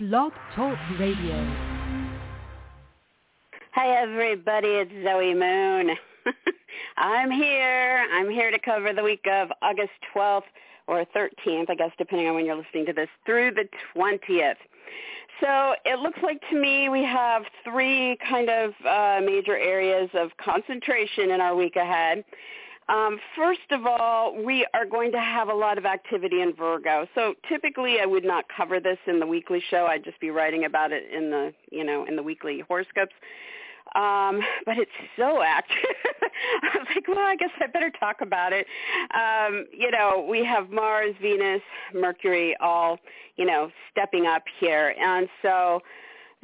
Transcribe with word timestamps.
Blog 0.00 0.32
Talk 0.56 0.76
Radio. 0.98 1.36
Hi 3.74 3.90
everybody, 4.02 4.66
it's 4.66 4.90
Zoe 5.04 5.34
Moon. 5.34 5.96
I'm 6.96 7.30
here. 7.30 8.04
I'm 8.12 8.28
here 8.28 8.50
to 8.50 8.58
cover 8.58 8.92
the 8.92 9.04
week 9.04 9.24
of 9.30 9.50
August 9.62 9.92
12th 10.12 10.42
or 10.88 11.04
13th, 11.16 11.70
I 11.70 11.76
guess, 11.76 11.92
depending 11.96 12.26
on 12.26 12.34
when 12.34 12.44
you're 12.44 12.56
listening 12.56 12.86
to 12.86 12.92
this, 12.92 13.08
through 13.24 13.52
the 13.52 13.68
20th. 13.94 14.56
So 15.40 15.74
it 15.84 16.00
looks 16.00 16.18
like 16.24 16.40
to 16.50 16.60
me 16.60 16.88
we 16.88 17.04
have 17.04 17.44
three 17.62 18.18
kind 18.28 18.50
of 18.50 18.72
uh, 18.84 19.24
major 19.24 19.56
areas 19.56 20.10
of 20.14 20.30
concentration 20.38 21.30
in 21.30 21.40
our 21.40 21.54
week 21.54 21.76
ahead. 21.76 22.24
Um, 22.88 23.18
first 23.36 23.70
of 23.70 23.86
all, 23.86 24.36
we 24.44 24.66
are 24.74 24.84
going 24.84 25.10
to 25.12 25.20
have 25.20 25.48
a 25.48 25.54
lot 25.54 25.78
of 25.78 25.86
activity 25.86 26.42
in 26.42 26.54
Virgo. 26.54 27.06
So 27.14 27.34
typically, 27.48 28.00
I 28.00 28.06
would 28.06 28.24
not 28.24 28.44
cover 28.54 28.78
this 28.78 28.98
in 29.06 29.20
the 29.20 29.26
weekly 29.26 29.62
show. 29.70 29.86
I'd 29.86 30.04
just 30.04 30.20
be 30.20 30.30
writing 30.30 30.64
about 30.64 30.92
it 30.92 31.04
in 31.10 31.30
the 31.30 31.54
you 31.70 31.84
know 31.84 32.04
in 32.06 32.16
the 32.16 32.22
weekly 32.22 32.62
horoscopes. 32.66 33.14
Um, 33.94 34.40
but 34.66 34.76
it's 34.76 34.90
so 35.16 35.42
active. 35.42 35.76
I 36.62 36.78
was 36.78 36.86
like, 36.94 37.06
well, 37.06 37.18
I 37.18 37.36
guess 37.36 37.50
I 37.60 37.66
better 37.68 37.90
talk 37.90 38.22
about 38.22 38.52
it. 38.52 38.66
Um, 39.14 39.66
you 39.72 39.90
know, 39.90 40.26
we 40.28 40.44
have 40.44 40.70
Mars, 40.70 41.14
Venus, 41.22 41.62
Mercury 41.94 42.56
all, 42.60 42.98
you 43.36 43.46
know, 43.46 43.70
stepping 43.92 44.26
up 44.26 44.42
here. 44.58 44.94
And 45.00 45.28
so 45.42 45.80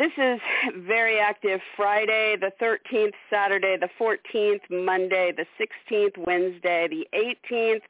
this 0.01 0.13
is 0.17 0.41
very 0.79 1.19
active 1.19 1.61
Friday 1.77 2.35
the 2.41 2.51
13th, 2.59 3.13
Saturday 3.29 3.77
the 3.77 3.91
14th, 4.01 4.63
Monday 4.71 5.31
the 5.31 5.45
16th, 5.61 6.17
Wednesday 6.17 6.89
the 6.89 7.07
18th, 7.15 7.83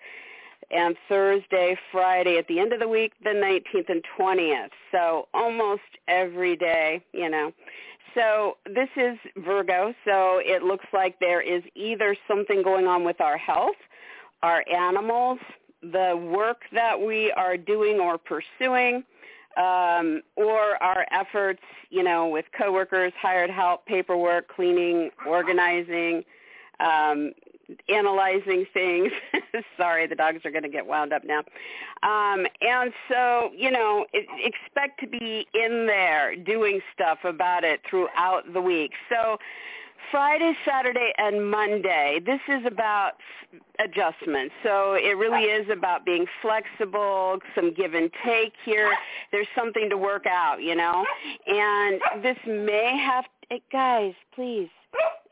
and 0.73 0.97
Thursday, 1.09 1.79
Friday 1.93 2.37
at 2.37 2.49
the 2.49 2.59
end 2.59 2.73
of 2.73 2.81
the 2.81 2.89
week, 2.89 3.13
the 3.23 3.31
19th 3.31 3.89
and 3.89 4.05
20th. 4.19 4.71
So 4.91 5.29
almost 5.33 5.83
every 6.09 6.57
day, 6.57 7.01
you 7.13 7.31
know. 7.31 7.53
So 8.17 8.57
this 8.67 8.89
is 8.97 9.17
Virgo, 9.37 9.95
so 10.05 10.41
it 10.45 10.65
looks 10.65 10.87
like 10.93 11.21
there 11.21 11.41
is 11.41 11.63
either 11.77 12.17
something 12.27 12.65
going 12.65 12.89
on 12.89 13.05
with 13.05 13.21
our 13.21 13.39
health, 13.39 13.77
our 14.43 14.65
animals, 14.69 15.39
the 15.81 16.17
work 16.17 16.63
that 16.73 17.01
we 17.01 17.31
are 17.33 17.57
doing 17.57 18.01
or 18.01 18.19
pursuing, 18.19 19.05
um, 19.57 20.23
or 20.37 20.83
our 20.83 21.07
efforts, 21.11 21.63
you 21.91 22.03
know, 22.03 22.29
with 22.29 22.47
coworkers, 22.57 23.13
hired 23.21 23.51
help, 23.51 23.87
paperwork, 23.87 24.49
cleaning, 24.49 25.11
organizing, 25.27 26.25
um, 26.79 27.33
analyzing 27.89 28.67
things. 28.73 29.13
Sorry, 29.77 30.07
the 30.07 30.15
dogs 30.15 30.45
are 30.45 30.51
going 30.51 30.63
to 30.63 30.69
get 30.69 30.87
wound 30.87 31.13
up 31.13 31.23
now. 31.25 31.41
Um, 32.03 32.47
and 32.61 32.93
so, 33.09 33.51
you 33.57 33.71
know, 33.71 34.07
expect 34.13 35.01
to 35.01 35.07
be 35.07 35.47
in 35.55 35.87
there 35.87 36.37
doing 36.37 36.81
stuff 36.95 37.19
about 37.25 37.65
it 37.65 37.81
throughout 37.89 38.53
the 38.53 38.61
week. 38.61 38.93
So 39.09 39.39
Friday, 40.11 40.55
Saturday, 40.65 41.13
and 41.19 41.51
Monday, 41.51 42.21
this 42.25 42.41
is 42.49 42.65
about 42.67 43.13
adjustments. 43.79 44.55
So 44.63 44.95
it 44.95 45.17
really 45.17 45.45
is 45.45 45.69
about 45.71 46.05
being 46.05 46.27
flexible, 46.43 47.39
some 47.55 47.73
give 47.75 47.95
and 47.95 48.11
take 48.25 48.55
here. 48.65 48.93
There's 49.33 49.49
something 49.55 49.89
to 49.91 49.97
work 49.97 50.27
out, 50.27 50.63
you 50.63 50.75
know. 50.75 51.05
And 51.47 52.01
this 52.23 52.39
may 52.47 52.99
have, 52.99 53.25
hey, 53.49 53.63
guys, 53.71 54.15
please 54.35 54.69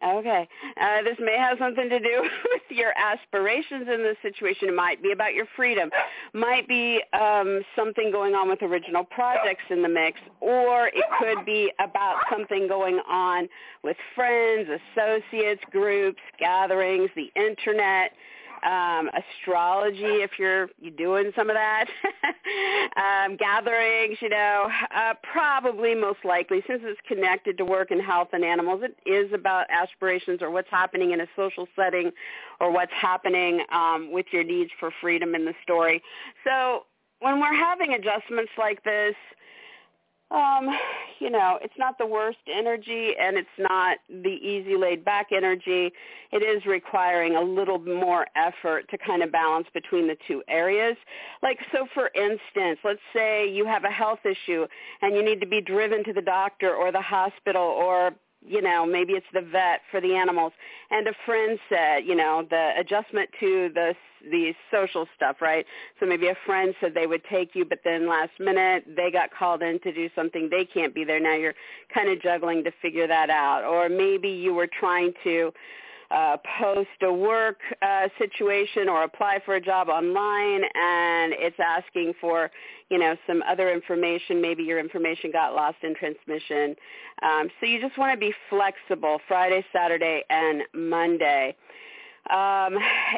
Okay. 0.04 0.48
Uh, 0.80 1.02
this 1.02 1.16
may 1.18 1.36
have 1.36 1.58
something 1.58 1.88
to 1.88 1.98
do 1.98 2.22
with 2.52 2.62
your 2.70 2.92
aspirations 2.96 3.88
in 3.92 4.02
this 4.02 4.16
situation. 4.22 4.68
It 4.68 4.74
might 4.74 5.02
be 5.02 5.12
about 5.12 5.34
your 5.34 5.46
freedom. 5.56 5.90
Might 6.34 6.68
be 6.68 7.02
um, 7.12 7.62
something 7.74 8.12
going 8.12 8.34
on 8.34 8.48
with 8.48 8.62
original 8.62 9.04
projects 9.04 9.64
in 9.70 9.82
the 9.82 9.88
mix, 9.88 10.20
or 10.40 10.88
it 10.88 11.04
could 11.18 11.44
be 11.44 11.72
about 11.80 12.20
something 12.30 12.68
going 12.68 13.00
on 13.08 13.48
with 13.82 13.96
friends, 14.14 14.68
associates, 14.96 15.62
groups, 15.70 16.20
gatherings, 16.38 17.10
the 17.16 17.30
internet 17.34 18.12
um, 18.64 19.10
astrology 19.14 20.22
if 20.22 20.32
you're 20.38 20.68
you 20.80 20.90
doing 20.90 21.30
some 21.36 21.50
of 21.50 21.56
that, 21.56 21.86
um, 22.96 23.36
gatherings, 23.36 24.18
you 24.20 24.28
know, 24.28 24.68
uh, 24.94 25.14
probably 25.22 25.94
most 25.94 26.24
likely 26.24 26.62
since 26.66 26.82
it's 26.84 27.00
connected 27.06 27.58
to 27.58 27.64
work 27.64 27.90
and 27.90 28.00
health 28.02 28.28
and 28.32 28.44
animals, 28.44 28.82
it 28.82 28.96
is 29.08 29.32
about 29.32 29.66
aspirations 29.70 30.42
or 30.42 30.50
what's 30.50 30.70
happening 30.70 31.12
in 31.12 31.20
a 31.20 31.26
social 31.36 31.66
setting 31.76 32.10
or 32.60 32.70
what's 32.72 32.92
happening 32.92 33.64
um, 33.72 34.12
with 34.12 34.26
your 34.32 34.44
needs 34.44 34.70
for 34.78 34.90
freedom 35.00 35.34
in 35.34 35.44
the 35.44 35.54
story. 35.62 36.02
So 36.44 36.84
when 37.20 37.40
we're 37.40 37.54
having 37.54 37.94
adjustments 37.94 38.52
like 38.58 38.82
this, 38.84 39.14
um, 40.30 40.68
you 41.20 41.30
know, 41.30 41.58
it's 41.62 41.74
not 41.78 41.96
the 41.98 42.06
worst 42.06 42.38
energy 42.52 43.14
and 43.18 43.36
it's 43.36 43.48
not 43.58 43.98
the 44.08 44.28
easy 44.28 44.76
laid 44.76 45.04
back 45.04 45.28
energy. 45.34 45.90
It 46.32 46.42
is 46.42 46.64
requiring 46.66 47.36
a 47.36 47.42
little 47.42 47.78
more 47.78 48.26
effort 48.36 48.88
to 48.90 48.98
kind 48.98 49.22
of 49.22 49.32
balance 49.32 49.66
between 49.72 50.06
the 50.06 50.16
two 50.26 50.42
areas. 50.48 50.96
Like 51.42 51.58
so 51.72 51.86
for 51.94 52.10
instance, 52.14 52.78
let's 52.84 53.00
say 53.14 53.48
you 53.50 53.64
have 53.66 53.84
a 53.84 53.90
health 53.90 54.20
issue 54.24 54.66
and 55.00 55.16
you 55.16 55.24
need 55.24 55.40
to 55.40 55.46
be 55.46 55.60
driven 55.60 56.04
to 56.04 56.12
the 56.12 56.22
doctor 56.22 56.74
or 56.74 56.92
the 56.92 57.00
hospital 57.02 57.62
or 57.62 58.12
you 58.46 58.62
know, 58.62 58.86
maybe 58.86 59.14
it's 59.14 59.26
the 59.32 59.40
vet 59.40 59.80
for 59.90 60.00
the 60.00 60.14
animals. 60.14 60.52
And 60.90 61.06
a 61.08 61.14
friend 61.26 61.58
said, 61.68 62.04
you 62.06 62.14
know, 62.14 62.46
the 62.48 62.70
adjustment 62.78 63.30
to 63.40 63.70
the 63.74 63.94
the 64.30 64.52
social 64.72 65.06
stuff, 65.14 65.36
right? 65.40 65.64
So 66.00 66.06
maybe 66.06 66.26
a 66.26 66.34
friend 66.44 66.74
said 66.80 66.92
they 66.92 67.06
would 67.06 67.22
take 67.30 67.54
you, 67.54 67.64
but 67.64 67.78
then 67.84 68.08
last 68.08 68.32
minute 68.40 68.84
they 68.96 69.12
got 69.12 69.30
called 69.30 69.62
in 69.62 69.78
to 69.80 69.92
do 69.92 70.08
something. 70.16 70.48
They 70.50 70.64
can't 70.64 70.92
be 70.92 71.04
there. 71.04 71.20
Now 71.20 71.36
you're 71.36 71.54
kind 71.94 72.08
of 72.08 72.20
juggling 72.20 72.64
to 72.64 72.72
figure 72.82 73.06
that 73.06 73.30
out. 73.30 73.62
Or 73.64 73.88
maybe 73.88 74.28
you 74.28 74.54
were 74.54 74.66
trying 74.66 75.12
to 75.22 75.52
uh, 76.10 76.36
post 76.58 76.88
a 77.02 77.12
work 77.12 77.58
uh, 77.82 78.08
situation 78.18 78.88
or 78.88 79.02
apply 79.02 79.40
for 79.44 79.56
a 79.56 79.60
job 79.60 79.88
online 79.88 80.62
and 80.74 81.34
it's 81.36 81.56
asking 81.58 82.14
for, 82.20 82.50
you 82.88 82.98
know, 82.98 83.14
some 83.26 83.42
other 83.48 83.70
information. 83.70 84.40
Maybe 84.40 84.62
your 84.62 84.78
information 84.78 85.30
got 85.30 85.54
lost 85.54 85.76
in 85.82 85.94
transmission. 85.94 86.74
Um, 87.22 87.48
so 87.60 87.66
you 87.66 87.80
just 87.80 87.98
want 87.98 88.12
to 88.12 88.18
be 88.18 88.32
flexible 88.48 89.20
Friday, 89.28 89.64
Saturday, 89.72 90.22
and 90.30 90.62
Monday. 90.72 91.54
Um, 92.30 92.76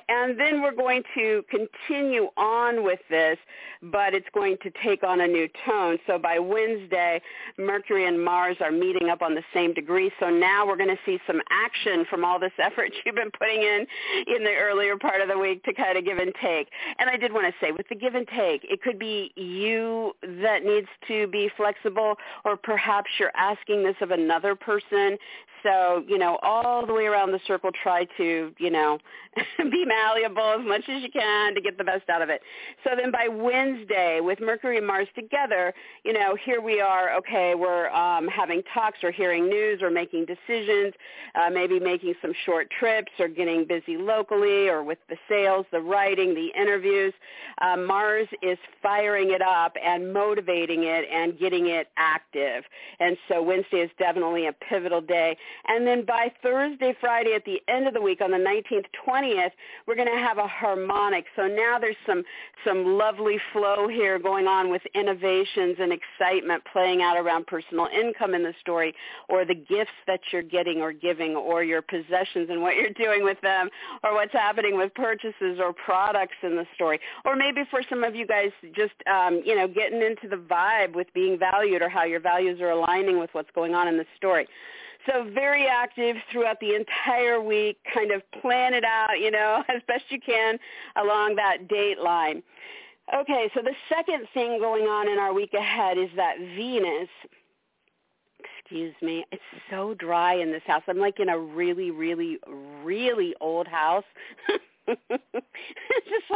and 0.09 0.39
then 0.39 0.63
we're 0.63 0.75
going 0.75 1.03
to 1.15 1.45
continue 1.51 2.29
on 2.37 2.85
with 2.85 3.01
this, 3.09 3.39
but 3.83 4.15
it's 4.15 4.29
going 4.35 4.57
to 4.63 4.71
take 4.85 5.03
on 5.03 5.21
a 5.21 5.27
new 5.27 5.49
tone. 5.67 5.99
So 6.07 6.19
by 6.19 6.39
Wednesday, 6.39 7.21
Mercury 7.59 8.07
and 8.07 8.23
Mars 8.23 8.57
are 8.61 8.71
meeting 8.71 9.09
up 9.09 9.23
on 9.23 9.35
the 9.35 9.43
same 9.53 9.75
degree. 9.75 10.11
So 10.21 10.31
now 10.31 10.67
we're 10.67 10.77
going 10.77 10.91
to 10.91 10.99
see 11.05 11.19
some 11.27 11.41
action 11.51 12.05
from 12.09 12.25
all 12.25 12.39
this 12.39 12.53
effort 12.59 12.93
you've 13.05 13.15
been 13.15 13.31
putting 13.31 13.63
in 13.63 13.87
in 14.27 14.45
the 14.45 14.55
earlier 14.55 14.97
part 14.97 15.21
of 15.21 15.29
the 15.29 15.39
week 15.39 15.65
to 15.65 15.73
kind 15.73 15.99
of 15.99 16.05
give 16.05 16.19
and 16.19 16.33
take. 16.41 16.69
And 16.99 17.11
I 17.11 17.17
did 17.17 17.33
want 17.33 17.47
to 17.47 17.53
say, 17.65 17.73
with 17.73 17.89
the 17.89 17.95
give 17.95 18.15
and 18.15 18.29
take, 18.29 18.65
it 18.65 18.83
could 18.83 18.99
be 18.99 19.33
you 19.37 20.13
that 20.43 20.65
needs 20.65 20.89
to 21.09 21.27
be 21.29 21.51
flexible, 21.57 22.15
or 22.45 22.57
perhaps 22.57 23.11
you're 23.19 23.33
asking 23.37 23.83
this 23.83 23.97
of 24.01 24.11
another 24.11 24.55
person. 24.55 25.17
So, 25.63 26.05
you 26.09 26.19
know, 26.19 26.39
all 26.43 26.87
the 26.87 26.93
way 26.93 27.05
around 27.05 27.33
the 27.33 27.41
circle, 27.47 27.71
try 27.83 28.07
to, 28.17 28.53
you 28.59 28.71
know, 28.71 28.99
be 29.59 29.85
malleable 29.87 30.57
as 30.61 30.67
much 30.67 30.83
as 30.89 31.03
you 31.03 31.11
can 31.11 31.55
to 31.55 31.61
get 31.61 31.79
the 31.79 31.85
best 31.85 32.09
out 32.09 32.23
of 32.23 32.29
it. 32.31 32.41
So 32.85 32.91
then 32.97 33.11
by 33.11 33.29
Wednesday, 33.29 34.21
with 34.21 34.41
Mercury 34.41 34.79
and 34.79 34.87
Mars 34.87 35.09
together, 35.15 35.73
you 36.05 36.13
know, 36.13 36.37
here 36.45 36.61
we 36.61 36.81
are, 36.81 37.15
okay, 37.17 37.55
we're 37.55 37.89
um, 37.91 38.27
having 38.29 38.63
talks 38.75 38.99
or 39.03 39.11
hearing 39.11 39.49
news 39.49 39.83
or 39.83 39.91
making 39.91 40.27
decisions, 40.27 40.95
uh, 41.35 41.51
maybe 41.51 41.79
making 41.79 42.15
some 42.21 42.33
short 42.45 42.69
trips 42.79 43.13
or 43.19 43.29
getting 43.29 43.65
busy 43.67 43.97
locally 43.97 44.69
or 44.69 44.83
with 44.83 44.99
the 45.09 45.17
sales, 45.29 45.65
the 45.71 45.81
writing, 45.81 46.35
the 46.35 46.49
interviews. 46.61 47.13
Uh, 47.61 47.77
Mars 47.77 48.27
is 48.43 48.59
firing 48.83 49.31
it 49.31 49.43
up 49.43 49.75
and 49.85 50.13
motivating 50.13 50.85
it 50.85 51.05
and 51.13 51.39
getting 51.39 51.69
it 51.69 51.89
active. 51.97 52.65
And 52.99 53.17
so 53.29 53.43
Wednesday 53.43 53.79
is 53.79 53.91
definitely 53.99 54.47
a 54.47 54.53
pivotal 54.53 55.01
day. 55.01 55.37
And 55.67 55.87
then 55.87 56.05
by 56.05 56.33
Thursday, 56.43 56.95
Friday, 57.01 57.35
at 57.35 57.45
the 57.45 57.61
end 57.69 57.87
of 57.87 57.95
the 57.95 58.01
week 58.01 58.21
on 58.21 58.31
the 58.31 58.37
19th, 58.37 58.87
20th, 59.07 59.51
we're 59.87 59.95
going 59.95 60.13
to 60.13 60.21
have 60.21 60.39
a 60.39 60.47
harmonic. 60.47 61.25
So 61.37 61.47
now 61.47 61.79
there's 61.79 61.97
some, 62.07 62.23
some 62.67 62.99
lovely 62.99 63.39
flow 63.53 63.89
here 63.89 64.19
going 64.19 64.47
on 64.47 64.71
with 64.71 64.83
innovations 64.95 65.77
and 65.79 65.93
excitement 65.93 66.63
playing 66.73 67.03
out 67.03 67.17
around 67.17 67.47
personal 67.47 67.87
income 67.87 68.35
in 68.35 68.43
the 68.43 68.55
story 68.61 68.95
or 69.29 69.45
the 69.45 69.55
gifts 69.55 69.91
that 70.07 70.21
you're 70.33 70.43
getting 70.43 70.81
or 70.81 70.93
giving 70.93 71.37
or 71.37 71.63
your 71.63 71.83
possessions 71.83 72.49
and 72.51 72.61
what 72.61 72.77
you're 72.77 72.91
doing 72.91 73.25
with 73.25 73.41
them 73.41 73.69
or 74.05 74.15
what's 74.15 74.33
happening 74.33 74.77
with 74.77 74.93
purchases 74.95 75.59
or 75.61 75.73
products 75.73 76.37
in 76.43 76.57
the 76.57 76.67
story. 76.75 77.01
Or 77.25 77.37
maybe 77.37 77.63
for 77.71 77.83
some 77.89 78.05
of 78.05 78.15
you 78.15 78.27
guys 78.27 78.51
just, 78.75 78.95
um, 79.13 79.43
you 79.45 79.55
know, 79.57 79.69
getting 79.69 80.03
into 80.03 80.29
the 80.29 80.37
vibe 80.37 80.95
with 80.95 81.07
being 81.15 81.39
valued 81.39 81.83
or 81.83 81.89
how 81.89 82.05
your 82.05 82.21
values 82.21 82.61
are 82.61 82.71
aligning 82.71 83.19
with 83.19 83.31
what's 83.33 83.51
going 83.55 83.75
on 83.75 83.89
in 83.89 83.97
the 83.97 84.07
story. 84.17 84.47
So 85.07 85.29
very 85.33 85.67
active 85.67 86.17
throughout 86.31 86.61
the 86.61 86.75
entire 86.75 87.41
week, 87.41 87.79
kind 87.93 88.11
of 88.11 88.23
plan 88.43 88.75
it 88.75 88.85
out, 88.85 89.19
you 89.19 89.31
know, 89.31 89.65
as 89.69 89.83
best 89.89 90.05
you 90.11 90.21
can 90.21 90.59
along 90.97 91.37
that 91.37 91.69
date 91.69 91.99
line. 91.99 92.43
Okay, 93.15 93.51
so 93.55 93.61
the 93.63 93.75
second 93.89 94.29
thing 94.35 94.61
going 94.61 94.85
on 94.85 95.09
in 95.09 95.19
our 95.19 95.33
week 95.33 95.55
ahead 95.55 95.99
is 95.99 96.11
that 96.17 96.39
Venus 96.39 97.09
excuse 98.71 98.95
me. 99.03 99.25
It's 99.33 99.43
so 99.69 99.95
dry 99.95 100.35
in 100.35 100.53
this 100.53 100.63
house. 100.65 100.83
I'm 100.87 100.99
like 100.99 101.19
in 101.19 101.29
a 101.29 101.37
really, 101.39 101.91
really, 101.91 102.39
really 102.85 103.35
old 103.41 103.67
house. 103.67 104.05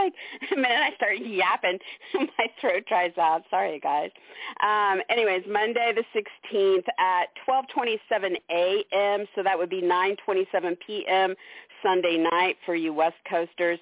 like 0.04 0.14
the 0.50 0.56
minute 0.56 0.78
I 0.80 0.94
start 0.96 1.18
yapping, 1.18 1.78
my 2.14 2.46
throat 2.60 2.84
dries 2.88 3.16
out. 3.18 3.42
Sorry, 3.50 3.78
guys. 3.80 4.10
Um, 4.62 5.00
anyways, 5.08 5.44
Monday 5.48 5.92
the 5.94 6.04
16th 6.14 6.86
at 6.98 7.28
12:27 7.48 8.36
a.m. 8.50 9.26
So 9.34 9.42
that 9.42 9.58
would 9.58 9.70
be 9.70 9.82
9:27 9.82 10.76
p.m. 10.86 11.34
Sunday 11.82 12.16
night 12.16 12.56
for 12.64 12.74
you 12.74 12.92
West 12.92 13.16
Coasters. 13.28 13.78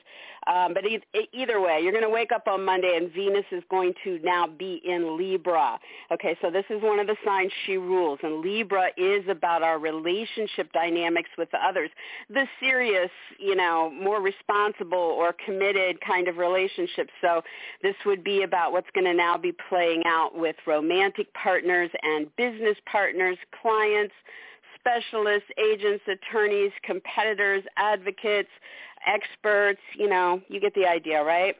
Um, 0.47 0.75
but 0.75 0.85
e- 0.85 1.01
either 1.33 1.61
way, 1.61 1.81
you're 1.83 1.93
going 1.93 2.05
to 2.05 2.11
wake 2.11 2.33
up 2.33 2.47
on 2.47 2.65
Monday 2.65 2.97
and 2.97 3.13
Venus 3.13 3.45
is 3.53 3.63
going 3.71 3.93
to 4.05 4.19
now 4.23 4.47
be 4.47 4.81
in 4.85 5.17
Libra. 5.17 5.79
Okay, 6.11 6.37
so 6.43 6.51
this 6.51 6.65
is 6.71 6.83
one 6.83 6.99
of 6.99 7.07
the 7.07 7.17
signs 7.25 7.53
she 7.67 7.77
rules. 7.77 8.19
And 8.23 8.41
Libra 8.41 8.89
is 8.97 9.25
about 9.29 9.63
our 9.63 9.79
relationship 9.79 10.73
dynamics 10.73 11.31
with 11.39 11.49
others. 11.55 11.91
The 12.31 12.47
serious, 12.61 13.11
you 13.39 13.55
know, 13.55 13.91
more 13.91 14.21
responsible 14.21 14.99
or 14.99 15.35
committed 15.45 16.01
kind 16.01 16.29
of 16.29 16.37
relationships. 16.37 17.11
So 17.21 17.43
this 17.83 17.95
would 18.05 18.25
be 18.25 18.43
about 18.43 18.73
what's 18.73 18.91
going 18.95 19.07
to 19.07 19.15
now 19.15 19.37
be 19.37 19.55
playing 19.69 20.03
out 20.07 20.37
with 20.37 20.57
romantic 20.67 21.33
partners 21.35 21.91
and 22.03 22.35
business 22.37 22.77
partners, 22.91 23.37
clients, 23.61 24.15
specialists, 24.83 25.49
agents, 25.59 26.03
attorneys, 26.09 26.73
competitors, 26.83 27.63
advocates, 27.77 28.49
experts, 29.07 29.81
you 29.97 30.09
know, 30.09 30.41
you 30.49 30.61
get 30.61 30.75
the 30.75 30.87
idea, 30.87 31.23
right? 31.23 31.55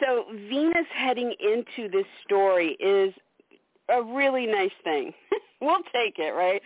So 0.00 0.24
Venus 0.48 0.86
heading 0.94 1.34
into 1.40 1.88
this 1.90 2.06
story 2.24 2.76
is 2.80 3.14
a 3.88 4.02
really 4.02 4.46
nice 4.46 4.72
thing. 4.82 5.12
we'll 5.60 5.82
take 5.92 6.18
it, 6.18 6.34
right? 6.34 6.60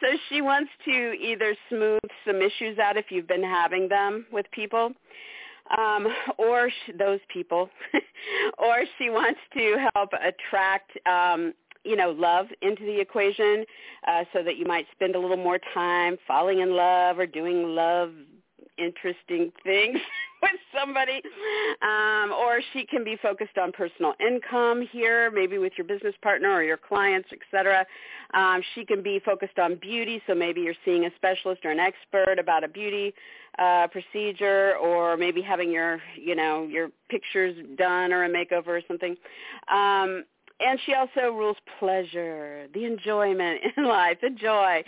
So 0.00 0.08
she 0.28 0.42
wants 0.42 0.70
to 0.84 1.12
either 1.12 1.54
smooth 1.68 2.00
some 2.26 2.40
issues 2.42 2.78
out 2.78 2.96
if 2.96 3.06
you've 3.10 3.28
been 3.28 3.42
having 3.42 3.88
them 3.88 4.26
with 4.32 4.46
people, 4.52 4.92
um, 5.76 6.06
or 6.38 6.70
those 6.98 7.20
people, 7.32 7.68
or 8.58 8.84
she 8.98 9.10
wants 9.10 9.40
to 9.54 9.88
help 9.94 10.10
attract 10.12 10.90
um, 11.06 11.52
you 11.88 11.96
know, 11.96 12.10
love 12.10 12.46
into 12.62 12.84
the 12.84 13.00
equation 13.00 13.64
uh, 14.06 14.24
so 14.32 14.42
that 14.42 14.56
you 14.56 14.66
might 14.66 14.86
spend 14.92 15.14
a 15.14 15.18
little 15.18 15.36
more 15.36 15.58
time 15.72 16.16
falling 16.26 16.60
in 16.60 16.76
love 16.76 17.18
or 17.18 17.26
doing 17.26 17.74
love 17.74 18.12
interesting 18.78 19.52
things 19.64 19.98
with 20.42 20.52
somebody. 20.78 21.20
Um, 21.82 22.32
or 22.32 22.60
she 22.72 22.86
can 22.86 23.04
be 23.04 23.16
focused 23.20 23.58
on 23.58 23.72
personal 23.72 24.14
income 24.20 24.86
here, 24.90 25.30
maybe 25.30 25.58
with 25.58 25.72
your 25.76 25.86
business 25.86 26.14
partner 26.22 26.52
or 26.52 26.62
your 26.62 26.76
clients, 26.76 27.28
etc. 27.32 27.84
Um, 28.34 28.62
she 28.74 28.84
can 28.84 29.02
be 29.02 29.20
focused 29.24 29.58
on 29.58 29.76
beauty, 29.76 30.22
so 30.26 30.34
maybe 30.34 30.60
you're 30.60 30.74
seeing 30.84 31.06
a 31.06 31.10
specialist 31.16 31.64
or 31.64 31.70
an 31.70 31.80
expert 31.80 32.38
about 32.38 32.64
a 32.64 32.68
beauty 32.68 33.12
uh, 33.58 33.88
procedure, 33.88 34.76
or 34.76 35.16
maybe 35.16 35.42
having 35.42 35.72
your, 35.72 36.00
you 36.16 36.36
know, 36.36 36.68
your 36.70 36.90
pictures 37.08 37.56
done 37.76 38.12
or 38.12 38.24
a 38.24 38.28
makeover 38.28 38.68
or 38.68 38.82
something. 38.86 39.16
Um, 39.72 40.24
and 40.60 40.78
she 40.84 40.94
also 40.94 41.32
rules 41.32 41.56
pleasure, 41.78 42.66
the 42.74 42.84
enjoyment 42.84 43.60
in 43.76 43.84
life, 43.86 44.18
the 44.20 44.30
joy. 44.30 44.82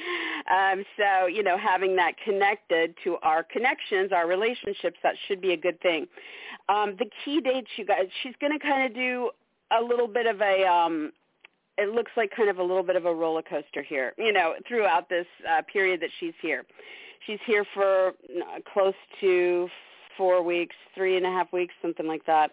Um, 0.53 0.85
so, 0.97 1.27
you 1.27 1.43
know, 1.43 1.57
having 1.57 1.97
that 1.97 2.15
connected 2.25 2.95
to 3.05 3.17
our 3.23 3.43
connections, 3.43 4.11
our 4.13 4.27
relationships, 4.27 4.99
that 5.03 5.15
should 5.29 5.41
be 5.41 5.53
a 5.53 5.57
good 5.57 5.81
thing. 5.81 6.07
Um, 6.69 6.97
the 6.99 7.07
key 7.25 7.41
dates, 7.41 7.69
you 7.77 7.85
guys, 7.85 8.07
she's 8.23 8.35
going 8.41 8.53
to 8.53 8.59
kind 8.59 8.85
of 8.87 8.95
do 8.95 9.31
a 9.79 9.83
little 9.83 10.09
bit 10.09 10.27
of 10.27 10.41
a, 10.41 10.67
um, 10.67 11.13
it 11.79 11.95
looks 11.95 12.11
like 12.17 12.31
kind 12.37 12.51
of 12.51 12.59
a 12.59 12.63
little 12.63 12.83
bit 12.83 12.97
of 12.97 13.07
a 13.07 13.15
roller 13.15 13.43
coaster 13.43 13.83
here, 13.83 14.13
you 14.19 14.33
know, 14.33 14.55
throughout 14.67 15.09
this 15.09 15.27
uh, 15.49 15.63
period 15.73 16.01
that 16.01 16.11
she's 16.19 16.35
here. 16.43 16.65
She's 17.27 17.39
here 17.47 17.65
for 17.75 18.09
uh, 18.09 18.13
close 18.73 18.95
to 19.21 19.69
four 20.17 20.43
weeks, 20.43 20.75
three 20.95 21.17
and 21.17 21.25
a 21.25 21.31
half 21.31 21.53
weeks, 21.53 21.73
something 21.81 22.07
like 22.07 22.27
that. 22.27 22.51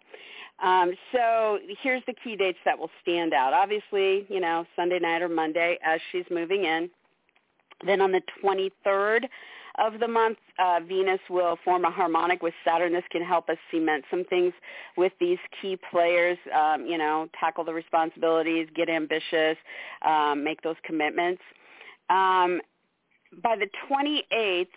Um, 0.64 0.94
so 1.12 1.60
here's 1.84 2.02
the 2.08 2.14
key 2.24 2.36
dates 2.36 2.58
that 2.66 2.78
will 2.78 2.90
stand 3.02 3.34
out. 3.34 3.54
Obviously, 3.54 4.26
you 4.30 4.40
know, 4.40 4.66
Sunday 4.76 5.00
night 5.00 5.22
or 5.22 5.30
Monday 5.30 5.78
as 5.84 6.00
she's 6.12 6.26
moving 6.32 6.66
in. 6.66 6.90
Then 7.86 8.02
on 8.02 8.12
the 8.12 8.22
23rd 8.44 9.26
of 9.78 10.00
the 10.00 10.08
month, 10.08 10.40
uh, 10.58 10.80
Venus 10.88 11.20
will 11.30 11.60
form 11.64 11.86
a 11.86 11.92
harmonic 11.92 12.42
with 12.42 12.56
Saturn. 12.66 12.94
This 12.94 13.04
can 13.12 13.24
help 13.24 13.50
us 13.50 13.58
cement 13.72 14.04
some 14.10 14.24
things 14.26 14.54
with 14.96 15.14
these 15.20 15.38
key 15.62 15.78
players, 15.92 16.38
um, 16.56 16.88
you 16.88 16.98
know, 16.98 17.30
tackle 17.40 17.64
the 17.64 17.74
responsibilities, 17.74 18.68
get 18.76 18.90
ambitious, 18.90 19.58
um, 20.04 20.44
make 20.44 20.62
those 20.64 20.76
commitments. 20.84 21.42
Um, 22.10 22.62
by 23.44 23.56
the 23.56 23.68
28th, 23.88 24.68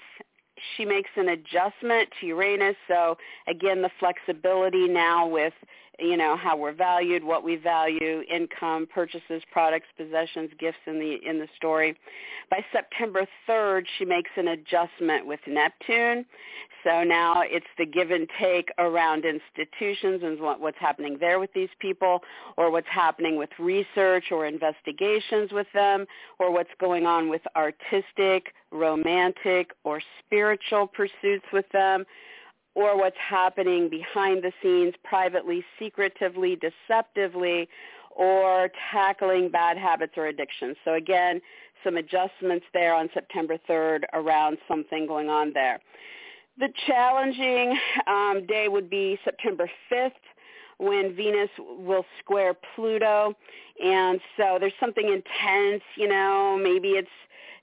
she 0.77 0.85
makes 0.85 1.11
an 1.17 1.29
adjustment 1.29 2.09
to 2.21 2.27
Uranus. 2.27 2.77
So 2.89 3.17
again, 3.47 3.83
the 3.83 3.91
flexibility 3.99 4.89
now 4.89 5.27
with 5.27 5.55
you 6.01 6.17
know 6.17 6.37
how 6.37 6.57
we're 6.57 6.73
valued, 6.73 7.23
what 7.23 7.45
we 7.45 7.57
value, 7.57 8.23
income, 8.33 8.87
purchases, 8.93 9.43
products, 9.53 9.87
possessions, 9.97 10.51
gifts 10.59 10.79
in 10.87 10.99
the 10.99 11.19
in 11.29 11.39
the 11.39 11.49
story. 11.57 11.97
By 12.51 12.65
September 12.73 13.27
3rd, 13.49 13.85
she 13.99 14.05
makes 14.05 14.31
an 14.37 14.49
adjustment 14.49 15.27
with 15.27 15.41
Neptune. 15.47 16.25
So 16.83 17.05
now 17.05 17.43
it's 17.45 17.67
the 17.77 17.85
give 17.85 18.11
and 18.11 18.27
take 18.41 18.71
around 18.79 19.25
institutions 19.25 20.23
and 20.23 20.41
what, 20.41 20.61
what's 20.61 20.79
happening 20.79 21.19
there 21.21 21.39
with 21.39 21.53
these 21.53 21.69
people, 21.79 22.21
or 22.57 22.71
what's 22.71 22.89
happening 22.91 23.37
with 23.37 23.51
research 23.59 24.27
or 24.31 24.47
investigations 24.47 25.53
with 25.53 25.67
them, 25.75 26.07
or 26.39 26.51
what's 26.51 26.71
going 26.81 27.05
on 27.05 27.29
with 27.29 27.43
artistic, 27.55 28.55
romantic, 28.71 29.73
or 29.85 30.01
spiritual 30.25 30.87
pursuits 30.87 31.45
with 31.53 31.69
them 31.73 32.05
or 32.75 32.97
what's 32.97 33.17
happening 33.19 33.89
behind 33.89 34.43
the 34.43 34.53
scenes 34.63 34.95
privately, 35.03 35.65
secretively, 35.79 36.57
deceptively, 36.57 37.69
or 38.11 38.71
tackling 38.93 39.49
bad 39.49 39.77
habits 39.77 40.13
or 40.17 40.27
addictions. 40.27 40.77
So 40.85 40.95
again, 40.95 41.41
some 41.85 41.97
adjustments 41.97 42.67
there 42.73 42.95
on 42.95 43.09
September 43.15 43.57
3rd 43.69 44.03
around 44.13 44.59
something 44.69 45.07
going 45.07 45.29
on 45.29 45.53
there. 45.53 45.81
The 46.59 46.69
challenging 46.87 47.79
um, 48.07 48.47
day 48.47 48.69
would 48.69 48.91
be 48.91 49.19
September 49.25 49.71
5th 49.91 50.11
when 50.79 51.15
Venus 51.15 51.51
will 51.59 52.05
square 52.19 52.55
Pluto. 52.75 53.35
And 53.83 54.21
so 54.37 54.59
there's 54.59 54.73
something 54.81 55.07
intense, 55.07 55.83
you 55.97 56.09
know, 56.09 56.59
maybe 56.61 56.91
it's 56.91 57.09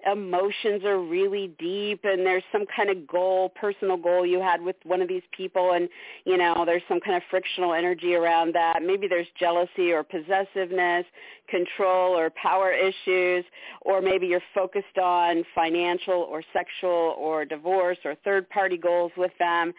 emotions 0.05 0.83
are 0.83 0.99
really 0.99 1.51
deep 1.59 2.01
and 2.03 2.25
there's 2.25 2.43
some 2.51 2.65
kind 2.75 2.89
of 2.89 3.07
goal, 3.07 3.49
personal 3.49 3.97
goal 3.97 4.25
you 4.25 4.39
had 4.39 4.61
with 4.61 4.75
one 4.83 5.01
of 5.01 5.07
these 5.07 5.23
people 5.35 5.73
and, 5.73 5.89
you 6.25 6.37
know, 6.37 6.63
there's 6.65 6.83
some 6.87 6.99
kind 6.99 7.15
of 7.15 7.23
frictional 7.29 7.73
energy 7.73 8.13
around 8.13 8.53
that. 8.53 8.81
Maybe 8.83 9.07
there's 9.07 9.27
jealousy 9.39 9.91
or 9.91 10.03
possessiveness, 10.03 11.05
control 11.49 12.17
or 12.17 12.29
power 12.41 12.71
issues, 12.71 13.43
or 13.81 14.01
maybe 14.01 14.27
you're 14.27 14.41
focused 14.53 14.97
on 15.01 15.43
financial 15.55 16.27
or 16.29 16.43
sexual 16.53 17.15
or 17.17 17.45
divorce 17.45 17.97
or 18.05 18.15
third 18.23 18.49
party 18.49 18.77
goals 18.77 19.11
with 19.17 19.31
them. 19.39 19.73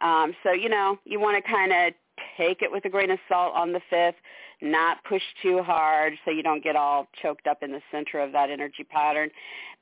Um, 0.00 0.34
so, 0.42 0.52
you 0.52 0.68
know, 0.68 0.98
you 1.04 1.18
want 1.20 1.42
to 1.42 1.50
kind 1.50 1.72
of 1.72 1.94
take 2.36 2.62
it 2.62 2.70
with 2.70 2.84
a 2.84 2.88
grain 2.88 3.10
of 3.10 3.18
salt 3.28 3.54
on 3.54 3.72
the 3.72 3.80
5th 3.92 4.14
not 4.60 5.04
push 5.04 5.22
too 5.42 5.62
hard 5.62 6.14
so 6.24 6.30
you 6.30 6.42
don't 6.42 6.64
get 6.64 6.76
all 6.76 7.08
choked 7.22 7.46
up 7.46 7.62
in 7.62 7.70
the 7.70 7.82
center 7.90 8.18
of 8.18 8.32
that 8.32 8.50
energy 8.50 8.84
pattern. 8.84 9.30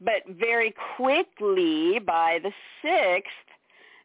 But 0.00 0.22
very 0.28 0.74
quickly 0.96 1.98
by 2.00 2.40
the 2.42 2.52
6th, 2.84 3.22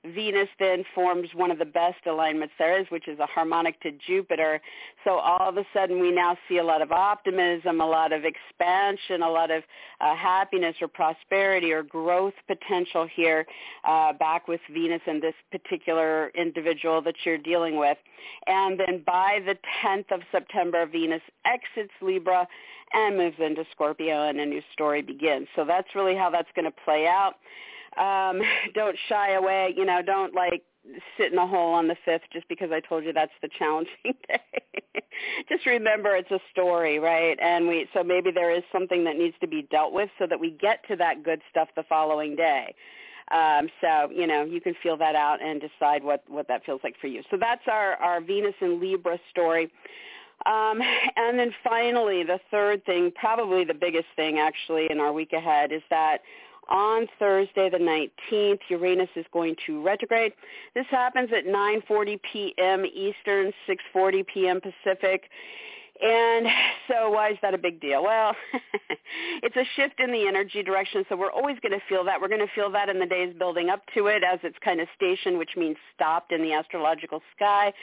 Venus 0.05 0.47
then 0.59 0.83
forms 0.93 1.29
one 1.33 1.51
of 1.51 1.59
the 1.59 1.65
best 1.65 2.05
alignments 2.05 2.53
there 2.57 2.79
is, 2.79 2.87
which 2.89 3.07
is 3.07 3.19
a 3.19 3.25
harmonic 3.25 3.79
to 3.81 3.91
Jupiter. 4.05 4.61
So 5.03 5.11
all 5.11 5.49
of 5.49 5.57
a 5.57 5.65
sudden 5.73 5.99
we 5.99 6.11
now 6.11 6.37
see 6.47 6.57
a 6.57 6.63
lot 6.63 6.81
of 6.81 6.91
optimism, 6.91 7.81
a 7.81 7.85
lot 7.85 8.13
of 8.13 8.23
expansion, 8.23 9.21
a 9.21 9.29
lot 9.29 9.51
of 9.51 9.63
uh, 10.01 10.15
happiness 10.15 10.75
or 10.81 10.87
prosperity 10.87 11.71
or 11.71 11.83
growth 11.83 12.33
potential 12.47 13.07
here 13.13 13.45
uh, 13.87 14.13
back 14.13 14.47
with 14.47 14.61
Venus 14.71 15.01
and 15.07 15.21
this 15.21 15.35
particular 15.51 16.29
individual 16.35 17.01
that 17.01 17.15
you're 17.25 17.37
dealing 17.37 17.77
with. 17.77 17.97
And 18.47 18.79
then 18.79 19.03
by 19.05 19.39
the 19.45 19.57
10th 19.83 20.11
of 20.11 20.21
September, 20.31 20.85
Venus 20.85 21.21
exits 21.45 21.93
Libra 22.01 22.47
and 22.93 23.17
moves 23.17 23.37
into 23.39 23.63
Scorpio 23.71 24.29
and 24.29 24.39
a 24.39 24.45
new 24.45 24.61
story 24.73 25.01
begins. 25.01 25.47
So 25.55 25.65
that's 25.65 25.87
really 25.95 26.15
how 26.15 26.29
that's 26.29 26.49
going 26.55 26.65
to 26.65 26.75
play 26.85 27.07
out 27.07 27.35
um, 27.97 28.41
don't 28.73 28.97
shy 29.09 29.33
away. 29.33 29.73
You 29.75 29.85
know, 29.85 30.01
don't 30.01 30.33
like 30.33 30.63
sit 31.17 31.31
in 31.31 31.37
a 31.37 31.47
hole 31.47 31.73
on 31.73 31.87
the 31.87 31.95
fifth 32.05 32.23
just 32.31 32.47
because 32.47 32.69
I 32.71 32.79
told 32.79 33.03
you 33.03 33.13
that's 33.13 33.31
the 33.41 33.49
challenging 33.57 33.95
day. 34.27 34.83
just 35.49 35.65
remember 35.65 36.15
it's 36.15 36.31
a 36.31 36.39
story, 36.51 36.99
right? 36.99 37.37
And 37.41 37.67
we 37.67 37.87
so 37.93 38.03
maybe 38.03 38.31
there 38.31 38.51
is 38.51 38.63
something 38.71 39.03
that 39.03 39.17
needs 39.17 39.35
to 39.41 39.47
be 39.47 39.67
dealt 39.69 39.93
with 39.93 40.09
so 40.19 40.27
that 40.27 40.39
we 40.39 40.51
get 40.51 40.87
to 40.87 40.95
that 40.97 41.23
good 41.23 41.41
stuff 41.49 41.69
the 41.75 41.83
following 41.83 42.35
day. 42.35 42.73
Um, 43.29 43.67
so 43.81 44.09
you 44.09 44.25
know 44.25 44.43
you 44.43 44.61
can 44.61 44.73
feel 44.81 44.95
that 44.97 45.15
out 45.15 45.41
and 45.41 45.61
decide 45.61 46.03
what 46.03 46.23
what 46.27 46.47
that 46.47 46.65
feels 46.65 46.81
like 46.83 46.95
for 46.99 47.07
you. 47.07 47.21
So 47.29 47.37
that's 47.37 47.63
our 47.67 47.95
our 47.95 48.21
Venus 48.21 48.55
and 48.61 48.79
Libra 48.79 49.19
story. 49.29 49.71
Um, 50.45 50.81
and 51.15 51.37
then 51.37 51.51
finally, 51.63 52.23
the 52.23 52.39
third 52.51 52.85
thing, 52.85 53.11
probably 53.15 53.65
the 53.65 53.73
biggest 53.73 54.05
thing 54.15 54.37
actually 54.37 54.87
in 54.89 54.99
our 54.99 55.11
week 55.11 55.33
ahead, 55.33 55.71
is 55.71 55.81
that 55.89 56.19
on 56.69 57.07
Thursday 57.19 57.69
the 57.69 57.77
19th, 57.77 58.59
Uranus 58.69 59.09
is 59.15 59.25
going 59.31 59.55
to 59.65 59.81
retrograde. 59.81 60.33
This 60.73 60.85
happens 60.89 61.29
at 61.35 61.45
9:40 61.45 62.19
p.m. 62.31 62.85
Eastern, 62.85 63.51
6:40 63.67 64.25
p.m. 64.27 64.61
Pacific. 64.61 65.29
And 66.01 66.47
so 66.87 67.09
why 67.09 67.31
is 67.31 67.37
that 67.41 67.55
a 67.55 67.57
big 67.57 67.81
deal? 67.81 68.03
Well, 68.03 68.35
it's 69.43 69.55
a 69.55 69.65
shift 69.75 69.99
in 69.99 70.11
the 70.11 70.27
energy 70.27 70.61
direction, 70.61 71.03
so 71.09 71.15
we're 71.15 71.31
always 71.31 71.57
going 71.61 71.71
to 71.71 71.83
feel 71.89 72.03
that. 72.03 72.21
We're 72.21 72.27
going 72.27 72.45
to 72.45 72.53
feel 72.53 72.71
that 72.71 72.87
in 72.87 72.99
the 72.99 73.05
days 73.05 73.33
building 73.37 73.69
up 73.69 73.81
to 73.95 74.07
it 74.07 74.23
as 74.23 74.39
it's 74.43 74.57
kind 74.63 74.79
of 74.79 74.87
stationed, 74.95 75.39
which 75.39 75.51
means 75.57 75.75
stopped 75.95 76.31
in 76.31 76.43
the 76.43 76.53
astrological 76.53 77.21
sky, 77.35 77.73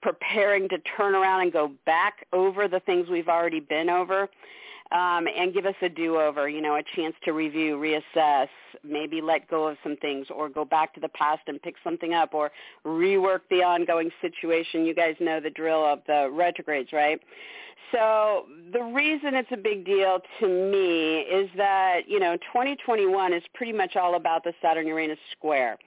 preparing 0.00 0.68
to 0.68 0.78
turn 0.96 1.16
around 1.16 1.42
and 1.42 1.52
go 1.52 1.72
back 1.86 2.26
over 2.32 2.68
the 2.68 2.80
things 2.80 3.08
we've 3.08 3.28
already 3.28 3.60
been 3.60 3.90
over 3.90 4.28
um, 4.92 5.26
and 5.26 5.52
give 5.52 5.66
us 5.66 5.74
a 5.82 5.88
do-over, 5.88 6.48
you 6.48 6.60
know, 6.60 6.76
a 6.76 6.82
chance 6.94 7.14
to 7.24 7.32
review, 7.32 7.76
reassess, 7.76 8.48
maybe 8.84 9.20
let 9.20 9.48
go 9.48 9.66
of 9.66 9.76
some 9.82 9.96
things 9.96 10.26
or 10.34 10.48
go 10.48 10.64
back 10.64 10.94
to 10.94 11.00
the 11.00 11.08
past 11.08 11.42
and 11.48 11.60
pick 11.60 11.74
something 11.82 12.14
up 12.14 12.34
or 12.34 12.50
rework 12.84 13.40
the 13.50 13.62
ongoing 13.62 14.10
situation. 14.20 14.84
You 14.84 14.94
guys 14.94 15.16
know 15.18 15.40
the 15.40 15.50
drill 15.50 15.84
of 15.84 16.00
the 16.06 16.30
retrogrades, 16.32 16.92
right? 16.92 17.20
So 17.92 18.46
the 18.72 18.82
reason 18.82 19.34
it's 19.34 19.50
a 19.52 19.56
big 19.56 19.84
deal 19.84 20.18
to 20.40 20.46
me 20.46 21.18
is 21.20 21.48
that, 21.56 22.02
you 22.08 22.20
know, 22.20 22.36
2021 22.36 23.32
is 23.32 23.42
pretty 23.54 23.72
much 23.72 23.96
all 23.96 24.16
about 24.16 24.44
the 24.44 24.52
Saturn-Uranus 24.62 25.18
square. 25.32 25.78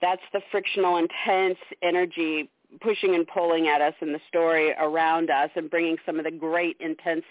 That's 0.00 0.22
the 0.32 0.40
frictional, 0.50 0.96
intense 0.96 1.58
energy 1.82 2.50
pushing 2.80 3.14
and 3.14 3.26
pulling 3.26 3.68
at 3.68 3.80
us 3.80 3.94
and 4.00 4.14
the 4.14 4.20
story 4.28 4.72
around 4.80 5.30
us 5.30 5.50
and 5.56 5.70
bringing 5.70 5.96
some 6.04 6.18
of 6.18 6.24
the 6.24 6.30
great 6.30 6.76
intense 6.80 7.24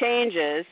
changes. 0.00 0.64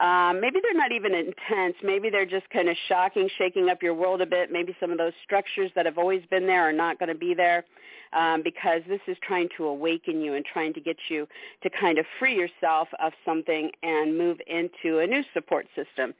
Um, 0.00 0.40
maybe 0.40 0.58
they're 0.60 0.74
not 0.74 0.90
even 0.90 1.14
intense. 1.14 1.76
Maybe 1.82 2.10
they're 2.10 2.26
just 2.26 2.48
kind 2.50 2.68
of 2.68 2.76
shocking, 2.88 3.28
shaking 3.38 3.68
up 3.68 3.82
your 3.82 3.94
world 3.94 4.20
a 4.20 4.26
bit. 4.26 4.50
Maybe 4.50 4.76
some 4.80 4.90
of 4.90 4.98
those 4.98 5.12
structures 5.24 5.70
that 5.76 5.86
have 5.86 5.98
always 5.98 6.22
been 6.30 6.46
there 6.46 6.68
are 6.68 6.72
not 6.72 6.98
going 6.98 7.10
to 7.10 7.14
be 7.14 7.32
there 7.32 7.64
um, 8.12 8.42
because 8.42 8.82
this 8.88 9.00
is 9.06 9.16
trying 9.22 9.48
to 9.56 9.64
awaken 9.66 10.20
you 10.20 10.34
and 10.34 10.44
trying 10.44 10.72
to 10.74 10.80
get 10.80 10.96
you 11.08 11.26
to 11.62 11.70
kind 11.70 11.98
of 11.98 12.06
free 12.18 12.36
yourself 12.36 12.88
of 13.02 13.12
something 13.24 13.70
and 13.82 14.16
move 14.16 14.38
into 14.46 14.98
a 14.98 15.06
new 15.06 15.22
support 15.32 15.66
system 15.76 16.12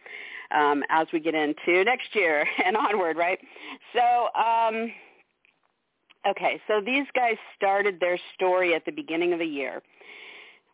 um, 0.50 0.82
as 0.90 1.06
we 1.12 1.20
get 1.20 1.34
into 1.34 1.84
next 1.84 2.14
year 2.14 2.46
and 2.64 2.76
onward, 2.76 3.16
right? 3.16 3.38
So, 3.92 4.28
um, 4.40 4.92
okay, 6.26 6.60
so 6.66 6.80
these 6.80 7.06
guys 7.14 7.36
started 7.56 8.00
their 8.00 8.18
story 8.34 8.74
at 8.74 8.84
the 8.84 8.92
beginning 8.92 9.32
of 9.32 9.38
the 9.38 9.46
year 9.46 9.82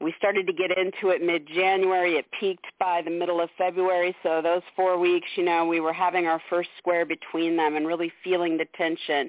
we 0.00 0.14
started 0.16 0.46
to 0.46 0.52
get 0.52 0.70
into 0.76 1.10
it 1.10 1.22
mid-January. 1.22 2.14
It 2.14 2.24
peaked 2.38 2.66
by 2.78 3.02
the 3.04 3.10
middle 3.10 3.40
of 3.40 3.50
February. 3.58 4.16
So 4.22 4.40
those 4.42 4.62
four 4.74 4.98
weeks, 4.98 5.28
you 5.36 5.44
know, 5.44 5.66
we 5.66 5.80
were 5.80 5.92
having 5.92 6.26
our 6.26 6.40
first 6.48 6.70
square 6.78 7.04
between 7.04 7.54
them 7.54 7.76
and 7.76 7.86
really 7.86 8.10
feeling 8.24 8.56
the 8.56 8.64
tension. 8.76 9.28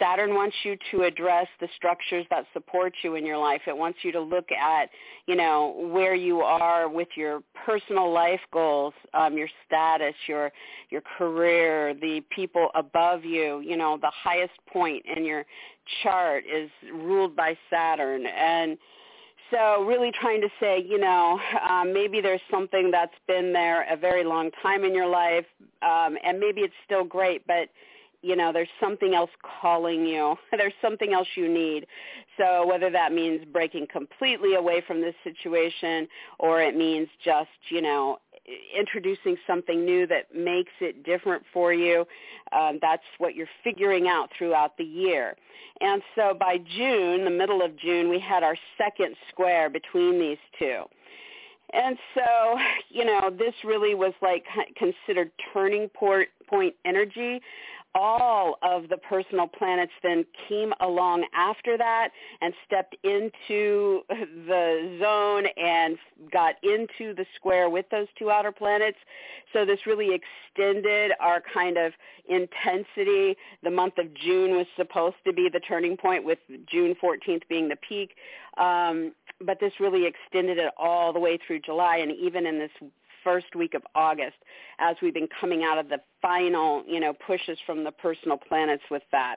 Saturn 0.00 0.34
wants 0.34 0.56
you 0.64 0.76
to 0.90 1.02
address 1.02 1.46
the 1.60 1.68
structures 1.76 2.26
that 2.30 2.44
support 2.52 2.92
you 3.02 3.14
in 3.14 3.24
your 3.24 3.38
life. 3.38 3.60
It 3.68 3.76
wants 3.76 4.00
you 4.02 4.10
to 4.10 4.20
look 4.20 4.50
at, 4.50 4.90
you 5.26 5.36
know, 5.36 5.88
where 5.92 6.16
you 6.16 6.40
are 6.40 6.88
with 6.88 7.08
your 7.14 7.40
personal 7.64 8.12
life 8.12 8.40
goals, 8.52 8.94
um, 9.14 9.38
your 9.38 9.48
status, 9.66 10.14
your 10.26 10.50
your 10.90 11.02
career, 11.18 11.94
the 11.94 12.20
people 12.30 12.68
above 12.74 13.24
you. 13.24 13.60
You 13.60 13.76
know, 13.76 13.96
the 14.00 14.10
highest 14.10 14.54
point 14.72 15.04
in 15.16 15.24
your 15.24 15.44
chart 16.02 16.44
is 16.52 16.68
ruled 16.92 17.36
by 17.36 17.56
Saturn 17.70 18.26
and 18.26 18.76
so 19.50 19.84
really 19.84 20.12
trying 20.12 20.40
to 20.40 20.48
say, 20.60 20.84
you 20.86 20.98
know, 20.98 21.40
um, 21.68 21.92
maybe 21.92 22.20
there's 22.20 22.40
something 22.50 22.90
that's 22.90 23.14
been 23.26 23.52
there 23.52 23.86
a 23.92 23.96
very 23.96 24.24
long 24.24 24.50
time 24.62 24.84
in 24.84 24.94
your 24.94 25.06
life, 25.06 25.46
um, 25.82 26.16
and 26.24 26.38
maybe 26.38 26.62
it's 26.62 26.74
still 26.84 27.04
great, 27.04 27.46
but 27.46 27.68
you 28.22 28.36
know, 28.36 28.52
there's 28.52 28.68
something 28.78 29.14
else 29.14 29.30
calling 29.62 30.04
you. 30.04 30.36
There's 30.52 30.74
something 30.82 31.14
else 31.14 31.28
you 31.36 31.48
need. 31.48 31.86
So 32.36 32.66
whether 32.66 32.90
that 32.90 33.12
means 33.12 33.44
breaking 33.50 33.86
completely 33.90 34.56
away 34.56 34.82
from 34.86 35.00
this 35.00 35.14
situation 35.24 36.06
or 36.38 36.60
it 36.60 36.76
means 36.76 37.08
just, 37.24 37.48
you 37.70 37.80
know, 37.80 38.18
introducing 38.76 39.36
something 39.46 39.84
new 39.84 40.06
that 40.06 40.34
makes 40.34 40.72
it 40.80 41.04
different 41.04 41.42
for 41.52 41.72
you. 41.72 42.06
Um, 42.52 42.78
that's 42.80 43.02
what 43.18 43.34
you're 43.34 43.48
figuring 43.62 44.08
out 44.08 44.30
throughout 44.36 44.76
the 44.76 44.84
year. 44.84 45.36
And 45.80 46.02
so 46.14 46.34
by 46.38 46.58
June, 46.58 47.24
the 47.24 47.30
middle 47.30 47.62
of 47.62 47.76
June, 47.76 48.08
we 48.08 48.18
had 48.18 48.42
our 48.42 48.56
second 48.76 49.16
square 49.30 49.70
between 49.70 50.18
these 50.18 50.38
two. 50.58 50.82
And 51.72 51.96
so, 52.14 52.58
you 52.88 53.04
know, 53.04 53.30
this 53.30 53.54
really 53.64 53.94
was 53.94 54.12
like 54.20 54.44
considered 54.76 55.30
turning 55.52 55.88
point 55.88 56.74
energy 56.84 57.40
all 57.94 58.56
of 58.62 58.88
the 58.88 58.96
personal 58.96 59.46
planets 59.46 59.92
then 60.02 60.24
came 60.48 60.72
along 60.80 61.24
after 61.34 61.76
that 61.76 62.10
and 62.40 62.54
stepped 62.66 62.96
into 63.02 64.02
the 64.08 64.98
zone 65.00 65.46
and 65.56 65.98
got 66.32 66.54
into 66.62 67.14
the 67.14 67.26
square 67.36 67.68
with 67.68 67.86
those 67.90 68.06
two 68.18 68.30
outer 68.30 68.52
planets. 68.52 68.98
So 69.52 69.64
this 69.64 69.80
really 69.86 70.10
extended 70.14 71.12
our 71.20 71.42
kind 71.52 71.76
of 71.76 71.92
intensity. 72.28 73.36
The 73.62 73.70
month 73.70 73.98
of 73.98 74.14
June 74.14 74.52
was 74.56 74.66
supposed 74.76 75.16
to 75.26 75.32
be 75.32 75.48
the 75.52 75.60
turning 75.60 75.96
point 75.96 76.24
with 76.24 76.38
June 76.70 76.94
14th 77.02 77.42
being 77.48 77.68
the 77.68 77.76
peak. 77.76 78.14
Um, 78.56 79.12
but 79.44 79.58
this 79.58 79.72
really 79.80 80.06
extended 80.06 80.58
it 80.58 80.72
all 80.76 81.12
the 81.12 81.20
way 81.20 81.38
through 81.44 81.60
July 81.60 81.96
and 81.96 82.12
even 82.12 82.46
in 82.46 82.58
this 82.58 82.70
first 83.24 83.54
week 83.54 83.74
of 83.74 83.82
August 83.94 84.36
as 84.78 84.96
we've 85.02 85.14
been 85.14 85.28
coming 85.40 85.62
out 85.64 85.78
of 85.78 85.88
the 85.88 85.98
final, 86.22 86.82
you 86.86 87.00
know, 87.00 87.12
pushes 87.26 87.58
from 87.66 87.84
the 87.84 87.92
personal 87.92 88.36
planets 88.36 88.82
with 88.90 89.02
that. 89.12 89.36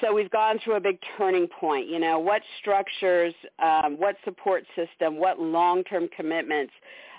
So 0.00 0.12
we've 0.12 0.30
gone 0.30 0.58
through 0.64 0.76
a 0.76 0.80
big 0.80 0.98
turning 1.16 1.46
point. 1.46 1.88
You 1.88 1.98
know, 1.98 2.18
what 2.18 2.42
structures, 2.60 3.34
um, 3.62 3.96
what 3.98 4.16
support 4.24 4.64
system, 4.74 5.18
what 5.18 5.38
long-term 5.38 6.08
commitments, 6.16 6.72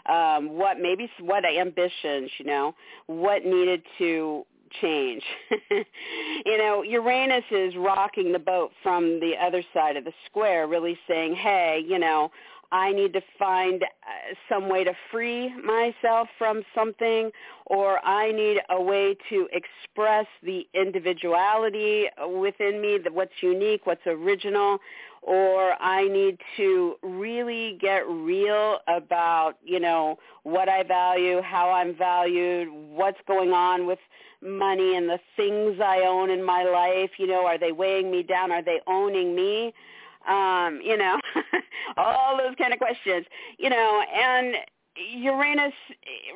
um, 0.08 0.58
what 0.58 0.80
maybe 0.80 1.10
what 1.22 1.46
ambitions, 1.46 2.30
you 2.38 2.46
know, 2.46 2.76
what 3.08 3.46
needed 3.46 3.82
to 4.00 4.46
change. 4.82 5.24
you 5.72 6.58
know, 6.58 6.84
Uranus 6.84 7.44
is 7.52 7.76
rocking 7.78 8.32
the 8.32 8.40
boat 8.40 8.72
from 8.82 9.20
the 9.20 9.34
other 9.42 9.64
side 9.74 9.98
of 9.98 10.04
the 10.04 10.14
square, 10.26 10.68
really 10.68 10.98
saying, 11.08 11.36
hey, 11.36 11.84
you 11.88 12.00
know, 12.00 12.32
I 12.74 12.92
need 12.92 13.14
to 13.14 13.22
find 13.38 13.84
uh, 13.84 13.88
some 14.50 14.68
way 14.68 14.84
to 14.84 14.94
free 15.12 15.54
myself 15.62 16.28
from 16.40 16.64
something 16.74 17.30
or 17.68 18.04
I 18.04 18.32
need 18.32 18.58
a 18.72 18.82
way 18.82 19.16
to 19.30 19.48
express 19.52 20.26
the 20.42 20.68
individuality 20.74 22.06
within 22.36 22.82
me, 22.82 22.98
what's 23.12 23.32
unique, 23.42 23.86
what's 23.86 24.06
original, 24.08 24.80
or 25.22 25.80
I 25.80 26.08
need 26.08 26.40
to 26.58 26.96
really 27.04 27.78
get 27.80 28.08
real 28.10 28.80
about, 28.88 29.54
you 29.64 29.80
know, 29.80 30.18
what 30.42 30.68
I 30.68 30.82
value, 30.82 31.42
how 31.44 31.70
I'm 31.70 31.96
valued, 31.96 32.70
what's 32.72 33.20
going 33.28 33.52
on 33.52 33.86
with 33.86 34.00
money 34.42 34.98
and 34.98 35.08
the 35.08 35.20
things 35.38 35.80
I 35.80 36.02
own 36.08 36.32
in 36.32 36.44
my 36.44 36.64
life, 36.64 37.12
you 37.20 37.28
know, 37.28 37.46
are 37.46 37.60
they 37.60 37.72
weighing 37.72 38.10
me 38.10 38.24
down? 38.24 38.52
Are 38.52 38.64
they 38.64 38.82
owning 38.88 39.36
me? 39.36 39.74
Um, 40.28 40.80
you 40.84 40.98
know, 40.98 41.20
all 41.98 42.38
those 42.38 42.56
kind 42.58 42.74
of 42.74 42.80
questions, 42.80 43.26
you 43.58 43.70
know, 43.70 44.04
and 44.14 44.56
Uranus 44.96 45.74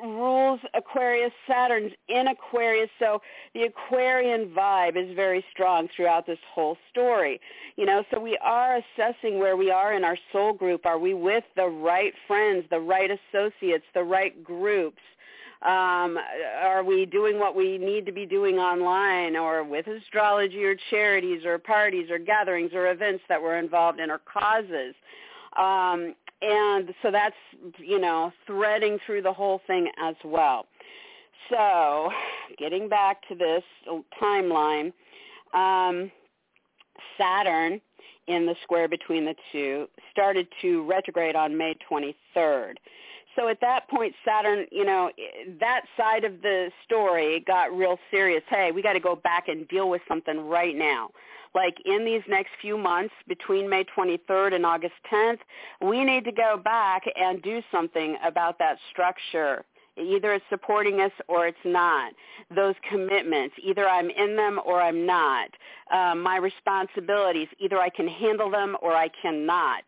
rules 0.01 0.59
Aquarius, 0.73 1.31
Saturn's 1.47 1.91
in 2.07 2.27
Aquarius, 2.27 2.89
so 2.97 3.21
the 3.53 3.63
Aquarian 3.63 4.49
vibe 4.49 4.97
is 4.97 5.15
very 5.15 5.45
strong 5.51 5.87
throughout 5.95 6.25
this 6.25 6.39
whole 6.53 6.75
story. 6.89 7.39
You 7.75 7.85
know, 7.85 8.03
so 8.11 8.19
we 8.19 8.37
are 8.41 8.77
assessing 8.77 9.37
where 9.37 9.57
we 9.57 9.69
are 9.69 9.93
in 9.93 10.03
our 10.03 10.17
soul 10.31 10.53
group. 10.53 10.85
Are 10.85 10.97
we 10.97 11.13
with 11.13 11.43
the 11.55 11.67
right 11.67 12.13
friends, 12.27 12.65
the 12.71 12.79
right 12.79 13.11
associates, 13.11 13.85
the 13.93 14.03
right 14.03 14.43
groups? 14.43 15.01
Um, 15.63 16.19
are 16.61 16.83
we 16.83 17.05
doing 17.05 17.39
what 17.39 17.55
we 17.55 17.77
need 17.79 18.05
to 18.05 18.11
be 18.11 18.25
doing 18.25 18.57
online 18.57 19.35
or 19.35 19.63
with 19.63 19.87
astrology 19.87 20.63
or 20.63 20.75
charities 20.91 21.45
or 21.45 21.57
parties 21.57 22.11
or 22.11 22.19
gatherings 22.19 22.71
or 22.73 22.91
events 22.91 23.23
that 23.27 23.41
we're 23.41 23.57
involved 23.57 23.99
in 23.99 24.11
or 24.11 24.19
causes? 24.19 24.93
Um, 25.57 26.13
and 26.41 26.93
so 27.01 27.09
that's, 27.09 27.35
you 27.79 27.99
know, 27.99 28.31
threading 28.45 28.99
through 29.05 29.23
the 29.23 29.33
whole 29.33 29.61
thing 29.65 29.89
as 29.99 30.15
well. 30.23 30.67
So 31.49 32.11
getting 32.59 32.87
back 32.87 33.27
to 33.29 33.35
this 33.35 33.63
timeline, 34.21 34.93
um, 35.53 36.11
Saturn 37.17 37.81
in 38.27 38.45
the 38.45 38.55
square 38.63 38.87
between 38.87 39.25
the 39.25 39.35
two 39.51 39.87
started 40.11 40.47
to 40.61 40.85
retrograde 40.85 41.35
on 41.35 41.57
May 41.57 41.75
23rd. 41.89 42.75
So 43.37 43.47
at 43.49 43.61
that 43.61 43.87
point, 43.89 44.13
Saturn, 44.25 44.65
you 44.71 44.83
know, 44.83 45.11
that 45.59 45.81
side 45.95 46.23
of 46.23 46.41
the 46.41 46.69
story 46.83 47.43
got 47.45 47.75
real 47.75 47.97
serious. 48.09 48.43
Hey, 48.49 48.71
we 48.73 48.81
got 48.81 48.93
to 48.93 48.99
go 48.99 49.15
back 49.15 49.47
and 49.47 49.67
deal 49.67 49.89
with 49.89 50.01
something 50.07 50.47
right 50.47 50.75
now. 50.75 51.09
Like 51.53 51.75
in 51.85 52.03
these 52.03 52.21
next 52.27 52.49
few 52.61 52.77
months 52.77 53.13
between 53.27 53.69
May 53.69 53.85
23rd 53.97 54.55
and 54.55 54.65
August 54.65 54.95
10th, 55.11 55.39
we 55.81 56.03
need 56.03 56.25
to 56.25 56.31
go 56.31 56.59
back 56.63 57.03
and 57.15 57.41
do 57.41 57.61
something 57.71 58.17
about 58.23 58.59
that 58.59 58.77
structure 58.91 59.63
Either 59.97 60.33
it's 60.33 60.45
supporting 60.49 61.01
us 61.01 61.11
or 61.27 61.47
it's 61.47 61.57
not. 61.65 62.13
Those 62.55 62.75
commitments, 62.89 63.55
either 63.63 63.87
I'm 63.87 64.09
in 64.09 64.35
them 64.35 64.59
or 64.63 64.81
I'm 64.81 65.05
not. 65.05 65.49
Um, 65.91 66.21
my 66.21 66.37
responsibilities, 66.37 67.47
either 67.59 67.79
I 67.79 67.89
can 67.89 68.07
handle 68.07 68.51
them 68.51 68.77
or 68.81 68.93
I 68.93 69.09
cannot. 69.21 69.83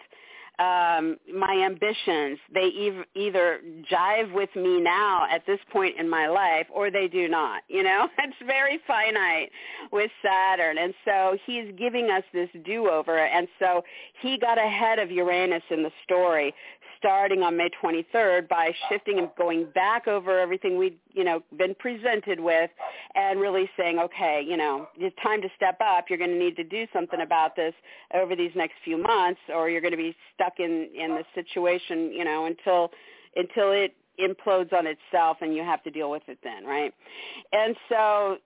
Um, 0.60 1.18
my 1.34 1.64
ambitions, 1.66 2.38
they 2.54 2.66
e- 2.66 3.04
either 3.16 3.62
jive 3.90 4.34
with 4.34 4.50
me 4.58 4.82
now 4.82 5.26
at 5.32 5.46
this 5.46 5.60
point 5.72 5.96
in 5.98 6.10
my 6.10 6.28
life 6.28 6.68
or 6.74 6.92
they 6.92 7.08
do 7.08 7.30
not. 7.30 7.64
You 7.70 7.84
know, 7.84 8.10
it's 8.18 8.36
very 8.46 8.80
finite 8.86 9.52
with 9.92 10.12
Saturn. 10.22 10.78
And 10.78 10.94
so 11.06 11.38
he's 11.46 11.72
giving 11.78 12.10
us 12.10 12.24
this 12.34 12.50
do-over. 12.66 13.20
And 13.20 13.48
so 13.58 13.84
he 14.22 14.38
got 14.38 14.58
ahead 14.58 15.00
of 15.00 15.10
Uranus 15.10 15.64
in 15.70 15.82
the 15.82 15.92
story 16.04 16.54
starting 17.00 17.42
on 17.42 17.58
May 17.58 17.70
23rd 17.82 18.48
by 18.48 18.72
shifting 18.90 19.20
and 19.20 19.30
going 19.38 19.68
back 19.74 20.08
over 20.08 20.38
everything 20.38 20.78
we'd, 20.78 20.98
you 21.14 21.24
know, 21.24 21.42
been 21.58 21.74
presented 21.76 22.40
with 22.40 22.70
and 23.16 23.40
really 23.40 23.70
saying, 23.78 23.98
okay, 24.00 24.44
you 24.46 24.58
know, 24.58 24.88
it's 24.98 25.16
time 25.24 25.42
to 25.42 25.48
step 25.56 25.80
up. 25.82 26.06
You're 26.10 26.20
going 26.20 26.32
to 26.32 26.38
need 26.38 26.58
to 26.58 26.64
do 26.64 26.86
something 26.94 27.22
about 27.22 27.56
this 27.56 27.74
over 28.14 28.36
these 28.36 28.52
next 28.56 28.76
few 28.84 29.02
months 29.02 29.40
or 29.54 29.70
you're 29.70 29.82
going 29.82 29.92
to 29.92 29.98
be 29.98 30.16
stuck 30.36 30.49
in, 30.58 30.90
in 30.98 31.12
the 31.12 31.24
situation, 31.36 32.12
you 32.12 32.24
know, 32.24 32.46
until, 32.46 32.92
until 33.36 33.72
it 33.72 33.96
implodes 34.20 34.74
on 34.74 34.86
itself 34.86 35.38
and 35.42 35.56
you 35.56 35.64
have 35.64 35.82
to 35.84 35.92
deal 35.92 36.12
with 36.12 36.24
it 36.28 36.40
then, 36.44 36.66
right? 36.66 36.94
And 37.52 37.76
so 37.88 38.38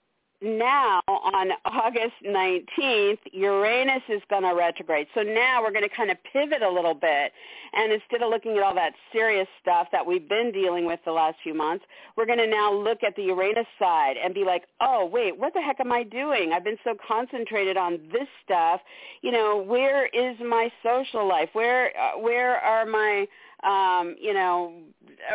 now 0.43 1.01
on 1.07 1.49
August 1.65 2.13
19th, 2.25 3.19
Uranus 3.31 4.03
is 4.09 4.21
going 4.29 4.43
to 4.43 4.53
retrograde. 4.53 5.07
So 5.15 5.21
now 5.21 5.61
we're 5.61 5.71
going 5.71 5.87
to 5.87 5.95
kind 5.95 6.11
of 6.11 6.17
pivot 6.31 6.61
a 6.61 6.69
little 6.69 6.93
bit. 6.93 7.31
And 7.73 7.91
instead 7.91 8.21
of 8.21 8.29
looking 8.29 8.57
at 8.57 8.63
all 8.63 8.75
that 8.75 8.93
serious 9.11 9.47
stuff 9.61 9.87
that 9.91 10.05
we've 10.05 10.27
been 10.27 10.51
dealing 10.51 10.85
with 10.85 10.99
the 11.05 11.11
last 11.11 11.37
few 11.41 11.53
months, 11.53 11.85
we're 12.15 12.25
going 12.25 12.39
to 12.39 12.47
now 12.47 12.73
look 12.73 13.03
at 13.03 13.15
the 13.15 13.23
Uranus 13.23 13.65
side 13.79 14.15
and 14.23 14.33
be 14.33 14.43
like, 14.43 14.63
oh, 14.81 15.05
wait, 15.05 15.37
what 15.37 15.53
the 15.53 15.61
heck 15.61 15.79
am 15.79 15.91
I 15.91 16.03
doing? 16.03 16.51
I've 16.53 16.63
been 16.63 16.77
so 16.83 16.95
concentrated 17.07 17.77
on 17.77 17.99
this 18.11 18.27
stuff. 18.43 18.81
You 19.21 19.31
know, 19.31 19.63
where 19.65 20.07
is 20.07 20.37
my 20.39 20.69
social 20.83 21.27
life? 21.27 21.49
Where, 21.53 21.91
uh, 21.97 22.19
where 22.19 22.57
are 22.57 22.85
my 22.85 23.25
um, 23.63 24.15
you 24.19 24.33
know, 24.33 24.73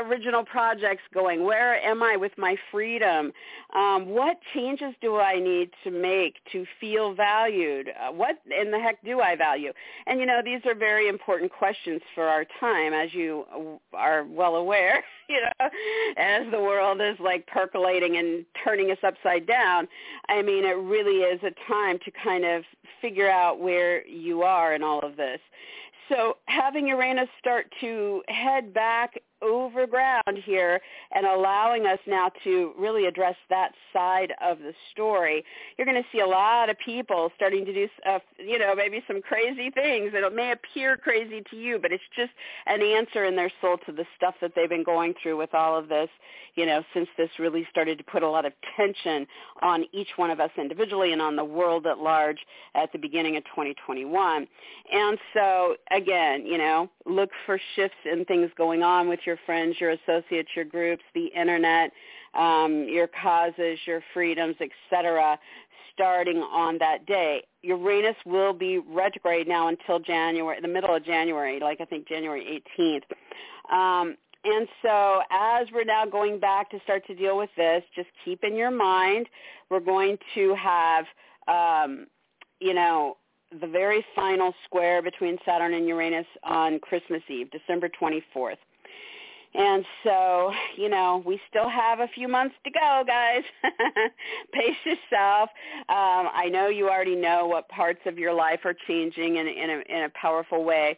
original 0.00 0.44
projects 0.44 1.02
going? 1.12 1.44
Where 1.44 1.76
am 1.82 2.02
I 2.02 2.16
with 2.16 2.32
my 2.36 2.56
freedom? 2.70 3.32
Um, 3.74 4.06
what 4.06 4.38
changes 4.54 4.94
do 5.00 5.16
I 5.16 5.38
need 5.38 5.70
to 5.84 5.90
make 5.90 6.36
to 6.52 6.64
feel 6.80 7.14
valued? 7.14 7.88
Uh, 7.88 8.12
what 8.12 8.38
in 8.46 8.70
the 8.70 8.78
heck 8.78 9.02
do 9.04 9.20
I 9.20 9.36
value? 9.36 9.72
And 10.06 10.20
you 10.20 10.26
know, 10.26 10.40
these 10.44 10.60
are 10.66 10.74
very 10.74 11.08
important 11.08 11.52
questions 11.52 12.00
for 12.14 12.24
our 12.24 12.44
time, 12.60 12.92
as 12.92 13.14
you 13.14 13.46
are 13.92 14.24
well 14.24 14.56
aware. 14.56 15.04
You 15.30 15.42
know, 15.42 15.68
as 16.16 16.50
the 16.50 16.58
world 16.58 17.02
is 17.02 17.20
like 17.20 17.46
percolating 17.46 18.16
and 18.16 18.46
turning 18.64 18.90
us 18.90 18.96
upside 19.02 19.46
down. 19.46 19.86
I 20.30 20.40
mean, 20.40 20.64
it 20.64 20.78
really 20.78 21.18
is 21.18 21.38
a 21.42 21.52
time 21.70 21.98
to 22.06 22.10
kind 22.10 22.46
of 22.46 22.64
figure 23.02 23.28
out 23.28 23.60
where 23.60 24.06
you 24.06 24.42
are 24.42 24.74
in 24.74 24.82
all 24.82 25.00
of 25.00 25.16
this. 25.18 25.38
So 26.08 26.38
having 26.46 26.86
Uranus 26.88 27.28
start 27.38 27.72
to 27.80 28.22
head 28.28 28.72
back 28.72 29.14
over 29.42 29.86
ground 29.86 30.38
here 30.44 30.80
and 31.12 31.26
allowing 31.26 31.86
us 31.86 31.98
now 32.06 32.30
to 32.44 32.72
really 32.78 33.06
address 33.06 33.36
that 33.50 33.72
side 33.92 34.32
of 34.44 34.58
the 34.58 34.72
story. 34.92 35.44
You're 35.76 35.86
going 35.86 36.02
to 36.02 36.08
see 36.12 36.20
a 36.20 36.26
lot 36.26 36.70
of 36.70 36.76
people 36.84 37.30
starting 37.36 37.64
to 37.64 37.72
do, 37.72 37.88
uh, 38.06 38.18
you 38.38 38.58
know, 38.58 38.74
maybe 38.74 39.02
some 39.06 39.22
crazy 39.22 39.70
things. 39.70 40.12
It 40.14 40.34
may 40.34 40.52
appear 40.52 40.96
crazy 40.96 41.42
to 41.50 41.56
you, 41.56 41.78
but 41.80 41.92
it's 41.92 42.02
just 42.16 42.32
an 42.66 42.82
answer 42.82 43.24
in 43.24 43.36
their 43.36 43.50
soul 43.60 43.78
to 43.86 43.92
the 43.92 44.04
stuff 44.16 44.34
that 44.40 44.52
they've 44.54 44.68
been 44.68 44.84
going 44.84 45.14
through 45.22 45.36
with 45.36 45.54
all 45.54 45.76
of 45.76 45.88
this, 45.88 46.08
you 46.54 46.66
know, 46.66 46.82
since 46.94 47.08
this 47.16 47.30
really 47.38 47.66
started 47.70 47.98
to 47.98 48.04
put 48.04 48.22
a 48.22 48.28
lot 48.28 48.44
of 48.44 48.52
tension 48.76 49.26
on 49.62 49.84
each 49.92 50.08
one 50.16 50.30
of 50.30 50.40
us 50.40 50.50
individually 50.58 51.12
and 51.12 51.22
on 51.22 51.36
the 51.36 51.44
world 51.44 51.86
at 51.86 51.98
large 51.98 52.38
at 52.74 52.90
the 52.92 52.98
beginning 52.98 53.36
of 53.36 53.44
2021. 53.44 54.46
And 54.92 55.18
so, 55.34 55.76
again, 55.90 56.46
you 56.46 56.58
know, 56.58 56.88
look 57.06 57.30
for 57.46 57.60
shifts 57.76 57.96
in 58.10 58.24
things 58.24 58.50
going 58.56 58.82
on 58.82 59.08
with 59.08 59.20
your 59.28 59.38
friends, 59.46 59.76
your 59.80 59.90
associates, 59.90 60.48
your 60.56 60.64
groups, 60.64 61.04
the 61.14 61.26
internet, 61.26 61.92
um, 62.34 62.86
your 62.88 63.06
causes, 63.06 63.78
your 63.86 64.02
freedoms, 64.12 64.56
etc., 64.60 65.38
starting 65.94 66.38
on 66.38 66.78
that 66.78 67.06
day. 67.06 67.42
Uranus 67.62 68.16
will 68.24 68.52
be 68.52 68.78
retrograde 68.78 69.46
now 69.46 69.68
until 69.68 69.98
January, 69.98 70.58
the 70.60 70.68
middle 70.68 70.94
of 70.94 71.04
January, 71.04 71.60
like 71.60 71.80
I 71.80 71.84
think 71.84 72.08
January 72.08 72.62
18th. 72.78 73.02
Um, 73.70 74.16
and 74.44 74.68
so 74.82 75.20
as 75.30 75.66
we're 75.72 75.84
now 75.84 76.06
going 76.06 76.38
back 76.38 76.70
to 76.70 76.80
start 76.84 77.06
to 77.08 77.14
deal 77.14 77.36
with 77.36 77.50
this, 77.56 77.82
just 77.94 78.08
keep 78.24 78.44
in 78.44 78.56
your 78.56 78.70
mind 78.70 79.28
we're 79.70 79.80
going 79.80 80.18
to 80.34 80.54
have, 80.54 81.04
um, 81.46 82.06
you 82.60 82.74
know, 82.74 83.16
the 83.60 83.66
very 83.66 84.04
final 84.14 84.54
square 84.64 85.02
between 85.02 85.38
Saturn 85.44 85.74
and 85.74 85.86
Uranus 85.86 86.26
on 86.42 86.78
Christmas 86.80 87.22
Eve, 87.28 87.50
December 87.50 87.88
24th. 88.00 88.56
And 89.54 89.84
so, 90.04 90.52
you 90.76 90.88
know, 90.88 91.22
we 91.24 91.40
still 91.48 91.68
have 91.68 92.00
a 92.00 92.08
few 92.14 92.28
months 92.28 92.54
to 92.64 92.70
go, 92.70 93.02
guys. 93.06 93.42
Pace 94.52 94.76
yourself. 94.84 95.48
Um, 95.88 96.28
I 96.34 96.48
know 96.52 96.68
you 96.68 96.88
already 96.88 97.16
know 97.16 97.46
what 97.46 97.68
parts 97.68 98.00
of 98.04 98.18
your 98.18 98.34
life 98.34 98.60
are 98.64 98.74
changing 98.86 99.36
in, 99.36 99.46
in, 99.48 99.70
a, 99.70 99.96
in 99.96 100.04
a 100.04 100.10
powerful 100.20 100.64
way. 100.64 100.96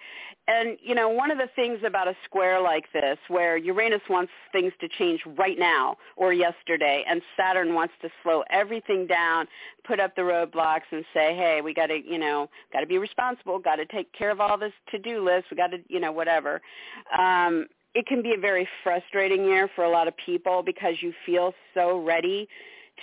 And, 0.49 0.79
you 0.83 0.97
know, 0.97 1.09
one 1.09 1.31
of 1.31 1.39
the 1.39 1.49
things 1.55 1.79
about 1.87 2.09
a 2.09 2.17
square 2.25 2.61
like 2.61 2.85
this, 2.93 3.19
where 3.29 3.57
Uranus 3.57 4.01
wants 4.11 4.33
things 4.51 4.73
to 4.81 4.89
change 4.99 5.21
right 5.39 5.59
now 5.59 5.97
or 6.17 6.33
yesterday, 6.33 7.05
and 7.09 7.23
Saturn 7.37 7.73
wants 7.73 7.95
to 8.03 8.09
slow 8.25 8.43
everything 8.51 9.07
down, 9.07 9.47
put 9.87 10.01
up 10.01 10.17
the 10.17 10.23
roadblocks 10.23 10.91
and 10.91 11.05
say, 11.15 11.37
hey, 11.37 11.61
we 11.63 11.73
got 11.73 11.87
to, 11.87 12.01
you 12.05 12.19
know, 12.19 12.49
got 12.73 12.81
to 12.81 12.87
be 12.87 12.99
responsible, 12.99 13.61
got 13.61 13.77
to 13.77 13.87
take 13.87 14.13
care 14.13 14.31
of 14.31 14.41
all 14.41 14.59
this 14.59 14.73
to-do 14.91 15.25
list, 15.25 15.47
we 15.53 15.57
got 15.57 15.69
to, 15.69 15.79
you 15.89 16.01
know, 16.01 16.11
whatever. 16.11 16.61
Um, 17.17 17.67
it 17.95 18.07
can 18.07 18.23
be 18.23 18.35
a 18.35 18.41
very 18.41 18.69
frustrating 18.85 19.45
year 19.45 19.69
for 19.75 19.85
a 19.85 19.91
lot 19.91 20.09
of 20.09 20.15
people 20.25 20.63
because 20.63 20.95
you 21.01 21.13
feel 21.27 21.53
so 21.75 21.99
ready 21.99 22.49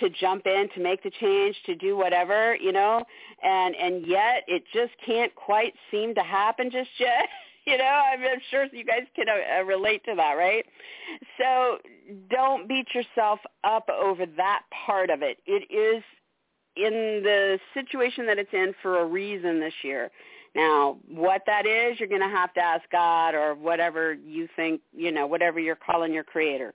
to 0.00 0.08
jump 0.10 0.46
in 0.46 0.68
to 0.74 0.80
make 0.80 1.02
the 1.02 1.10
change 1.20 1.56
to 1.66 1.74
do 1.74 1.96
whatever 1.96 2.56
you 2.56 2.72
know? 2.72 3.02
And 3.42 3.74
and 3.76 4.06
yet 4.06 4.44
it 4.46 4.62
just 4.72 4.92
can't 5.04 5.34
quite 5.34 5.74
seem 5.90 6.14
to 6.14 6.22
happen 6.22 6.70
just 6.70 6.90
yet 6.98 7.28
you 7.66 7.76
know? 7.76 7.84
I'm, 7.84 8.20
I'm 8.20 8.40
sure 8.50 8.66
you 8.72 8.84
guys 8.84 9.02
can 9.14 9.26
uh, 9.28 9.60
uh, 9.60 9.64
relate 9.64 10.04
to 10.04 10.14
that 10.16 10.34
right? 10.34 10.64
So 11.38 11.78
don't 12.30 12.68
beat 12.68 12.86
yourself 12.94 13.40
up 13.64 13.88
over 13.90 14.24
that 14.36 14.62
part 14.86 15.10
of 15.10 15.22
it. 15.22 15.38
It 15.46 15.70
is 15.72 16.02
in 16.76 17.22
the 17.24 17.58
situation 17.74 18.24
that 18.26 18.38
it's 18.38 18.52
in 18.52 18.72
for 18.82 19.00
a 19.00 19.04
reason 19.04 19.58
this 19.60 19.74
year 19.82 20.10
now, 20.58 20.96
what 21.08 21.42
that 21.46 21.66
is, 21.66 22.00
you're 22.00 22.08
going 22.08 22.20
to 22.20 22.28
have 22.28 22.52
to 22.54 22.60
ask 22.60 22.82
God 22.90 23.36
or 23.36 23.54
whatever 23.54 24.14
you 24.14 24.48
think, 24.56 24.80
you 24.92 25.12
know, 25.12 25.24
whatever 25.24 25.60
you're 25.60 25.76
calling 25.76 26.12
your 26.12 26.24
creator 26.24 26.74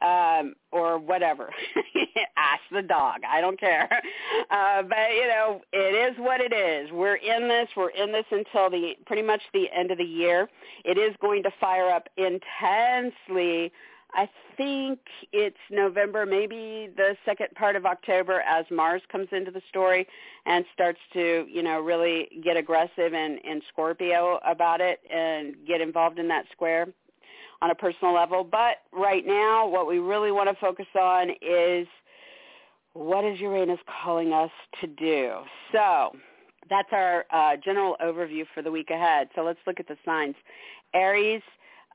um, 0.00 0.54
or 0.72 0.98
whatever. 0.98 1.50
ask 2.38 2.62
the 2.72 2.80
dog. 2.80 3.20
I 3.28 3.42
don't 3.42 3.60
care. 3.60 3.88
Uh, 4.50 4.82
but, 4.82 5.10
you 5.14 5.26
know, 5.28 5.60
it 5.72 6.12
is 6.12 6.18
what 6.18 6.40
it 6.40 6.54
is. 6.54 6.90
We're 6.90 7.16
in 7.16 7.48
this. 7.48 7.68
We're 7.76 7.90
in 7.90 8.12
this 8.12 8.24
until 8.30 8.70
the 8.70 8.94
pretty 9.04 9.20
much 9.20 9.42
the 9.52 9.66
end 9.76 9.90
of 9.90 9.98
the 9.98 10.04
year. 10.04 10.48
It 10.84 10.96
is 10.96 11.14
going 11.20 11.42
to 11.42 11.50
fire 11.60 11.90
up 11.90 12.08
intensely 12.16 13.70
I 14.14 14.28
think 14.56 14.98
it's 15.32 15.56
November, 15.70 16.24
maybe 16.24 16.90
the 16.96 17.16
second 17.24 17.48
part 17.54 17.76
of 17.76 17.84
October 17.84 18.40
as 18.40 18.64
Mars 18.70 19.02
comes 19.12 19.28
into 19.32 19.50
the 19.50 19.60
story 19.68 20.06
and 20.46 20.64
starts 20.72 20.98
to, 21.12 21.46
you 21.48 21.62
know, 21.62 21.80
really 21.80 22.28
get 22.42 22.56
aggressive 22.56 23.12
and, 23.12 23.38
and 23.44 23.62
Scorpio 23.70 24.40
about 24.46 24.80
it 24.80 25.00
and 25.12 25.54
get 25.66 25.80
involved 25.80 26.18
in 26.18 26.26
that 26.28 26.46
square 26.52 26.88
on 27.60 27.70
a 27.70 27.74
personal 27.74 28.14
level. 28.14 28.44
But 28.44 28.78
right 28.92 29.26
now, 29.26 29.68
what 29.68 29.86
we 29.86 29.98
really 29.98 30.32
want 30.32 30.48
to 30.48 30.56
focus 30.60 30.86
on 30.98 31.30
is 31.42 31.86
what 32.94 33.24
is 33.24 33.38
Uranus 33.40 33.78
calling 34.02 34.32
us 34.32 34.50
to 34.80 34.86
do? 34.86 35.32
So 35.72 36.16
that's 36.70 36.88
our 36.92 37.26
uh, 37.30 37.56
general 37.62 37.96
overview 38.02 38.44
for 38.54 38.62
the 38.62 38.70
week 38.70 38.90
ahead. 38.90 39.28
So 39.34 39.42
let's 39.42 39.60
look 39.66 39.80
at 39.80 39.88
the 39.88 39.96
signs. 40.04 40.34
Aries, 40.94 41.42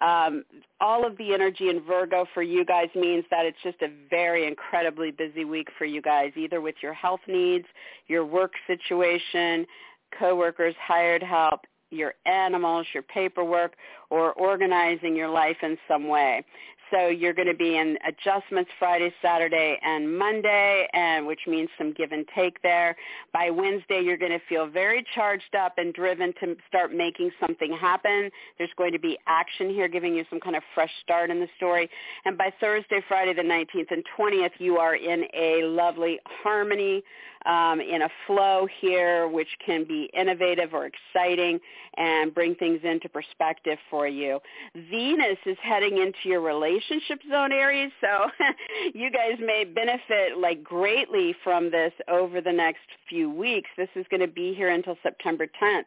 um, 0.03 0.43
all 0.81 1.05
of 1.05 1.17
the 1.17 1.33
energy 1.33 1.69
in 1.69 1.81
Virgo 1.81 2.25
for 2.33 2.43
you 2.43 2.65
guys 2.65 2.89
means 2.93 3.23
that 3.31 3.45
it's 3.45 3.57
just 3.63 3.81
a 3.81 3.87
very 4.09 4.45
incredibly 4.45 5.11
busy 5.11 5.45
week 5.45 5.69
for 5.77 5.85
you 5.85 6.01
guys, 6.01 6.33
either 6.35 6.59
with 6.59 6.75
your 6.81 6.93
health 6.93 7.21
needs, 7.27 7.65
your 8.07 8.25
work 8.25 8.51
situation, 8.67 9.65
coworkers, 10.19 10.75
hired 10.79 11.23
help, 11.23 11.61
your 11.89 12.15
animals, 12.25 12.85
your 12.93 13.03
paperwork, 13.03 13.75
or 14.09 14.33
organizing 14.33 15.15
your 15.15 15.29
life 15.29 15.57
in 15.61 15.77
some 15.87 16.07
way. 16.07 16.43
So 16.93 17.07
you're 17.07 17.33
going 17.33 17.47
to 17.47 17.55
be 17.55 17.77
in 17.77 17.97
adjustments 18.07 18.69
Friday, 18.77 19.11
Saturday, 19.19 19.79
and 19.83 20.15
Monday, 20.15 20.87
and 20.93 21.25
which 21.25 21.39
means 21.47 21.69
some 21.75 21.91
give 21.91 22.11
and 22.11 22.23
take 22.35 22.61
there. 22.61 22.95
By 23.33 23.49
Wednesday, 23.49 24.01
you're 24.03 24.17
going 24.17 24.31
to 24.31 24.41
feel 24.47 24.67
very 24.67 25.03
charged 25.15 25.55
up 25.59 25.73
and 25.77 25.91
driven 25.91 26.33
to 26.41 26.55
start 26.67 26.93
making 26.93 27.31
something 27.39 27.75
happen. 27.75 28.29
There's 28.59 28.69
going 28.77 28.91
to 28.91 28.99
be 28.99 29.17
action 29.25 29.71
here, 29.71 29.87
giving 29.87 30.13
you 30.13 30.23
some 30.29 30.39
kind 30.39 30.55
of 30.55 30.61
fresh 30.75 30.91
start 31.01 31.31
in 31.31 31.39
the 31.39 31.47
story. 31.57 31.89
And 32.25 32.37
by 32.37 32.53
Thursday, 32.59 33.01
Friday 33.07 33.33
the 33.33 33.41
19th 33.41 33.89
and 33.89 34.03
20th, 34.15 34.51
you 34.59 34.77
are 34.77 34.95
in 34.95 35.23
a 35.33 35.63
lovely 35.63 36.19
harmony 36.43 37.01
um, 37.45 37.81
in 37.81 38.01
a 38.03 38.09
flow 38.27 38.67
here, 38.79 39.27
which 39.27 39.47
can 39.65 39.85
be 39.85 40.09
innovative 40.17 40.73
or 40.73 40.85
exciting 40.85 41.59
and 41.97 42.33
bring 42.33 42.55
things 42.55 42.79
into 42.83 43.09
perspective 43.09 43.77
for 43.89 44.07
you. 44.07 44.39
Venus 44.89 45.37
is 45.45 45.57
heading 45.61 45.97
into 45.97 46.17
your 46.25 46.41
relationship 46.41 47.19
zone, 47.29 47.51
Aries, 47.51 47.91
so 48.01 48.29
you 48.93 49.11
guys 49.11 49.37
may 49.39 49.63
benefit 49.63 50.37
like 50.39 50.63
greatly 50.63 51.35
from 51.43 51.69
this 51.71 51.93
over 52.09 52.41
the 52.41 52.51
next 52.51 52.81
few 53.09 53.29
weeks. 53.29 53.69
This 53.77 53.89
is 53.95 54.05
going 54.09 54.21
to 54.21 54.27
be 54.27 54.53
here 54.53 54.69
until 54.69 54.97
September 55.03 55.47
10th. 55.61 55.85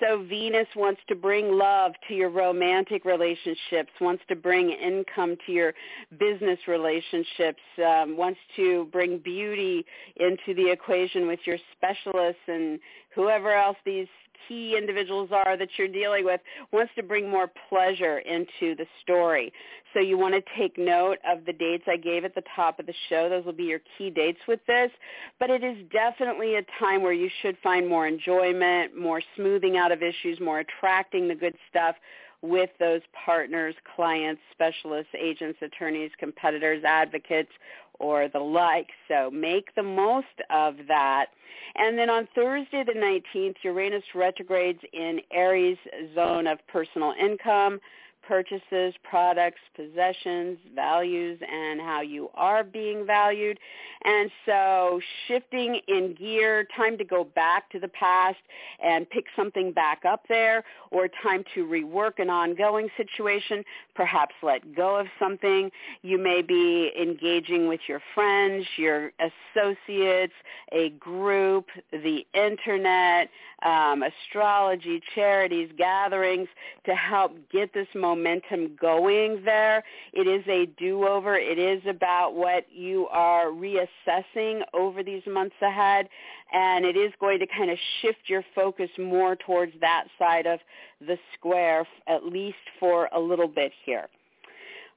So 0.00 0.22
Venus 0.22 0.68
wants 0.76 1.00
to 1.08 1.14
bring 1.14 1.52
love 1.58 1.92
to 2.06 2.14
your 2.14 2.30
romantic 2.30 3.04
relationships, 3.04 3.90
wants 4.00 4.22
to 4.28 4.36
bring 4.36 4.70
income 4.70 5.36
to 5.46 5.52
your 5.52 5.74
business 6.18 6.58
relationships, 6.68 7.60
um, 7.84 8.16
wants 8.16 8.38
to 8.56 8.88
bring 8.92 9.18
beauty 9.18 9.84
into 10.16 10.54
the 10.54 10.70
equation 10.70 11.26
with 11.26 11.40
your 11.44 11.58
specialists 11.76 12.42
and 12.46 12.78
whoever 13.14 13.52
else 13.52 13.76
these 13.84 14.06
key 14.46 14.76
individuals 14.78 15.30
are 15.32 15.56
that 15.56 15.68
you're 15.76 15.88
dealing 15.88 16.24
with 16.24 16.40
wants 16.72 16.92
to 16.96 17.02
bring 17.02 17.28
more 17.28 17.50
pleasure 17.68 18.18
into 18.20 18.74
the 18.76 18.86
story. 19.02 19.52
So 19.94 20.00
you 20.00 20.18
want 20.18 20.34
to 20.34 20.42
take 20.58 20.76
note 20.78 21.18
of 21.28 21.44
the 21.46 21.52
dates 21.52 21.84
I 21.86 21.96
gave 21.96 22.24
at 22.24 22.34
the 22.34 22.42
top 22.54 22.78
of 22.78 22.86
the 22.86 22.94
show. 23.08 23.28
Those 23.28 23.44
will 23.44 23.52
be 23.52 23.64
your 23.64 23.80
key 23.96 24.10
dates 24.10 24.40
with 24.46 24.60
this. 24.66 24.90
But 25.38 25.50
it 25.50 25.64
is 25.64 25.76
definitely 25.90 26.56
a 26.56 26.62
time 26.78 27.02
where 27.02 27.12
you 27.12 27.30
should 27.42 27.56
find 27.62 27.88
more 27.88 28.06
enjoyment, 28.06 28.98
more 28.98 29.22
smoothing 29.36 29.76
out 29.76 29.92
of 29.92 30.02
issues, 30.02 30.38
more 30.40 30.60
attracting 30.60 31.28
the 31.28 31.34
good 31.34 31.54
stuff 31.70 31.96
with 32.42 32.70
those 32.78 33.00
partners, 33.24 33.74
clients, 33.96 34.40
specialists, 34.52 35.12
agents, 35.18 35.58
attorneys, 35.62 36.10
competitors, 36.18 36.84
advocates, 36.84 37.50
or 37.98 38.28
the 38.28 38.38
like. 38.38 38.88
So 39.08 39.30
make 39.30 39.74
the 39.74 39.82
most 39.82 40.26
of 40.50 40.76
that. 40.86 41.26
And 41.74 41.98
then 41.98 42.10
on 42.10 42.28
Thursday 42.34 42.84
the 42.84 42.92
19th, 42.92 43.56
Uranus 43.62 44.04
retrogrades 44.14 44.80
in 44.92 45.20
Aries 45.32 45.78
zone 46.14 46.46
of 46.46 46.58
personal 46.68 47.12
income 47.20 47.80
purchases, 48.28 48.94
products, 49.02 49.60
possessions, 49.74 50.58
values, 50.74 51.40
and 51.50 51.80
how 51.80 52.02
you 52.02 52.28
are 52.34 52.62
being 52.62 53.06
valued. 53.06 53.58
And 54.04 54.30
so 54.44 55.00
shifting 55.26 55.80
in 55.88 56.14
gear, 56.14 56.68
time 56.76 56.98
to 56.98 57.04
go 57.04 57.24
back 57.24 57.70
to 57.70 57.80
the 57.80 57.88
past 57.88 58.36
and 58.84 59.08
pick 59.08 59.24
something 59.34 59.72
back 59.72 60.02
up 60.06 60.24
there, 60.28 60.62
or 60.90 61.08
time 61.22 61.42
to 61.54 61.64
rework 61.64 62.18
an 62.18 62.28
ongoing 62.28 62.88
situation, 62.96 63.64
perhaps 63.94 64.34
let 64.42 64.74
go 64.74 64.96
of 64.96 65.06
something. 65.18 65.70
You 66.02 66.18
may 66.18 66.42
be 66.42 66.92
engaging 67.00 67.66
with 67.66 67.80
your 67.88 68.02
friends, 68.14 68.66
your 68.76 69.10
associates, 69.18 70.34
a 70.72 70.90
group, 70.90 71.66
the 71.90 72.26
internet, 72.34 73.30
um, 73.64 74.02
astrology, 74.02 75.00
charities, 75.14 75.70
gatherings 75.76 76.48
to 76.84 76.94
help 76.94 77.32
get 77.50 77.72
this 77.72 77.88
momentum 78.18 78.76
going 78.80 79.42
there. 79.44 79.82
It 80.12 80.26
is 80.26 80.44
a 80.48 80.66
do-over. 80.78 81.36
It 81.36 81.58
is 81.58 81.82
about 81.88 82.34
what 82.34 82.66
you 82.72 83.06
are 83.08 83.46
reassessing 83.46 84.62
over 84.74 85.02
these 85.02 85.22
months 85.26 85.56
ahead, 85.62 86.08
and 86.52 86.84
it 86.84 86.96
is 86.96 87.12
going 87.20 87.38
to 87.40 87.46
kind 87.46 87.70
of 87.70 87.78
shift 88.00 88.18
your 88.26 88.44
focus 88.54 88.90
more 88.98 89.36
towards 89.36 89.72
that 89.80 90.04
side 90.18 90.46
of 90.46 90.60
the 91.00 91.18
square, 91.34 91.86
at 92.06 92.24
least 92.24 92.56
for 92.80 93.08
a 93.14 93.20
little 93.20 93.48
bit 93.48 93.72
here. 93.84 94.08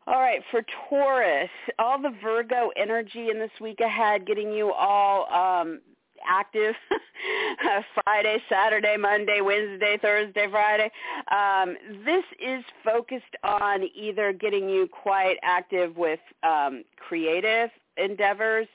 All 0.07 0.19
right, 0.19 0.41
for 0.49 0.63
Taurus, 0.89 1.49
all 1.77 2.01
the 2.01 2.11
Virgo 2.23 2.71
energy 2.75 3.29
in 3.29 3.37
this 3.37 3.51
week 3.61 3.81
ahead, 3.81 4.25
getting 4.25 4.51
you 4.51 4.71
all 4.71 5.31
um, 5.31 5.79
active 6.27 6.75
Friday, 8.03 8.37
Saturday, 8.49 8.97
Monday, 8.97 9.41
Wednesday, 9.41 9.97
Thursday, 10.01 10.47
Friday. 10.49 10.91
Um, 11.31 11.75
this 12.05 12.23
is 12.39 12.63
focused 12.83 13.35
on 13.43 13.83
either 13.95 14.33
getting 14.33 14.69
you 14.69 14.87
quite 14.87 15.35
active 15.43 15.95
with 15.97 16.19
um, 16.43 16.83
creative 16.97 17.69
endeavors, 17.97 18.67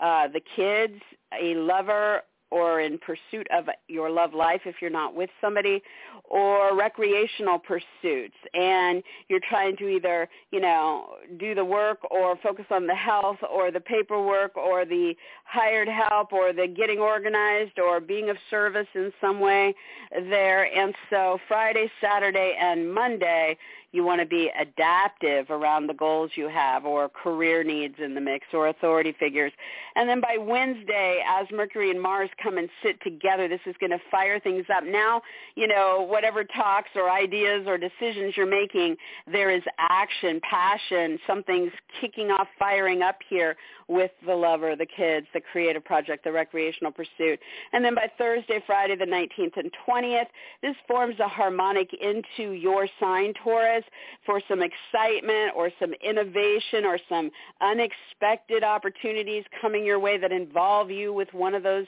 uh, 0.00 0.28
the 0.28 0.40
kids, 0.54 1.00
a 1.40 1.54
lover, 1.54 2.22
or 2.50 2.80
in 2.80 2.98
pursuit 2.98 3.46
of 3.52 3.68
your 3.88 4.10
love 4.10 4.34
life 4.34 4.62
if 4.64 4.76
you're 4.80 4.90
not 4.90 5.14
with 5.14 5.30
somebody 5.40 5.82
or 6.24 6.76
recreational 6.76 7.58
pursuits. 7.58 8.36
And 8.54 9.02
you're 9.28 9.40
trying 9.48 9.76
to 9.78 9.88
either 9.88 10.28
you 10.50 10.60
know 10.60 11.16
do 11.38 11.54
the 11.54 11.64
work 11.64 11.98
or 12.10 12.36
focus 12.42 12.66
on 12.70 12.86
the 12.86 12.94
health 12.94 13.38
or 13.50 13.70
the 13.70 13.80
paperwork 13.80 14.56
or 14.56 14.84
the 14.84 15.14
hired 15.44 15.88
help 15.88 16.32
or 16.32 16.52
the 16.52 16.66
getting 16.66 16.98
organized 16.98 17.78
or 17.78 18.00
being 18.00 18.30
of 18.30 18.36
service 18.50 18.88
in 18.94 19.12
some 19.20 19.40
way 19.40 19.74
there. 20.12 20.64
And 20.76 20.94
so 21.10 21.38
friday 21.48 21.90
saturday 22.00 22.56
and 22.60 22.92
monday 22.92 23.56
you 23.96 24.04
want 24.04 24.20
to 24.20 24.26
be 24.26 24.50
adaptive 24.60 25.50
around 25.50 25.86
the 25.86 25.94
goals 25.94 26.30
you 26.34 26.48
have 26.48 26.84
or 26.84 27.08
career 27.08 27.64
needs 27.64 27.96
in 27.98 28.14
the 28.14 28.20
mix 28.20 28.46
or 28.52 28.68
authority 28.68 29.14
figures. 29.18 29.52
And 29.96 30.08
then 30.08 30.20
by 30.20 30.36
Wednesday, 30.38 31.22
as 31.26 31.46
Mercury 31.50 31.90
and 31.90 32.00
Mars 32.00 32.28
come 32.40 32.58
and 32.58 32.68
sit 32.82 33.02
together, 33.02 33.48
this 33.48 33.60
is 33.66 33.74
going 33.80 33.90
to 33.90 33.98
fire 34.10 34.38
things 34.38 34.66
up. 34.74 34.84
Now, 34.84 35.22
you 35.54 35.66
know, 35.66 36.06
whatever 36.08 36.44
talks 36.44 36.90
or 36.94 37.10
ideas 37.10 37.64
or 37.66 37.78
decisions 37.78 38.36
you're 38.36 38.46
making, 38.46 38.96
there 39.26 39.50
is 39.50 39.62
action, 39.78 40.40
passion, 40.48 41.18
something's 41.26 41.72
kicking 42.00 42.30
off, 42.30 42.46
firing 42.58 43.02
up 43.02 43.16
here 43.28 43.56
with 43.88 44.10
the 44.26 44.34
lover, 44.34 44.74
the 44.76 44.86
kids, 44.86 45.26
the 45.32 45.40
creative 45.52 45.84
project, 45.84 46.24
the 46.24 46.32
recreational 46.32 46.92
pursuit. 46.92 47.38
And 47.72 47.84
then 47.84 47.94
by 47.94 48.10
Thursday, 48.18 48.60
Friday 48.66 48.96
the 48.96 49.04
19th 49.04 49.56
and 49.56 49.70
20th, 49.88 50.26
this 50.62 50.74
forms 50.88 51.16
a 51.20 51.28
harmonic 51.28 51.90
into 51.94 52.52
your 52.52 52.88
sign, 53.00 53.32
Taurus, 53.42 53.84
for 54.24 54.40
some 54.48 54.60
excitement 54.60 55.52
or 55.56 55.70
some 55.78 55.92
innovation 56.02 56.84
or 56.84 56.98
some 57.08 57.30
unexpected 57.60 58.64
opportunities 58.64 59.44
coming 59.60 59.84
your 59.84 60.00
way 60.00 60.18
that 60.18 60.32
involve 60.32 60.90
you 60.90 61.12
with 61.12 61.32
one 61.32 61.54
of 61.54 61.62
those 61.62 61.86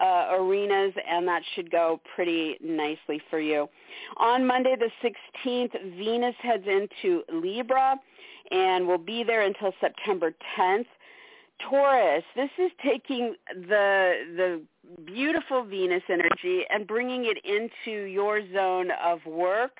uh, 0.00 0.28
arenas, 0.32 0.94
and 1.08 1.28
that 1.28 1.42
should 1.54 1.70
go 1.70 2.00
pretty 2.14 2.56
nicely 2.62 3.20
for 3.28 3.38
you. 3.38 3.68
On 4.16 4.46
Monday 4.46 4.74
the 4.78 4.90
16th, 5.04 5.96
Venus 5.98 6.34
heads 6.40 6.64
into 6.66 7.22
Libra 7.32 7.96
and 8.50 8.86
will 8.86 8.98
be 8.98 9.22
there 9.22 9.42
until 9.42 9.72
September 9.80 10.32
10th. 10.58 10.86
Taurus, 11.68 12.24
this 12.36 12.50
is 12.58 12.70
taking 12.82 13.34
the 13.54 14.12
the 14.36 14.62
beautiful 15.04 15.64
Venus 15.64 16.02
energy 16.08 16.64
and 16.70 16.86
bringing 16.86 17.26
it 17.26 17.38
into 17.44 18.04
your 18.04 18.40
zone 18.52 18.90
of 19.02 19.24
work, 19.26 19.76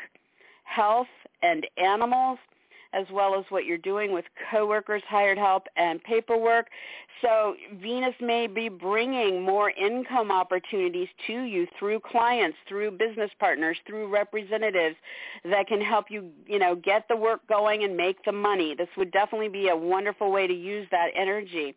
health, 0.65 1.09
and 1.43 1.67
animals 1.77 2.39
as 2.93 3.07
well 3.13 3.35
as 3.39 3.45
what 3.51 3.65
you're 3.65 3.79
doing 3.79 4.13
with 4.13 4.25
coworkers, 4.51 5.03
hired 5.09 5.39
help, 5.39 5.67
and 5.77 6.03
paperwork. 6.03 6.69
So 7.23 7.55
Venus 7.83 8.15
may 8.21 8.47
be 8.47 8.69
bringing 8.69 9.43
more 9.43 9.71
income 9.71 10.33
opportunities 10.33 11.09
to 11.27 11.43
you 11.43 11.67
through 11.79 12.01
clients, 12.01 12.57
through 12.67 12.93
business 12.93 13.31
partners, 13.39 13.77
through 13.87 14.09
representatives 14.09 14.97
that 15.45 15.67
can 15.67 15.81
help 15.81 16.07
you, 16.11 16.31
you 16.47 16.59
know, 16.59 16.75
get 16.75 17.07
the 17.09 17.17
work 17.17 17.47
going 17.47 17.85
and 17.85 17.97
make 17.97 18.25
the 18.25 18.33
money. 18.33 18.75
This 18.75 18.89
would 18.97 19.11
definitely 19.11 19.49
be 19.49 19.69
a 19.69 19.77
wonderful 19.77 20.33
way 20.33 20.47
to 20.47 20.55
use 20.55 20.87
that 20.91 21.09
energy. 21.15 21.75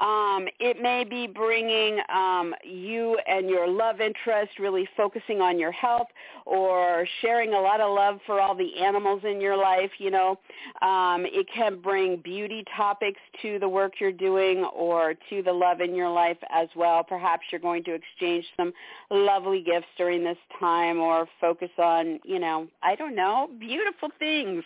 Um, 0.00 0.48
it 0.58 0.82
may 0.82 1.04
be 1.04 1.26
bringing 1.26 2.00
um, 2.12 2.54
you 2.64 3.18
and 3.28 3.48
your 3.48 3.68
love 3.68 4.00
interest 4.00 4.58
really 4.58 4.88
focusing 4.96 5.40
on 5.40 5.58
your 5.58 5.72
health 5.72 6.08
or 6.46 7.06
sharing 7.22 7.54
a 7.54 7.60
lot 7.60 7.80
of 7.80 7.94
love 7.94 8.18
for 8.26 8.40
all 8.40 8.54
the 8.54 8.80
animals 8.82 9.22
in 9.24 9.40
your 9.40 9.56
life. 9.56 9.90
You 9.98 10.10
know, 10.10 10.38
um, 10.82 11.24
it 11.26 11.46
can 11.54 11.80
bring 11.80 12.16
beauty 12.16 12.64
topics 12.76 13.20
to 13.42 13.58
the 13.58 13.68
work 13.68 13.94
you're 14.00 14.12
doing 14.12 14.64
or 14.64 15.14
to 15.30 15.42
the 15.42 15.52
love 15.52 15.80
in 15.80 15.94
your 15.94 16.10
life 16.10 16.38
as 16.50 16.68
well. 16.74 17.04
Perhaps 17.04 17.44
you're 17.52 17.60
going 17.60 17.84
to 17.84 17.94
exchange 17.94 18.44
some 18.56 18.72
lovely 19.10 19.62
gifts 19.62 19.86
during 19.96 20.24
this 20.24 20.38
time 20.58 20.98
or 20.98 21.28
focus 21.40 21.70
on, 21.78 22.18
you 22.24 22.38
know, 22.38 22.66
I 22.82 22.96
don't 22.96 23.14
know, 23.14 23.48
beautiful 23.58 24.08
things. 24.18 24.64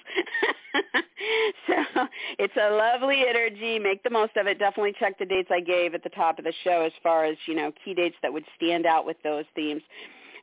so 1.67 2.07
it's 2.39 2.55
a 2.57 2.71
lovely 2.71 3.25
energy. 3.29 3.79
Make 3.79 4.03
the 4.03 4.11
most 4.11 4.37
of 4.37 4.47
it. 4.47 4.59
Definitely 4.59 4.95
check 4.99 5.18
the 5.19 5.27
dates 5.27 5.49
I 5.51 5.61
gave 5.61 5.95
at 5.95 6.03
the 6.03 6.11
top 6.11 6.39
of 6.39 6.45
the 6.45 6.53
show 6.65 6.83
as 6.83 6.93
far 7.03 7.25
as, 7.25 7.37
you 7.47 7.55
know, 7.55 7.73
key 7.85 7.95
dates 7.95 8.17
that 8.23 8.33
would 8.33 8.45
stand 8.57 8.87
out 8.87 9.07
with 9.07 9.17
those 9.23 9.45
themes. 9.55 9.83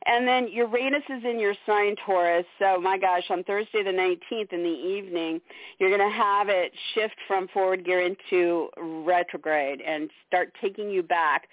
And 0.08 0.26
then 0.26 0.46
Uranus 0.48 1.02
is 1.08 1.24
in 1.24 1.40
your 1.40 1.54
sign, 1.66 1.96
Taurus. 2.06 2.46
So 2.60 2.80
my 2.80 2.96
gosh, 2.96 3.24
on 3.28 3.42
Thursday 3.42 3.82
the 3.82 3.90
19th 3.90 4.52
in 4.52 4.62
the 4.62 4.68
evening, 4.68 5.40
you're 5.78 5.94
going 5.96 6.08
to 6.08 6.16
have 6.16 6.48
it 6.48 6.72
shift 6.94 7.16
from 7.26 7.48
forward 7.48 7.84
gear 7.84 8.02
into 8.02 8.68
retrograde 8.76 9.80
and 9.80 10.08
start 10.28 10.52
taking 10.60 10.90
you 10.90 11.02
back 11.02 11.48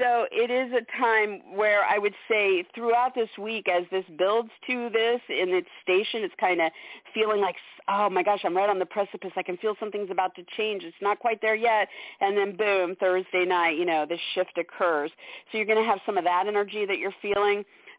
so 0.00 0.26
it 0.32 0.50
is 0.50 0.72
a 0.72 0.98
time 0.98 1.42
where 1.54 1.84
I 1.84 1.98
would 1.98 2.14
say 2.28 2.64
throughout 2.74 3.14
this 3.14 3.28
week 3.38 3.68
as 3.68 3.84
this 3.90 4.04
builds 4.18 4.48
to 4.66 4.88
this 4.88 5.20
in 5.28 5.50
its 5.50 5.68
station, 5.82 6.24
it's 6.24 6.34
kind 6.40 6.60
of 6.60 6.72
feeling 7.12 7.40
like, 7.40 7.56
oh 7.88 8.08
my 8.08 8.22
gosh, 8.22 8.40
I'm 8.44 8.56
right 8.56 8.70
on 8.70 8.78
the 8.78 8.86
precipice. 8.86 9.30
I 9.36 9.42
can 9.42 9.58
feel 9.58 9.74
something's 9.78 10.10
about 10.10 10.34
to 10.36 10.42
change. 10.56 10.84
It's 10.84 10.96
not 11.02 11.18
quite 11.18 11.42
there 11.42 11.54
yet. 11.54 11.88
And 12.20 12.36
then 12.36 12.56
boom, 12.56 12.96
Thursday 12.96 13.44
night, 13.44 13.76
you 13.76 13.84
know, 13.84 14.06
this 14.08 14.20
shift 14.34 14.56
occurs. 14.56 15.10
So 15.52 15.58
you're 15.58 15.66
going 15.66 15.82
to 15.82 15.88
have 15.88 16.00
some 16.06 16.16
of 16.16 16.24
that 16.24 16.46
energy 16.48 16.86
that 16.86 16.98
you're 16.98 17.14
feeling. 17.20 17.58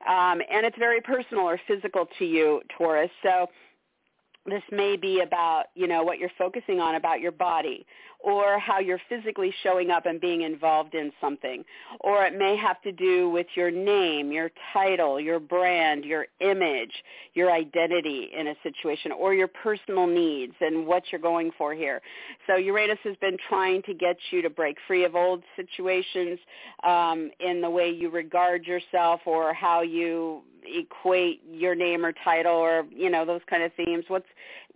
Um, 0.09 0.41
and 0.51 0.65
it's 0.65 0.77
very 0.79 1.01
personal 1.01 1.43
or 1.43 1.59
physical 1.67 2.07
to 2.17 2.25
you, 2.25 2.61
Taurus. 2.75 3.11
So 3.21 3.47
this 4.47 4.63
may 4.71 4.97
be 4.97 5.21
about, 5.21 5.65
you 5.75 5.87
know, 5.87 6.01
what 6.01 6.17
you're 6.17 6.31
focusing 6.37 6.79
on 6.79 6.95
about 6.95 7.19
your 7.19 7.31
body 7.31 7.85
or 8.23 8.59
how 8.59 8.79
you're 8.79 9.01
physically 9.09 9.53
showing 9.63 9.89
up 9.89 10.05
and 10.05 10.21
being 10.21 10.41
involved 10.41 10.93
in 10.95 11.11
something. 11.19 11.63
Or 12.01 12.25
it 12.25 12.37
may 12.37 12.55
have 12.55 12.81
to 12.83 12.91
do 12.91 13.29
with 13.29 13.47
your 13.55 13.71
name, 13.71 14.31
your 14.31 14.51
title, 14.73 15.19
your 15.19 15.39
brand, 15.39 16.05
your 16.05 16.27
image, 16.39 16.91
your 17.33 17.51
identity 17.51 18.29
in 18.37 18.47
a 18.47 18.55
situation, 18.63 19.11
or 19.11 19.33
your 19.33 19.47
personal 19.47 20.07
needs 20.07 20.53
and 20.61 20.85
what 20.85 21.03
you're 21.11 21.21
going 21.21 21.51
for 21.57 21.73
here. 21.73 22.01
So 22.47 22.55
Uranus 22.55 22.99
has 23.03 23.15
been 23.17 23.37
trying 23.49 23.81
to 23.83 23.93
get 23.93 24.17
you 24.31 24.41
to 24.41 24.49
break 24.49 24.77
free 24.87 25.05
of 25.05 25.15
old 25.15 25.43
situations 25.55 26.39
um, 26.83 27.31
in 27.39 27.61
the 27.61 27.69
way 27.69 27.89
you 27.89 28.09
regard 28.09 28.65
yourself 28.65 29.21
or 29.25 29.53
how 29.53 29.81
you 29.81 30.41
equate 30.63 31.41
your 31.49 31.75
name 31.75 32.05
or 32.05 32.13
title 32.23 32.53
or 32.53 32.85
you 32.91 33.09
know 33.09 33.25
those 33.25 33.41
kind 33.49 33.63
of 33.63 33.71
themes 33.73 34.05
what's 34.07 34.27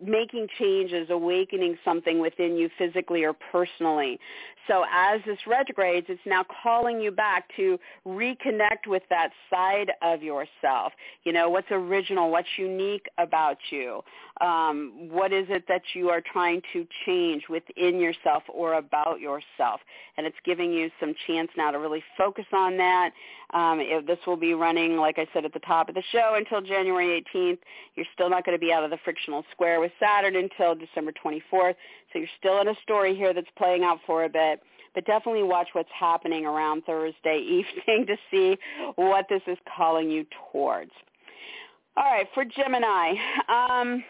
making 0.04 0.48
changes 0.60 1.10
awakening 1.10 1.78
something 1.84 2.20
within 2.20 2.56
you 2.56 2.70
physically 2.78 3.24
or 3.24 3.34
personally. 3.34 4.20
So 4.68 4.84
as 4.92 5.22
this 5.26 5.38
retrogrades 5.46 6.08
it's 6.10 6.22
now 6.26 6.44
calling 6.64 7.00
you 7.00 7.12
back 7.12 7.46
to 7.56 7.80
reconnect 8.06 8.88
with 8.88 9.04
that 9.10 9.30
side 9.50 9.92
of 10.02 10.24
yourself. 10.24 10.94
You 11.24 11.34
know 11.34 11.50
what's 11.50 11.68
original 11.72 12.32
what's 12.32 12.48
unique 12.58 13.08
about 13.18 13.58
you? 13.70 14.02
Um, 14.42 14.92
what 15.10 15.32
is 15.32 15.46
it 15.50 15.66
that 15.68 15.82
you 15.94 16.10
are 16.10 16.22
trying 16.22 16.62
to 16.74 16.86
change 17.06 17.44
within 17.50 18.00
yourself 18.00 18.44
or 18.54 18.74
about 18.74 19.20
yourself? 19.20 19.80
And 20.18 20.26
it's 20.26 20.36
giving 20.44 20.72
you 20.72 20.90
some 21.00 21.14
chance 21.28 21.50
now 21.56 21.72
to 21.72 21.80
really 21.80 22.04
focus 22.18 22.46
on 22.52 22.78
that. 22.78 23.12
Um, 23.54 23.80
this 24.06 24.18
will 24.28 24.36
be 24.36 24.54
running, 24.54 24.98
like 24.98 25.18
I 25.18 25.28
said 25.34 25.46
at 25.46 25.54
the 25.54 25.60
top 25.60 25.88
of 25.88 25.96
the 25.96 26.04
show, 26.12 26.34
until 26.36 26.62
January 26.62 27.24
18th. 27.34 27.60
You're 27.96 28.06
still 28.14 28.30
not 28.30 28.46
going 28.46 28.58
to 28.58 28.60
be 28.60 28.74
out 28.74 28.84
of 28.84 28.90
the 28.90 28.98
frictional 29.04 29.46
square 29.52 29.80
with 29.86 29.92
Saturn 30.00 30.36
until 30.36 30.74
December 30.74 31.12
24th. 31.24 31.76
So 32.12 32.20
you're 32.20 32.28
still 32.40 32.60
in 32.60 32.68
a 32.68 32.76
story 32.82 33.16
here 33.16 33.34
that's 33.34 33.48
playing 33.56 33.84
out 33.84 34.00
for 34.08 34.24
a 34.24 34.30
bit. 34.30 34.62
But 34.96 35.06
definitely 35.06 35.44
watch 35.44 35.68
what's 35.74 35.90
happening 35.98 36.46
around 36.46 36.84
Thursday 36.86 37.38
evening 37.88 38.08
to 38.08 38.16
see 38.32 38.58
what 38.96 39.28
this 39.30 39.42
is 39.46 39.58
calling 39.78 40.10
you 40.10 40.26
towards. 40.52 40.92
All 41.96 42.04
right, 42.04 42.28
for 42.34 42.44
Gemini. 42.46 43.14
Um, 43.48 44.04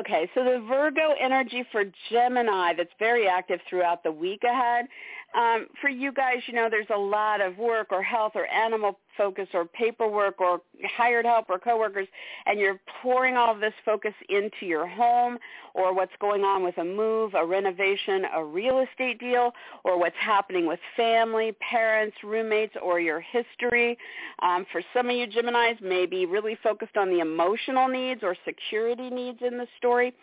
Okay, 0.00 0.28
so 0.34 0.42
the 0.42 0.64
Virgo 0.68 1.14
energy 1.20 1.62
for 1.70 1.84
Gemini 2.10 2.72
that's 2.76 2.90
very 2.98 3.28
active 3.28 3.60
throughout 3.70 4.02
the 4.02 4.10
week 4.10 4.42
ahead 4.42 4.86
um, 5.34 5.66
for 5.80 5.90
you 5.90 6.12
guys, 6.12 6.38
you 6.46 6.54
know, 6.54 6.68
there's 6.70 6.86
a 6.94 6.98
lot 6.98 7.40
of 7.40 7.58
work 7.58 7.88
or 7.90 8.02
health 8.02 8.32
or 8.34 8.46
animal 8.46 8.98
focus 9.16 9.48
or 9.54 9.64
paperwork 9.64 10.40
or 10.40 10.60
hired 10.96 11.24
help 11.24 11.46
or 11.48 11.58
coworkers, 11.58 12.08
and 12.46 12.58
you're 12.58 12.80
pouring 13.02 13.36
all 13.36 13.54
of 13.54 13.60
this 13.60 13.74
focus 13.84 14.14
into 14.28 14.66
your 14.66 14.86
home 14.86 15.38
or 15.74 15.94
what's 15.94 16.12
going 16.20 16.42
on 16.42 16.62
with 16.62 16.76
a 16.78 16.84
move, 16.84 17.34
a 17.34 17.44
renovation, 17.44 18.24
a 18.34 18.44
real 18.44 18.78
estate 18.80 19.18
deal, 19.18 19.52
or 19.84 19.98
what's 19.98 20.16
happening 20.20 20.66
with 20.66 20.78
family, 20.96 21.52
parents, 21.60 22.16
roommates, 22.22 22.74
or 22.82 23.00
your 23.00 23.20
history. 23.20 23.98
Um, 24.42 24.66
for 24.70 24.82
some 24.92 25.08
of 25.08 25.16
you 25.16 25.26
Geminis, 25.26 25.80
may 25.80 26.06
be 26.06 26.26
really 26.26 26.56
focused 26.62 26.96
on 26.96 27.10
the 27.10 27.20
emotional 27.20 27.88
needs 27.88 28.22
or 28.22 28.36
security 28.44 29.10
needs 29.10 29.38
in 29.40 29.58
the 29.58 29.66
story. 29.78 30.14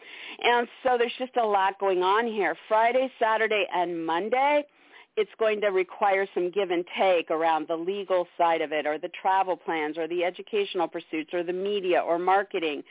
And 0.43 0.67
so 0.83 0.97
there's 0.97 1.13
just 1.17 1.35
a 1.37 1.45
lot 1.45 1.79
going 1.79 2.03
on 2.03 2.27
here. 2.27 2.55
Friday, 2.67 3.11
Saturday, 3.19 3.65
and 3.73 4.05
Monday 4.05 4.63
it's 5.17 5.31
going 5.39 5.59
to 5.59 5.67
require 5.67 6.25
some 6.33 6.49
give 6.51 6.71
and 6.71 6.85
take 6.97 7.29
around 7.31 7.67
the 7.67 7.75
legal 7.75 8.25
side 8.37 8.61
of 8.61 8.71
it 8.71 8.85
or 8.85 8.97
the 8.97 9.09
travel 9.21 9.57
plans 9.57 9.97
or 9.97 10.07
the 10.07 10.23
educational 10.23 10.87
pursuits 10.87 11.33
or 11.33 11.43
the 11.43 11.51
media 11.51 11.99
or 11.99 12.17
marketing 12.17 12.81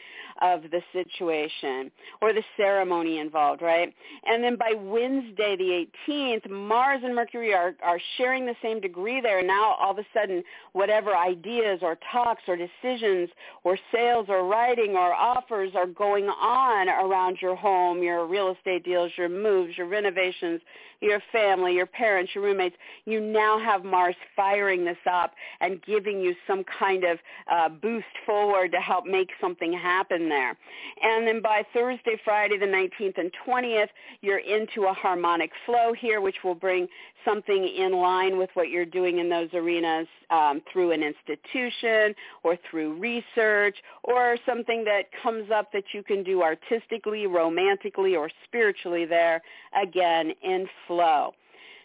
of 0.43 0.63
the 0.71 0.83
situation 0.93 1.91
or 2.21 2.35
the 2.35 2.43
ceremony 2.59 3.19
involved, 3.19 3.63
right? 3.63 3.95
And 4.27 4.45
then 4.45 4.57
by 4.57 4.75
Wednesday 4.77 5.57
the 5.57 5.87
18th, 6.09 6.51
Mars 6.51 7.01
and 7.03 7.15
Mercury 7.15 7.55
are, 7.55 7.75
are 7.83 8.01
sharing 8.19 8.45
the 8.45 8.55
same 8.63 8.81
degree 8.81 9.23
there. 9.23 9.43
Now 9.43 9.77
all 9.81 9.93
of 9.93 9.99
a 9.99 10.07
sudden, 10.13 10.43
whatever 10.73 11.17
ideas 11.17 11.79
or 11.81 11.97
talks 12.13 12.43
or 12.47 12.57
decisions 12.57 13.31
or 13.65 13.79
sales 13.95 14.27
or 14.29 14.47
writing 14.47 14.91
or 14.91 15.15
offers 15.15 15.73
are 15.75 15.87
going 15.87 16.27
on 16.27 16.89
around 16.89 17.39
your 17.41 17.57
home, 17.57 18.03
your 18.03 18.27
real 18.27 18.55
estate 18.55 18.85
deals, 18.85 19.11
your 19.17 19.31
moves, 19.31 19.77
your 19.79 19.89
renovations, 19.89 20.61
your 21.01 21.21
family, 21.33 21.75
your 21.75 21.87
parents, 21.87 22.33
your 22.35 22.45
roommates, 22.45 22.77
you 23.05 23.21
now 23.21 23.59
have 23.59 23.85
Mars 23.85 24.15
firing 24.37 24.85
this 24.85 24.99
up 25.11 25.33
and 25.61 25.83
giving 25.83 26.21
you 26.21 26.35
some 26.47 26.65
kind 26.79 27.05
of 27.05 27.19
uh, 27.51 27.69
boost 27.69 28.07
forward 28.27 28.73
to 28.73 28.79
help 28.79 29.07
make 29.07 29.31
something 29.41 29.73
happen 29.73 30.29
there. 30.29 30.57
And 31.03 31.27
then 31.27 31.41
by 31.41 31.63
Thursday, 31.73 32.21
Friday 32.25 32.59
the 32.59 32.67
19th 32.67 33.19
and 33.19 33.31
20th, 33.47 33.89
you're 34.21 34.39
into 34.39 34.85
a 34.85 34.93
harmonic 34.93 35.51
flow 35.67 35.93
here, 35.99 36.21
which 36.21 36.37
will 36.45 36.55
bring 36.55 36.87
something 37.25 37.69
in 37.69 37.93
line 37.93 38.39
with 38.39 38.51
what 38.55 38.69
you're 38.69 38.85
doing 38.85 39.19
in 39.19 39.29
those 39.29 39.49
arenas 39.53 40.07
um, 40.31 40.63
through 40.73 40.93
an 40.93 41.03
institution 41.03 42.15
or 42.43 42.57
through 42.71 42.99
research 42.99 43.77
or 44.05 44.37
something 44.47 44.85
that 44.85 45.05
comes 45.23 45.51
up 45.51 45.73
that 45.73 45.85
you 45.93 46.03
can 46.03 46.23
do 46.23 46.43
artistically, 46.43 47.27
romantically, 47.27 48.17
or 48.17 48.31
spiritually 48.45 49.05
there, 49.05 49.43
again, 49.81 50.33
in 50.43 50.67
flow. 50.91 51.33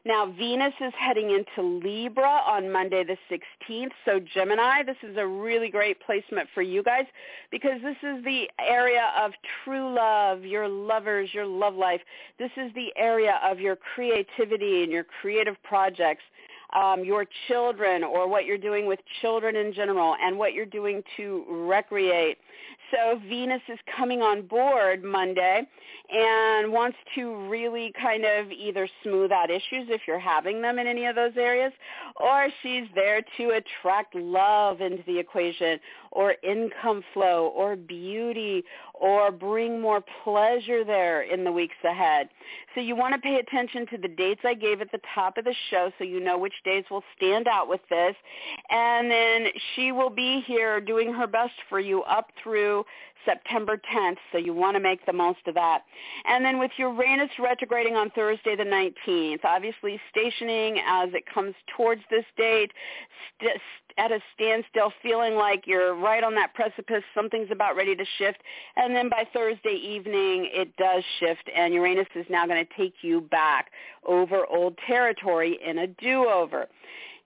Now, 0.04 0.32
Venus 0.38 0.74
is 0.82 0.94
heading 1.00 1.32
into 1.32 1.68
Libra 1.84 2.42
on 2.48 2.72
Monday 2.72 3.04
the 3.04 3.18
16th. 3.32 3.92
So 4.04 4.20
Gemini, 4.20 4.82
this 4.84 4.98
is 5.04 5.16
a 5.18 5.26
really 5.26 5.70
great 5.70 6.00
placement 6.00 6.48
for 6.54 6.64
you 6.64 6.82
guys 6.82 7.06
because 7.52 7.82
this 7.84 7.98
is 8.04 8.24
the 8.24 8.48
area 8.60 9.12
of 9.20 9.32
true 9.64 9.96
love, 9.96 10.44
your 10.44 10.68
lovers, 10.68 11.30
your 11.34 11.46
love 11.46 11.76
life. 11.76 12.02
This 12.40 12.52
is 12.58 12.72
the 12.74 12.90
area 12.96 13.40
of 13.44 13.60
your 13.60 13.76
creativity 13.76 14.84
and 14.84 14.92
your 14.92 15.06
creative 15.22 15.56
projects 15.64 16.24
um, 16.74 17.04
your 17.04 17.26
children 17.48 18.04
or 18.04 18.28
what 18.28 18.46
you're 18.46 18.58
doing 18.58 18.86
with 18.86 19.00
children 19.22 19.56
in 19.56 19.74
general 19.74 20.16
and 20.22 20.38
what 20.38 20.54
you're 20.54 20.66
doing 20.66 21.02
to 21.18 21.46
recreate. 21.50 22.38
So 22.92 23.20
Venus 23.28 23.62
is 23.68 23.80
coming 23.98 24.22
on 24.22 24.44
board 24.48 25.04
Monday 25.04 25.64
and 26.10 26.72
wants 26.72 26.98
to 27.16 27.48
really 27.48 27.92
kind 28.00 28.26
of 28.26 28.52
either 28.52 28.88
smooth 29.04 29.32
out 29.32 29.50
issues 29.50 29.88
if 29.90 30.02
you're 30.08 30.20
having 30.20 30.62
them 30.62 30.78
in 30.78 30.86
any 30.86 31.06
of 31.06 31.16
those 31.16 31.34
areas, 31.36 31.74
or 32.18 32.48
she's 32.62 32.88
there 32.94 33.22
to 33.38 33.52
attract 33.52 34.14
love 34.14 34.82
into 34.82 35.04
the 35.08 35.18
equation 35.18 35.80
or 36.12 36.36
income 36.44 37.04
flow 37.14 37.52
or 37.56 37.76
beauty 37.76 38.64
or 38.94 39.32
bring 39.32 39.82
more 39.82 40.02
pleasure 40.24 40.84
there 40.84 41.24
in 41.24 41.44
the 41.44 41.52
weeks 41.52 41.76
ahead. 41.84 42.30
So 42.74 42.82
you 42.82 42.96
want 42.96 43.14
to 43.16 43.20
pay 43.20 43.36
attention 43.36 43.86
to 43.88 43.98
the 43.98 44.08
dates 44.08 44.42
I 44.46 44.54
gave 44.54 44.82
at 44.82 44.92
the 44.92 45.02
top 45.14 45.38
of 45.38 45.46
the 45.46 45.56
show 45.70 45.92
so 45.98 46.04
you 46.04 46.20
know 46.20 46.38
which 46.38 46.54
days 46.64 46.86
will 46.90 47.04
stand 47.18 47.48
out 47.48 47.68
with 47.68 47.82
this. 47.90 48.16
And 48.70 49.10
then 49.10 49.48
she 49.76 49.92
will 49.92 50.10
be 50.10 50.44
here 50.46 50.80
doing 50.80 51.14
her 51.14 51.28
best 51.28 51.54
for 51.70 51.80
you 51.80 52.04
up 52.04 52.30
through 52.42 52.75
September 53.26 53.80
10th, 53.94 54.18
so 54.32 54.38
you 54.38 54.54
want 54.54 54.76
to 54.76 54.80
make 54.80 55.06
the 55.06 55.14
most 55.14 55.40
of 55.48 55.56
that. 55.56 55.82
And 56.26 56.46
then 56.46 56.60
with 56.60 56.72
Uranus 56.78 57.30
retrograding 57.40 57.96
on 57.96 58.10
Thursday 58.12 58.56
the 58.56 58.64
19th, 58.64 59.44
obviously 59.44 60.00
stationing 60.12 60.80
as 60.86 61.10
it 61.14 61.24
comes 61.32 61.56
towards 61.76 62.02
this 62.10 62.26
date, 62.38 62.72
st- 63.40 63.60
at 63.98 64.12
a 64.12 64.20
standstill, 64.34 64.92
feeling 65.02 65.36
like 65.36 65.64
you're 65.66 65.96
right 65.96 66.24
on 66.24 66.36
that 66.36 66.54
precipice, 66.54 67.04
something's 67.14 67.50
about 67.52 67.76
ready 67.76 67.96
to 67.96 68.06
shift, 68.18 68.40
and 68.76 68.96
then 68.96 69.10
by 69.10 69.26
Thursday 69.34 69.76
evening 69.76 70.50
it 70.52 70.76
does 70.78 71.04
shift, 71.20 71.50
and 71.56 71.74
Uranus 71.74 72.08
is 72.16 72.26
now 72.30 72.46
going 72.46 72.64
to 72.64 72.74
take 72.76 72.96
you 73.02 73.22
back 73.22 73.72
over 74.06 74.46
old 74.48 74.78
territory 74.86 75.58
in 75.66 75.80
a 75.80 75.88
do-over. 75.88 76.68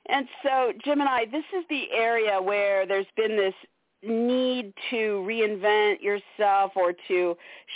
And 0.09 0.27
so, 0.43 0.73
Gemini, 0.83 1.25
this 1.25 1.43
is 1.57 1.65
the 1.69 1.85
area 1.95 2.41
where 2.41 2.85
there's 2.87 3.05
been 3.15 3.35
this 3.35 3.53
need 4.01 4.73
to 4.89 5.23
reinvent 5.27 6.01
yourself 6.01 6.71
or 6.75 6.93
to 7.07 7.35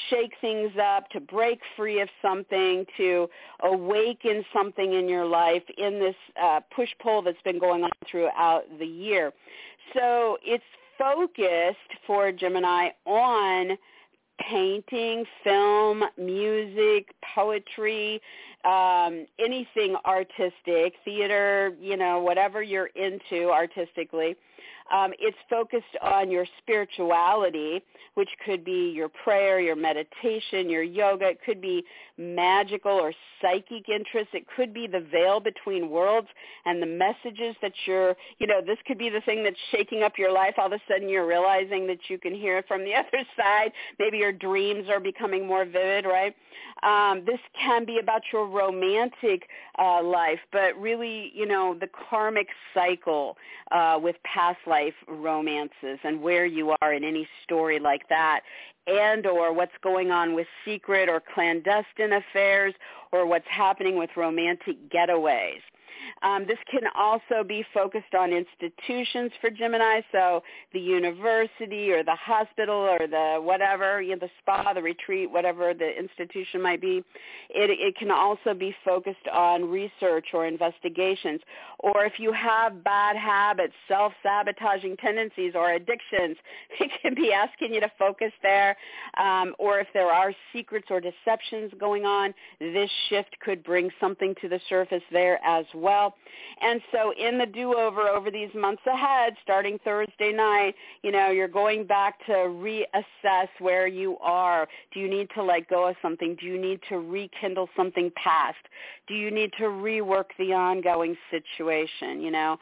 shake 0.09 0.33
things 0.39 0.71
up, 0.81 1.09
to 1.09 1.19
break 1.19 1.59
free 1.75 1.99
of 1.99 2.09
something, 2.21 2.85
to 2.97 3.27
awaken 3.61 4.43
something 4.53 4.93
in 4.93 5.09
your 5.09 5.25
life 5.25 5.63
in 5.77 5.99
this 5.99 6.15
uh, 6.41 6.61
push-pull 6.75 7.21
that's 7.23 7.41
been 7.43 7.59
going 7.59 7.83
on 7.83 7.91
throughout 8.09 8.63
the 8.79 8.85
year. 8.85 9.33
So 9.93 10.37
it's 10.43 10.63
focused 10.97 11.77
for 12.07 12.31
Gemini 12.31 12.89
on 13.05 13.77
painting, 14.49 15.25
film, 15.43 16.03
music, 16.17 17.13
poetry, 17.35 18.21
um, 18.63 19.25
anything 19.39 19.95
artistic, 20.05 20.93
theater, 21.05 21.75
you 21.79 21.97
know, 21.97 22.19
whatever 22.19 22.63
you're 22.63 22.89
into 22.95 23.49
artistically. 23.49 24.35
Um, 24.93 25.11
it's 25.19 25.37
focused 25.49 25.85
on 26.01 26.29
your 26.29 26.45
spirituality, 26.59 27.81
which 28.15 28.29
could 28.45 28.63
be 28.63 28.91
your 28.95 29.09
prayer, 29.09 29.59
your 29.59 29.75
meditation, 29.75 30.69
your 30.69 30.83
yoga. 30.83 31.29
It 31.29 31.39
could 31.45 31.61
be 31.61 31.83
magical 32.17 32.91
or 32.91 33.13
psychic 33.41 33.89
interests. 33.89 34.33
It 34.33 34.45
could 34.55 34.73
be 34.73 34.87
the 34.87 34.99
veil 35.11 35.39
between 35.39 35.89
worlds 35.89 36.27
and 36.65 36.81
the 36.81 36.85
messages 36.85 37.55
that 37.61 37.71
you're, 37.85 38.15
you 38.39 38.47
know, 38.47 38.61
this 38.65 38.77
could 38.85 38.97
be 38.97 39.09
the 39.09 39.21
thing 39.21 39.43
that's 39.43 39.57
shaking 39.71 40.03
up 40.03 40.17
your 40.17 40.31
life. 40.31 40.55
All 40.57 40.67
of 40.67 40.73
a 40.73 40.79
sudden 40.87 41.09
you're 41.09 41.27
realizing 41.27 41.87
that 41.87 41.99
you 42.09 42.17
can 42.17 42.35
hear 42.35 42.57
it 42.57 42.65
from 42.67 42.83
the 42.83 42.93
other 42.95 43.23
side. 43.37 43.71
Maybe 43.99 44.17
your 44.17 44.31
dreams 44.31 44.87
are 44.89 44.99
becoming 44.99 45.47
more 45.47 45.65
vivid, 45.65 46.05
right? 46.05 46.35
Um, 46.83 47.23
this 47.25 47.39
can 47.59 47.85
be 47.85 47.99
about 47.99 48.21
your 48.31 48.47
romantic 48.47 49.47
uh, 49.79 50.03
life, 50.03 50.39
but 50.51 50.79
really, 50.79 51.31
you 51.33 51.45
know, 51.45 51.75
the 51.79 51.87
karmic 52.09 52.47
cycle 52.73 53.37
uh, 53.71 53.97
with 54.01 54.15
past 54.23 54.52
life 54.65 54.93
romances 55.07 55.99
and 56.03 56.21
where 56.21 56.45
you 56.45 56.75
are 56.81 56.93
in 56.93 57.03
any 57.03 57.27
story 57.43 57.79
like 57.79 58.07
that 58.09 58.41
and 58.87 59.25
or 59.25 59.53
what's 59.53 59.71
going 59.81 60.11
on 60.11 60.33
with 60.33 60.47
secret 60.65 61.09
or 61.09 61.21
clandestine 61.33 62.13
affairs 62.13 62.73
or 63.11 63.25
what's 63.25 63.47
happening 63.49 63.97
with 63.97 64.09
romantic 64.15 64.77
getaways. 64.89 65.61
Um, 66.21 66.45
this 66.47 66.57
can 66.69 66.83
also 66.95 67.43
be 67.45 67.65
focused 67.73 68.15
on 68.17 68.31
institutions 68.31 69.31
for 69.41 69.49
Gemini, 69.49 70.01
so 70.11 70.41
the 70.73 70.79
university 70.79 71.91
or 71.91 72.03
the 72.03 72.15
hospital 72.15 72.75
or 72.75 73.07
the 73.07 73.39
whatever, 73.41 74.01
you 74.01 74.11
know, 74.11 74.19
the 74.19 74.29
spa, 74.39 74.73
the 74.73 74.81
retreat, 74.81 75.29
whatever 75.29 75.73
the 75.73 75.89
institution 75.97 76.61
might 76.61 76.81
be. 76.81 77.03
It, 77.49 77.69
it 77.69 77.95
can 77.97 78.11
also 78.11 78.53
be 78.53 78.75
focused 78.85 79.27
on 79.31 79.69
research 79.69 80.27
or 80.33 80.45
investigations. 80.47 81.41
Or 81.79 82.05
if 82.05 82.13
you 82.17 82.31
have 82.31 82.83
bad 82.83 83.15
habits, 83.15 83.73
self-sabotaging 83.87 84.97
tendencies 84.97 85.53
or 85.55 85.73
addictions, 85.73 86.37
it 86.79 86.91
can 87.01 87.15
be 87.15 87.31
asking 87.33 87.73
you 87.73 87.81
to 87.81 87.91
focus 87.99 88.31
there. 88.41 88.75
Um, 89.19 89.55
or 89.59 89.79
if 89.79 89.87
there 89.93 90.09
are 90.09 90.33
secrets 90.53 90.87
or 90.89 91.01
deceptions 91.01 91.71
going 91.79 92.05
on, 92.05 92.33
this 92.59 92.89
shift 93.09 93.35
could 93.43 93.63
bring 93.63 93.89
something 93.99 94.33
to 94.41 94.49
the 94.49 94.59
surface 94.69 95.03
there 95.11 95.39
as 95.45 95.65
well. 95.73 95.82
And 96.61 96.81
so 96.91 97.13
in 97.19 97.37
the 97.37 97.45
do-over 97.45 98.07
over 98.07 98.31
these 98.31 98.49
months 98.55 98.81
ahead, 98.85 99.33
starting 99.43 99.79
Thursday 99.83 100.31
night, 100.31 100.75
you 101.01 101.11
know, 101.11 101.29
you're 101.29 101.47
going 101.47 101.85
back 101.85 102.25
to 102.25 102.31
reassess 102.31 103.47
where 103.59 103.87
you 103.87 104.17
are. 104.19 104.67
Do 104.93 104.99
you 104.99 105.09
need 105.09 105.29
to 105.35 105.43
let 105.43 105.67
go 105.69 105.87
of 105.87 105.95
something? 106.01 106.37
Do 106.39 106.45
you 106.45 106.59
need 106.59 106.79
to 106.89 106.97
rekindle 106.99 107.69
something 107.75 108.11
past? 108.15 108.57
Do 109.07 109.13
you 109.13 109.31
need 109.31 109.51
to 109.57 109.65
rework 109.65 110.25
the 110.37 110.53
ongoing 110.53 111.15
situation? 111.29 112.21
You 112.21 112.31
know, 112.31 112.57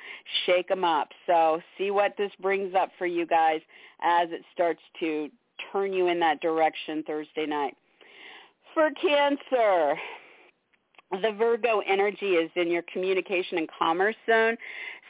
shake 0.45 0.67
them 0.67 0.83
up. 0.83 1.09
So 1.27 1.61
see 1.77 1.91
what 1.91 2.15
this 2.17 2.31
brings 2.41 2.73
up 2.75 2.89
for 2.97 3.05
you 3.05 3.25
guys 3.25 3.61
as 4.01 4.29
it 4.31 4.41
starts 4.53 4.81
to 4.99 5.29
turn 5.71 5.93
you 5.93 6.07
in 6.07 6.19
that 6.19 6.41
direction 6.41 7.03
Thursday 7.05 7.45
night. 7.45 7.75
For 8.73 8.89
Cancer, 9.01 9.95
the 11.11 11.31
Virgo 11.37 11.81
energy 11.87 12.33
is 12.35 12.49
in 12.55 12.71
your 12.71 12.83
communication 12.91 13.57
and 13.57 13.69
commerce 13.77 14.15
zone. 14.25 14.57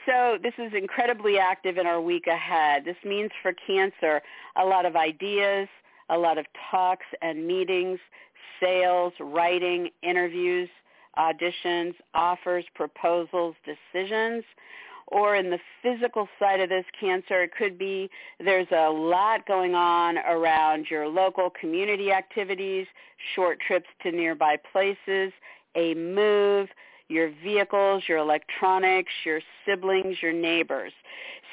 So 0.05 0.37
this 0.41 0.53
is 0.57 0.73
incredibly 0.73 1.37
active 1.37 1.77
in 1.77 1.85
our 1.85 2.01
week 2.01 2.27
ahead. 2.27 2.85
This 2.85 2.95
means 3.05 3.29
for 3.41 3.53
Cancer 3.67 4.21
a 4.55 4.65
lot 4.65 4.85
of 4.85 4.95
ideas, 4.95 5.67
a 6.09 6.17
lot 6.17 6.37
of 6.37 6.45
talks 6.69 7.05
and 7.21 7.45
meetings, 7.45 7.99
sales, 8.59 9.13
writing, 9.19 9.89
interviews, 10.01 10.69
auditions, 11.17 11.93
offers, 12.13 12.65
proposals, 12.73 13.55
decisions. 13.65 14.43
Or 15.07 15.35
in 15.35 15.49
the 15.49 15.59
physical 15.83 16.29
side 16.39 16.61
of 16.61 16.69
this 16.69 16.85
cancer, 16.97 17.43
it 17.43 17.51
could 17.53 17.77
be 17.77 18.09
there's 18.39 18.71
a 18.71 18.89
lot 18.89 19.45
going 19.45 19.75
on 19.75 20.17
around 20.19 20.87
your 20.89 21.07
local 21.09 21.49
community 21.49 22.13
activities, 22.13 22.87
short 23.35 23.59
trips 23.59 23.87
to 24.03 24.11
nearby 24.11 24.57
places, 24.71 25.33
a 25.75 25.93
move, 25.95 26.69
your 27.07 27.31
vehicles, 27.43 28.03
your 28.07 28.17
electronics, 28.17 29.11
your 29.25 29.41
siblings, 29.65 30.17
your 30.21 30.33
neighbors. 30.33 30.93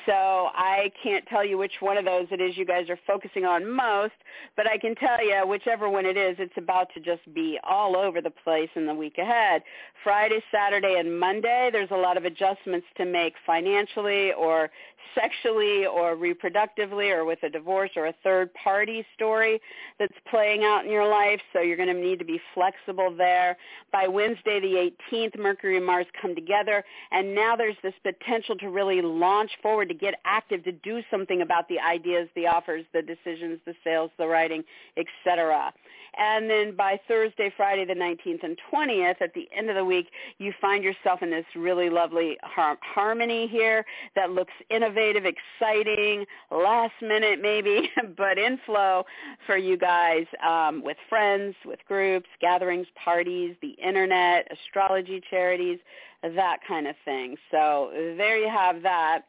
So 0.09 0.49
I 0.55 0.90
can't 1.03 1.27
tell 1.27 1.44
you 1.44 1.59
which 1.59 1.75
one 1.81 1.99
of 1.99 2.07
those 2.07 2.29
it 2.31 2.40
is 2.40 2.57
you 2.57 2.64
guys 2.64 2.88
are 2.88 2.99
focusing 3.07 3.44
on 3.44 3.71
most, 3.71 4.14
but 4.57 4.66
I 4.66 4.79
can 4.79 4.94
tell 4.94 5.23
you 5.23 5.47
whichever 5.47 5.90
one 5.90 6.07
it 6.07 6.16
is, 6.16 6.37
it's 6.38 6.57
about 6.57 6.88
to 6.94 7.01
just 7.01 7.21
be 7.35 7.59
all 7.62 7.94
over 7.94 8.23
the 8.23 8.31
place 8.31 8.71
in 8.75 8.87
the 8.87 8.94
week 8.94 9.18
ahead. 9.18 9.61
Friday, 10.03 10.42
Saturday, 10.51 10.97
and 10.99 11.21
Monday, 11.21 11.68
there's 11.71 11.90
a 11.90 11.97
lot 11.97 12.16
of 12.16 12.25
adjustments 12.25 12.87
to 12.97 13.05
make 13.05 13.35
financially 13.44 14.33
or 14.33 14.71
sexually 15.14 15.87
or 15.87 16.16
reproductively 16.16 17.11
or 17.14 17.25
with 17.25 17.42
a 17.42 17.51
divorce 17.51 17.90
or 17.97 18.07
a 18.07 18.14
third 18.23 18.53
party 18.55 19.05
story 19.14 19.61
that's 19.99 20.14
playing 20.31 20.64
out 20.64 20.85
in 20.85 20.90
your 20.90 21.09
life. 21.09 21.40
So 21.53 21.61
you're 21.61 21.77
going 21.77 21.94
to 21.94 22.01
need 22.01 22.18
to 22.18 22.25
be 22.25 22.40
flexible 22.55 23.14
there. 23.14 23.57
By 23.92 24.09
Wednesday 24.09 24.61
the 24.61 24.90
18th, 25.12 25.38
Mercury 25.38 25.77
and 25.77 25.85
Mars 25.85 26.07
come 26.21 26.35
together 26.35 26.85
and 27.11 27.35
now 27.35 27.57
there's 27.57 27.77
this 27.83 27.94
potential 28.03 28.57
to 28.57 28.71
really 28.71 29.03
launch 29.03 29.51
forward, 29.62 29.88
to 29.88 29.94
get 29.99 30.15
active, 30.25 30.65
to 30.65 30.73
do 30.73 31.01
something 31.11 31.43
about 31.43 31.69
the 31.69 31.79
ideas, 31.79 32.29
the 32.35 32.47
offers, 32.47 32.85
the 32.93 33.03
decisions, 33.03 33.59
the 33.67 33.75
sales, 33.85 34.11
the 34.19 34.27
writing, 34.27 34.63
etc. 34.97 35.73
And 36.17 36.51
then 36.51 36.75
by 36.75 36.99
Thursday, 37.07 37.53
Friday 37.57 37.85
the 37.85 37.95
19th 37.95 38.43
and 38.43 38.59
20th, 38.73 39.21
at 39.21 39.35
the 39.35 39.49
end 39.57 39.71
of 39.71 39.77
the 39.77 39.85
week, 39.85 40.09
you 40.39 40.53
find 40.61 40.83
yourself 40.83 41.23
in 41.23 41.31
this 41.31 41.45
really 41.55 41.91
lovely 41.91 42.37
har- 42.43 42.79
harmony 42.83 43.47
here 43.47 43.85
that 44.17 44.31
looks 44.31 44.53
innovative, 44.71 45.25
exciting, 45.25 46.25
last 46.51 46.95
minute 47.01 47.41
maybe, 47.41 47.91
but 48.17 48.39
in 48.39 48.59
flow 48.67 49.05
for 49.47 49.57
you 49.57 49.77
guys 49.77 50.27
um, 50.47 50.83
with 50.83 50.97
friends, 51.09 51.55
with 51.65 51.79
groups, 51.87 52.29
gatherings, 52.41 52.87
parties, 53.03 53.55
the 53.63 53.77
internet, 53.83 54.49
astrology 54.51 55.23
charities, 55.31 55.79
that 56.23 56.59
kind 56.67 56.87
of 56.87 56.97
thing. 57.05 57.37
So 57.51 57.91
there 58.17 58.39
you 58.39 58.49
have 58.49 58.83
that. 58.83 59.23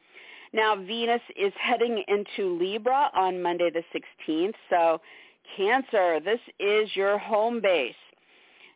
Now 0.54 0.76
Venus 0.76 1.22
is 1.36 1.54
heading 1.60 2.04
into 2.08 2.58
Libra 2.58 3.12
on 3.16 3.42
Monday 3.42 3.70
the 3.70 3.84
16th, 4.28 4.54
so 4.70 5.00
Cancer, 5.56 6.20
this 6.20 6.40
is 6.60 6.96
your 6.96 7.18
home 7.18 7.62
base. 7.62 7.94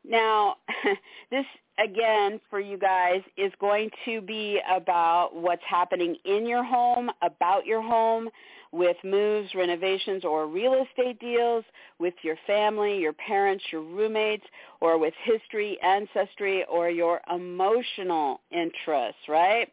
Now, 0.05 0.55
this 1.31 1.45
again 1.79 2.39
for 2.49 2.59
you 2.59 2.77
guys 2.77 3.21
is 3.37 3.51
going 3.59 3.89
to 4.05 4.21
be 4.21 4.59
about 4.71 5.31
what's 5.33 5.63
happening 5.67 6.15
in 6.25 6.45
your 6.45 6.63
home, 6.63 7.09
about 7.21 7.65
your 7.65 7.81
home, 7.81 8.29
with 8.73 8.97
moves, 9.03 9.53
renovations, 9.53 10.25
or 10.25 10.47
real 10.47 10.83
estate 10.83 11.19
deals, 11.19 11.63
with 11.99 12.15
your 12.23 12.35
family, 12.47 12.97
your 12.97 13.13
parents, 13.13 13.63
your 13.71 13.81
roommates, 13.81 14.43
or 14.81 14.97
with 14.97 15.13
history, 15.23 15.77
ancestry, 15.83 16.65
or 16.65 16.89
your 16.89 17.21
emotional 17.33 18.41
interests, 18.51 19.21
right? 19.29 19.67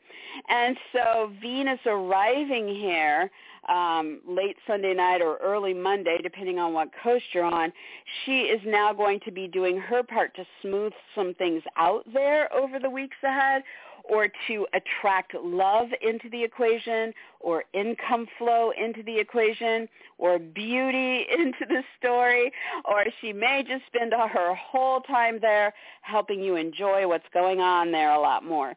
And 0.48 0.76
so 0.92 1.32
Venus 1.40 1.80
arriving 1.86 2.68
here 2.68 3.30
um, 3.68 4.20
late 4.28 4.56
Sunday 4.66 4.94
night 4.94 5.22
or 5.22 5.36
early 5.38 5.74
Monday, 5.74 6.18
depending 6.22 6.58
on 6.58 6.72
what 6.72 6.90
coast 7.02 7.24
you're 7.32 7.44
on, 7.44 7.72
she 8.24 8.40
is 8.40 8.60
now 8.66 8.92
going 8.92 9.20
to 9.24 9.32
be 9.32 9.48
doing 9.48 9.78
her 9.78 10.02
part 10.02 10.34
to 10.36 10.44
smooth 10.62 10.92
some 11.14 11.34
things 11.34 11.62
out 11.76 12.04
there 12.12 12.52
over 12.52 12.78
the 12.78 12.90
weeks 12.90 13.16
ahead 13.22 13.62
or 14.10 14.26
to 14.48 14.66
attract 14.74 15.34
love 15.34 15.88
into 16.02 16.28
the 16.30 16.42
equation 16.42 17.14
or 17.38 17.62
income 17.72 18.26
flow 18.36 18.72
into 18.72 19.04
the 19.04 19.18
equation 19.18 19.88
or 20.18 20.38
beauty 20.38 21.26
into 21.32 21.64
the 21.68 21.82
story 21.98 22.52
or 22.84 23.04
she 23.20 23.32
may 23.32 23.62
just 23.66 23.86
spend 23.86 24.12
her 24.12 24.54
whole 24.54 25.00
time 25.02 25.38
there 25.40 25.72
helping 26.02 26.42
you 26.42 26.56
enjoy 26.56 27.06
what's 27.06 27.24
going 27.32 27.60
on 27.60 27.92
there 27.92 28.10
a 28.10 28.20
lot 28.20 28.44
more. 28.44 28.74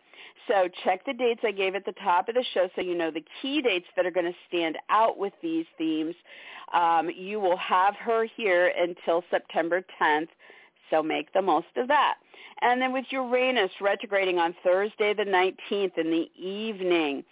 So 0.48 0.70
check 0.84 1.06
the 1.06 1.14
dates 1.14 1.42
I 1.44 1.52
gave 1.52 1.74
at 1.74 1.86
the 1.86 1.94
top 2.04 2.30
of 2.30 2.36
the 2.36 2.46
show 2.54 2.70
so 2.76 2.82
you 2.82 2.96
know 2.96 3.10
the 3.10 3.26
key 3.42 3.62
dates 3.62 3.88
that 3.96 4.06
are 4.06 4.12
going 4.12 4.32
to 4.32 4.38
stand 4.48 4.78
out 4.90 5.18
with 5.18 5.34
these 5.42 5.66
themes. 5.78 6.16
Um, 6.74 7.10
you 7.16 7.40
will 7.40 7.58
have 7.58 7.96
her 7.96 8.28
here 8.36 8.72
until 8.78 9.24
September 9.32 9.84
10th, 10.02 10.28
so 10.94 11.02
make 11.02 11.34
the 11.34 11.42
most 11.42 11.68
of 11.76 11.88
that. 11.88 12.16
And 12.62 12.82
then 12.82 12.94
with 12.94 13.06
Uranus 13.10 13.72
retrograding 13.82 14.38
on 14.38 14.56
Thursday 14.64 15.14
the 15.14 15.24
19th 15.24 15.98
in 15.98 16.12
the 16.12 16.30
evening, 16.40 17.24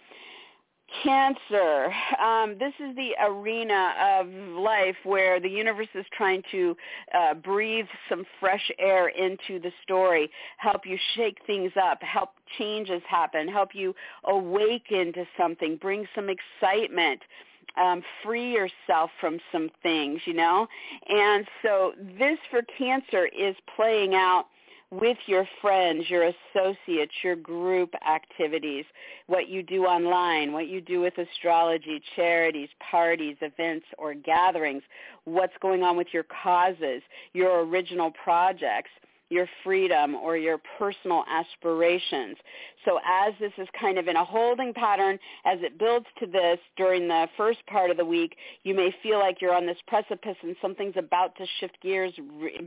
Cancer. 1.02 1.90
Um, 2.22 2.56
this 2.58 2.74
is 2.78 2.94
the 2.96 3.12
arena 3.24 3.94
of 3.98 4.26
life 4.60 4.96
where 5.04 5.40
the 5.40 5.48
universe 5.48 5.88
is 5.94 6.04
trying 6.14 6.42
to 6.50 6.76
uh, 7.14 7.32
breathe 7.34 7.86
some 8.10 8.24
fresh 8.38 8.70
air 8.78 9.08
into 9.08 9.58
the 9.58 9.72
story, 9.82 10.30
help 10.58 10.82
you 10.84 10.98
shake 11.14 11.38
things 11.46 11.72
up, 11.82 12.02
help 12.02 12.30
changes 12.58 13.00
happen, 13.08 13.48
help 13.48 13.70
you 13.74 13.94
awaken 14.24 15.14
to 15.14 15.24
something, 15.38 15.76
bring 15.76 16.06
some 16.14 16.28
excitement. 16.28 17.20
Um, 17.76 18.02
free 18.22 18.52
yourself 18.52 19.10
from 19.20 19.38
some 19.50 19.70
things, 19.82 20.20
you 20.26 20.34
know? 20.34 20.66
And 21.08 21.46
so 21.62 21.92
this 22.18 22.38
for 22.50 22.62
cancer 22.78 23.26
is 23.26 23.56
playing 23.76 24.14
out 24.14 24.46
with 24.92 25.16
your 25.24 25.48
friends, 25.62 26.04
your 26.10 26.24
associates, 26.54 27.12
your 27.24 27.34
group 27.34 27.94
activities, 28.06 28.84
what 29.26 29.48
you 29.48 29.62
do 29.62 29.86
online, 29.86 30.52
what 30.52 30.68
you 30.68 30.82
do 30.82 31.00
with 31.00 31.14
astrology, 31.16 32.02
charities, 32.14 32.68
parties, 32.90 33.36
events, 33.40 33.86
or 33.96 34.12
gatherings, 34.12 34.82
what's 35.24 35.54
going 35.62 35.82
on 35.82 35.96
with 35.96 36.08
your 36.12 36.24
causes, 36.24 37.00
your 37.32 37.60
original 37.64 38.12
projects 38.22 38.90
your 39.32 39.48
freedom 39.64 40.14
or 40.14 40.36
your 40.36 40.60
personal 40.78 41.24
aspirations. 41.28 42.36
So 42.84 42.98
as 43.06 43.32
this 43.40 43.52
is 43.58 43.68
kind 43.80 43.98
of 43.98 44.08
in 44.08 44.16
a 44.16 44.24
holding 44.24 44.74
pattern, 44.74 45.18
as 45.44 45.58
it 45.62 45.78
builds 45.78 46.06
to 46.20 46.26
this 46.26 46.58
during 46.76 47.08
the 47.08 47.26
first 47.36 47.64
part 47.66 47.90
of 47.90 47.96
the 47.96 48.04
week, 48.04 48.36
you 48.64 48.74
may 48.74 48.94
feel 49.02 49.18
like 49.18 49.40
you're 49.40 49.54
on 49.54 49.66
this 49.66 49.76
precipice 49.86 50.36
and 50.42 50.56
something's 50.60 50.96
about 50.96 51.36
to 51.36 51.46
shift 51.60 51.78
gears 51.80 52.12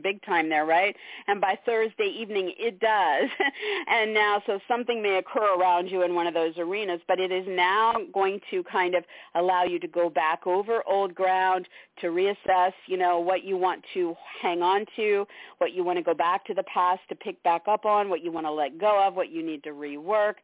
big 0.01 0.23
time 0.25 0.49
there, 0.49 0.65
right? 0.65 0.95
And 1.27 1.39
by 1.39 1.57
Thursday 1.65 2.15
evening, 2.19 2.53
it 2.57 2.79
does. 2.79 3.29
and 3.87 4.13
now, 4.13 4.41
so 4.45 4.59
something 4.67 5.01
may 5.01 5.17
occur 5.17 5.55
around 5.59 5.89
you 5.89 6.03
in 6.03 6.15
one 6.15 6.27
of 6.27 6.33
those 6.33 6.53
arenas, 6.57 7.01
but 7.07 7.19
it 7.19 7.31
is 7.31 7.45
now 7.47 7.93
going 8.13 8.39
to 8.51 8.63
kind 8.63 8.95
of 8.95 9.03
allow 9.35 9.63
you 9.63 9.79
to 9.79 9.87
go 9.87 10.09
back 10.09 10.47
over 10.47 10.81
old 10.87 11.13
ground, 11.13 11.67
to 12.01 12.07
reassess, 12.07 12.73
you 12.87 12.97
know, 12.97 13.19
what 13.19 13.43
you 13.43 13.57
want 13.57 13.83
to 13.93 14.15
hang 14.41 14.61
on 14.61 14.85
to, 14.95 15.25
what 15.57 15.73
you 15.73 15.83
want 15.83 15.97
to 15.97 16.03
go 16.03 16.13
back 16.13 16.45
to 16.45 16.53
the 16.53 16.63
past 16.63 17.01
to 17.09 17.15
pick 17.15 17.41
back 17.43 17.63
up 17.67 17.85
on, 17.85 18.09
what 18.09 18.23
you 18.23 18.31
want 18.31 18.45
to 18.45 18.51
let 18.51 18.77
go 18.79 19.05
of, 19.05 19.15
what 19.15 19.31
you 19.31 19.45
need 19.45 19.63
to 19.63 19.69
rework. 19.69 20.35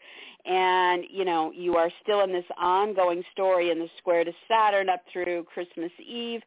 And, 0.45 1.03
you 1.09 1.25
know, 1.25 1.51
you 1.55 1.75
are 1.75 1.89
still 2.01 2.21
in 2.21 2.31
this 2.31 2.45
ongoing 2.57 3.23
story 3.31 3.69
in 3.69 3.79
the 3.79 3.89
square 3.97 4.23
to 4.23 4.31
Saturn 4.47 4.89
up 4.89 5.01
through 5.11 5.45
Christmas 5.53 5.91
Eve. 5.99 6.41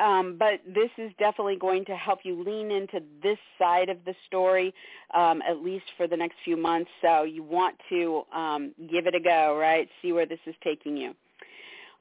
Um, 0.00 0.36
but 0.38 0.60
this 0.64 0.90
is 0.96 1.10
definitely 1.18 1.56
going 1.56 1.84
to 1.86 1.96
help 1.96 2.20
you 2.22 2.40
lean 2.42 2.70
into 2.70 3.00
this 3.20 3.38
side 3.58 3.88
of 3.88 3.96
the 4.04 4.14
story, 4.26 4.72
um, 5.12 5.42
at 5.42 5.58
least 5.64 5.86
for 5.96 6.06
the 6.06 6.16
next 6.16 6.36
few 6.44 6.56
months. 6.56 6.90
So 7.02 7.24
you 7.24 7.42
want 7.42 7.76
to 7.88 8.22
um, 8.32 8.74
give 8.90 9.06
it 9.08 9.16
a 9.16 9.20
go, 9.20 9.56
right? 9.58 9.88
See 10.00 10.12
where 10.12 10.26
this 10.26 10.38
is 10.46 10.54
taking 10.62 10.96
you. 10.96 11.14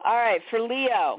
All 0.05 0.15
right, 0.15 0.41
for 0.51 0.59
Leo, 0.59 1.17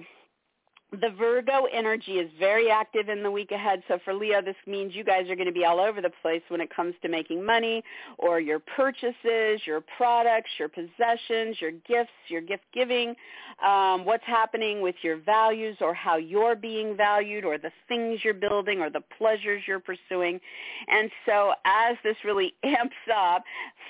the 0.90 1.10
Virgo 1.18 1.66
energy 1.70 2.12
is 2.12 2.30
very 2.38 2.70
active 2.70 3.10
in 3.10 3.22
the 3.22 3.30
week 3.30 3.50
ahead. 3.50 3.82
So 3.88 3.98
for 4.04 4.14
Leo, 4.14 4.40
this 4.40 4.56
means 4.66 4.94
you 4.94 5.04
guys 5.04 5.28
are 5.28 5.36
going 5.36 5.46
to 5.46 5.52
be 5.52 5.66
all 5.66 5.80
over 5.80 6.00
the 6.00 6.10
place 6.22 6.40
when 6.48 6.62
it 6.62 6.74
comes 6.74 6.94
to 7.02 7.08
making 7.10 7.44
money 7.44 7.84
or 8.16 8.40
your 8.40 8.58
purchases, 8.58 9.60
your 9.66 9.82
products, 9.98 10.48
your 10.58 10.68
possessions, 10.68 11.60
your 11.60 11.72
gifts, 11.86 12.12
your 12.28 12.40
gift 12.40 12.62
giving, 12.72 13.14
um, 13.62 14.06
what's 14.06 14.24
happening 14.24 14.80
with 14.80 14.94
your 15.02 15.18
values 15.18 15.76
or 15.82 15.92
how 15.92 16.16
you're 16.16 16.56
being 16.56 16.96
valued 16.96 17.44
or 17.44 17.58
the 17.58 17.72
things 17.86 18.20
you're 18.24 18.32
building 18.32 18.80
or 18.80 18.88
the 18.88 19.02
pleasures 19.18 19.62
you're 19.66 19.80
pursuing. 19.80 20.40
And 20.88 21.10
so 21.26 21.52
as 21.66 21.96
this 22.02 22.16
really 22.24 22.54
amps 22.64 22.96
up, 23.14 23.44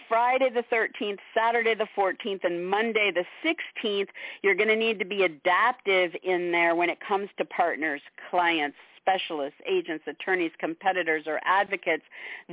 Friday 0.09 0.51
the 0.51 0.65
13th, 0.75 1.19
Saturday 1.33 1.75
the 1.75 1.87
14th, 1.97 2.43
and 2.43 2.69
Monday 2.69 3.13
the 3.15 3.25
16th, 3.45 4.09
you're 4.43 4.55
going 4.55 4.69
to 4.69 4.77
need 4.77 4.99
to 4.99 5.05
be 5.05 5.23
adaptive 5.23 6.13
in 6.25 6.51
there 6.51 6.75
when 6.75 6.88
when 6.89 6.97
it 6.97 7.07
comes 7.07 7.29
to 7.37 7.45
partners, 7.45 8.01
clients, 8.31 8.77
specialists, 8.99 9.59
agents, 9.71 10.05
attorneys, 10.07 10.51
competitors, 10.59 11.25
or 11.27 11.39
advocates, 11.45 12.03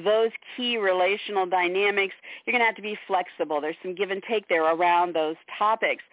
those 0.03 0.29
key 0.55 0.77
relational 0.77 1.45
dynamics, 1.45 2.13
you're 2.45 2.51
going 2.51 2.61
to 2.61 2.65
have 2.65 2.75
to 2.75 2.81
be 2.81 2.97
flexible. 3.07 3.61
There's 3.61 3.77
some 3.81 3.95
give 3.95 4.11
and 4.11 4.21
take 4.29 4.47
there 4.49 4.65
around 4.65 5.15
those 5.15 5.35
topics. 5.57 6.03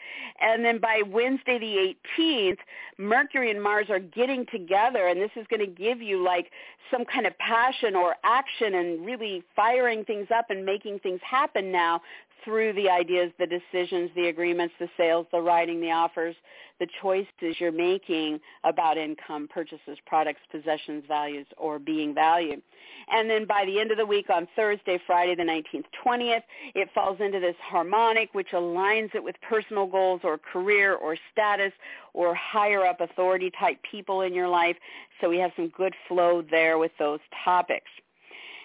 And 0.41 0.65
then 0.65 0.79
by 0.79 1.03
Wednesday 1.05 1.59
the 1.59 1.95
18th, 2.21 2.59
Mercury 2.97 3.51
and 3.51 3.61
Mars 3.61 3.87
are 3.91 3.99
getting 3.99 4.47
together, 4.53 5.09
and 5.09 5.21
this 5.21 5.31
is 5.35 5.45
going 5.51 5.61
to 5.61 5.67
give 5.67 6.01
you 6.01 6.23
like 6.23 6.51
some 6.93 7.05
kind 7.05 7.27
of 7.27 7.37
passion 7.39 7.97
or 7.97 8.15
action 8.23 8.75
and 8.77 9.05
really 9.05 9.43
firing 9.57 10.05
things 10.05 10.29
up 10.33 10.47
and 10.51 10.65
making 10.65 11.01
things 11.01 11.21
happen 11.29 11.73
now 11.73 12.01
through 12.45 12.73
the 12.75 12.89
ideas, 12.89 13.33
the 13.39 13.47
decisions, 13.47 14.11
the 14.15 14.29
agreements, 14.29 14.75
the 14.79 14.89
sales, 14.97 15.27
the 15.33 15.41
writing, 15.41 15.81
the 15.81 15.91
offers, 15.91 16.35
the 16.81 16.87
choices 17.01 17.61
you're 17.61 17.71
making 17.71 18.41
about 18.65 18.99
income, 18.99 19.49
purchases, 19.53 19.99
products, 20.07 20.41
possessions, 20.51 21.05
values, 21.07 21.47
or 21.57 21.79
being 21.79 22.15
valued. 22.15 22.61
And 23.09 23.29
then 23.29 23.47
by 23.47 23.65
the 23.67 23.79
end 23.79 23.91
of 23.91 23.99
the 23.99 24.07
week 24.07 24.31
on 24.31 24.49
Thursday, 24.57 24.99
Friday 25.07 25.35
the 25.35 25.43
19th, 25.43 25.85
20th, 26.05 26.43
it 26.75 26.89
falls 26.95 27.19
into 27.21 27.41
this 27.41 27.57
harmonic 27.63 28.31
which 28.33 28.49
aligns 28.53 29.15
it 29.15 29.23
with 29.23 29.37
personal 29.49 29.87
goals 29.87 30.21
or 30.25 30.39
career 30.39 30.95
or 30.95 31.17
status 31.31 31.73
or 32.15 32.35
higher 32.35 32.85
up 32.85 33.01
authority 33.01 33.51
type 33.59 33.79
people 33.89 34.23
in 34.23 34.35
your 34.35 34.49
life. 34.49 34.77
So 35.21 35.29
we 35.29 35.39
have 35.39 35.53
some 35.57 35.69
good 35.69 35.95
flow 36.09 36.43
there 36.51 36.79
with 36.79 36.93
those 36.99 37.21
topics. 37.45 37.91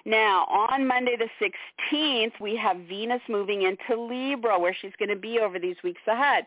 Now, 0.08 0.46
on 0.46 0.88
Monday 0.88 1.18
the 1.18 1.28
16th, 1.92 2.40
we 2.40 2.56
have 2.56 2.78
Venus 2.88 3.20
moving 3.28 3.64
into 3.64 4.02
Libra, 4.02 4.58
where 4.58 4.74
she's 4.80 4.94
going 4.98 5.10
to 5.10 5.18
be 5.18 5.40
over 5.40 5.60
these 5.60 5.76
weeks 5.84 6.00
ahead. 6.08 6.46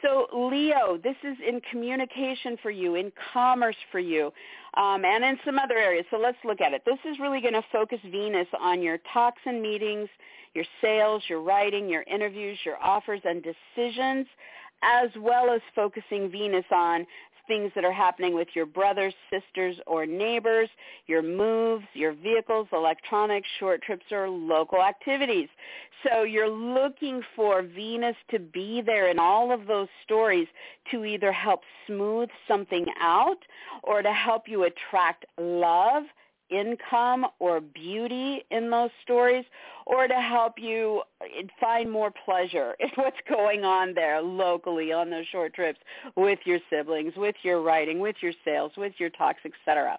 So, 0.00 0.28
Leo, 0.32 0.96
this 1.02 1.16
is 1.24 1.36
in 1.44 1.60
communication 1.72 2.56
for 2.62 2.70
you, 2.70 2.94
in 2.94 3.10
commerce 3.32 3.74
for 3.90 3.98
you, 3.98 4.32
um, 4.76 5.04
and 5.04 5.24
in 5.24 5.36
some 5.44 5.58
other 5.58 5.76
areas. 5.76 6.06
So 6.12 6.18
let's 6.18 6.38
look 6.44 6.60
at 6.60 6.72
it. 6.72 6.82
This 6.86 7.00
is 7.04 7.18
really 7.18 7.40
going 7.40 7.54
to 7.54 7.64
focus 7.72 7.98
Venus 8.12 8.46
on 8.60 8.80
your 8.80 8.98
talks 9.12 9.40
and 9.44 9.60
meetings, 9.60 10.08
your 10.54 10.64
sales, 10.80 11.24
your 11.28 11.42
writing, 11.42 11.88
your 11.88 12.02
interviews, 12.02 12.60
your 12.64 12.76
offers 12.80 13.22
and 13.24 13.42
decisions 13.42 14.28
as 14.82 15.10
well 15.18 15.50
as 15.50 15.60
focusing 15.74 16.30
Venus 16.30 16.64
on 16.72 17.06
things 17.50 17.72
that 17.74 17.84
are 17.84 17.92
happening 17.92 18.32
with 18.32 18.46
your 18.54 18.64
brothers, 18.64 19.12
sisters, 19.28 19.74
or 19.88 20.06
neighbors, 20.06 20.68
your 21.08 21.20
moves, 21.20 21.84
your 21.94 22.12
vehicles, 22.12 22.68
electronics, 22.72 23.48
short 23.58 23.82
trips, 23.82 24.04
or 24.12 24.28
local 24.28 24.80
activities. 24.80 25.48
So 26.04 26.22
you're 26.22 26.48
looking 26.48 27.22
for 27.34 27.62
Venus 27.62 28.14
to 28.30 28.38
be 28.38 28.82
there 28.86 29.08
in 29.08 29.18
all 29.18 29.52
of 29.52 29.66
those 29.66 29.88
stories 30.04 30.46
to 30.92 31.04
either 31.04 31.32
help 31.32 31.62
smooth 31.88 32.28
something 32.46 32.86
out 33.00 33.38
or 33.82 34.00
to 34.00 34.12
help 34.12 34.44
you 34.46 34.62
attract 34.62 35.26
love 35.36 36.04
income 36.50 37.26
or 37.38 37.60
beauty 37.60 38.44
in 38.50 38.70
those 38.70 38.90
stories 39.02 39.44
or 39.86 40.06
to 40.06 40.14
help 40.14 40.54
you 40.56 41.02
find 41.60 41.90
more 41.90 42.12
pleasure 42.24 42.76
in 42.80 42.88
what's 42.94 43.16
going 43.28 43.64
on 43.64 43.94
there 43.94 44.20
locally 44.20 44.92
on 44.92 45.10
those 45.10 45.26
short 45.32 45.54
trips 45.54 45.78
with 46.16 46.38
your 46.44 46.58
siblings, 46.70 47.12
with 47.16 47.34
your 47.42 47.62
writing, 47.62 47.98
with 47.98 48.16
your 48.20 48.32
sales, 48.44 48.72
with 48.76 48.92
your 48.98 49.10
talks, 49.10 49.40
etc. 49.44 49.98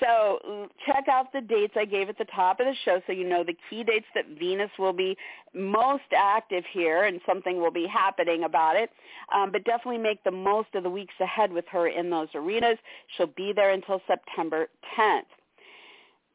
So 0.00 0.68
check 0.86 1.06
out 1.08 1.32
the 1.32 1.42
dates 1.42 1.74
I 1.76 1.84
gave 1.84 2.08
at 2.08 2.18
the 2.18 2.26
top 2.34 2.60
of 2.60 2.66
the 2.66 2.74
show 2.84 3.00
so 3.06 3.12
you 3.12 3.28
know 3.28 3.44
the 3.44 3.56
key 3.68 3.84
dates 3.84 4.06
that 4.14 4.24
Venus 4.38 4.70
will 4.78 4.92
be 4.92 5.16
most 5.54 6.02
active 6.16 6.64
here 6.72 7.04
and 7.04 7.20
something 7.26 7.60
will 7.60 7.70
be 7.70 7.86
happening 7.86 8.44
about 8.44 8.76
it. 8.76 8.90
Um, 9.34 9.52
but 9.52 9.64
definitely 9.64 9.98
make 9.98 10.24
the 10.24 10.30
most 10.30 10.68
of 10.74 10.82
the 10.82 10.90
weeks 10.90 11.14
ahead 11.20 11.52
with 11.52 11.66
her 11.70 11.88
in 11.88 12.10
those 12.10 12.28
arenas. 12.34 12.78
She'll 13.16 13.26
be 13.26 13.52
there 13.54 13.70
until 13.70 14.00
September 14.08 14.68
10th 14.98 15.22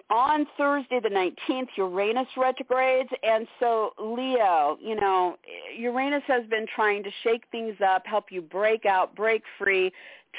on 0.10 0.46
Thursday 0.58 1.00
the 1.02 1.10
19th, 1.10 1.68
Uranus 1.78 2.28
retrogrades. 2.38 3.10
And 3.24 3.48
so 3.60 3.92
Leo, 4.00 4.78
you 4.82 4.96
know, 4.96 5.38
Uranus 5.78 6.24
has 6.28 6.46
been 6.48 6.66
trying 6.76 7.04
to 7.04 7.10
shake 7.24 7.44
things 7.52 7.76
up, 7.86 8.06
help 8.06 8.26
you 8.32 8.42
break 8.42 8.86
out, 8.86 9.16
break 9.16 9.44
free, 9.58 9.92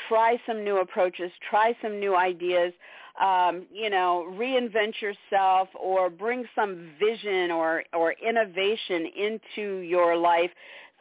try 0.09 0.41
some 0.47 0.63
new 0.65 0.79
approaches, 0.79 1.31
try 1.49 1.75
some 1.83 1.99
new 1.99 2.17
ideas, 2.17 2.73
um, 3.21 3.67
you 3.73 3.91
know, 3.91 4.27
reinvent 4.39 5.01
yourself 5.01 5.69
or 5.75 6.11
bring 6.11 6.45
some 6.55 6.91
vision 7.01 7.51
or, 7.51 7.83
or 7.93 8.13
innovation 8.13 9.07
into 9.17 9.79
your 9.79 10.17
life 10.17 10.51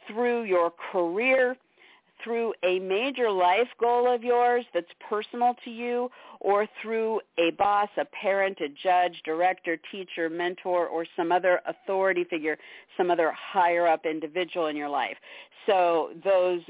through 0.07 0.43
your 0.43 0.71
career, 0.91 1.57
through 2.23 2.53
a 2.63 2.79
major 2.79 3.29
life 3.31 3.67
goal 3.79 4.13
of 4.13 4.23
yours 4.23 4.65
that's 4.73 4.87
personal 5.09 5.55
to 5.63 5.69
you 5.69 6.09
or 6.39 6.67
through 6.81 7.21
a 7.37 7.51
boss, 7.51 7.89
a 7.97 8.05
parent, 8.05 8.59
a 8.61 8.69
judge, 8.69 9.21
director, 9.25 9.77
teacher, 9.91 10.29
mentor, 10.29 10.87
or 10.87 11.05
some 11.15 11.31
other 11.31 11.61
authority 11.65 12.23
figure, 12.23 12.57
some 12.97 13.11
other 13.11 13.31
higher 13.31 13.87
up 13.87 14.05
individual 14.05 14.67
in 14.67 14.75
your 14.75 14.89
life. 14.89 15.17
So 15.65 16.11
those 16.23 16.61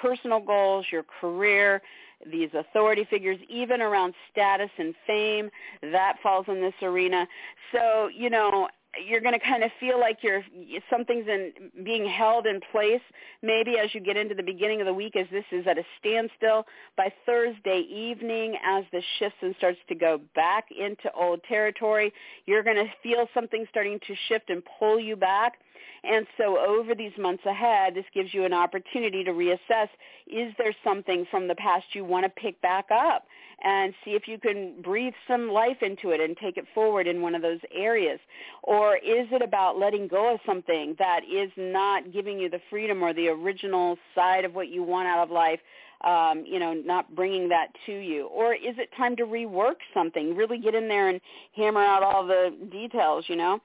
personal 0.00 0.40
goals, 0.40 0.86
your 0.90 1.04
career, 1.20 1.82
these 2.30 2.50
authority 2.54 3.06
figures, 3.08 3.38
even 3.48 3.80
around 3.80 4.14
status 4.30 4.70
and 4.78 4.94
fame, 5.06 5.50
that 5.82 6.16
falls 6.22 6.46
in 6.48 6.60
this 6.60 6.74
arena. 6.82 7.26
So, 7.72 8.08
you 8.14 8.28
know, 8.28 8.68
you're 9.06 9.20
going 9.20 9.38
to 9.38 9.44
kind 9.44 9.62
of 9.62 9.70
feel 9.78 10.00
like 10.00 10.18
you're 10.22 10.42
something's 10.90 11.26
in 11.28 11.52
being 11.84 12.08
held 12.08 12.46
in 12.46 12.60
place. 12.72 13.00
Maybe 13.42 13.78
as 13.78 13.94
you 13.94 14.00
get 14.00 14.16
into 14.16 14.34
the 14.34 14.42
beginning 14.42 14.80
of 14.80 14.86
the 14.86 14.94
week 14.94 15.16
as 15.16 15.26
this 15.30 15.44
is 15.52 15.66
at 15.66 15.78
a 15.78 15.84
standstill 15.98 16.66
by 16.96 17.12
thursday 17.26 17.80
evening 17.90 18.56
as 18.64 18.84
the 18.92 19.02
shifts 19.18 19.38
and 19.42 19.54
starts 19.56 19.78
to 19.88 19.94
go 19.94 20.20
back 20.34 20.66
into 20.70 21.10
old 21.12 21.42
territory 21.44 22.12
you're 22.46 22.62
going 22.62 22.76
to 22.76 22.86
feel 23.02 23.26
something 23.34 23.64
starting 23.70 23.98
to 24.06 24.14
shift 24.28 24.50
and 24.50 24.62
pull 24.78 24.98
you 24.98 25.16
back 25.16 25.54
and 26.02 26.26
so 26.38 26.58
over 26.58 26.94
these 26.94 27.12
months 27.18 27.44
ahead, 27.46 27.94
this 27.94 28.04
gives 28.14 28.32
you 28.32 28.44
an 28.44 28.52
opportunity 28.52 29.22
to 29.24 29.32
reassess, 29.32 29.88
is 30.26 30.52
there 30.58 30.74
something 30.82 31.26
from 31.30 31.48
the 31.48 31.54
past 31.56 31.84
you 31.92 32.04
want 32.04 32.24
to 32.24 32.30
pick 32.30 32.60
back 32.62 32.86
up 32.90 33.26
and 33.62 33.92
see 34.04 34.12
if 34.12 34.26
you 34.26 34.38
can 34.38 34.80
breathe 34.82 35.12
some 35.28 35.50
life 35.50 35.76
into 35.82 36.10
it 36.10 36.20
and 36.20 36.36
take 36.38 36.56
it 36.56 36.64
forward 36.74 37.06
in 37.06 37.20
one 37.20 37.34
of 37.34 37.42
those 37.42 37.60
areas? 37.74 38.18
Or 38.62 38.96
is 38.96 39.28
it 39.30 39.42
about 39.42 39.78
letting 39.78 40.08
go 40.08 40.34
of 40.34 40.40
something 40.46 40.96
that 40.98 41.20
is 41.24 41.50
not 41.56 42.12
giving 42.12 42.38
you 42.38 42.48
the 42.48 42.60
freedom 42.70 43.02
or 43.02 43.12
the 43.12 43.28
original 43.28 43.98
side 44.14 44.44
of 44.44 44.54
what 44.54 44.68
you 44.68 44.82
want 44.82 45.08
out 45.08 45.22
of 45.22 45.30
life 45.30 45.60
um, 46.02 46.44
you 46.46 46.58
know, 46.58 46.72
not 46.72 47.14
bringing 47.14 47.48
that 47.50 47.68
to 47.86 47.92
you? 47.92 48.26
Or 48.28 48.54
is 48.54 48.76
it 48.78 48.88
time 48.96 49.16
to 49.16 49.24
rework 49.24 49.76
something, 49.92 50.34
really 50.34 50.58
get 50.58 50.74
in 50.74 50.88
there 50.88 51.08
and 51.08 51.20
hammer 51.54 51.82
out 51.82 52.02
all 52.02 52.26
the 52.26 52.54
details, 52.70 53.24
you 53.28 53.36
know? 53.36 53.60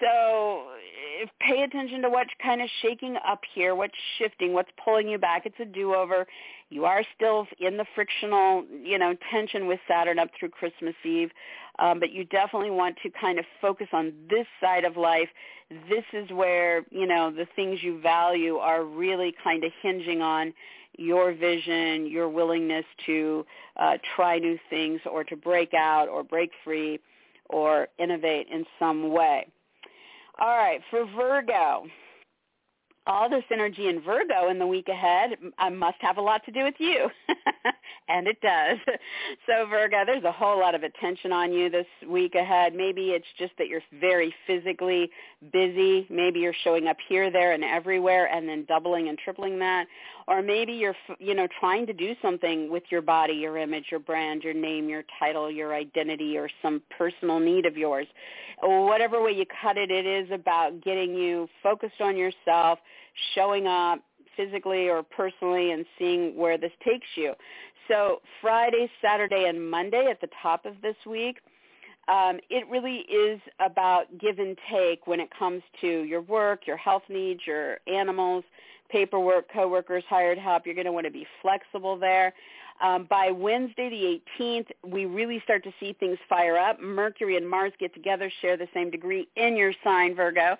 So 0.00 0.66
if, 1.20 1.28
pay 1.40 1.62
attention 1.62 2.02
to 2.02 2.10
what's 2.10 2.30
kind 2.42 2.62
of 2.62 2.68
shaking 2.80 3.16
up 3.26 3.40
here, 3.54 3.74
what's 3.74 3.94
shifting, 4.18 4.52
what's 4.52 4.70
pulling 4.82 5.08
you 5.08 5.18
back. 5.18 5.46
It's 5.46 5.56
a 5.60 5.64
do-over. 5.64 6.26
You 6.70 6.84
are 6.84 7.02
still 7.16 7.46
in 7.58 7.76
the 7.76 7.84
frictional, 7.94 8.64
you 8.82 8.98
know, 8.98 9.14
tension 9.30 9.66
with 9.66 9.80
Saturn 9.88 10.18
up 10.18 10.28
through 10.38 10.50
Christmas 10.50 10.94
Eve, 11.04 11.30
um, 11.80 11.98
but 11.98 12.12
you 12.12 12.24
definitely 12.24 12.70
want 12.70 12.96
to 13.02 13.10
kind 13.10 13.38
of 13.38 13.44
focus 13.60 13.88
on 13.92 14.12
this 14.28 14.46
side 14.60 14.84
of 14.84 14.96
life. 14.96 15.28
This 15.88 16.04
is 16.12 16.30
where, 16.30 16.84
you 16.90 17.06
know, 17.06 17.30
the 17.30 17.46
things 17.56 17.80
you 17.82 18.00
value 18.00 18.56
are 18.56 18.84
really 18.84 19.34
kind 19.42 19.64
of 19.64 19.72
hinging 19.82 20.22
on 20.22 20.52
your 21.00 21.32
vision, 21.32 22.06
your 22.06 22.28
willingness 22.28 22.84
to 23.06 23.44
uh, 23.78 23.96
try 24.14 24.38
new 24.38 24.58
things 24.68 25.00
or 25.10 25.24
to 25.24 25.34
break 25.34 25.72
out 25.72 26.08
or 26.08 26.22
break 26.22 26.50
free 26.62 27.00
or 27.48 27.88
innovate 27.98 28.46
in 28.52 28.64
some 28.78 29.10
way. 29.10 29.46
All 30.38 30.56
right, 30.56 30.80
for 30.90 31.06
Virgo, 31.16 31.86
all 33.06 33.30
this 33.30 33.44
energy 33.50 33.88
in 33.88 34.00
Virgo 34.02 34.50
in 34.50 34.58
the 34.58 34.66
week 34.66 34.88
ahead 34.88 35.30
I 35.58 35.70
must 35.70 35.96
have 36.00 36.18
a 36.18 36.20
lot 36.20 36.44
to 36.44 36.52
do 36.52 36.64
with 36.64 36.74
you. 36.78 37.08
and 38.08 38.26
it 38.26 38.40
does. 38.40 38.78
So 39.46 39.66
Virgo, 39.68 40.04
there's 40.04 40.24
a 40.24 40.32
whole 40.32 40.58
lot 40.58 40.74
of 40.74 40.82
attention 40.82 41.32
on 41.32 41.52
you 41.52 41.70
this 41.70 41.86
week 42.08 42.34
ahead. 42.34 42.74
Maybe 42.74 43.10
it's 43.10 43.26
just 43.38 43.52
that 43.58 43.68
you're 43.68 43.82
very 44.00 44.34
physically 44.46 45.10
busy. 45.52 46.06
Maybe 46.10 46.40
you're 46.40 46.54
showing 46.62 46.88
up 46.88 46.98
here, 47.08 47.30
there, 47.30 47.52
and 47.52 47.64
everywhere 47.64 48.26
and 48.26 48.48
then 48.48 48.64
doubling 48.66 49.08
and 49.08 49.18
tripling 49.18 49.58
that. 49.60 49.86
Or 50.30 50.42
maybe 50.42 50.72
you're, 50.72 50.94
you 51.18 51.34
know, 51.34 51.48
trying 51.58 51.86
to 51.88 51.92
do 51.92 52.14
something 52.22 52.70
with 52.70 52.84
your 52.88 53.02
body, 53.02 53.32
your 53.32 53.58
image, 53.58 53.86
your 53.90 53.98
brand, 53.98 54.44
your 54.44 54.54
name, 54.54 54.88
your 54.88 55.02
title, 55.18 55.50
your 55.50 55.74
identity, 55.74 56.38
or 56.38 56.48
some 56.62 56.80
personal 56.96 57.40
need 57.40 57.66
of 57.66 57.76
yours. 57.76 58.06
Whatever 58.62 59.20
way 59.20 59.32
you 59.32 59.44
cut 59.60 59.76
it, 59.76 59.90
it 59.90 60.06
is 60.06 60.30
about 60.30 60.84
getting 60.84 61.16
you 61.16 61.48
focused 61.64 62.00
on 62.00 62.16
yourself, 62.16 62.78
showing 63.34 63.66
up 63.66 63.98
physically 64.36 64.88
or 64.88 65.02
personally 65.02 65.72
and 65.72 65.84
seeing 65.98 66.36
where 66.36 66.56
this 66.56 66.70
takes 66.84 67.08
you. 67.16 67.34
So 67.88 68.22
Friday, 68.40 68.88
Saturday, 69.02 69.46
and 69.48 69.68
Monday 69.68 70.06
at 70.08 70.20
the 70.20 70.28
top 70.40 70.64
of 70.64 70.80
this 70.80 70.94
week, 71.04 71.38
um, 72.10 72.40
it 72.50 72.68
really 72.68 73.04
is 73.10 73.40
about 73.60 74.06
give 74.18 74.38
and 74.38 74.58
take 74.70 75.06
when 75.06 75.20
it 75.20 75.28
comes 75.36 75.62
to 75.80 76.02
your 76.02 76.22
work, 76.22 76.66
your 76.66 76.76
health 76.76 77.04
needs, 77.08 77.40
your 77.46 77.78
animals, 77.86 78.44
paperwork, 78.90 79.50
coworkers, 79.52 80.02
hired 80.08 80.38
help. 80.38 80.66
You're 80.66 80.74
going 80.74 80.86
to 80.86 80.92
want 80.92 81.06
to 81.06 81.12
be 81.12 81.26
flexible 81.40 81.96
there. 81.96 82.34
Um, 82.80 83.06
by 83.10 83.30
Wednesday 83.30 83.90
the 83.90 84.42
18th, 84.42 84.66
we 84.86 85.04
really 85.04 85.40
start 85.44 85.62
to 85.64 85.72
see 85.78 85.94
things 86.00 86.16
fire 86.28 86.56
up. 86.56 86.80
Mercury 86.80 87.36
and 87.36 87.48
Mars 87.48 87.72
get 87.78 87.92
together, 87.92 88.32
share 88.40 88.56
the 88.56 88.68
same 88.72 88.90
degree 88.90 89.28
in 89.36 89.56
your 89.56 89.72
sign, 89.84 90.14
Virgo. 90.14 90.56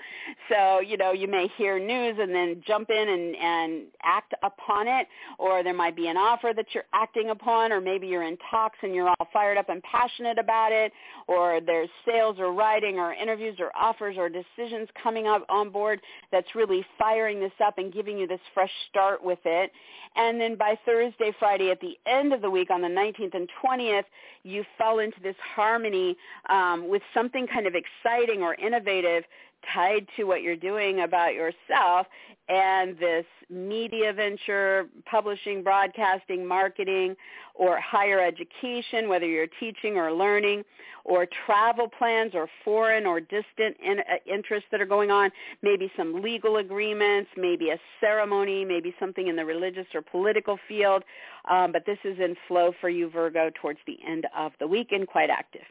So, 0.50 0.80
you 0.80 0.96
know, 0.96 1.12
you 1.12 1.28
may 1.28 1.48
hear 1.56 1.78
news 1.78 2.16
and 2.20 2.34
then 2.34 2.62
jump 2.66 2.90
in 2.90 3.08
and, 3.08 3.36
and 3.36 3.82
act 4.02 4.34
upon 4.42 4.86
it, 4.86 5.06
or 5.38 5.62
there 5.62 5.74
might 5.74 5.96
be 5.96 6.08
an 6.08 6.16
offer 6.18 6.52
that 6.54 6.66
you're 6.74 6.84
acting 6.92 7.30
upon, 7.30 7.72
or 7.72 7.80
maybe 7.80 8.06
you're 8.06 8.24
in 8.24 8.36
talks 8.50 8.78
and 8.82 8.94
you're 8.94 9.08
all 9.08 9.28
fired 9.32 9.56
up 9.56 9.70
and 9.70 9.82
passionate 9.82 10.38
about 10.38 10.72
it, 10.72 10.92
or 11.26 11.60
there's 11.64 11.88
sales 12.06 12.36
or 12.38 12.52
writing 12.52 12.98
or 12.98 13.14
interviews 13.14 13.56
or 13.58 13.70
offers 13.74 14.16
or 14.18 14.28
decisions 14.28 14.88
coming 15.02 15.26
up 15.26 15.46
on 15.48 15.70
board 15.70 16.00
that's 16.30 16.54
really 16.54 16.84
firing 16.98 17.40
this 17.40 17.52
up 17.64 17.78
and 17.78 17.92
giving 17.92 18.18
you 18.18 18.26
this 18.26 18.40
fresh 18.52 18.70
start 18.90 19.24
with 19.24 19.38
it. 19.46 19.72
And 20.16 20.40
then 20.40 20.56
by 20.56 20.78
Thursday, 20.84 21.32
Friday 21.38 21.70
at 21.70 21.80
the 21.80 21.96
end 22.10 22.32
of 22.32 22.42
the 22.42 22.50
week 22.50 22.70
on 22.70 22.80
the 22.82 22.88
19th 22.88 23.34
and 23.34 23.48
20th, 23.64 24.04
you 24.42 24.64
fell 24.76 24.98
into 24.98 25.20
this 25.22 25.36
harmony 25.54 26.16
um, 26.48 26.88
with 26.88 27.02
something 27.14 27.46
kind 27.46 27.66
of 27.66 27.74
exciting 27.74 28.42
or 28.42 28.54
innovative 28.54 29.24
tied 29.72 30.06
to 30.16 30.24
what 30.24 30.42
you're 30.42 30.56
doing 30.56 31.00
about 31.00 31.34
yourself 31.34 32.06
and 32.48 32.98
this 32.98 33.24
media 33.48 34.12
venture, 34.12 34.88
publishing, 35.08 35.62
broadcasting, 35.62 36.46
marketing, 36.46 37.14
or 37.54 37.78
higher 37.80 38.20
education, 38.20 39.08
whether 39.08 39.26
you're 39.26 39.46
teaching 39.60 39.96
or 39.96 40.12
learning, 40.12 40.64
or 41.04 41.26
travel 41.46 41.88
plans 41.88 42.32
or 42.34 42.48
foreign 42.64 43.06
or 43.06 43.20
distant 43.20 43.76
in, 43.84 44.00
uh, 44.00 44.16
interests 44.26 44.68
that 44.70 44.80
are 44.80 44.86
going 44.86 45.10
on, 45.10 45.30
maybe 45.62 45.90
some 45.96 46.22
legal 46.22 46.56
agreements, 46.56 47.30
maybe 47.36 47.70
a 47.70 47.78
ceremony, 48.00 48.64
maybe 48.64 48.94
something 48.98 49.28
in 49.28 49.36
the 49.36 49.44
religious 49.44 49.86
or 49.94 50.02
political 50.02 50.58
field. 50.68 51.02
Um, 51.48 51.72
but 51.72 51.86
this 51.86 51.98
is 52.04 52.18
in 52.18 52.34
flow 52.48 52.72
for 52.80 52.88
you, 52.88 53.08
Virgo, 53.10 53.50
towards 53.60 53.78
the 53.86 53.98
end 54.06 54.26
of 54.36 54.52
the 54.58 54.66
week 54.66 54.88
and 54.92 55.06
quite 55.06 55.30
active. 55.30 55.62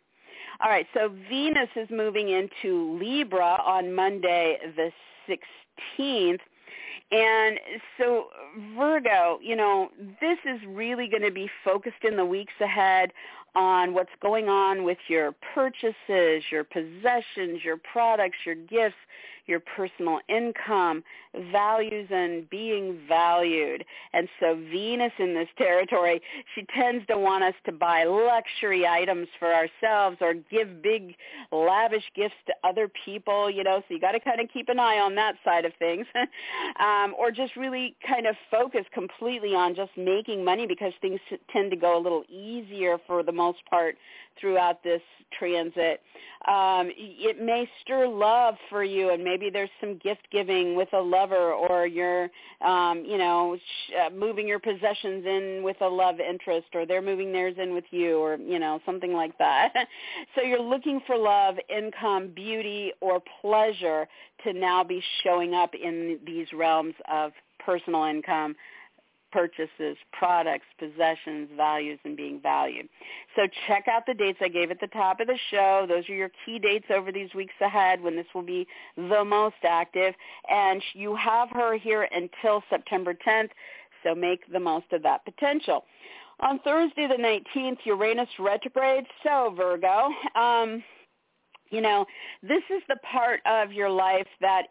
All 0.62 0.70
right, 0.70 0.88
so 0.94 1.10
Venus 1.30 1.70
is 1.78 1.88
moving 1.90 2.30
into 2.30 3.00
Libra 3.00 3.62
on 3.66 3.94
Monday 3.94 4.58
the 4.76 4.92
16th. 5.98 6.40
And 7.12 7.60
so 7.98 8.26
Virgo, 8.78 9.40
you 9.42 9.56
know, 9.56 9.90
this 10.20 10.38
is 10.46 10.60
really 10.68 11.08
going 11.08 11.24
to 11.24 11.32
be 11.32 11.50
focused 11.64 12.04
in 12.04 12.18
the 12.18 12.26
weeks 12.26 12.54
ahead 12.60 13.12
on 13.56 13.94
what's 13.94 14.10
going 14.22 14.50
on 14.50 14.84
with 14.84 14.98
your 15.08 15.34
purchases, 15.54 16.44
your 16.52 16.64
possessions, 16.64 17.64
your 17.64 17.78
products, 17.78 18.38
your 18.46 18.56
gifts, 18.56 18.96
your 19.50 19.60
personal 19.60 20.20
income, 20.30 21.04
values 21.52 22.08
and 22.12 22.50
being 22.50 23.00
valued. 23.08 23.84
And 24.14 24.30
so 24.40 24.56
Venus 24.56 25.12
in 25.20 25.34
this 25.34 25.48
territory, 25.58 26.22
she 26.56 26.66
tends 26.76 27.06
to 27.08 27.18
want 27.18 27.44
us 27.44 27.56
to 27.66 27.72
buy 27.72 28.04
luxury 28.04 28.88
items 28.88 29.28
for 29.40 29.54
ourselves 29.54 30.18
or 30.22 30.34
give 30.34 30.82
big 30.82 31.16
lavish 31.52 32.04
gifts 32.16 32.36
to 32.46 32.54
other 32.64 32.90
people, 33.06 33.50
you 33.50 33.64
know, 33.64 33.80
so 33.88 33.94
you 33.94 34.00
got 34.00 34.14
to 34.14 34.20
kind 34.20 34.40
of 34.40 34.48
keep 34.54 34.70
an 34.70 34.80
eye 34.80 35.00
on 35.00 35.16
that 35.16 35.36
side 35.44 35.66
of 35.66 35.74
things. 35.80 36.06
um, 36.80 37.16
or 37.18 37.32
just 37.32 37.56
really 37.56 37.96
kind 38.08 38.28
of 38.28 38.36
focus 38.52 38.86
completely 38.94 39.56
on 39.56 39.76
just 39.76 39.92
making 39.98 40.46
money 40.46 40.68
because 40.68 40.94
things 41.02 41.20
tend 41.52 41.72
to 41.72 41.78
go 41.78 41.98
a 41.98 42.02
little 42.02 42.24
easier 42.30 42.98
for 43.08 43.24
the 43.24 43.32
most 43.40 43.60
part 43.70 43.96
throughout 44.40 44.84
this 44.84 45.02
transit. 45.38 46.02
Um, 46.48 46.90
it 46.98 47.42
may 47.42 47.70
stir 47.82 48.08
love 48.08 48.56
for 48.70 48.84
you, 48.84 49.12
and 49.12 49.24
maybe 49.24 49.50
there's 49.50 49.70
some 49.82 49.98
gift 49.98 50.28
giving 50.32 50.76
with 50.76 50.88
a 50.94 51.00
lover, 51.00 51.54
or 51.54 51.86
you're, 51.86 52.30
um, 52.62 53.04
you 53.06 53.18
know, 53.18 53.58
sh- 53.58 53.94
uh, 54.06 54.10
moving 54.10 54.48
your 54.48 54.60
possessions 54.60 55.26
in 55.26 55.62
with 55.64 55.78
a 55.82 55.88
love 55.88 56.20
interest, 56.20 56.68
or 56.74 56.86
they're 56.86 57.02
moving 57.02 57.32
theirs 57.32 57.56
in 57.62 57.74
with 57.74 57.84
you, 57.92 58.18
or 58.20 58.38
you 58.38 58.60
know, 58.60 58.80
something 58.86 59.14
like 59.14 59.38
that. 59.38 59.74
so 60.36 60.42
you're 60.42 60.62
looking 60.62 61.02
for 61.06 61.18
love, 61.18 61.56
income, 61.70 62.32
beauty, 62.34 62.92
or 63.02 63.22
pleasure 63.42 64.08
to 64.44 64.54
now 64.54 64.84
be 64.84 65.04
showing 65.24 65.54
up 65.54 65.74
in 65.76 66.20
these 66.26 66.48
realms 66.54 66.96
of 67.12 67.32
personal 67.60 68.06
income 68.06 68.56
purchases, 69.32 69.98
products, 70.12 70.66
possessions, 70.78 71.50
values, 71.56 72.00
and 72.04 72.16
being 72.16 72.40
valued. 72.42 72.88
So 73.36 73.44
check 73.68 73.88
out 73.88 74.04
the 74.06 74.14
dates 74.14 74.40
I 74.42 74.48
gave 74.48 74.72
at 74.72 74.80
the 74.80 74.88
top 74.88 75.20
of 75.20 75.28
the 75.28 75.38
show. 75.52 75.86
Those 75.88 76.08
are 76.10 76.16
your 76.16 76.32
key 76.46 76.60
dates 76.60 76.88
over 76.94 77.12
these 77.12 77.34
weeks 77.34 77.54
ahead 77.62 78.02
when 78.02 78.16
this 78.16 78.26
will 78.34 78.44
be 78.44 78.68
the 78.96 79.24
most 79.26 79.56
active. 79.64 80.14
And 80.50 80.82
you 80.94 81.16
have 81.16 81.50
her 81.52 81.78
here 81.78 82.08
until 82.12 82.64
September 82.70 83.14
10th, 83.14 83.50
so 84.04 84.16
make 84.16 84.42
the 84.52 84.60
most 84.60 84.92
of 84.92 85.04
that 85.04 85.26
potential. 85.26 85.86
On 86.42 86.60
Thursday 86.60 87.08
the 87.08 87.16
19th, 87.16 87.80
Uranus 87.86 88.30
retrograde. 88.40 89.06
So 89.24 89.54
Virgo, 89.58 90.10
um, 90.36 90.82
you 91.70 91.82
know, 91.82 92.06
this 92.42 92.64
is 92.70 92.82
the 92.88 92.98
part 92.98 93.42
of 93.46 93.72
your 93.72 93.90
life 93.90 94.28
that 94.42 94.68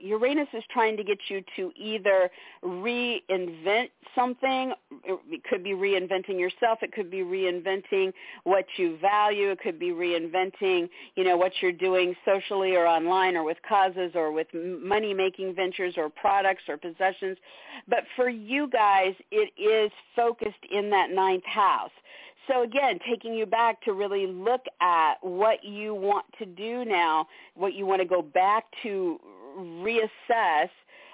Uranus 0.00 0.48
is 0.52 0.62
trying 0.70 0.96
to 0.96 1.04
get 1.04 1.18
you 1.28 1.42
to 1.56 1.72
either 1.76 2.30
reinvent 2.62 3.90
something. 4.14 4.72
It 5.04 5.42
could 5.44 5.64
be 5.64 5.70
reinventing 5.70 6.38
yourself. 6.38 6.80
It 6.82 6.92
could 6.92 7.10
be 7.10 7.20
reinventing 7.20 8.12
what 8.44 8.66
you 8.76 8.98
value. 8.98 9.50
It 9.50 9.60
could 9.60 9.78
be 9.78 9.90
reinventing, 9.90 10.88
you 11.16 11.24
know, 11.24 11.36
what 11.36 11.52
you're 11.62 11.72
doing 11.72 12.14
socially 12.24 12.76
or 12.76 12.86
online 12.86 13.36
or 13.36 13.44
with 13.44 13.58
causes 13.66 14.12
or 14.14 14.30
with 14.30 14.48
money-making 14.52 15.54
ventures 15.54 15.94
or 15.96 16.10
products 16.10 16.62
or 16.68 16.76
possessions. 16.76 17.38
But 17.88 18.04
for 18.14 18.28
you 18.28 18.68
guys, 18.68 19.14
it 19.30 19.52
is 19.58 19.90
focused 20.14 20.64
in 20.70 20.90
that 20.90 21.10
ninth 21.10 21.44
house. 21.44 21.90
So 22.48 22.62
again, 22.62 22.98
taking 23.08 23.34
you 23.34 23.46
back 23.46 23.80
to 23.84 23.92
really 23.92 24.26
look 24.26 24.64
at 24.80 25.14
what 25.20 25.62
you 25.62 25.94
want 25.94 26.26
to 26.38 26.46
do 26.46 26.84
now, 26.84 27.26
what 27.54 27.74
you 27.74 27.86
want 27.86 28.00
to 28.02 28.08
go 28.08 28.22
back 28.22 28.64
to 28.82 29.18
reassess 29.58 30.68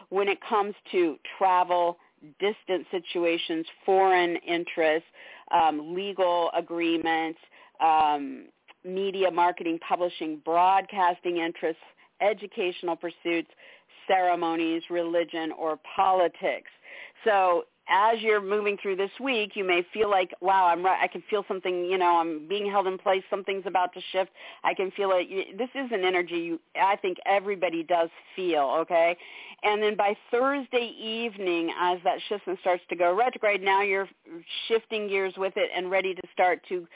when 0.09 0.29
it 0.29 0.39
comes 0.49 0.75
to 0.93 1.19
travel, 1.37 1.99
distant 2.41 2.87
situations, 2.91 3.67
foreign 3.85 4.37
interests, 4.37 5.09
um, 5.51 5.95
legal 5.95 6.51
agreements, 6.57 7.39
um, 7.81 8.47
media, 8.85 9.31
marketing, 9.31 9.79
publishing, 9.87 10.41
broadcasting 10.45 11.39
interests, 11.39 11.83
educational 12.21 12.97
pursuits, 12.97 13.51
ceremonies, 14.07 14.83
religion, 14.91 15.53
or 15.53 15.79
politics. 15.95 16.71
So 17.25 17.65
as 17.89 18.21
you're 18.21 18.41
moving 18.41 18.77
through 18.81 18.97
this 18.97 19.11
week, 19.21 19.53
you 19.55 19.65
may 19.65 19.87
feel 19.93 20.11
like, 20.11 20.33
wow, 20.41 20.67
I'm. 20.67 20.85
I 20.87 21.07
can 21.07 21.23
feel 21.31 21.45
something, 21.49 21.85
you 21.85 21.99
know, 21.99 22.19
I'm 22.19 22.47
being 22.49 22.71
held 22.71 22.87
in 22.87 22.99
place. 22.99 23.23
Something's 23.31 23.65
about 23.67 23.93
to 23.95 24.01
shift. 24.13 24.31
I 24.65 24.75
can 24.75 24.91
feel 24.91 25.11
it. 25.13 25.57
This 25.57 25.71
is 25.75 25.91
an 25.93 26.05
energy 26.05 26.37
you, 26.37 26.61
I 26.81 26.97
think 26.97 27.19
everybody 27.27 27.83
does 27.83 28.09
feel, 28.37 28.77
okay? 28.81 29.17
And 29.63 29.83
then 29.83 29.97
by 29.97 30.17
Thursday 30.31 30.95
evening, 31.01 31.73
as 31.81 31.99
that 32.05 32.19
shift 32.29 32.45
starts 32.61 32.83
to 32.91 32.97
go 32.97 33.15
retrograde, 33.15 33.63
now 33.63 33.83
you're 33.83 34.09
shifting 34.69 35.09
gears 35.09 35.35
with 35.37 35.55
it 35.57 35.71
and 35.77 35.91
ready 35.91 36.15
to 36.15 36.23
start 36.33 36.61
to 36.69 36.87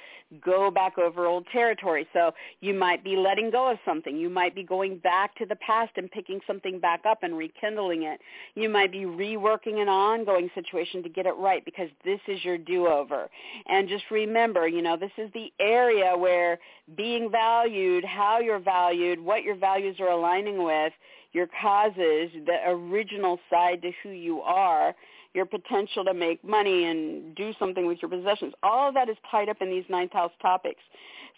go 0.44 0.70
back 0.70 0.96
over 0.96 1.26
old 1.26 1.46
territory. 1.52 2.06
So 2.12 2.32
you 2.60 2.72
might 2.72 3.02
be 3.04 3.16
letting 3.16 3.50
go 3.50 3.70
of 3.70 3.78
something. 3.84 4.16
You 4.16 4.30
might 4.30 4.54
be 4.54 4.62
going 4.62 4.98
back 4.98 5.34
to 5.36 5.46
the 5.46 5.56
past 5.56 5.92
and 5.96 6.10
picking 6.10 6.40
something 6.46 6.78
back 6.78 7.00
up 7.06 7.22
and 7.22 7.36
rekindling 7.36 8.04
it. 8.04 8.20
You 8.54 8.68
might 8.68 8.92
be 8.92 9.00
reworking 9.00 9.82
an 9.82 9.88
ongoing 9.88 10.48
situation 10.54 10.81
to 11.02 11.08
get 11.08 11.26
it 11.26 11.34
right 11.38 11.64
because 11.64 11.88
this 12.04 12.20
is 12.28 12.44
your 12.44 12.58
do-over. 12.58 13.28
And 13.66 13.88
just 13.88 14.04
remember, 14.10 14.66
you 14.66 14.82
know, 14.82 14.96
this 14.96 15.10
is 15.18 15.30
the 15.32 15.52
area 15.60 16.16
where 16.16 16.58
being 16.96 17.30
valued, 17.30 18.04
how 18.04 18.40
you're 18.40 18.58
valued, 18.58 19.20
what 19.20 19.42
your 19.42 19.56
values 19.56 19.96
are 20.00 20.10
aligning 20.10 20.64
with, 20.64 20.92
your 21.32 21.48
causes, 21.60 22.30
the 22.46 22.58
original 22.66 23.38
side 23.50 23.82
to 23.82 23.90
who 24.02 24.10
you 24.10 24.40
are, 24.40 24.94
your 25.34 25.46
potential 25.46 26.04
to 26.04 26.12
make 26.12 26.44
money 26.44 26.84
and 26.84 27.34
do 27.34 27.52
something 27.58 27.86
with 27.86 27.98
your 28.02 28.10
possessions. 28.10 28.52
All 28.62 28.88
of 28.88 28.94
that 28.94 29.08
is 29.08 29.16
tied 29.30 29.48
up 29.48 29.56
in 29.60 29.70
these 29.70 29.84
ninth 29.88 30.12
house 30.12 30.32
topics. 30.42 30.82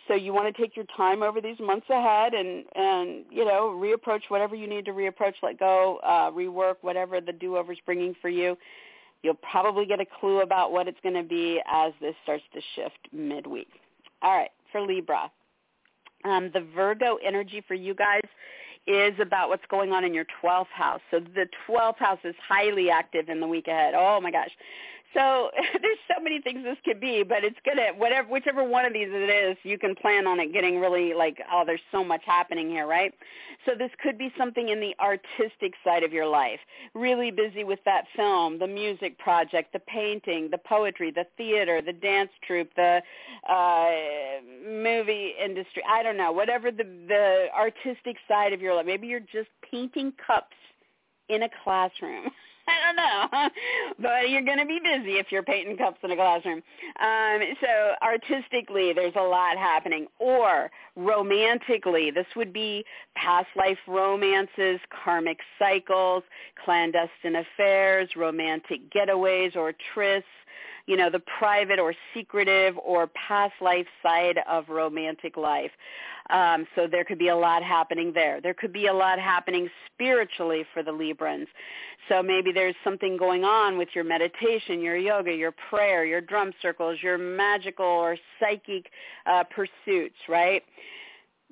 So 0.09 0.15
you 0.15 0.35
want 0.35 0.55
to 0.55 0.61
take 0.61 0.77
your 0.77 0.85
time 0.97 1.23
over 1.23 1.41
these 1.41 1.59
months 1.61 1.87
ahead 1.89 2.35
and, 2.35 2.65
and 2.75 3.25
you 3.31 3.45
know, 3.45 3.71
reapproach 3.71 4.23
whatever 4.29 4.55
you 4.55 4.67
need 4.67 4.85
to 4.85 4.91
reapproach, 4.91 5.35
let 5.43 5.59
go, 5.59 5.99
uh, 6.05 6.31
rework 6.31 6.77
whatever 6.83 7.21
the 7.21 7.33
do-over 7.33 7.73
is 7.73 7.79
bringing 7.87 8.15
for 8.21 8.29
you. 8.29 8.57
You'll 9.25 9.35
probably 9.37 9.87
get 9.87 10.01
a 10.01 10.05
clue 10.21 10.43
about 10.43 10.71
what 10.71 10.87
it's 10.87 11.01
going 11.03 11.15
to 11.15 11.23
be 11.23 11.59
as 11.67 11.95
this 11.99 12.15
starts 12.25 12.45
to 12.53 12.61
shift 12.77 13.09
midweek. 13.11 13.71
All 14.21 14.37
right, 14.37 14.51
for 14.71 14.83
Libra. 14.83 15.31
Um, 16.27 16.51
the 16.53 16.61
Virgo 16.75 17.17
energy 17.25 17.65
for 17.67 17.73
you 17.73 17.95
guys 17.95 18.21
is 18.87 19.15
about 19.19 19.49
what's 19.49 19.65
going 19.71 19.93
on 19.93 20.05
in 20.05 20.13
your 20.13 20.27
12th 20.43 20.67
house. 20.67 21.01
So 21.11 21.21
the 21.21 21.47
12th 21.67 21.97
house 21.97 22.19
is 22.23 22.35
highly 22.47 22.91
active 22.91 23.31
in 23.31 23.41
the 23.41 23.47
week 23.47 23.67
ahead. 23.67 23.95
Oh 23.97 24.21
my 24.21 24.31
gosh. 24.31 24.51
So 25.15 25.51
there's 25.83 25.99
so 26.09 26.23
many 26.23 26.41
things 26.41 26.65
this 26.65 26.77
could 26.85 27.01
be, 27.01 27.23
but 27.23 27.45
it's 27.45 27.59
gonna 27.65 27.97
whatever 27.97 28.29
whichever 28.29 28.65
one 28.65 28.85
of 28.85 28.93
these 28.93 29.09
it 29.11 29.31
is, 29.31 29.57
you 29.63 29.79
can 29.79 29.95
plan 29.95 30.27
on 30.27 30.41
it 30.41 30.53
getting 30.53 30.81
really 30.81 31.15
like 31.15 31.39
oh 31.53 31.63
there's 31.65 31.81
so 31.93 32.05
much 32.05 32.23
happening 32.27 32.69
here, 32.69 32.87
right? 32.87 33.15
So 33.65 33.73
this 33.79 33.91
could 34.03 34.19
be 34.19 34.33
something 34.37 34.69
in 34.69 34.81
the 34.81 34.95
artistic 35.01 35.75
side 35.85 36.03
of 36.03 36.13
your 36.13 36.27
life. 36.27 36.59
Really 36.95 37.31
busy 37.31 37.65
with 37.65 37.79
that 37.85 38.05
film, 38.15 38.59
the 38.59 38.67
music 38.67 39.19
project, 39.19 39.73
the 39.73 39.79
painting, 39.81 40.49
the 40.51 40.59
poetry, 40.59 41.11
the 41.11 41.27
theater, 41.37 41.81
the 41.81 41.93
dance 41.93 42.31
troupe, 42.47 42.75
the 42.77 43.01
uh 43.49 43.91
movie 44.69 45.33
industry. 45.43 45.83
I 45.89 46.03
don't 46.03 46.17
know, 46.17 46.33
whatever 46.33 46.71
the 46.71 46.85
the 47.09 47.47
artistic 47.57 48.17
side 48.29 48.53
of 48.53 48.61
your 48.61 48.75
life. 48.75 48.87
Maybe 48.87 49.07
you're 49.07 49.21
just 49.21 49.49
painting 49.71 50.13
cups 50.27 50.57
in 51.29 51.45
a 51.45 51.49
classroom. 51.63 52.31
I 52.69 52.87
don't 52.87 52.97
know, 52.97 53.49
but 53.99 54.31
you're 54.31 54.43
going 54.43 54.59
to 54.59 54.67
be 54.67 54.81
busy 54.83 55.19
if 55.19 55.27
you're 55.31 55.43
painting 55.43 55.77
cups 55.77 55.99
in 56.03 56.11
a 56.11 56.17
classroom. 56.17 56.63
Um, 57.01 57.41
so 57.61 57.95
artistically, 58.03 58.93
there's 58.95 59.15
a 59.17 59.23
lot 59.23 59.59
happening. 59.59 60.07
Or 60.19 60.71
romantically, 60.97 62.11
this 62.11 62.27
would 62.37 62.53
be 62.53 62.85
past 63.17 63.49
life 63.57 63.79
romances, 63.87 64.81
karmic 65.05 65.39
cycles, 65.59 66.23
clandestine 66.65 67.37
affairs, 67.37 68.09
romantic 68.17 68.91
getaways 68.91 69.57
or 69.57 69.75
trysts, 69.95 70.23
you 70.87 70.97
know, 70.97 71.11
the 71.11 71.23
private 71.39 71.79
or 71.79 71.95
secretive 72.13 72.77
or 72.79 73.09
past 73.09 73.55
life 73.61 73.87
side 74.03 74.39
of 74.49 74.69
romantic 74.69 75.37
life. 75.37 75.71
Um, 76.31 76.67
so 76.75 76.87
there 76.91 77.05
could 77.05 77.19
be 77.19 77.29
a 77.29 77.37
lot 77.37 77.63
happening 77.63 78.13
there. 78.13 78.41
There 78.41 78.55
could 78.55 78.73
be 78.73 78.87
a 78.87 78.93
lot 78.93 79.19
happening 79.19 79.69
spiritually 79.93 80.65
for 80.73 80.83
the 80.83 80.91
Librans. 80.91 81.47
So 82.09 82.23
maybe 82.23 82.53
there's 82.53 82.75
something 82.83 83.17
going 83.17 83.45
on 83.45 83.77
with 83.79 83.89
your 83.95 84.05
meditation, 84.05 84.81
your 84.81 84.97
yoga, 84.97 85.33
your 85.33 85.53
prayer, 85.71 86.05
your 86.05 86.21
drum 86.21 86.53
circles, 86.61 86.99
your 87.03 87.19
magical 87.19 87.85
or 87.85 88.17
psychic 88.41 88.91
uh, 89.27 89.45
pursuits, 89.45 90.17
right? 90.29 90.63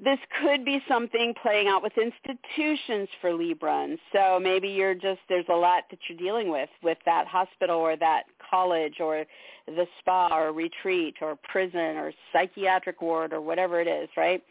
This 0.03 0.19
could 0.41 0.65
be 0.65 0.83
something 0.89 1.35
playing 1.43 1.69
out 1.69 1.83
with 1.83 1.93
institutions 1.97 3.09
for 3.21 3.31
Librans. 3.31 3.99
So 4.13 4.41
maybe 4.41 4.69
you're 4.69 4.95
just 4.95 5.21
there's 5.29 5.47
a 5.49 5.55
lot 5.55 5.85
that 5.91 5.99
you're 6.09 6.19
dealing 6.19 6.51
with 6.51 6.71
with 6.83 6.99
that 7.05 7.27
hospital 7.27 7.77
or 7.77 7.97
that 7.97 8.25
college 8.51 9.01
or 9.01 9.25
the 9.67 9.87
spa 10.01 10.29
or 10.37 10.53
retreat 10.53 11.17
or 11.21 11.37
prison 11.51 11.97
or 11.97 12.13
psychiatric 12.33 13.01
ward 13.01 13.33
or 13.33 13.41
whatever 13.41 13.81
it 13.81 13.89
is, 13.89 14.09
right? 14.17 14.43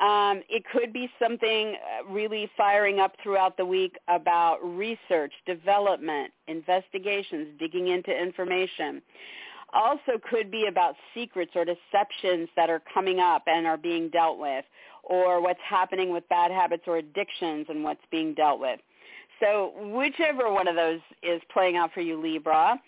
Um, 0.00 0.42
it 0.48 0.64
could 0.72 0.92
be 0.92 1.10
something 1.22 1.74
uh, 1.76 2.10
really 2.10 2.50
firing 2.56 3.00
up 3.00 3.16
throughout 3.22 3.58
the 3.58 3.66
week 3.66 3.96
about 4.08 4.58
research, 4.62 5.32
development, 5.46 6.32
investigations, 6.48 7.48
digging 7.58 7.88
into 7.88 8.10
information 8.10 9.02
also 9.72 10.18
could 10.30 10.50
be 10.50 10.66
about 10.66 10.94
secrets 11.14 11.52
or 11.54 11.64
deceptions 11.64 12.48
that 12.56 12.70
are 12.70 12.82
coming 12.92 13.20
up 13.20 13.42
and 13.46 13.66
are 13.66 13.76
being 13.76 14.08
dealt 14.10 14.38
with 14.38 14.64
or 15.02 15.40
what's 15.42 15.60
happening 15.68 16.12
with 16.12 16.28
bad 16.28 16.50
habits 16.50 16.84
or 16.86 16.98
addictions 16.98 17.66
and 17.68 17.82
what's 17.82 18.00
being 18.10 18.34
dealt 18.34 18.60
with. 18.60 18.80
So 19.40 19.72
whichever 19.94 20.52
one 20.52 20.68
of 20.68 20.76
those 20.76 21.00
is 21.22 21.40
playing 21.52 21.76
out 21.76 21.92
for 21.92 22.00
you, 22.00 22.20
Libra, 22.20 22.80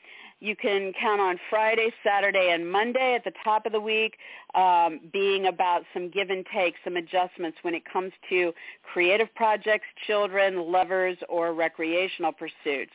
you 0.43 0.57
can 0.57 0.93
count 1.01 1.21
on 1.21 1.39
Friday, 1.49 1.93
Saturday, 2.05 2.51
and 2.53 2.69
Monday 2.71 3.15
at 3.15 3.23
the 3.23 3.33
top 3.45 3.65
of 3.65 3.71
the 3.71 3.81
week 3.81 4.17
um, 4.57 4.99
being 5.13 5.47
about 5.47 5.85
some 5.95 6.11
give 6.11 6.31
and 6.31 6.45
take, 6.53 6.75
some 6.83 6.97
adjustments 6.97 7.59
when 7.63 7.75
it 7.75 7.85
comes 7.91 8.13
to 8.29 8.53
creative 8.83 9.33
projects, 9.37 9.87
children, 10.05 10.73
lovers, 10.73 11.17
or 11.29 11.55
recreational 11.55 12.33
pursuits. 12.33 12.91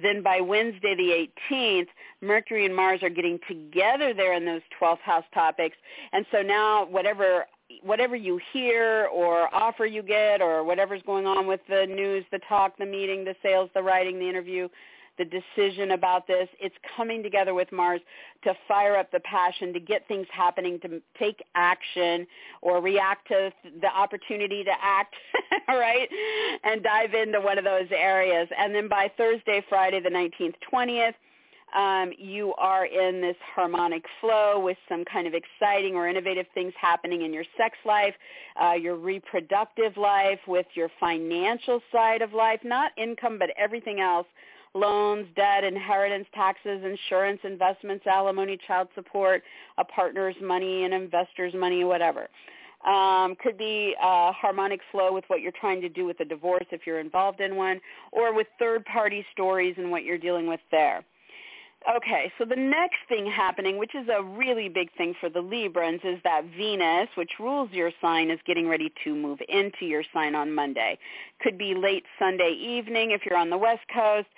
Then 0.00 0.22
by 0.22 0.40
Wednesday 0.40 0.94
the 0.94 1.28
18th, 1.52 1.88
Mercury 2.20 2.66
and 2.66 2.74
Mars 2.74 3.02
are 3.02 3.10
getting 3.10 3.40
together 3.48 4.14
there 4.14 4.34
in 4.34 4.44
those 4.44 4.62
12th 4.80 5.00
house 5.00 5.24
topics. 5.34 5.76
And 6.12 6.24
so 6.30 6.40
now 6.40 6.86
whatever 6.86 7.46
whatever 7.82 8.14
you 8.14 8.38
hear 8.52 9.06
or 9.06 9.52
offer 9.54 9.86
you 9.86 10.02
get 10.02 10.42
or 10.42 10.62
whatever's 10.62 11.00
going 11.06 11.26
on 11.26 11.46
with 11.46 11.60
the 11.70 11.86
news, 11.86 12.22
the 12.30 12.38
talk, 12.46 12.76
the 12.76 12.84
meeting, 12.84 13.24
the 13.24 13.34
sales, 13.42 13.70
the 13.74 13.82
writing, 13.82 14.18
the 14.18 14.28
interview, 14.28 14.68
the 15.18 15.24
decision 15.24 15.92
about 15.92 16.26
this, 16.26 16.48
it's 16.60 16.74
coming 16.96 17.22
together 17.22 17.54
with 17.54 17.70
Mars 17.72 18.00
to 18.44 18.54
fire 18.66 18.96
up 18.96 19.10
the 19.12 19.20
passion, 19.20 19.72
to 19.72 19.80
get 19.80 20.06
things 20.08 20.26
happening, 20.32 20.80
to 20.80 21.00
take 21.18 21.42
action 21.54 22.26
or 22.62 22.80
react 22.80 23.28
to 23.28 23.52
the 23.80 23.88
opportunity 23.88 24.64
to 24.64 24.72
act, 24.80 25.14
right? 25.68 26.08
And 26.64 26.82
dive 26.82 27.14
into 27.14 27.40
one 27.40 27.58
of 27.58 27.64
those 27.64 27.88
areas. 27.90 28.48
And 28.56 28.74
then 28.74 28.88
by 28.88 29.10
Thursday, 29.16 29.64
Friday 29.68 30.00
the 30.00 30.10
19th, 30.10 30.54
20th, 30.72 31.14
um, 31.74 32.12
you 32.18 32.52
are 32.58 32.84
in 32.86 33.20
this 33.20 33.36
harmonic 33.54 34.04
flow 34.20 34.60
with 34.60 34.76
some 34.88 35.04
kind 35.04 35.26
of 35.26 35.34
exciting 35.34 35.94
or 35.94 36.06
innovative 36.06 36.46
things 36.52 36.72
happening 36.78 37.22
in 37.22 37.32
your 37.32 37.44
sex 37.56 37.76
life, 37.86 38.14
uh, 38.62 38.72
your 38.72 38.96
reproductive 38.96 39.96
life, 39.96 40.38
with 40.46 40.66
your 40.74 40.90
financial 41.00 41.80
side 41.90 42.20
of 42.20 42.34
life, 42.34 42.60
not 42.62 42.92
income 42.98 43.38
but 43.38 43.50
everything 43.58 44.00
else, 44.00 44.26
loans, 44.74 45.26
debt, 45.36 45.64
inheritance, 45.64 46.26
taxes, 46.34 46.82
insurance, 46.84 47.40
investments, 47.44 48.06
alimony, 48.06 48.58
child 48.66 48.88
support, 48.94 49.42
a 49.78 49.84
partner's 49.84 50.36
money, 50.42 50.84
an 50.84 50.92
investor's 50.92 51.54
money, 51.54 51.84
whatever. 51.84 52.28
Um, 52.86 53.36
could 53.40 53.56
be 53.56 53.94
a 54.02 54.32
harmonic 54.32 54.80
flow 54.90 55.12
with 55.12 55.24
what 55.28 55.40
you're 55.40 55.52
trying 55.52 55.80
to 55.82 55.88
do 55.88 56.04
with 56.04 56.18
a 56.20 56.24
divorce 56.24 56.66
if 56.72 56.80
you're 56.84 57.00
involved 57.00 57.40
in 57.40 57.54
one, 57.54 57.80
or 58.10 58.34
with 58.34 58.48
third-party 58.58 59.24
stories 59.32 59.74
and 59.78 59.90
what 59.90 60.04
you're 60.04 60.18
dealing 60.18 60.48
with 60.48 60.60
there. 60.70 61.04
Okay, 61.96 62.32
so 62.38 62.44
the 62.44 62.56
next 62.56 62.98
thing 63.08 63.26
happening, 63.26 63.76
which 63.76 63.94
is 63.94 64.08
a 64.08 64.22
really 64.22 64.68
big 64.68 64.88
thing 64.96 65.14
for 65.20 65.28
the 65.28 65.40
Librans, 65.40 66.04
is 66.04 66.20
that 66.22 66.44
Venus, 66.56 67.08
which 67.16 67.32
rules 67.40 67.70
your 67.72 67.90
sign, 68.00 68.30
is 68.30 68.38
getting 68.46 68.68
ready 68.68 68.92
to 69.02 69.14
move 69.14 69.40
into 69.48 69.84
your 69.84 70.04
sign 70.12 70.36
on 70.36 70.52
Monday. 70.52 70.96
Could 71.40 71.58
be 71.58 71.74
late 71.74 72.04
Sunday 72.20 72.52
evening 72.52 73.10
if 73.10 73.22
you're 73.26 73.38
on 73.38 73.50
the 73.50 73.58
West 73.58 73.82
Coast, 73.92 74.28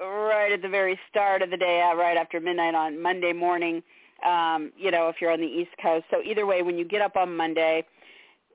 right 0.00 0.52
at 0.52 0.62
the 0.62 0.68
very 0.68 0.98
start 1.08 1.42
of 1.42 1.50
the 1.50 1.56
day, 1.56 1.82
uh, 1.82 1.96
right 1.96 2.16
after 2.16 2.40
midnight 2.40 2.74
on 2.74 3.00
Monday 3.00 3.32
morning, 3.32 3.82
um, 4.26 4.72
you 4.76 4.90
know, 4.90 5.08
if 5.08 5.16
you're 5.20 5.30
on 5.30 5.40
the 5.40 5.46
East 5.46 5.70
Coast. 5.82 6.04
So 6.10 6.22
either 6.22 6.46
way, 6.46 6.62
when 6.62 6.78
you 6.78 6.84
get 6.84 7.00
up 7.00 7.16
on 7.16 7.36
Monday, 7.36 7.84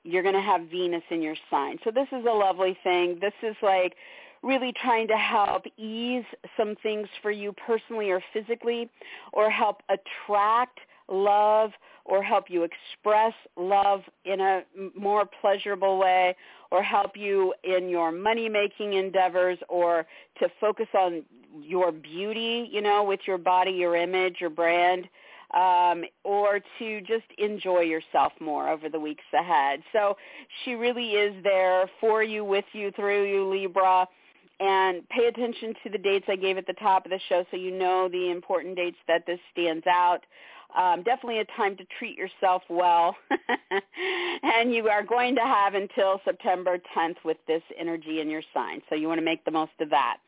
you're 0.04 0.22
going 0.22 0.34
to 0.34 0.40
have 0.40 0.62
Venus 0.70 1.02
in 1.10 1.22
your 1.22 1.36
sign. 1.50 1.78
So 1.84 1.90
this 1.90 2.08
is 2.12 2.24
a 2.24 2.32
lovely 2.32 2.76
thing. 2.82 3.18
This 3.20 3.34
is 3.42 3.56
like 3.62 3.94
really 4.42 4.72
trying 4.80 5.08
to 5.08 5.16
help 5.16 5.64
ease 5.76 6.24
some 6.56 6.76
things 6.82 7.08
for 7.22 7.30
you 7.30 7.52
personally 7.66 8.10
or 8.10 8.22
physically 8.32 8.88
or 9.32 9.50
help 9.50 9.82
attract 9.88 10.78
love 11.08 11.70
or 12.04 12.22
help 12.22 12.44
you 12.48 12.64
express 12.64 13.32
love 13.56 14.00
in 14.24 14.40
a 14.40 14.62
more 14.98 15.24
pleasurable 15.40 15.98
way 15.98 16.34
or 16.70 16.82
help 16.82 17.12
you 17.16 17.54
in 17.64 17.88
your 17.88 18.12
money 18.12 18.48
making 18.48 18.94
endeavors 18.94 19.58
or 19.68 20.06
to 20.38 20.48
focus 20.60 20.86
on 20.94 21.22
your 21.60 21.92
beauty, 21.92 22.68
you 22.70 22.80
know, 22.80 23.02
with 23.02 23.20
your 23.26 23.38
body, 23.38 23.72
your 23.72 23.96
image, 23.96 24.36
your 24.40 24.50
brand, 24.50 25.08
um, 25.54 26.04
or 26.24 26.60
to 26.78 27.00
just 27.02 27.24
enjoy 27.38 27.80
yourself 27.80 28.32
more 28.40 28.68
over 28.68 28.88
the 28.88 29.00
weeks 29.00 29.24
ahead. 29.32 29.80
So 29.92 30.16
she 30.64 30.72
really 30.72 31.12
is 31.12 31.42
there 31.42 31.90
for 32.00 32.22
you, 32.22 32.44
with 32.44 32.66
you, 32.72 32.90
through 32.92 33.30
you, 33.30 33.48
Libra 33.48 34.06
and 34.60 35.08
pay 35.08 35.26
attention 35.26 35.72
to 35.84 35.90
the 35.90 35.98
dates 35.98 36.26
I 36.28 36.36
gave 36.36 36.58
at 36.58 36.66
the 36.66 36.72
top 36.74 37.04
of 37.04 37.10
the 37.10 37.20
show 37.28 37.44
so 37.50 37.56
you 37.56 37.70
know 37.70 38.08
the 38.10 38.30
important 38.30 38.76
dates 38.76 38.96
that 39.06 39.24
this 39.26 39.38
stands 39.52 39.86
out. 39.86 40.20
Um, 40.76 41.02
definitely 41.02 41.40
a 41.40 41.44
time 41.56 41.76
to 41.76 41.84
treat 41.98 42.16
yourself 42.16 42.62
well. 42.68 43.16
and 44.42 44.74
you 44.74 44.88
are 44.88 45.02
going 45.02 45.34
to 45.34 45.40
have 45.40 45.74
until 45.74 46.20
September 46.24 46.78
10th 46.96 47.16
with 47.24 47.38
this 47.46 47.62
energy 47.78 48.20
in 48.20 48.28
your 48.28 48.42
sign. 48.52 48.82
So 48.88 48.94
you 48.94 49.08
want 49.08 49.18
to 49.18 49.24
make 49.24 49.44
the 49.44 49.50
most 49.50 49.72
of 49.80 49.90
that. 49.90 50.18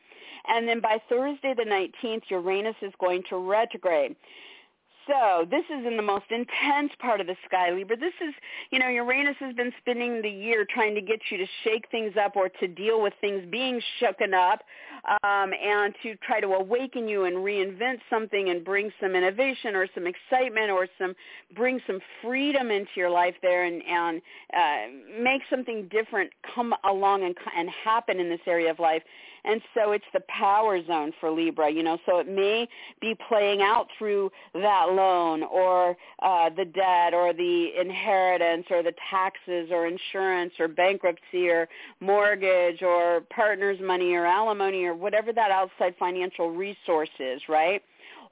And 0.47 0.67
then 0.67 0.79
by 0.79 0.97
Thursday 1.07 1.53
the 1.55 1.63
19th, 1.63 2.23
Uranus 2.29 2.75
is 2.81 2.93
going 2.99 3.23
to 3.29 3.37
retrograde. 3.37 4.15
So 5.07 5.45
this 5.49 5.63
is 5.65 5.85
in 5.85 5.97
the 5.97 6.03
most 6.03 6.25
intense 6.29 6.91
part 6.99 7.21
of 7.21 7.27
the 7.27 7.35
sky, 7.45 7.71
Libra. 7.71 7.97
This 7.97 8.13
is, 8.21 8.33
you 8.69 8.79
know, 8.79 8.87
Uranus 8.87 9.35
has 9.39 9.55
been 9.55 9.71
spending 9.79 10.21
the 10.21 10.29
year 10.29 10.65
trying 10.69 10.93
to 10.95 11.01
get 11.01 11.19
you 11.31 11.37
to 11.37 11.45
shake 11.63 11.89
things 11.89 12.13
up 12.23 12.35
or 12.35 12.49
to 12.49 12.67
deal 12.67 13.01
with 13.01 13.13
things 13.19 13.43
being 13.49 13.81
shooken 13.99 14.33
up 14.33 14.61
um, 15.23 15.51
and 15.53 15.95
to 16.03 16.15
try 16.17 16.39
to 16.39 16.47
awaken 16.47 17.07
you 17.07 17.25
and 17.25 17.37
reinvent 17.37 17.99
something 18.09 18.49
and 18.49 18.63
bring 18.63 18.91
some 19.01 19.15
innovation 19.15 19.75
or 19.75 19.87
some 19.95 20.05
excitement 20.05 20.69
or 20.69 20.87
some 20.99 21.15
bring 21.55 21.79
some 21.87 21.99
freedom 22.21 22.69
into 22.69 22.91
your 22.95 23.09
life 23.09 23.35
there 23.41 23.65
and, 23.65 23.81
and 23.83 24.21
uh, 24.55 25.21
make 25.21 25.41
something 25.49 25.87
different 25.91 26.29
come 26.53 26.75
along 26.83 27.23
and, 27.23 27.35
and 27.57 27.69
happen 27.83 28.19
in 28.19 28.29
this 28.29 28.41
area 28.45 28.69
of 28.69 28.79
life. 28.79 29.01
And 29.43 29.61
so 29.73 29.91
it's 29.91 30.05
the 30.13 30.21
power 30.27 30.83
zone 30.85 31.11
for 31.19 31.31
Libra, 31.31 31.69
you 31.69 31.83
know, 31.83 31.97
so 32.05 32.19
it 32.19 32.27
may 32.27 32.67
be 32.99 33.15
playing 33.27 33.61
out 33.61 33.87
through 33.97 34.31
that 34.53 34.87
loan 34.91 35.43
or 35.43 35.97
uh, 36.21 36.49
the 36.49 36.65
debt 36.65 37.13
or 37.13 37.33
the 37.33 37.69
inheritance 37.79 38.67
or 38.69 38.83
the 38.83 38.93
taxes 39.09 39.69
or 39.71 39.87
insurance 39.87 40.53
or 40.59 40.67
bankruptcy 40.67 41.49
or 41.49 41.67
mortgage 41.99 42.81
or 42.81 43.21
partner's 43.33 43.79
money 43.81 44.13
or 44.13 44.25
alimony 44.25 44.83
or 44.85 44.93
whatever 44.93 45.33
that 45.33 45.51
outside 45.51 45.95
financial 45.97 46.51
resource 46.51 47.09
is, 47.19 47.41
right? 47.49 47.81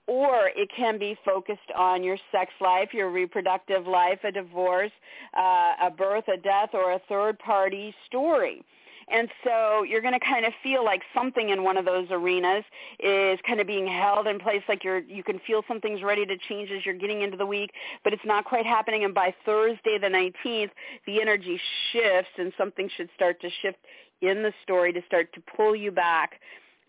or 0.09 0.49
it 0.55 0.67
can 0.75 0.97
be 0.97 1.15
focused 1.23 1.59
on 1.77 2.03
your 2.03 2.17
sex 2.31 2.51
life, 2.59 2.89
your 2.93 3.11
reproductive 3.11 3.85
life, 3.85 4.17
a 4.23 4.31
divorce, 4.31 4.91
uh, 5.37 5.73
a 5.83 5.91
birth, 5.95 6.27
a 6.27 6.37
death, 6.37 6.69
or 6.73 6.93
a 6.93 6.99
third 7.07 7.37
party 7.37 7.93
story. 8.07 8.65
And 9.11 9.29
so 9.43 9.83
you're 9.83 10.01
going 10.01 10.13
to 10.13 10.25
kind 10.25 10.45
of 10.45 10.53
feel 10.61 10.83
like 10.85 11.01
something 11.13 11.49
in 11.49 11.63
one 11.63 11.77
of 11.77 11.85
those 11.85 12.07
arenas 12.11 12.63
is 12.99 13.39
kind 13.47 13.59
of 13.59 13.67
being 13.67 13.87
held 13.87 14.27
in 14.27 14.39
place, 14.39 14.61
like 14.69 14.83
you're 14.83 14.99
you 14.99 15.23
can 15.23 15.39
feel 15.47 15.63
something's 15.67 16.03
ready 16.03 16.25
to 16.25 16.37
change 16.47 16.69
as 16.71 16.85
you're 16.85 16.95
getting 16.95 17.21
into 17.21 17.37
the 17.37 17.45
week, 17.45 17.71
but 18.03 18.13
it's 18.13 18.25
not 18.25 18.45
quite 18.45 18.65
happening. 18.65 19.03
And 19.03 19.13
by 19.13 19.33
Thursday 19.45 19.97
the 19.97 20.07
19th, 20.07 20.71
the 21.07 21.21
energy 21.21 21.59
shifts, 21.91 22.31
and 22.37 22.53
something 22.57 22.89
should 22.95 23.09
start 23.15 23.41
to 23.41 23.49
shift 23.61 23.79
in 24.21 24.43
the 24.43 24.53
story 24.63 24.93
to 24.93 25.01
start 25.07 25.31
to 25.33 25.41
pull 25.55 25.75
you 25.75 25.91
back 25.91 26.39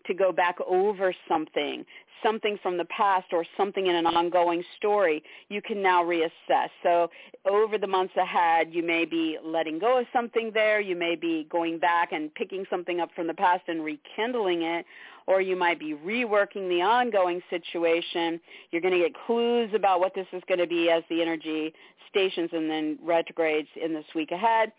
to 0.05 0.13
go 0.13 0.31
back 0.31 0.57
over 0.67 1.13
something 1.27 1.85
something 2.23 2.57
from 2.61 2.77
the 2.77 2.85
past 2.85 3.27
or 3.31 3.45
something 3.57 3.87
in 3.87 3.95
an 3.95 4.05
ongoing 4.05 4.63
story, 4.77 5.23
you 5.49 5.61
can 5.61 5.81
now 5.81 6.03
reassess. 6.03 6.69
So 6.83 7.09
over 7.49 7.77
the 7.77 7.87
months 7.87 8.15
ahead, 8.17 8.67
you 8.71 8.83
may 8.83 9.05
be 9.05 9.37
letting 9.43 9.79
go 9.79 9.99
of 9.99 10.05
something 10.13 10.51
there. 10.53 10.79
You 10.79 10.95
may 10.95 11.15
be 11.15 11.47
going 11.49 11.79
back 11.79 12.11
and 12.11 12.33
picking 12.33 12.65
something 12.69 12.99
up 12.99 13.09
from 13.15 13.27
the 13.27 13.33
past 13.33 13.63
and 13.67 13.83
rekindling 13.83 14.61
it, 14.63 14.85
or 15.27 15.41
you 15.41 15.55
might 15.55 15.79
be 15.79 15.93
reworking 15.93 16.69
the 16.69 16.81
ongoing 16.81 17.41
situation. 17.49 18.39
You're 18.71 18.81
going 18.81 18.93
to 18.93 18.99
get 18.99 19.13
clues 19.25 19.71
about 19.73 19.99
what 19.99 20.13
this 20.15 20.27
is 20.33 20.41
going 20.47 20.59
to 20.59 20.67
be 20.67 20.89
as 20.89 21.03
the 21.09 21.21
energy 21.21 21.73
stations 22.09 22.49
and 22.51 22.69
then 22.69 22.99
retrogrades 23.03 23.69
in 23.81 23.93
this 23.93 24.05
week 24.13 24.31
ahead. 24.31 24.71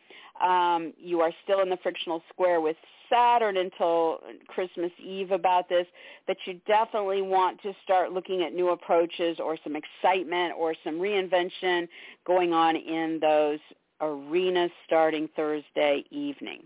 Um, 0.43 0.93
you 0.99 1.21
are 1.21 1.33
still 1.45 1.61
in 1.61 1.69
the 1.69 1.79
frictional 1.83 2.23
square 2.33 2.61
with 2.61 2.77
Saturn 3.13 3.59
until 3.59 4.19
Christmas 4.49 4.91
Eve 5.05 5.33
about 5.33 5.69
this, 5.69 5.87
that 6.27 6.37
you 6.47 6.61
definitely 6.67 7.21
want 7.23 7.61
to 7.63 7.73
start 7.85 8.13
looking 8.13 8.43
at 8.43 8.55
new 8.55 8.71
approaches 8.71 9.39
or 9.39 9.59
some 9.63 9.77
excitement 9.77 10.55
or 10.59 10.75
some 10.83 10.95
reinvention 10.95 11.89
going 12.27 12.53
on 12.53 12.77
in 12.77 13.19
those 13.21 13.59
arenas 14.01 14.71
starting 14.87 15.29
Thursday 15.37 16.05
evening. 16.11 16.63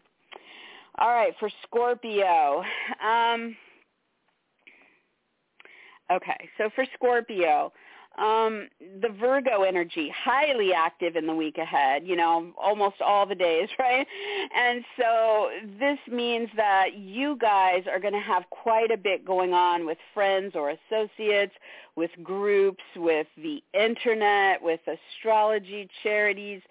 All 0.99 1.11
right, 1.11 1.33
for 1.39 1.51
Scorpio. 1.65 2.63
Um, 3.05 3.57
okay, 6.11 6.49
so 6.57 6.71
for 6.75 6.87
Scorpio, 6.95 7.73
um, 8.19 8.69
the 9.01 9.09
Virgo 9.09 9.63
energy, 9.63 10.13
highly 10.15 10.73
active 10.73 11.17
in 11.17 11.27
the 11.27 11.35
week 11.35 11.59
ahead, 11.59 12.07
you 12.07 12.17
know, 12.17 12.53
almost 12.57 13.01
all 13.01 13.27
the 13.27 13.35
days, 13.35 13.69
right? 13.79 14.07
And 14.57 14.85
so 14.99 15.51
this 15.79 15.99
means 16.11 16.49
that 16.57 16.97
you 16.97 17.37
guys 17.37 17.85
are 17.91 18.01
going 18.01 18.15
to 18.15 18.21
have 18.21 18.45
quite 18.51 18.91
a 18.91 18.97
bit 18.97 19.25
going 19.25 19.53
on 19.53 19.87
with 19.87 19.99
friends 20.15 20.53
or 20.55 20.71
associates, 20.71 21.53
with 21.95 22.11
groups, 22.23 22.85
with 22.97 23.27
the 23.37 23.63
internet, 23.73 24.63
with 24.63 24.81
astrology, 24.87 25.89
charities, 26.03 26.63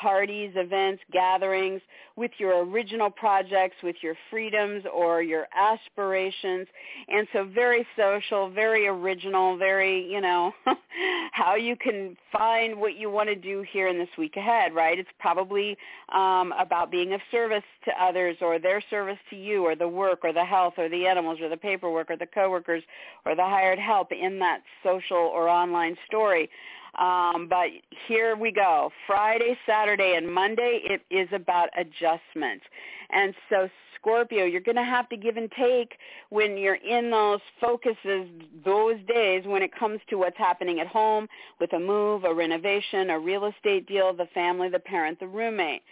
parties, 0.00 0.52
events, 0.56 1.02
gatherings, 1.12 1.80
with 2.16 2.32
your 2.38 2.64
original 2.64 3.10
projects, 3.10 3.76
with 3.82 3.96
your 4.02 4.14
freedoms 4.30 4.84
or 4.92 5.22
your 5.22 5.46
aspirations. 5.56 6.66
And 7.08 7.26
so 7.32 7.44
very 7.44 7.86
social, 7.96 8.50
very 8.50 8.86
original, 8.86 9.56
very, 9.56 10.10
you 10.10 10.20
know, 10.20 10.52
how 11.32 11.54
you 11.54 11.76
can 11.76 12.16
find 12.30 12.78
what 12.78 12.96
you 12.96 13.10
want 13.10 13.28
to 13.28 13.34
do 13.34 13.64
here 13.70 13.88
in 13.88 13.98
this 13.98 14.08
week 14.18 14.36
ahead, 14.36 14.74
right? 14.74 14.98
It's 14.98 15.08
probably 15.18 15.76
um, 16.12 16.52
about 16.58 16.90
being 16.90 17.14
of 17.14 17.20
service 17.30 17.64
to 17.86 17.90
others 18.02 18.36
or 18.40 18.58
their 18.58 18.82
service 18.90 19.18
to 19.30 19.36
you 19.36 19.64
or 19.64 19.74
the 19.74 19.88
work 19.88 20.20
or 20.22 20.32
the 20.32 20.44
health 20.44 20.74
or 20.76 20.88
the 20.88 21.06
animals 21.06 21.38
or 21.40 21.48
the 21.48 21.56
paperwork 21.56 22.10
or 22.10 22.16
the 22.16 22.26
coworkers 22.26 22.82
or 23.24 23.34
the 23.34 23.44
hired 23.44 23.78
help 23.78 24.12
in 24.12 24.38
that 24.40 24.60
social 24.82 25.16
or 25.16 25.48
online 25.48 25.96
story. 26.06 26.50
Um, 26.98 27.46
but 27.48 27.68
here 28.08 28.36
we 28.36 28.52
go. 28.52 28.90
Friday, 29.06 29.56
Saturday, 29.66 30.14
and 30.16 30.32
Monday, 30.32 30.80
it 30.84 31.02
is 31.10 31.28
about 31.32 31.68
adjustment. 31.76 32.62
And 33.10 33.34
so 33.48 33.68
Scorpio, 34.00 34.44
you're 34.44 34.60
going 34.60 34.76
to 34.76 34.84
have 34.84 35.08
to 35.10 35.16
give 35.16 35.36
and 35.36 35.50
take 35.52 35.98
when 36.30 36.56
you're 36.56 36.76
in 36.76 37.10
those 37.10 37.40
focuses 37.60 38.28
those 38.64 38.96
days 39.06 39.44
when 39.46 39.62
it 39.62 39.70
comes 39.78 40.00
to 40.08 40.16
what's 40.16 40.38
happening 40.38 40.80
at 40.80 40.86
home 40.86 41.28
with 41.60 41.72
a 41.74 41.78
move, 41.78 42.24
a 42.24 42.32
renovation, 42.32 43.10
a 43.10 43.18
real 43.18 43.44
estate 43.46 43.86
deal, 43.86 44.12
the 44.14 44.28
family, 44.32 44.68
the 44.68 44.78
parent, 44.78 45.20
the 45.20 45.26
roommate 45.26 45.82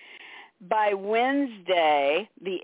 by 0.69 0.93
Wednesday, 0.95 2.29
the 2.43 2.59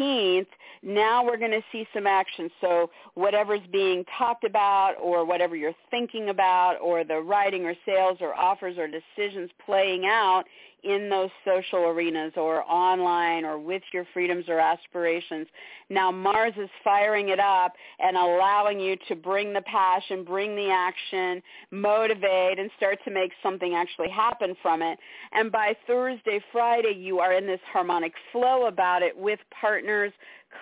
18th, 0.00 0.46
now 0.82 1.24
we're 1.24 1.36
going 1.36 1.50
to 1.50 1.62
see 1.72 1.86
some 1.94 2.06
action. 2.06 2.50
So 2.60 2.90
whatever's 3.14 3.60
being 3.72 4.04
talked 4.18 4.44
about 4.44 4.94
or 5.00 5.24
whatever 5.24 5.56
you're 5.56 5.74
thinking 5.90 6.28
about 6.30 6.76
or 6.80 7.04
the 7.04 7.20
writing 7.20 7.64
or 7.64 7.74
sales 7.86 8.18
or 8.20 8.34
offers 8.34 8.76
or 8.78 8.86
decisions 8.88 9.50
playing 9.64 10.06
out 10.06 10.44
in 10.84 11.08
those 11.08 11.30
social 11.44 11.80
arenas 11.80 12.32
or 12.36 12.62
online 12.64 13.44
or 13.44 13.58
with 13.58 13.82
your 13.92 14.06
freedoms 14.12 14.44
or 14.48 14.58
aspirations. 14.58 15.46
Now 15.90 16.10
Mars 16.10 16.54
is 16.56 16.68
firing 16.82 17.30
it 17.30 17.40
up 17.40 17.72
and 17.98 18.16
allowing 18.16 18.80
you 18.80 18.96
to 19.08 19.14
bring 19.14 19.52
the 19.52 19.62
passion, 19.62 20.24
bring 20.24 20.54
the 20.54 20.70
action, 20.70 21.42
motivate, 21.70 22.58
and 22.58 22.70
start 22.76 22.98
to 23.04 23.10
make 23.10 23.32
something 23.42 23.74
actually 23.74 24.10
happen 24.10 24.54
from 24.62 24.82
it. 24.82 24.98
And 25.32 25.50
by 25.50 25.74
Thursday, 25.86 26.40
Friday, 26.52 26.94
you 26.96 27.18
are 27.20 27.32
in 27.32 27.46
this 27.46 27.60
harmonic 27.72 28.12
flow 28.32 28.66
about 28.66 29.02
it 29.02 29.16
with 29.16 29.38
partners, 29.60 30.12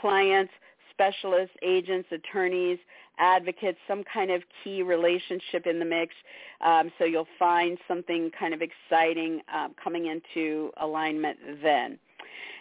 clients, 0.00 0.52
specialists, 0.92 1.54
agents, 1.62 2.08
attorneys, 2.12 2.78
advocates, 3.18 3.78
some 3.88 4.04
kind 4.12 4.30
of 4.30 4.42
key 4.62 4.82
relationship 4.82 5.66
in 5.66 5.78
the 5.78 5.84
mix. 5.84 6.14
Um, 6.60 6.90
so 6.98 7.04
you'll 7.04 7.26
find 7.38 7.78
something 7.88 8.30
kind 8.38 8.54
of 8.54 8.60
exciting 8.62 9.40
um, 9.52 9.74
coming 9.82 10.06
into 10.06 10.70
alignment 10.80 11.38
then. 11.62 11.98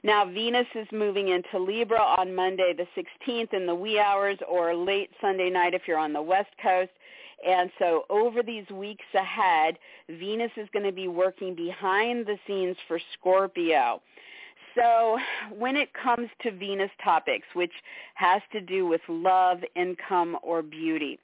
Now 0.04 0.26
Venus 0.26 0.68
is 0.74 0.88
moving 0.92 1.30
into 1.30 1.60
Libra 1.60 2.02
on 2.02 2.34
Monday 2.34 2.74
the 2.76 2.88
16th 2.98 3.54
in 3.54 3.68
the 3.68 3.76
wee 3.76 4.00
hours 4.00 4.38
or 4.50 4.76
late 4.76 5.12
Sunday 5.22 5.50
night 5.50 5.74
if 5.74 5.84
you're 5.88 6.00
on 6.00 6.14
the 6.14 6.22
West 6.22 6.50
Coast. 6.62 6.92
And 7.48 7.72
so 7.80 8.06
over 8.10 8.44
these 8.44 8.70
weeks 8.70 9.06
ahead, 9.16 9.78
Venus 10.10 10.52
is 10.58 10.68
going 10.74 10.86
to 10.86 10.92
be 10.92 11.08
working 11.08 11.56
behind 11.56 12.26
the 12.26 12.38
scenes 12.48 12.78
for 12.88 13.00
Scorpio. 13.14 14.02
So 14.76 15.17
when 15.49 15.76
it 15.76 15.89
comes 15.93 16.30
to 16.43 16.51
Venus 16.51 16.91
topics, 17.03 17.47
which 17.53 17.74
has 18.15 18.41
to 18.51 18.61
do 18.61 18.86
with 18.86 19.01
love, 19.07 19.59
income, 19.76 20.38
or 20.41 20.61
beauty, 20.61 21.19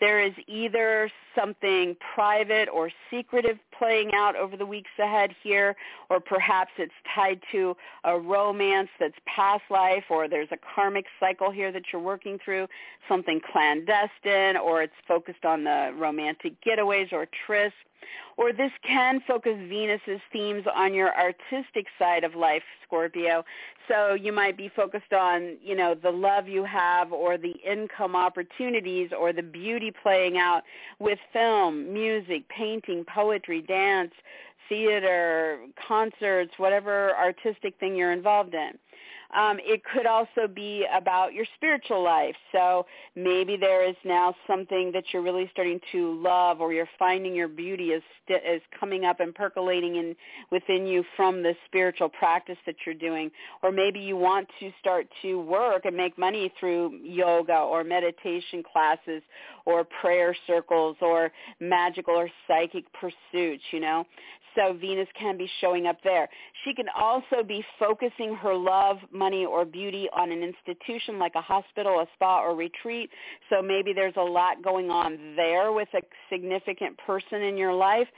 there 0.00 0.20
is 0.20 0.32
either 0.46 1.10
something 1.34 1.96
private 2.14 2.68
or 2.68 2.90
secretive 3.10 3.58
playing 3.78 4.10
out 4.14 4.36
over 4.36 4.56
the 4.56 4.66
weeks 4.66 4.90
ahead 4.98 5.30
here, 5.42 5.76
or 6.10 6.20
perhaps 6.20 6.70
it's 6.78 6.92
tied 7.14 7.40
to 7.52 7.76
a 8.04 8.18
romance 8.18 8.88
that's 8.98 9.14
past 9.26 9.62
life, 9.70 10.04
or 10.10 10.28
there's 10.28 10.48
a 10.52 10.58
karmic 10.74 11.06
cycle 11.20 11.50
here 11.50 11.72
that 11.72 11.82
you're 11.92 12.02
working 12.02 12.38
through, 12.44 12.66
something 13.08 13.40
clandestine, 13.52 14.56
or 14.56 14.82
it's 14.82 14.92
focused 15.06 15.44
on 15.44 15.64
the 15.64 15.92
romantic 15.96 16.54
getaways 16.62 17.12
or 17.12 17.26
trysts 17.46 17.72
or 18.36 18.52
this 18.52 18.70
can 18.86 19.20
focus 19.26 19.56
Venus's 19.68 20.20
themes 20.32 20.64
on 20.74 20.94
your 20.94 21.12
artistic 21.14 21.86
side 21.98 22.24
of 22.24 22.34
life, 22.34 22.62
Scorpio. 22.84 23.44
So 23.88 24.14
you 24.14 24.32
might 24.32 24.56
be 24.56 24.70
focused 24.74 25.12
on, 25.12 25.56
you 25.62 25.74
know, 25.74 25.94
the 25.94 26.10
love 26.10 26.46
you 26.46 26.62
have 26.64 27.12
or 27.12 27.36
the 27.38 27.54
income 27.68 28.14
opportunities 28.14 29.10
or 29.18 29.32
the 29.32 29.42
beauty 29.42 29.92
playing 30.02 30.36
out 30.36 30.62
with 30.98 31.18
film, 31.32 31.92
music, 31.92 32.48
painting, 32.48 33.04
poetry, 33.04 33.62
dance, 33.68 34.12
theater, 34.68 35.58
concerts, 35.86 36.52
whatever 36.56 37.14
artistic 37.16 37.74
thing 37.78 37.94
you're 37.94 38.12
involved 38.12 38.54
in. 38.54 38.72
Um, 39.36 39.58
it 39.60 39.82
could 39.84 40.06
also 40.06 40.48
be 40.52 40.86
about 40.94 41.34
your 41.34 41.44
spiritual 41.56 42.02
life. 42.02 42.34
So 42.50 42.86
maybe 43.14 43.56
there 43.56 43.88
is 43.88 43.96
now 44.04 44.34
something 44.46 44.90
that 44.92 45.04
you're 45.12 45.22
really 45.22 45.48
starting 45.52 45.80
to 45.92 46.20
love, 46.22 46.60
or 46.60 46.72
you're 46.72 46.88
finding 46.98 47.34
your 47.34 47.48
beauty 47.48 47.90
is 47.90 48.02
st- 48.24 48.42
is 48.42 48.62
coming 48.78 49.04
up 49.04 49.20
and 49.20 49.34
percolating 49.34 49.96
in 49.96 50.16
within 50.50 50.86
you 50.86 51.04
from 51.14 51.42
the 51.42 51.54
spiritual 51.66 52.08
practice 52.08 52.56
that 52.64 52.76
you're 52.86 52.94
doing. 52.94 53.30
Or 53.62 53.70
maybe 53.70 54.00
you 54.00 54.16
want 54.16 54.48
to 54.60 54.70
start 54.80 55.06
to 55.22 55.38
work 55.40 55.84
and 55.84 55.94
make 55.94 56.16
money 56.16 56.50
through 56.58 56.98
yoga 57.02 57.56
or 57.58 57.84
meditation 57.84 58.62
classes 58.62 59.22
or 59.66 59.84
prayer 60.00 60.34
circles 60.46 60.96
or 61.02 61.30
magical 61.60 62.14
or 62.14 62.30
psychic 62.46 62.84
pursuits. 62.94 63.62
You 63.72 63.80
know, 63.80 64.06
so 64.58 64.72
Venus 64.72 65.08
can 65.18 65.38
be 65.38 65.48
showing 65.60 65.86
up 65.86 65.98
there. 66.02 66.28
She 66.64 66.74
can 66.74 66.86
also 66.98 67.44
be 67.46 67.64
focusing 67.78 68.34
her 68.34 68.54
love, 68.54 68.96
money, 69.12 69.44
or 69.44 69.64
beauty 69.64 70.08
on 70.12 70.32
an 70.32 70.42
institution 70.42 71.18
like 71.18 71.32
a 71.36 71.40
hospital, 71.40 72.00
a 72.00 72.06
spa, 72.14 72.42
or 72.42 72.56
retreat. 72.56 73.10
So 73.50 73.62
maybe 73.62 73.92
there's 73.92 74.16
a 74.16 74.22
lot 74.22 74.62
going 74.62 74.90
on 74.90 75.36
there 75.36 75.72
with 75.72 75.88
a 75.94 76.00
significant 76.30 76.98
person 77.06 77.42
in 77.42 77.56
your 77.56 77.72
life. 77.72 78.08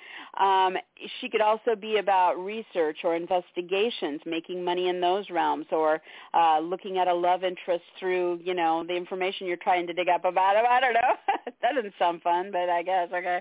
Um, 0.41 0.76
she 1.20 1.28
could 1.28 1.43
also 1.43 1.76
be 1.78 1.99
about 1.99 2.34
research 2.38 2.99
or 3.05 3.16
investigations, 3.16 4.20
making 4.24 4.64
money 4.64 4.88
in 4.88 5.01
those 5.01 5.28
realms, 5.30 5.66
or 5.70 6.01
uh, 6.32 6.61
looking 6.61 6.97
at 6.97 7.09
a 7.09 7.14
love 7.14 7.45
interest 7.45 7.84
through, 7.99 8.41
you 8.43 8.55
know, 8.55 8.84
the 8.86 8.97
information 8.97 9.47
you're 9.47 9.57
trying 9.57 9.86
to 9.86 9.93
dig 9.93 10.09
up 10.09 10.24
about 10.24 10.57
him. 10.57 10.64
I 10.68 10.80
don't 10.80 10.95
know. 10.95 11.01
that 11.62 11.74
doesn't 11.74 11.95
sound 11.99 12.22
fun, 12.22 12.51
but 12.51 12.70
I 12.70 12.82
guess 12.82 13.09
okay. 13.12 13.41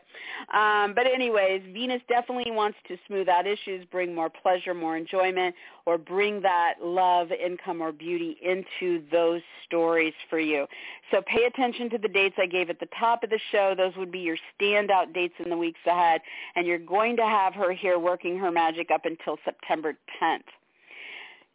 Um, 0.53 0.93
but 0.93 1.05
anyways, 1.07 1.61
Venus 1.73 2.01
definitely 2.09 2.51
wants 2.51 2.77
to 2.89 2.97
smooth 3.07 3.29
out 3.29 3.47
issues, 3.47 3.85
bring 3.89 4.13
more 4.13 4.29
pleasure, 4.29 4.73
more 4.73 4.97
enjoyment, 4.97 5.55
or 5.85 5.97
bring 5.97 6.41
that 6.41 6.75
love, 6.83 7.31
income, 7.31 7.81
or 7.81 7.91
beauty 7.91 8.37
into 8.41 9.01
those 9.11 9.41
stories 9.65 10.13
for 10.29 10.39
you. 10.39 10.67
So 11.11 11.21
pay 11.21 11.45
attention 11.45 11.89
to 11.91 11.97
the 11.97 12.09
dates 12.09 12.35
I 12.37 12.45
gave 12.45 12.69
at 12.69 12.79
the 12.79 12.89
top 12.99 13.23
of 13.23 13.29
the 13.29 13.39
show. 13.51 13.73
Those 13.75 13.95
would 13.95 14.11
be 14.11 14.19
your 14.19 14.37
standout 14.59 15.13
dates 15.13 15.35
in 15.43 15.49
the 15.49 15.57
weeks 15.57 15.79
ahead. 15.85 16.21
And 16.55 16.67
you're 16.67 16.77
going 16.77 17.15
to 17.17 17.25
have 17.25 17.53
her 17.53 17.71
here 17.71 17.97
working 17.97 18.37
her 18.37 18.51
magic 18.51 18.91
up 18.91 19.05
until 19.05 19.37
September 19.45 19.93
10th. 20.21 20.41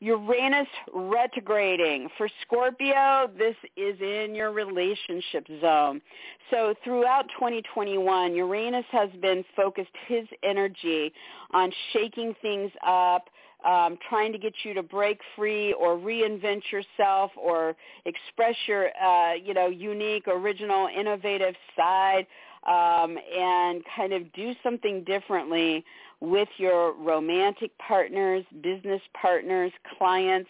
Uranus 0.04 0.68
retrograding. 0.92 2.10
For 2.18 2.28
Scorpio, 2.42 3.30
this 3.38 3.56
is 3.74 3.98
in 4.02 4.34
your 4.34 4.52
relationship 4.52 5.46
zone. 5.62 6.02
So 6.50 6.74
throughout 6.84 7.24
2021, 7.38 8.34
Uranus 8.34 8.84
has 8.92 9.08
been 9.22 9.42
focused 9.56 9.88
his 10.06 10.26
energy 10.42 11.10
on 11.52 11.72
shaking 11.94 12.34
things 12.42 12.70
up, 12.86 13.30
um, 13.64 13.96
trying 14.06 14.30
to 14.32 14.38
get 14.38 14.52
you 14.62 14.74
to 14.74 14.82
break 14.82 15.20
free 15.36 15.72
or 15.72 15.96
reinvent 15.96 16.70
yourself 16.70 17.30
or 17.34 17.74
express 18.04 18.56
your, 18.66 18.90
uh, 19.02 19.32
you 19.32 19.54
know, 19.54 19.68
unique, 19.68 20.28
original, 20.28 20.86
innovative 20.94 21.54
side 21.74 22.26
um, 22.66 23.18
and 23.36 23.82
kind 23.96 24.12
of 24.12 24.32
do 24.32 24.54
something 24.62 25.04
differently 25.04 25.84
with 26.20 26.48
your 26.56 26.94
romantic 26.94 27.70
partners, 27.78 28.44
business 28.62 29.02
partners, 29.20 29.72
clients, 29.98 30.48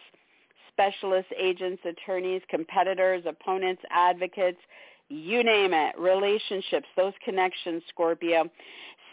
specialists, 0.73 1.31
agents, 1.39 1.83
attorneys, 1.85 2.43
competitors, 2.49 3.23
opponents, 3.27 3.83
advocates, 3.91 4.59
you 5.09 5.45
name 5.45 5.73
it, 5.73 5.99
relationships, 5.99 6.87
those 6.97 7.13
connections, 7.25 7.83
Scorpio. 7.89 8.51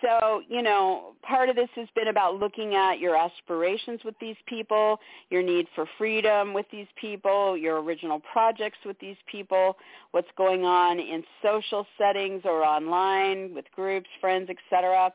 So, 0.01 0.41
you 0.49 0.61
know, 0.61 1.13
part 1.21 1.49
of 1.49 1.55
this 1.55 1.69
has 1.75 1.87
been 1.95 2.07
about 2.07 2.39
looking 2.39 2.75
at 2.75 2.99
your 2.99 3.15
aspirations 3.15 4.01
with 4.03 4.15
these 4.19 4.35
people, 4.47 4.99
your 5.29 5.43
need 5.43 5.67
for 5.75 5.85
freedom 5.97 6.53
with 6.53 6.65
these 6.71 6.87
people, 6.99 7.55
your 7.55 7.81
original 7.81 8.19
projects 8.31 8.79
with 8.85 8.97
these 8.99 9.17
people, 9.31 9.77
what's 10.11 10.27
going 10.37 10.65
on 10.65 10.99
in 10.99 11.23
social 11.43 11.85
settings 11.97 12.41
or 12.45 12.63
online 12.63 13.53
with 13.53 13.65
groups, 13.75 14.07
friends, 14.19 14.49
etc 14.49 15.11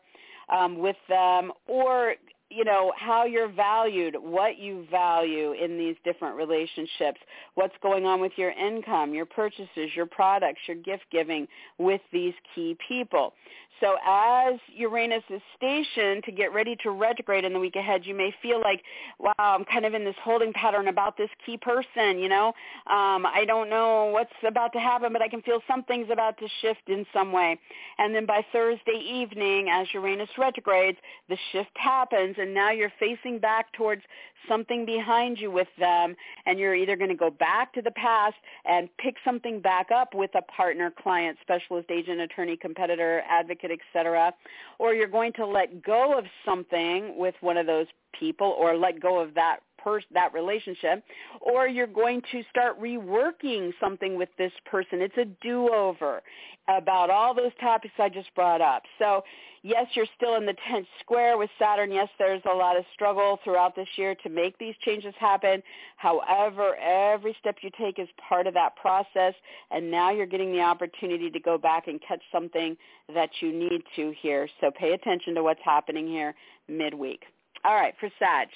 um, 0.48 0.78
with 0.78 0.96
them 1.08 1.52
or 1.66 2.14
you 2.48 2.64
know 2.64 2.92
how 2.96 3.24
you're 3.24 3.50
valued 3.50 4.14
what 4.20 4.56
you 4.58 4.86
value 4.88 5.52
in 5.52 5.76
these 5.76 5.96
different 6.04 6.36
relationships 6.36 7.18
what's 7.56 7.74
going 7.82 8.06
on 8.06 8.20
with 8.20 8.30
your 8.36 8.50
income 8.52 9.12
your 9.12 9.26
purchases 9.26 9.90
your 9.96 10.06
products 10.06 10.60
your 10.68 10.76
gift 10.76 11.04
giving 11.10 11.48
with 11.78 12.00
these 12.12 12.34
key 12.54 12.76
people 12.88 13.32
so 13.80 13.96
as 14.06 14.54
Uranus 14.74 15.22
is 15.28 15.40
stationed 15.56 16.24
to 16.24 16.32
get 16.32 16.52
ready 16.52 16.76
to 16.82 16.90
retrograde 16.90 17.44
in 17.44 17.52
the 17.52 17.58
week 17.58 17.76
ahead, 17.76 18.06
you 18.06 18.14
may 18.14 18.34
feel 18.42 18.60
like, 18.60 18.82
wow, 19.18 19.34
I'm 19.38 19.64
kind 19.64 19.84
of 19.84 19.94
in 19.94 20.04
this 20.04 20.14
holding 20.22 20.52
pattern 20.52 20.88
about 20.88 21.16
this 21.16 21.28
key 21.44 21.56
person, 21.56 22.18
you 22.18 22.28
know. 22.28 22.48
Um, 22.86 23.26
I 23.26 23.44
don't 23.46 23.68
know 23.68 24.06
what's 24.06 24.30
about 24.46 24.72
to 24.72 24.78
happen, 24.78 25.12
but 25.12 25.22
I 25.22 25.28
can 25.28 25.42
feel 25.42 25.60
something's 25.68 26.10
about 26.10 26.38
to 26.38 26.48
shift 26.62 26.88
in 26.88 27.04
some 27.12 27.32
way. 27.32 27.58
And 27.98 28.14
then 28.14 28.24
by 28.24 28.44
Thursday 28.52 28.98
evening, 28.98 29.68
as 29.70 29.86
Uranus 29.92 30.30
retrogrades, 30.38 30.98
the 31.28 31.36
shift 31.52 31.70
happens, 31.74 32.36
and 32.38 32.54
now 32.54 32.70
you're 32.70 32.92
facing 32.98 33.38
back 33.38 33.72
towards 33.72 34.02
something 34.48 34.86
behind 34.86 35.38
you 35.38 35.50
with 35.50 35.68
them, 35.78 36.14
and 36.46 36.58
you're 36.58 36.74
either 36.74 36.96
going 36.96 37.10
to 37.10 37.16
go 37.16 37.30
back 37.30 37.72
to 37.74 37.82
the 37.82 37.90
past 37.92 38.36
and 38.64 38.88
pick 38.98 39.16
something 39.24 39.60
back 39.60 39.90
up 39.90 40.14
with 40.14 40.30
a 40.34 40.42
partner, 40.42 40.92
client, 41.02 41.36
specialist, 41.42 41.90
agent, 41.90 42.20
attorney, 42.20 42.56
competitor, 42.56 43.22
advocate, 43.28 43.65
market, 43.66 43.80
etc. 43.94 44.32
Or 44.78 44.94
you're 44.94 45.08
going 45.08 45.32
to 45.34 45.46
let 45.46 45.82
go 45.82 46.18
of 46.18 46.24
something 46.44 47.16
with 47.16 47.34
one 47.40 47.56
of 47.56 47.66
those 47.66 47.86
people 48.18 48.54
or 48.58 48.76
let 48.76 49.00
go 49.00 49.18
of 49.20 49.34
that 49.34 49.58
person, 49.86 50.08
that 50.14 50.34
relationship, 50.34 51.04
or 51.40 51.68
you're 51.68 51.86
going 51.86 52.20
to 52.32 52.42
start 52.50 52.80
reworking 52.80 53.70
something 53.78 54.18
with 54.18 54.28
this 54.36 54.50
person. 54.68 55.00
It's 55.00 55.16
a 55.16 55.26
do-over 55.40 56.22
about 56.66 57.08
all 57.08 57.32
those 57.32 57.52
topics 57.60 57.94
I 57.96 58.08
just 58.08 58.34
brought 58.34 58.60
up. 58.60 58.82
So 58.98 59.22
yes, 59.62 59.86
you're 59.94 60.06
still 60.16 60.34
in 60.34 60.44
the 60.44 60.56
10th 60.68 60.88
square 60.98 61.38
with 61.38 61.50
Saturn. 61.56 61.92
Yes, 61.92 62.08
there's 62.18 62.42
a 62.50 62.54
lot 62.54 62.76
of 62.76 62.84
struggle 62.94 63.38
throughout 63.44 63.76
this 63.76 63.86
year 63.94 64.16
to 64.24 64.28
make 64.28 64.58
these 64.58 64.74
changes 64.84 65.14
happen. 65.20 65.62
However, 65.98 66.74
every 66.76 67.36
step 67.38 67.58
you 67.62 67.70
take 67.78 68.00
is 68.00 68.08
part 68.28 68.48
of 68.48 68.54
that 68.54 68.74
process, 68.74 69.34
and 69.70 69.88
now 69.88 70.10
you're 70.10 70.26
getting 70.26 70.50
the 70.50 70.62
opportunity 70.62 71.30
to 71.30 71.38
go 71.38 71.56
back 71.58 71.86
and 71.86 72.00
catch 72.06 72.22
something 72.32 72.76
that 73.14 73.30
you 73.38 73.52
need 73.52 73.82
to 73.94 74.12
here. 74.20 74.48
So 74.60 74.72
pay 74.76 74.94
attention 74.94 75.36
to 75.36 75.44
what's 75.44 75.62
happening 75.64 76.08
here 76.08 76.34
midweek. 76.68 77.22
All 77.64 77.74
right, 77.74 77.94
for 78.00 78.08
Sag. 78.18 78.48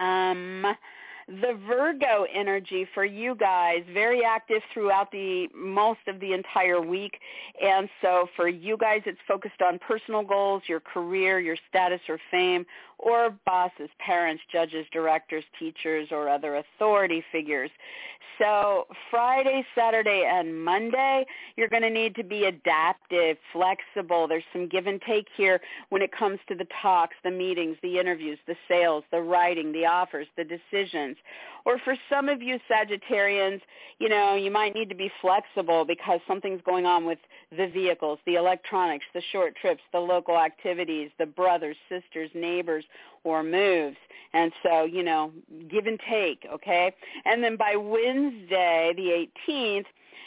Um, 0.00 0.66
the 1.28 1.56
Virgo 1.68 2.26
energy 2.34 2.88
for 2.92 3.04
you 3.04 3.36
guys, 3.36 3.84
very 3.94 4.24
active 4.24 4.62
throughout 4.74 5.12
the 5.12 5.48
most 5.54 6.00
of 6.08 6.18
the 6.18 6.32
entire 6.32 6.80
week. 6.80 7.20
And 7.62 7.88
so 8.02 8.26
for 8.34 8.48
you 8.48 8.76
guys, 8.76 9.02
it's 9.06 9.20
focused 9.28 9.62
on 9.62 9.78
personal 9.78 10.24
goals, 10.24 10.62
your 10.66 10.80
career, 10.80 11.38
your 11.38 11.56
status 11.68 12.00
or 12.08 12.18
fame, 12.32 12.66
or 13.00 13.36
bosses, 13.46 13.88
parents, 13.98 14.42
judges, 14.52 14.86
directors, 14.92 15.44
teachers, 15.58 16.08
or 16.10 16.28
other 16.28 16.56
authority 16.56 17.24
figures. 17.32 17.70
So 18.38 18.86
Friday, 19.10 19.64
Saturday, 19.74 20.24
and 20.26 20.64
Monday, 20.64 21.26
you're 21.56 21.68
going 21.68 21.82
to 21.82 21.90
need 21.90 22.14
to 22.14 22.24
be 22.24 22.44
adaptive, 22.44 23.36
flexible. 23.52 24.26
There's 24.26 24.44
some 24.50 24.66
give 24.66 24.86
and 24.86 25.00
take 25.02 25.26
here 25.36 25.60
when 25.90 26.00
it 26.00 26.10
comes 26.10 26.38
to 26.48 26.54
the 26.54 26.66
talks, 26.80 27.14
the 27.22 27.30
meetings, 27.30 27.76
the 27.82 27.98
interviews, 27.98 28.38
the 28.46 28.56
sales, 28.66 29.04
the 29.10 29.20
writing, 29.20 29.72
the 29.72 29.84
offers, 29.84 30.26
the 30.38 30.44
decisions. 30.44 31.18
Or 31.66 31.78
for 31.84 31.94
some 32.08 32.30
of 32.30 32.40
you 32.40 32.58
Sagittarians, 32.70 33.60
you 33.98 34.08
know, 34.08 34.34
you 34.34 34.50
might 34.50 34.74
need 34.74 34.88
to 34.88 34.94
be 34.94 35.12
flexible 35.20 35.84
because 35.84 36.20
something's 36.26 36.62
going 36.62 36.86
on 36.86 37.04
with 37.04 37.18
the 37.54 37.66
vehicles, 37.66 38.18
the 38.24 38.36
electronics, 38.36 39.04
the 39.12 39.22
short 39.32 39.54
trips, 39.56 39.82
the 39.92 40.00
local 40.00 40.38
activities, 40.38 41.10
the 41.18 41.26
brothers, 41.26 41.76
sisters, 41.90 42.30
neighbors, 42.34 42.84
or 43.24 43.42
moves. 43.42 43.96
And 44.32 44.52
so, 44.62 44.84
you 44.84 45.02
know, 45.02 45.32
give 45.68 45.86
and 45.86 45.98
take, 46.08 46.46
okay? 46.52 46.94
And 47.24 47.42
then 47.42 47.56
by 47.56 47.76
Wednesday, 47.76 48.92
the 48.96 49.26
18th, 49.48 49.86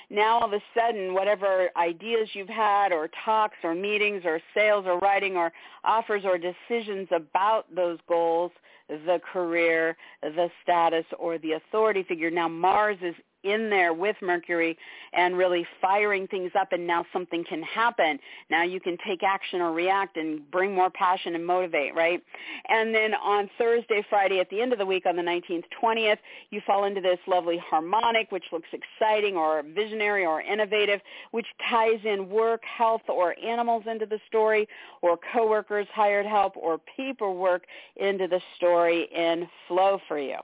now 0.10 0.40
all 0.40 0.46
of 0.46 0.54
a 0.54 0.62
sudden 0.78 1.14
whatever 1.14 1.70
ideas 1.78 2.30
you've 2.34 2.50
had 2.50 2.92
or 2.92 3.10
talks 3.24 3.58
or 3.64 3.74
meetings 3.74 4.24
or 4.26 4.42
sales 4.54 4.86
or 4.86 5.00
writing 5.00 5.38
or 5.38 5.52
offers 5.84 6.24
or 6.26 6.38
decisions 6.38 7.08
about 7.12 7.74
those 7.74 7.98
goals 8.08 8.52
the 8.90 9.20
career, 9.32 9.96
the 10.22 10.50
status, 10.62 11.06
or 11.18 11.38
the 11.38 11.54
authority 11.54 12.04
figure. 12.04 12.30
Now 12.30 12.48
Mars 12.48 12.98
is 13.02 13.16
in 13.44 13.70
there 13.70 13.94
with 13.94 14.16
Mercury 14.22 14.78
and 15.14 15.38
really 15.38 15.66
firing 15.82 16.28
things 16.28 16.52
up 16.60 16.72
and 16.72 16.86
now 16.86 17.06
something 17.14 17.44
can 17.48 17.62
happen. 17.64 18.20
Now 18.50 18.64
you 18.64 18.80
can 18.80 18.98
take 19.06 19.24
action 19.24 19.62
or 19.62 19.72
react 19.72 20.18
and 20.18 20.50
bring 20.52 20.74
more 20.74 20.90
passion 20.90 21.36
and 21.36 21.46
motivate, 21.46 21.96
right? 21.96 22.22
And 22.70 22.94
then 22.94 23.14
on 23.14 23.50
Thursday, 23.58 24.06
Friday 24.10 24.40
at 24.40 24.50
the 24.50 24.62
end 24.62 24.74
of 24.74 24.80
the 24.80 24.86
week 24.86 25.06
on 25.06 25.16
the 25.16 25.22
19th, 25.22 25.64
20th, 25.82 26.18
you 26.50 26.62
fall 26.66 26.86
into 26.86 27.02
this 27.02 27.20
lovely 27.28 27.58
harmonic 27.58 28.32
which 28.32 28.46
looks 28.52 28.70
exciting 28.72 29.36
or 29.36 29.64
visionary 29.64 30.26
or 30.26 30.42
innovative, 30.42 31.00
which 31.32 31.48
ties 31.70 32.00
in 32.06 32.30
work, 32.30 32.62
health, 32.66 33.02
or 33.08 33.36
animals 33.44 33.84
into 33.90 34.06
the 34.06 34.20
story 34.28 34.68
or 35.02 35.18
coworkers, 35.34 35.88
hired 35.94 36.26
help, 36.26 36.56
or 36.58 36.80
paperwork 36.98 37.66
into 37.96 38.28
the 38.28 38.42
story 38.58 39.08
in 39.16 39.48
flow 39.68 40.00
for 40.08 40.20
you. 40.20 40.38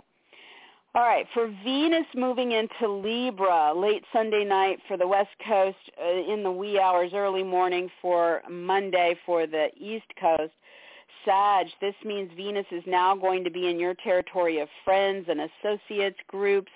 All 0.95 1.03
right, 1.03 1.27
for 1.35 1.53
Venus 1.63 2.07
moving 2.15 2.53
into 2.53 2.87
Libra 2.87 3.71
late 3.75 4.03
Sunday 4.11 4.43
night 4.43 4.79
for 4.87 4.97
the 4.97 5.07
West 5.07 5.29
Coast, 5.47 5.77
uh, 6.03 6.33
in 6.33 6.41
the 6.41 6.51
wee 6.51 6.79
hours, 6.79 7.11
early 7.13 7.43
morning 7.43 7.91
for 8.01 8.41
Monday 8.49 9.15
for 9.23 9.45
the 9.45 9.67
East 9.79 10.07
Coast. 10.19 10.51
Sag, 11.23 11.67
this 11.79 11.93
means 12.03 12.31
Venus 12.35 12.65
is 12.71 12.81
now 12.87 13.15
going 13.15 13.43
to 13.43 13.51
be 13.51 13.69
in 13.69 13.79
your 13.79 13.93
territory 13.93 14.61
of 14.61 14.67
friends 14.83 15.27
and 15.29 15.41
associates, 15.41 16.17
groups, 16.27 16.71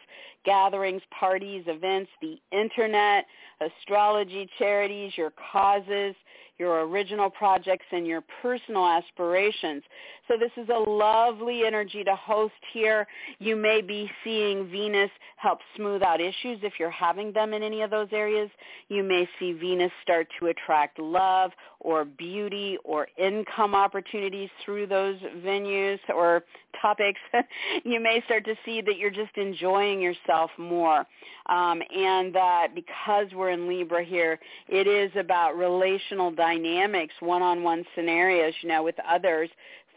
gatherings, 0.45 1.01
parties, 1.19 1.63
events, 1.65 2.11
the 2.21 2.37
internet, 2.51 3.25
astrology, 3.61 4.47
charities, 4.59 5.13
your 5.17 5.33
causes, 5.51 6.13
your 6.57 6.81
original 6.81 7.29
projects, 7.29 7.85
and 7.91 8.05
your 8.05 8.21
personal 8.41 8.85
aspirations. 8.85 9.83
So 10.27 10.35
this 10.37 10.51
is 10.55 10.69
a 10.69 10.89
lovely 10.89 11.63
energy 11.65 12.03
to 12.03 12.15
host 12.15 12.53
here. 12.71 13.07
You 13.39 13.55
may 13.55 13.81
be 13.81 14.09
seeing 14.23 14.69
Venus 14.69 15.09
help 15.37 15.59
smooth 15.75 16.03
out 16.03 16.21
issues 16.21 16.59
if 16.61 16.73
you're 16.79 16.89
having 16.89 17.33
them 17.33 17.53
in 17.53 17.63
any 17.63 17.81
of 17.81 17.89
those 17.89 18.07
areas. 18.11 18.49
You 18.87 19.03
may 19.03 19.27
see 19.39 19.53
Venus 19.53 19.91
start 20.01 20.27
to 20.39 20.47
attract 20.47 20.99
love 20.99 21.51
or 21.79 22.05
beauty 22.05 22.77
or 22.83 23.07
income 23.17 23.75
opportunities 23.75 24.49
through 24.63 24.87
those 24.87 25.17
venues 25.45 25.99
or 26.13 26.43
topics. 26.81 27.19
you 27.83 27.99
may 27.99 28.21
start 28.25 28.45
to 28.45 28.55
see 28.65 28.81
that 28.81 28.97
you're 28.97 29.09
just 29.09 29.35
enjoying 29.37 30.01
yourself 30.01 30.51
more. 30.57 31.05
Um, 31.47 31.81
and 31.93 32.33
that 32.33 32.69
because 32.73 33.27
we're 33.33 33.49
in 33.49 33.67
Libra 33.67 34.03
here, 34.03 34.39
it 34.69 34.87
is 34.87 35.11
about 35.17 35.57
relational 35.57 36.31
dynamics, 36.31 37.13
one-on-one 37.19 37.83
scenarios, 37.95 38.53
you 38.61 38.69
know, 38.69 38.83
with 38.83 38.95
others 39.07 39.49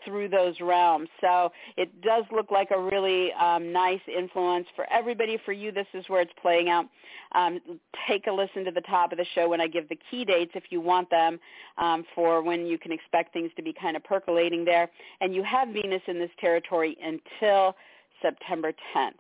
through 0.07 0.29
those 0.29 0.55
realms. 0.61 1.09
So 1.21 1.53
it 1.77 2.01
does 2.01 2.25
look 2.35 2.51
like 2.51 2.71
a 2.71 2.81
really 2.81 3.33
um, 3.35 3.73
nice 3.73 4.01
influence 4.07 4.67
for 4.75 4.87
everybody. 4.91 5.39
For 5.45 5.53
you, 5.53 5.73
this 5.73 5.87
is 5.93 6.09
where 6.09 6.23
it's 6.23 6.33
playing 6.41 6.71
out. 6.71 6.87
Um, 7.35 7.61
take 8.09 8.27
a 8.29 8.33
listen 8.33 8.65
to 8.65 8.71
the 8.71 8.81
top 8.83 9.13
of 9.13 9.19
the 9.19 9.27
show 9.35 9.49
when 9.49 9.61
I 9.61 9.67
give 9.67 9.89
the 9.89 9.99
key 10.11 10.25
dates 10.25 10.53
if 10.55 10.65
you 10.71 10.81
want 10.81 11.11
them 11.11 11.39
um, 11.77 12.05
for 12.15 12.43
when 12.43 12.67
you 12.67 12.79
can 12.79 12.93
expect 12.93 13.33
things 13.33 13.51
to 13.57 13.63
be 13.63 13.75
kind 13.75 13.97
of 13.97 14.05
percolating 14.05 14.65
there. 14.65 14.89
And 15.21 15.35
you 15.35 15.43
have 15.43 15.69
Venus 15.69 16.03
in 16.07 16.19
this 16.19 16.31
territory 16.41 16.97
until 17.03 17.75
September 18.23 18.73
10th. 18.97 19.13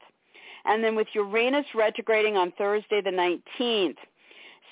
And 0.64 0.82
then 0.82 0.96
with 0.96 1.06
Uranus 1.14 1.66
retrograding 1.74 2.36
on 2.36 2.52
Thursday 2.58 3.00
the 3.00 3.10
19th, 3.10 3.96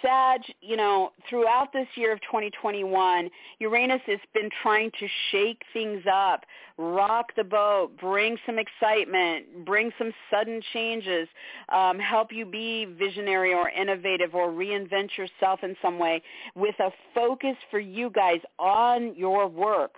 Sag, 0.04 0.42
you 0.60 0.76
know, 0.76 1.12
throughout 1.30 1.72
this 1.72 1.86
year 1.94 2.12
of 2.12 2.20
2021, 2.22 3.30
Uranus 3.58 4.02
has 4.06 4.18
been 4.34 4.50
trying 4.62 4.90
to 5.00 5.06
shake 5.30 5.62
things 5.72 6.02
up, 6.12 6.44
rock 6.76 7.32
the 7.36 7.44
boat, 7.44 7.92
bring 7.98 8.36
some 8.44 8.58
excitement, 8.58 9.64
bring 9.64 9.90
some 9.96 10.12
sudden 10.30 10.60
changes, 10.74 11.26
um, 11.70 11.98
help 11.98 12.32
you 12.32 12.44
be 12.44 12.84
visionary 12.84 13.54
or 13.54 13.70
innovative 13.70 14.34
or 14.34 14.50
reinvent 14.50 15.16
yourself 15.16 15.60
in 15.62 15.74
some 15.80 15.98
way 15.98 16.22
with 16.54 16.74
a 16.80 16.90
focus 17.14 17.56
for 17.70 17.78
you 17.78 18.10
guys 18.10 18.40
on 18.58 19.14
your 19.16 19.46
work, 19.48 19.94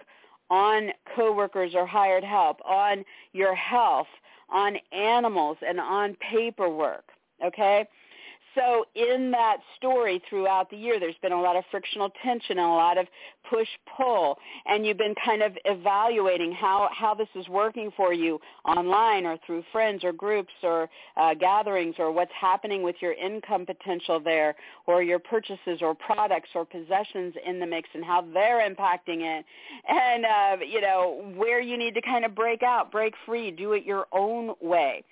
on 0.50 0.90
coworkers 1.16 1.72
or 1.74 1.84
hired 1.84 2.22
help, 2.22 2.60
on 2.64 3.04
your 3.32 3.56
health, 3.56 4.06
on 4.50 4.76
animals, 4.92 5.56
and 5.66 5.80
on 5.80 6.16
paperwork. 6.30 7.06
Okay? 7.44 7.88
So 8.56 8.86
in 8.94 9.30
that 9.30 9.58
story 9.76 10.20
throughout 10.28 10.70
the 10.70 10.76
year, 10.76 10.98
there's 10.98 11.14
been 11.22 11.32
a 11.32 11.40
lot 11.40 11.56
of 11.56 11.64
frictional 11.70 12.10
tension 12.24 12.58
and 12.58 12.66
a 12.66 12.68
lot 12.68 12.98
of 12.98 13.06
push-pull, 13.48 14.36
and 14.66 14.84
you've 14.84 14.98
been 14.98 15.14
kind 15.24 15.42
of 15.42 15.52
evaluating 15.66 16.50
how, 16.50 16.88
how 16.92 17.14
this 17.14 17.28
is 17.36 17.46
working 17.48 17.92
for 17.96 18.12
you 18.12 18.40
online 18.64 19.24
or 19.24 19.38
through 19.46 19.62
friends 19.70 20.02
or 20.02 20.12
groups 20.12 20.52
or 20.64 20.88
uh, 21.16 21.34
gatherings 21.34 21.94
or 21.98 22.10
what's 22.10 22.32
happening 22.38 22.82
with 22.82 22.96
your 23.00 23.12
income 23.12 23.64
potential 23.64 24.18
there 24.18 24.56
or 24.86 25.02
your 25.02 25.20
purchases 25.20 25.78
or 25.80 25.94
products 25.94 26.48
or 26.54 26.64
possessions 26.64 27.34
in 27.46 27.60
the 27.60 27.66
mix 27.66 27.88
and 27.94 28.04
how 28.04 28.26
they're 28.34 28.68
impacting 28.68 29.20
it 29.20 29.44
and, 29.88 30.24
uh, 30.24 30.64
you 30.64 30.80
know, 30.80 31.32
where 31.36 31.60
you 31.60 31.78
need 31.78 31.94
to 31.94 32.02
kind 32.02 32.24
of 32.24 32.34
break 32.34 32.62
out, 32.62 32.90
break 32.90 33.14
free, 33.24 33.50
do 33.50 33.72
it 33.72 33.84
your 33.84 34.06
own 34.12 34.54
way. 34.60 35.04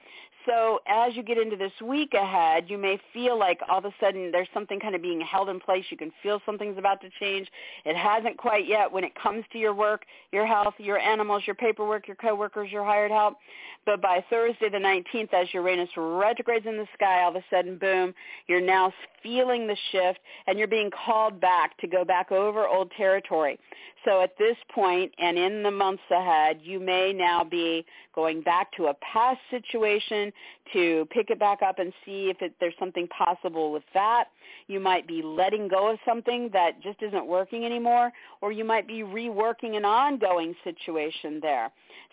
So 0.46 0.80
as 0.86 1.16
you 1.16 1.22
get 1.22 1.38
into 1.38 1.56
this 1.56 1.72
week 1.82 2.12
ahead, 2.12 2.64
you 2.68 2.76
may 2.76 2.98
feel 3.12 3.38
like 3.38 3.60
all 3.68 3.78
of 3.78 3.84
a 3.86 3.94
sudden 3.98 4.30
there's 4.30 4.48
something 4.52 4.78
kind 4.78 4.94
of 4.94 5.00
being 5.00 5.20
held 5.20 5.48
in 5.48 5.58
place. 5.58 5.84
You 5.90 5.96
can 5.96 6.12
feel 6.22 6.40
something's 6.44 6.76
about 6.76 7.00
to 7.00 7.08
change. 7.18 7.48
It 7.84 7.96
hasn't 7.96 8.36
quite 8.36 8.68
yet 8.68 8.92
when 8.92 9.04
it 9.04 9.12
comes 9.14 9.44
to 9.52 9.58
your 9.58 9.74
work, 9.74 10.04
your 10.32 10.46
health, 10.46 10.74
your 10.78 10.98
animals, 10.98 11.44
your 11.46 11.56
paperwork, 11.56 12.06
your 12.06 12.16
coworkers, 12.16 12.70
your 12.70 12.84
hired 12.84 13.10
help. 13.10 13.38
But 13.86 14.02
by 14.02 14.24
Thursday 14.28 14.68
the 14.68 14.78
19th, 14.78 15.32
as 15.32 15.52
Uranus 15.52 15.90
retrogrades 15.96 16.66
in 16.66 16.76
the 16.76 16.88
sky, 16.94 17.22
all 17.22 17.30
of 17.30 17.36
a 17.36 17.44
sudden, 17.50 17.78
boom, 17.78 18.14
you're 18.46 18.60
now 18.60 18.92
feeling 19.22 19.66
the 19.66 19.76
shift 19.92 20.18
and 20.46 20.58
you're 20.58 20.68
being 20.68 20.90
called 20.90 21.40
back 21.40 21.76
to 21.78 21.86
go 21.86 22.04
back 22.04 22.32
over 22.32 22.66
old 22.66 22.90
territory. 22.96 23.58
So 24.04 24.20
at 24.20 24.36
this 24.38 24.56
point 24.74 25.12
and 25.18 25.38
in 25.38 25.62
the 25.62 25.70
months 25.70 26.02
ahead, 26.10 26.60
you 26.62 26.78
may 26.78 27.12
now 27.12 27.42
be 27.42 27.86
going 28.14 28.42
back 28.42 28.70
to 28.76 28.86
a 28.86 28.94
past 28.94 29.40
situation 29.50 30.30
to 30.74 31.06
pick 31.10 31.30
it 31.30 31.38
back 31.38 31.62
up 31.62 31.78
and 31.78 31.92
see 32.04 32.28
if 32.28 32.42
it, 32.42 32.54
there's 32.60 32.74
something 32.78 33.08
possible 33.08 33.72
with 33.72 33.82
that. 33.94 34.24
You 34.66 34.78
might 34.78 35.06
be 35.08 35.22
letting 35.22 35.68
go 35.68 35.90
of 35.90 35.98
something 36.06 36.50
that 36.52 36.82
just 36.82 37.02
isn't 37.02 37.26
working 37.26 37.64
anymore, 37.64 38.12
or 38.42 38.52
you 38.52 38.64
might 38.64 38.86
be 38.86 39.02
reworking 39.02 39.76
an 39.76 39.84
ongoing 39.84 40.54
situation 40.64 41.40
there. 41.40 41.70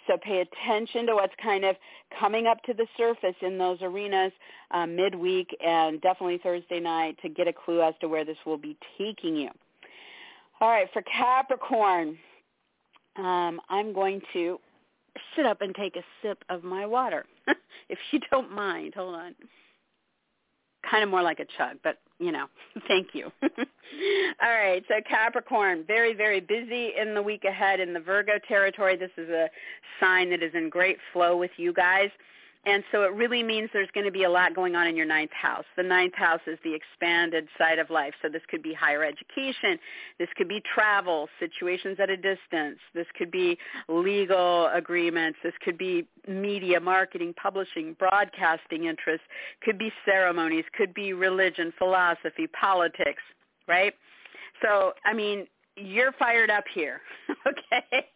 So 0.08 0.18
pay 0.18 0.42
attention 0.42 1.06
to 1.08 1.16
what's 1.16 1.34
kind 1.44 1.66
of 1.66 1.76
coming 2.20 2.48
up 2.48 2.62
to 2.64 2.74
the 2.74 2.88
surface 2.98 3.36
in 3.42 3.58
those 3.58 3.80
arenas 3.82 4.32
uh, 4.72 4.86
midweek 4.86 5.56
and 5.66 6.02
definitely 6.02 6.40
Thursday 6.42 6.80
night 6.80 7.18
to 7.22 7.30
get 7.30 7.48
a 7.48 7.54
clue 7.54 7.82
as 7.82 7.94
to 8.00 8.08
where 8.08 8.26
this 8.26 8.38
will 8.46 8.58
be 8.58 8.78
taking 8.98 9.36
you. 9.36 9.50
All 10.62 10.70
right, 10.70 10.88
for 10.94 11.02
Capricorn, 11.02 12.20
um, 13.18 13.60
I'm 13.68 13.94
going 13.94 14.22
to 14.34 14.60
sit 15.36 15.44
up 15.48 15.62
and 15.62 15.74
take 15.74 15.96
a 15.96 16.04
sip 16.22 16.44
of 16.50 16.64
my 16.64 16.86
water, 16.86 17.26
if 17.90 17.98
you 18.12 18.20
don't 18.30 18.52
mind. 18.52 18.94
Hold 18.96 19.16
on. 19.16 19.36
Kind 20.90 21.04
of 21.04 21.10
more 21.10 21.24
like 21.24 21.40
a 21.40 21.46
chug, 21.58 21.78
but 21.84 21.98
you 22.20 22.32
know, 22.32 22.46
thank 22.88 23.08
you. 23.14 23.32
All 23.42 24.52
right, 24.52 24.84
so 24.88 24.96
Capricorn, 25.10 25.84
very, 25.88 26.14
very 26.14 26.40
busy 26.40 26.92
in 26.96 27.16
the 27.16 27.22
week 27.24 27.44
ahead 27.44 27.80
in 27.80 27.92
the 27.92 28.00
Virgo 28.00 28.34
territory. 28.48 28.96
This 28.96 29.12
is 29.18 29.30
a 29.30 29.50
sign 30.00 30.30
that 30.30 30.44
is 30.44 30.54
in 30.54 30.70
great 30.70 30.98
flow 31.12 31.38
with 31.38 31.52
you 31.58 31.74
guys. 31.74 32.10
And 32.64 32.84
so 32.92 33.04
it 33.04 33.14
really 33.14 33.42
means 33.42 33.70
there's 33.74 33.90
going 33.94 34.06
to 34.06 34.12
be 34.12 34.24
a 34.24 34.30
lot 34.30 34.54
going 34.54 34.76
on 34.76 34.86
in 34.86 34.96
your 34.96 35.06
ninth 35.06 35.32
house. 35.32 35.66
The 35.78 35.84
ninth 35.84 36.14
house 36.14 36.42
is 36.46 36.60
the 36.64 36.76
expanded 36.76 37.48
side 37.58 37.80
of 37.80 37.90
life. 37.90 38.14
So 38.22 38.30
this 38.30 38.44
could 38.50 38.62
be 38.62 38.72
higher 38.72 39.04
education. 39.04 39.80
This 40.20 40.28
could 40.38 40.48
be 40.48 40.62
travel, 40.74 41.28
situations 41.40 41.98
at 42.00 42.12
a 42.12 42.16
distance. 42.16 42.78
This 42.94 43.08
could 43.18 43.32
be 43.32 43.58
legal 43.90 44.68
agreements. 44.76 45.40
This 45.44 45.56
could 45.64 45.78
be 45.78 46.08
media, 46.28 46.80
marketing, 46.80 47.34
publishing, 47.42 47.96
broadcasting 47.98 48.86
interests. 48.86 49.26
Could 49.64 49.80
be 49.80 49.92
ceremonies. 50.06 50.66
Could 50.78 50.94
be 50.94 51.14
religion, 51.14 51.74
philosophy, 51.80 52.46
politics, 52.60 53.24
right? 53.68 53.96
So, 54.62 54.94
I 55.04 55.14
mean, 55.14 55.48
you're 55.76 56.12
fired 56.14 56.50
up 56.50 56.66
here. 56.74 57.02
okay? 57.48 58.08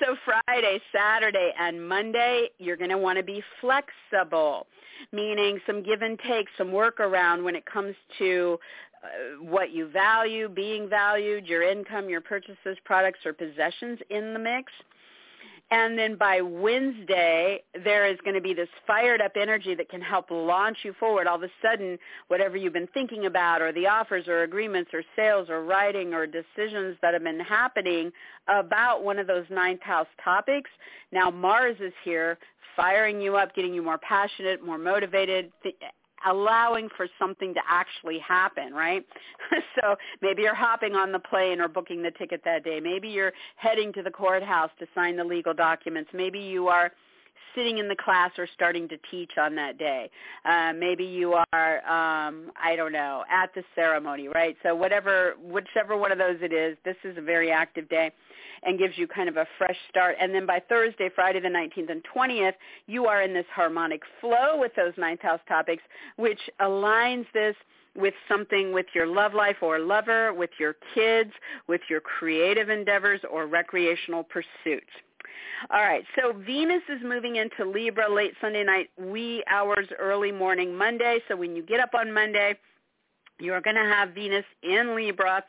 So 0.00 0.16
Friday, 0.24 0.80
Saturday, 0.94 1.52
and 1.58 1.86
Monday, 1.86 2.48
you're 2.58 2.76
going 2.76 2.90
to 2.90 2.98
want 2.98 3.18
to 3.18 3.22
be 3.22 3.42
flexible, 3.60 4.66
meaning 5.12 5.58
some 5.66 5.82
give 5.82 6.02
and 6.02 6.18
take, 6.26 6.46
some 6.56 6.72
work 6.72 7.00
around 7.00 7.42
when 7.42 7.56
it 7.56 7.64
comes 7.66 7.94
to 8.18 8.58
uh, 9.02 9.42
what 9.42 9.72
you 9.72 9.88
value, 9.88 10.48
being 10.48 10.88
valued, 10.88 11.46
your 11.46 11.62
income, 11.62 12.08
your 12.08 12.20
purchases, 12.20 12.78
products, 12.84 13.20
or 13.24 13.32
possessions 13.32 13.98
in 14.10 14.32
the 14.32 14.38
mix. 14.38 14.72
And 15.72 15.98
then 15.98 16.16
by 16.16 16.42
Wednesday, 16.42 17.62
there 17.82 18.06
is 18.06 18.18
going 18.24 18.34
to 18.34 18.42
be 18.42 18.52
this 18.52 18.68
fired 18.86 19.22
up 19.22 19.32
energy 19.40 19.74
that 19.74 19.88
can 19.88 20.02
help 20.02 20.30
launch 20.30 20.76
you 20.82 20.92
forward. 21.00 21.26
All 21.26 21.36
of 21.36 21.42
a 21.42 21.48
sudden, 21.62 21.98
whatever 22.28 22.58
you've 22.58 22.74
been 22.74 22.90
thinking 22.92 23.24
about 23.24 23.62
or 23.62 23.72
the 23.72 23.86
offers 23.86 24.28
or 24.28 24.42
agreements 24.42 24.90
or 24.92 25.02
sales 25.16 25.48
or 25.48 25.64
writing 25.64 26.12
or 26.12 26.26
decisions 26.26 26.98
that 27.00 27.14
have 27.14 27.24
been 27.24 27.40
happening 27.40 28.12
about 28.48 29.02
one 29.02 29.18
of 29.18 29.26
those 29.26 29.46
ninth 29.48 29.80
house 29.80 30.08
topics, 30.22 30.68
now 31.10 31.30
Mars 31.30 31.78
is 31.80 31.94
here 32.04 32.36
firing 32.76 33.18
you 33.18 33.36
up, 33.36 33.54
getting 33.54 33.72
you 33.72 33.82
more 33.82 33.98
passionate, 33.98 34.62
more 34.62 34.76
motivated, 34.76 35.50
th- 35.62 35.74
allowing 36.26 36.88
for 36.96 37.06
something 37.18 37.54
to 37.54 37.60
actually 37.68 38.18
happen, 38.18 38.72
right? 38.72 39.04
so 39.80 39.96
maybe 40.20 40.42
you're 40.42 40.54
hopping 40.54 40.94
on 40.94 41.12
the 41.12 41.18
plane 41.18 41.60
or 41.60 41.68
booking 41.68 42.02
the 42.02 42.10
ticket 42.12 42.42
that 42.44 42.64
day. 42.64 42.80
Maybe 42.80 43.08
you're 43.08 43.32
heading 43.56 43.92
to 43.94 44.02
the 44.02 44.10
courthouse 44.10 44.70
to 44.78 44.86
sign 44.94 45.16
the 45.16 45.24
legal 45.24 45.54
documents. 45.54 46.10
Maybe 46.12 46.38
you 46.38 46.68
are 46.68 46.92
sitting 47.54 47.78
in 47.78 47.88
the 47.88 47.96
class 47.96 48.30
or 48.38 48.48
starting 48.54 48.88
to 48.88 48.96
teach 49.10 49.32
on 49.38 49.54
that 49.56 49.78
day. 49.78 50.10
Uh, 50.44 50.72
maybe 50.72 51.04
you 51.04 51.34
are, 51.52 51.76
um, 51.86 52.50
I 52.62 52.76
don't 52.76 52.92
know, 52.92 53.24
at 53.30 53.54
the 53.54 53.62
ceremony, 53.74 54.28
right? 54.28 54.56
So 54.62 54.74
whatever, 54.74 55.34
whichever 55.42 55.96
one 55.96 56.12
of 56.12 56.18
those 56.18 56.38
it 56.40 56.52
is, 56.52 56.76
this 56.84 56.96
is 57.04 57.18
a 57.18 57.20
very 57.20 57.50
active 57.50 57.88
day 57.88 58.10
and 58.62 58.78
gives 58.78 58.96
you 58.96 59.06
kind 59.06 59.28
of 59.28 59.36
a 59.36 59.46
fresh 59.58 59.76
start. 59.88 60.16
And 60.20 60.34
then 60.34 60.46
by 60.46 60.60
Thursday, 60.68 61.10
Friday 61.14 61.40
the 61.40 61.48
19th 61.48 61.90
and 61.90 62.04
20th, 62.14 62.54
you 62.86 63.06
are 63.06 63.22
in 63.22 63.34
this 63.34 63.46
harmonic 63.52 64.02
flow 64.20 64.58
with 64.58 64.72
those 64.76 64.92
ninth 64.96 65.22
house 65.22 65.40
topics, 65.48 65.82
which 66.16 66.40
aligns 66.60 67.26
this 67.34 67.56
with 67.94 68.14
something 68.28 68.72
with 68.72 68.86
your 68.94 69.06
love 69.06 69.34
life 69.34 69.56
or 69.60 69.78
lover, 69.78 70.32
with 70.32 70.50
your 70.58 70.76
kids, 70.94 71.30
with 71.68 71.80
your 71.90 72.00
creative 72.00 72.70
endeavors 72.70 73.20
or 73.30 73.46
recreational 73.46 74.24
pursuits. 74.24 74.90
All 75.70 75.82
right, 75.82 76.04
so 76.16 76.32
Venus 76.32 76.82
is 76.88 77.00
moving 77.04 77.36
into 77.36 77.64
Libra 77.64 78.12
late 78.12 78.32
Sunday 78.40 78.64
night, 78.64 78.90
wee 78.98 79.44
hours, 79.48 79.86
early 79.98 80.32
morning 80.32 80.76
Monday. 80.76 81.20
So 81.28 81.36
when 81.36 81.54
you 81.54 81.62
get 81.62 81.78
up 81.78 81.90
on 81.94 82.12
Monday, 82.12 82.58
you're 83.42 83.60
going 83.60 83.76
to 83.76 83.82
have 83.82 84.10
Venus 84.10 84.44
in 84.62 84.94
Libra. 84.94 85.42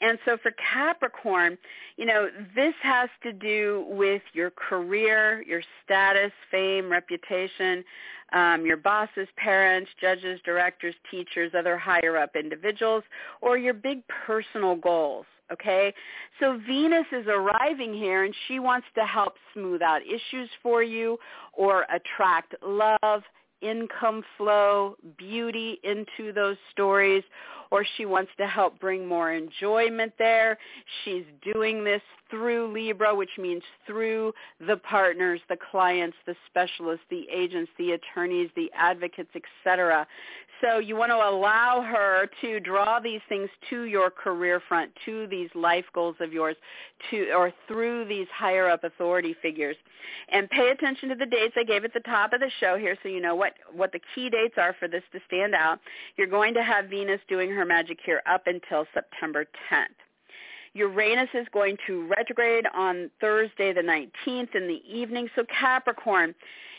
And 0.00 0.18
so 0.24 0.36
for 0.42 0.52
Capricorn, 0.72 1.58
you 1.96 2.06
know, 2.06 2.28
this 2.54 2.74
has 2.82 3.08
to 3.22 3.32
do 3.32 3.86
with 3.88 4.22
your 4.32 4.50
career, 4.50 5.42
your 5.46 5.62
status, 5.84 6.32
fame, 6.50 6.90
reputation, 6.90 7.84
um, 8.32 8.64
your 8.64 8.76
bosses, 8.76 9.28
parents, 9.36 9.90
judges, 10.00 10.40
directors, 10.44 10.94
teachers, 11.10 11.52
other 11.56 11.76
higher 11.76 12.16
up 12.16 12.36
individuals, 12.36 13.02
or 13.40 13.58
your 13.58 13.74
big 13.74 14.02
personal 14.26 14.76
goals. 14.76 15.26
Okay, 15.52 15.92
so 16.38 16.60
Venus 16.64 17.06
is 17.10 17.26
arriving 17.26 17.92
here 17.92 18.22
and 18.22 18.32
she 18.46 18.60
wants 18.60 18.86
to 18.94 19.04
help 19.04 19.34
smooth 19.52 19.82
out 19.82 20.00
issues 20.02 20.48
for 20.62 20.84
you 20.84 21.18
or 21.54 21.86
attract 21.92 22.54
love, 22.64 23.24
income 23.60 24.22
flow, 24.36 24.96
beauty 25.16 25.80
into 25.82 26.32
those 26.32 26.56
stories, 26.70 27.22
or 27.70 27.84
she 27.96 28.04
wants 28.04 28.30
to 28.38 28.46
help 28.46 28.78
bring 28.80 29.06
more 29.06 29.32
enjoyment 29.32 30.12
there. 30.18 30.58
She's 31.04 31.24
doing 31.52 31.84
this 31.84 32.02
through 32.30 32.72
Libra, 32.72 33.14
which 33.14 33.30
means 33.38 33.62
through 33.86 34.32
the 34.66 34.76
partners, 34.76 35.40
the 35.48 35.56
clients, 35.70 36.16
the 36.26 36.34
specialists, 36.46 37.04
the 37.10 37.26
agents, 37.32 37.70
the 37.78 37.92
attorneys, 37.92 38.50
the 38.56 38.70
advocates, 38.74 39.30
etc. 39.34 40.06
So 40.60 40.78
you 40.78 40.94
want 40.94 41.10
to 41.10 41.16
allow 41.16 41.80
her 41.80 42.28
to 42.42 42.60
draw 42.60 43.00
these 43.00 43.20
things 43.28 43.48
to 43.70 43.84
your 43.84 44.10
career 44.10 44.60
front, 44.68 44.90
to 45.06 45.26
these 45.26 45.48
life 45.54 45.86
goals 45.94 46.16
of 46.20 46.32
yours, 46.32 46.56
to 47.10 47.30
or 47.32 47.52
through 47.66 48.06
these 48.06 48.26
higher 48.34 48.68
up 48.68 48.84
authority 48.84 49.34
figures. 49.40 49.76
And 50.30 50.50
pay 50.50 50.68
attention 50.70 51.08
to 51.10 51.14
the 51.14 51.26
dates 51.26 51.54
I 51.58 51.64
gave 51.64 51.84
at 51.84 51.94
the 51.94 52.00
top 52.00 52.32
of 52.32 52.40
the 52.40 52.50
show 52.60 52.76
here 52.76 52.96
so 53.02 53.08
you 53.08 53.20
know 53.20 53.34
what, 53.34 53.54
what 53.74 53.92
the 53.92 54.00
key 54.14 54.28
dates 54.28 54.54
are 54.58 54.74
for 54.78 54.86
this 54.86 55.02
to 55.12 55.20
stand 55.26 55.54
out. 55.54 55.78
You're 56.16 56.26
going 56.26 56.54
to 56.54 56.62
have 56.62 56.86
Venus 56.86 57.20
doing 57.28 57.50
her 57.50 57.59
magic 57.64 57.98
here 58.04 58.22
up 58.26 58.46
until 58.46 58.86
September 58.94 59.44
10th. 59.70 59.86
Uranus 60.74 61.28
is 61.34 61.46
going 61.52 61.76
to 61.86 62.06
retrograde 62.06 62.64
on 62.74 63.10
Thursday 63.20 63.72
the 63.72 63.80
19th 63.80 64.54
in 64.54 64.68
the 64.68 64.80
evening. 64.88 65.28
So 65.34 65.44
Capricorn, 65.44 66.34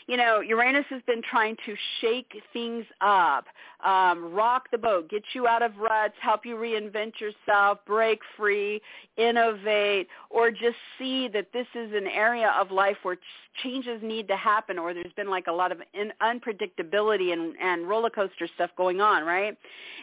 you 0.06 0.16
know, 0.16 0.40
Uranus 0.40 0.84
has 0.90 1.02
been 1.06 1.22
trying 1.22 1.56
to 1.66 1.74
shake 2.00 2.32
things 2.52 2.84
up, 3.00 3.46
um, 3.84 4.32
rock 4.32 4.68
the 4.70 4.78
boat, 4.78 5.08
get 5.08 5.22
you 5.34 5.46
out 5.46 5.62
of 5.62 5.76
ruts, 5.76 6.14
help 6.20 6.44
you 6.44 6.56
reinvent 6.56 7.12
yourself, 7.20 7.78
break 7.86 8.20
free, 8.36 8.80
innovate, 9.16 10.08
or 10.30 10.50
just 10.50 10.76
see 10.98 11.28
that 11.28 11.48
this 11.52 11.66
is 11.74 11.92
an 11.94 12.06
area 12.06 12.52
of 12.58 12.70
life 12.70 12.96
where 13.02 13.16
changes 13.62 14.00
need 14.02 14.28
to 14.28 14.36
happen 14.36 14.78
or 14.78 14.94
there's 14.94 15.12
been 15.14 15.28
like 15.28 15.46
a 15.46 15.52
lot 15.52 15.72
of 15.72 15.78
in, 15.94 16.12
unpredictability 16.22 17.32
and, 17.32 17.54
and 17.60 17.88
roller 17.88 18.10
coaster 18.10 18.48
stuff 18.54 18.70
going 18.76 19.00
on, 19.00 19.24
right? 19.24 19.56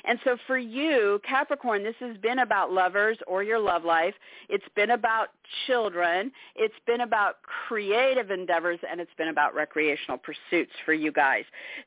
And 0.06 0.20
so 0.24 0.38
for 0.46 0.58
you, 0.58 1.20
Capricorn, 1.28 1.84
this 1.84 1.96
has 2.00 2.16
been 2.18 2.40
about 2.40 2.72
lovers 2.72 3.18
or 3.28 3.44
your 3.44 3.60
love 3.60 3.84
life. 3.84 4.14
It's 4.50 4.66
been 4.76 4.92
about 4.92 5.30
children. 5.68 6.32
It's 6.56 6.76
been 6.86 7.02
about 7.02 7.38
creative 7.68 8.32
endeavors 8.32 8.80
and 8.90 9.02
it's 9.02 9.12
been 9.18 9.30
about 9.30 9.56
recreational 9.90 10.18
pursuits 10.18 10.72
for 10.86 10.94
you 10.94 11.12
guys. 11.12 11.44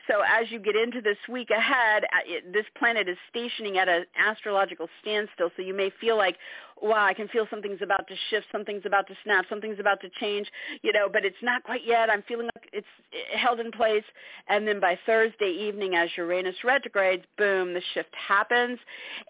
So 0.08 0.20
as 0.20 0.50
you 0.50 0.58
get 0.58 0.76
into 0.76 1.00
this 1.00 1.16
week 1.28 1.50
ahead, 1.50 2.04
uh, 2.04 2.52
this 2.52 2.64
planet 2.78 3.08
is 3.08 3.16
stationing 3.30 3.78
at 3.78 3.88
an 3.88 4.04
astrological 4.18 4.88
standstill. 5.00 5.50
So 5.56 5.62
you 5.62 5.74
may 5.74 5.90
feel 6.00 6.16
like, 6.16 6.36
wow, 6.82 7.04
I 7.04 7.14
can 7.14 7.28
feel 7.28 7.46
something's 7.48 7.80
about 7.82 8.06
to 8.08 8.14
shift, 8.30 8.46
something's 8.50 8.84
about 8.84 9.06
to 9.06 9.14
snap, 9.24 9.44
something's 9.48 9.78
about 9.78 10.00
to 10.00 10.08
change, 10.20 10.48
you 10.82 10.92
know, 10.92 11.08
but 11.10 11.24
it's 11.24 11.36
not 11.42 11.62
quite 11.62 11.86
yet. 11.86 12.10
I'm 12.10 12.22
feeling 12.22 12.48
like 12.54 12.68
it's 12.72 12.86
held 13.36 13.60
in 13.60 13.70
place. 13.70 14.04
And 14.48 14.66
then 14.66 14.80
by 14.80 14.98
Thursday 15.06 15.50
evening, 15.50 15.94
as 15.94 16.08
Uranus 16.16 16.56
retrogrades, 16.64 17.24
boom, 17.38 17.72
the 17.72 17.82
shift 17.94 18.14
happens. 18.28 18.78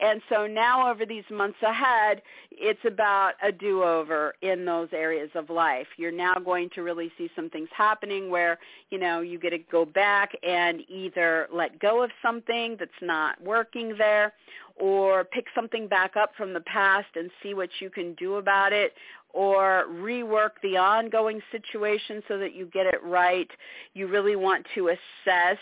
And 0.01 0.23
so 0.29 0.47
now 0.47 0.91
over 0.91 1.05
these 1.05 1.25
months 1.31 1.59
ahead, 1.63 2.23
it's 2.51 2.81
about 2.87 3.35
a 3.43 3.53
do-over 3.53 4.35
in 4.43 4.65
those 4.65 4.89
areas 4.93 5.31
of 5.35 5.51
life. 5.51 5.87
You're 5.97 6.13
now 6.13 6.35
going 6.35 6.71
to 6.75 6.83
really 6.83 7.13
see 7.19 7.31
some 7.37 7.51
things 7.51 7.69
happening 7.77 8.31
where, 8.31 8.59
you 8.91 8.99
know, 8.99 9.21
you 9.21 9.39
get 9.39 9.51
to 9.51 9.59
go 9.59 9.85
back 9.85 10.31
and 10.43 10.81
either 10.89 11.49
let 11.53 11.79
go 11.81 12.03
of 12.03 12.11
something 12.23 12.77
that's 12.79 12.91
not 13.03 13.43
working 13.43 13.95
there 13.99 14.33
or 14.77 15.25
pick 15.25 15.47
something 15.55 15.89
back 15.89 16.17
up 16.17 16.31
from 16.37 16.53
the 16.53 16.61
past 16.61 17.09
and 17.17 17.31
see 17.43 17.55
what 17.55 17.69
you 17.81 17.91
can 17.91 18.15
do 18.15 18.37
about 18.37 18.73
it 18.73 18.93
or 19.33 19.87
rework 19.91 20.51
the 20.63 20.77
ongoing 20.77 21.41
situation 21.51 22.23
so 22.29 22.39
that 22.39 22.55
you 22.55 22.67
get 22.67 22.87
it 22.87 23.03
right. 23.03 23.49
You 23.95 24.07
really 24.07 24.37
want 24.37 24.67
to 24.75 24.89
assess, 24.89 25.59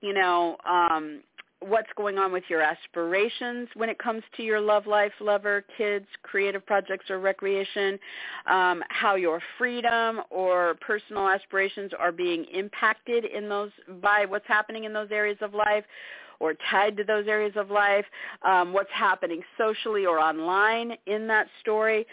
you 0.00 0.12
know, 0.12 0.56
um, 0.68 1.22
what's 1.60 1.88
going 1.96 2.18
on 2.18 2.32
with 2.32 2.44
your 2.48 2.60
aspirations 2.60 3.68
when 3.74 3.88
it 3.88 3.98
comes 3.98 4.22
to 4.36 4.42
your 4.42 4.60
love 4.60 4.86
life, 4.86 5.12
lover, 5.20 5.64
kids, 5.78 6.06
creative 6.22 6.64
projects, 6.66 7.10
or 7.10 7.18
recreation, 7.18 7.98
um, 8.46 8.82
how 8.90 9.14
your 9.14 9.40
freedom 9.56 10.20
or 10.30 10.76
personal 10.86 11.26
aspirations 11.28 11.92
are 11.98 12.12
being 12.12 12.44
impacted 12.52 13.24
in 13.24 13.48
those 13.48 13.70
by 14.02 14.26
what's 14.28 14.46
happening 14.46 14.84
in 14.84 14.92
those 14.92 15.08
areas 15.10 15.38
of 15.40 15.54
life 15.54 15.84
or 16.40 16.54
tied 16.70 16.96
to 16.96 17.04
those 17.04 17.26
areas 17.26 17.52
of 17.56 17.70
life, 17.70 18.04
um, 18.42 18.72
what's 18.72 18.90
happening 18.92 19.42
socially 19.58 20.06
or 20.06 20.18
online 20.18 20.92
in 21.06 21.26
that 21.26 21.46
story, 21.60 22.06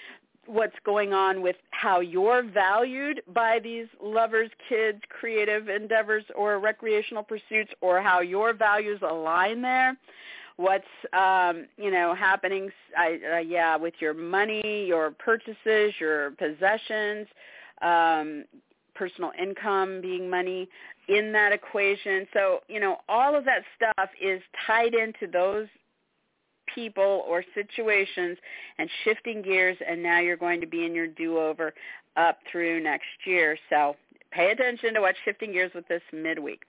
what's 0.45 0.76
going 0.86 1.14
on 1.14 1.41
with 1.41 1.56
how 1.72 2.00
you're 2.00 2.44
valued 2.44 3.22
by 3.34 3.60
these 3.60 3.88
lovers, 4.02 4.50
kids, 4.68 5.00
creative 5.10 5.70
endeavors, 5.70 6.24
or 6.36 6.60
recreational 6.60 7.24
pursuits, 7.24 7.72
or 7.82 8.02
how 8.02 8.20
your 8.20 8.54
values 8.54 9.00
align 9.08 9.62
there, 9.62 9.98
what's 10.58 10.84
um, 11.14 11.66
you 11.78 11.91
know 11.91 12.14
happening. 12.14 12.70
Uh, 12.98 13.38
yeah, 13.38 13.76
with 13.76 13.94
your 14.00 14.14
money, 14.14 14.86
your 14.86 15.12
purchases, 15.12 15.94
your 16.00 16.32
possessions, 16.32 17.28
um, 17.82 18.44
personal 18.95 19.32
income 19.41 20.02
being 20.02 20.30
money 20.30 20.68
in 21.07 21.31
that 21.34 21.51
equation. 21.51 22.27
So 22.34 22.59
you 22.67 22.80
know 22.80 22.97
all 23.09 23.35
of 23.35 23.45
that 23.45 23.63
stuff 23.75 24.09
is 24.21 24.41
tied 24.65 24.93
into 24.93 25.27
those 25.31 25.67
people 26.73 27.23
or 27.27 27.43
situations 27.53 28.38
and 28.77 28.89
shifting 29.03 29.41
gears 29.41 29.77
and 29.88 30.01
now 30.01 30.19
you're 30.19 30.38
going 30.38 30.61
to 30.61 30.67
be 30.67 30.85
in 30.85 30.95
your 30.95 31.07
do-over 31.07 31.73
up 32.15 32.39
through 32.51 32.81
next 32.81 33.05
year. 33.25 33.57
So 33.69 33.95
pay 34.31 34.51
attention 34.51 34.93
to 34.93 35.01
what's 35.01 35.17
shifting 35.25 35.51
gears 35.51 35.71
with 35.75 35.88
this 35.88 36.01
midweek. 36.11 36.63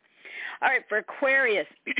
All 0.63 0.69
right, 0.69 0.83
for 0.89 0.99
Aquarius, 0.99 1.67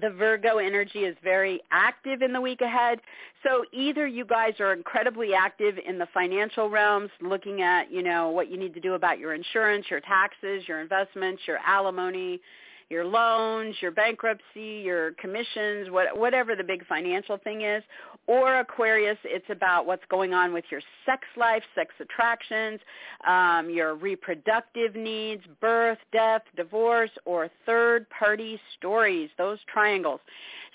the 0.00 0.10
Virgo 0.10 0.58
energy 0.58 1.00
is 1.00 1.16
very 1.22 1.60
active 1.70 2.22
in 2.22 2.32
the 2.32 2.40
week 2.40 2.60
ahead. 2.60 3.00
So 3.42 3.64
either 3.72 4.06
you 4.06 4.24
guys 4.24 4.54
are 4.60 4.72
incredibly 4.72 5.32
active 5.34 5.76
in 5.86 5.98
the 5.98 6.06
financial 6.12 6.68
realms, 6.68 7.10
looking 7.20 7.62
at, 7.62 7.90
you 7.90 8.02
know, 8.02 8.30
what 8.30 8.50
you 8.50 8.58
need 8.58 8.74
to 8.74 8.80
do 8.80 8.94
about 8.94 9.18
your 9.18 9.34
insurance, 9.34 9.86
your 9.90 10.00
taxes, 10.00 10.64
your 10.66 10.80
investments, 10.80 11.42
your 11.46 11.58
alimony, 11.66 12.40
your 12.88 13.04
loans, 13.04 13.74
your 13.80 13.90
bankruptcy, 13.90 14.82
your 14.84 15.12
commissions, 15.12 15.90
what, 15.90 16.16
whatever 16.16 16.54
the 16.54 16.64
big 16.64 16.86
financial 16.86 17.36
thing 17.38 17.62
is. 17.62 17.82
Or 18.26 18.60
Aquarius, 18.60 19.18
it's 19.24 19.46
about 19.50 19.86
what's 19.86 20.04
going 20.10 20.34
on 20.34 20.52
with 20.52 20.64
your 20.70 20.80
sex 21.04 21.22
life, 21.36 21.62
sex 21.74 21.94
attractions, 22.00 22.80
um, 23.26 23.70
your 23.70 23.94
reproductive 23.94 24.94
needs, 24.96 25.42
birth, 25.60 25.98
death, 26.12 26.42
divorce, 26.56 27.10
or 27.24 27.48
third-party 27.64 28.60
stories, 28.78 29.30
those 29.38 29.58
triangles. 29.72 30.20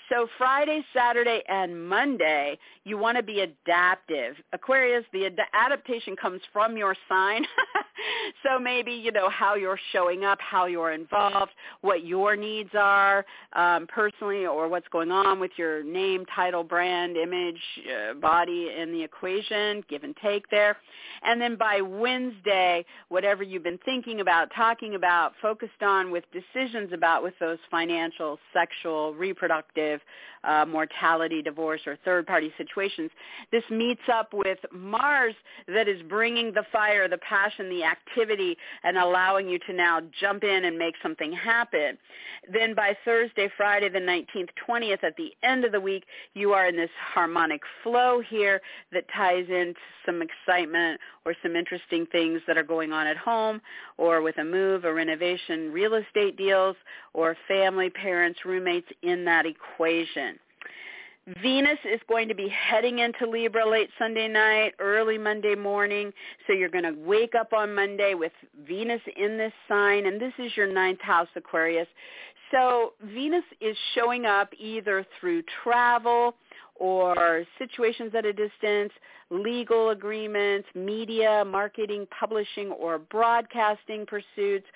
So 0.08 0.26
Friday, 0.36 0.84
Saturday, 0.94 1.42
and 1.48 1.88
Monday, 1.88 2.58
you 2.84 2.98
want 2.98 3.16
to 3.16 3.22
be 3.22 3.40
adaptive. 3.40 4.34
Aquarius, 4.52 5.04
the 5.12 5.26
ad- 5.26 5.38
adaptation 5.54 6.16
comes 6.16 6.40
from 6.52 6.76
your 6.76 6.94
sign. 7.08 7.44
so 8.42 8.58
maybe, 8.58 8.92
you 8.92 9.12
know, 9.12 9.28
how 9.30 9.54
you're 9.54 9.78
showing 9.92 10.24
up, 10.24 10.38
how 10.40 10.66
you're 10.66 10.92
involved, 10.92 11.52
what 11.80 12.04
your 12.04 12.36
needs 12.36 12.70
are 12.78 13.24
um, 13.54 13.86
personally 13.86 14.46
or 14.46 14.68
what's 14.68 14.88
going 14.88 15.10
on 15.10 15.40
with 15.40 15.52
your 15.56 15.82
name, 15.82 16.24
title, 16.34 16.64
brand, 16.64 17.16
image, 17.16 17.60
uh, 17.88 18.14
body 18.14 18.70
in 18.76 18.92
the 18.92 19.02
equation, 19.02 19.84
give 19.88 20.04
and 20.04 20.16
take 20.22 20.48
there. 20.50 20.76
And 21.22 21.40
then 21.40 21.56
by 21.56 21.80
Wednesday, 21.80 22.84
whatever 23.08 23.42
you've 23.42 23.62
been 23.62 23.78
thinking 23.84 24.20
about, 24.20 24.48
talking 24.54 24.94
about, 24.94 25.32
focused 25.40 25.82
on 25.82 26.10
with 26.10 26.24
decisions 26.32 26.92
about 26.92 27.22
with 27.22 27.34
those 27.40 27.58
financial, 27.70 28.38
sexual, 28.52 29.14
reproductive, 29.14 30.00
uh, 30.44 30.64
mortality, 30.66 31.42
divorce, 31.42 31.80
or 31.86 31.96
third-party 32.04 32.52
situations. 32.56 33.10
This 33.50 33.64
meets 33.70 34.02
up 34.12 34.32
with 34.32 34.58
Mars 34.72 35.34
that 35.68 35.88
is 35.88 36.00
bringing 36.08 36.52
the 36.52 36.64
fire, 36.72 37.08
the 37.08 37.18
passion, 37.18 37.68
the 37.68 37.84
activity, 37.84 38.56
and 38.82 38.98
allowing 38.98 39.48
you 39.48 39.58
to 39.60 39.72
now 39.72 40.00
jump 40.20 40.44
in 40.44 40.64
and 40.64 40.78
make 40.78 40.94
something 41.02 41.32
happen. 41.32 41.98
Then 42.52 42.74
by 42.74 42.96
Thursday, 43.04 43.48
Friday, 43.56 43.88
the 43.88 43.98
19th, 43.98 44.48
20th, 44.68 45.04
at 45.04 45.16
the 45.16 45.32
end 45.42 45.64
of 45.64 45.72
the 45.72 45.80
week, 45.80 46.04
you 46.34 46.52
are 46.52 46.66
in 46.66 46.76
this 46.76 46.90
harmonic 47.14 47.60
flow 47.82 48.20
here 48.28 48.60
that 48.92 49.04
ties 49.14 49.46
into 49.48 49.78
some 50.04 50.22
excitement 50.22 51.00
or 51.24 51.34
some 51.42 51.54
interesting 51.54 52.06
things 52.06 52.40
that 52.46 52.58
are 52.58 52.62
going 52.62 52.92
on 52.92 53.06
at 53.06 53.16
home 53.16 53.60
or 53.98 54.22
with 54.22 54.38
a 54.38 54.44
move, 54.44 54.84
a 54.84 54.92
renovation, 54.92 55.72
real 55.72 55.94
estate 55.94 56.36
deals, 56.36 56.76
or 57.14 57.36
family, 57.46 57.90
parents, 57.90 58.40
roommates 58.44 58.88
in 59.02 59.24
that 59.24 59.46
equation. 59.46 60.31
Venus 61.40 61.78
is 61.84 62.00
going 62.08 62.26
to 62.28 62.34
be 62.34 62.48
heading 62.48 62.98
into 62.98 63.30
Libra 63.30 63.68
late 63.68 63.90
Sunday 63.96 64.26
night, 64.26 64.74
early 64.80 65.18
Monday 65.18 65.54
morning. 65.54 66.12
So 66.46 66.52
you're 66.52 66.68
going 66.68 66.84
to 66.84 67.00
wake 67.00 67.34
up 67.36 67.52
on 67.52 67.74
Monday 67.74 68.14
with 68.14 68.32
Venus 68.66 69.00
in 69.16 69.38
this 69.38 69.52
sign, 69.68 70.06
and 70.06 70.20
this 70.20 70.32
is 70.38 70.56
your 70.56 70.72
ninth 70.72 71.00
house, 71.00 71.28
Aquarius. 71.36 71.86
So 72.50 72.94
Venus 73.14 73.44
is 73.60 73.76
showing 73.94 74.26
up 74.26 74.52
either 74.58 75.06
through 75.20 75.44
travel 75.62 76.34
or 76.74 77.44
situations 77.56 78.12
at 78.16 78.26
a 78.26 78.32
distance, 78.32 78.92
legal 79.30 79.90
agreements, 79.90 80.66
media, 80.74 81.44
marketing, 81.46 82.06
publishing, 82.18 82.72
or 82.72 82.98
broadcasting 82.98 84.04
pursuits, 84.06 84.66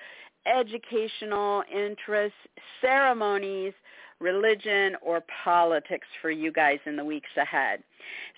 educational 0.46 1.64
interests, 1.74 2.38
ceremonies, 2.80 3.72
religion, 4.20 4.96
or 5.02 5.22
politics 5.44 6.06
for 6.20 6.30
you 6.30 6.52
guys 6.52 6.78
in 6.86 6.96
the 6.96 7.04
weeks 7.04 7.30
ahead. 7.36 7.82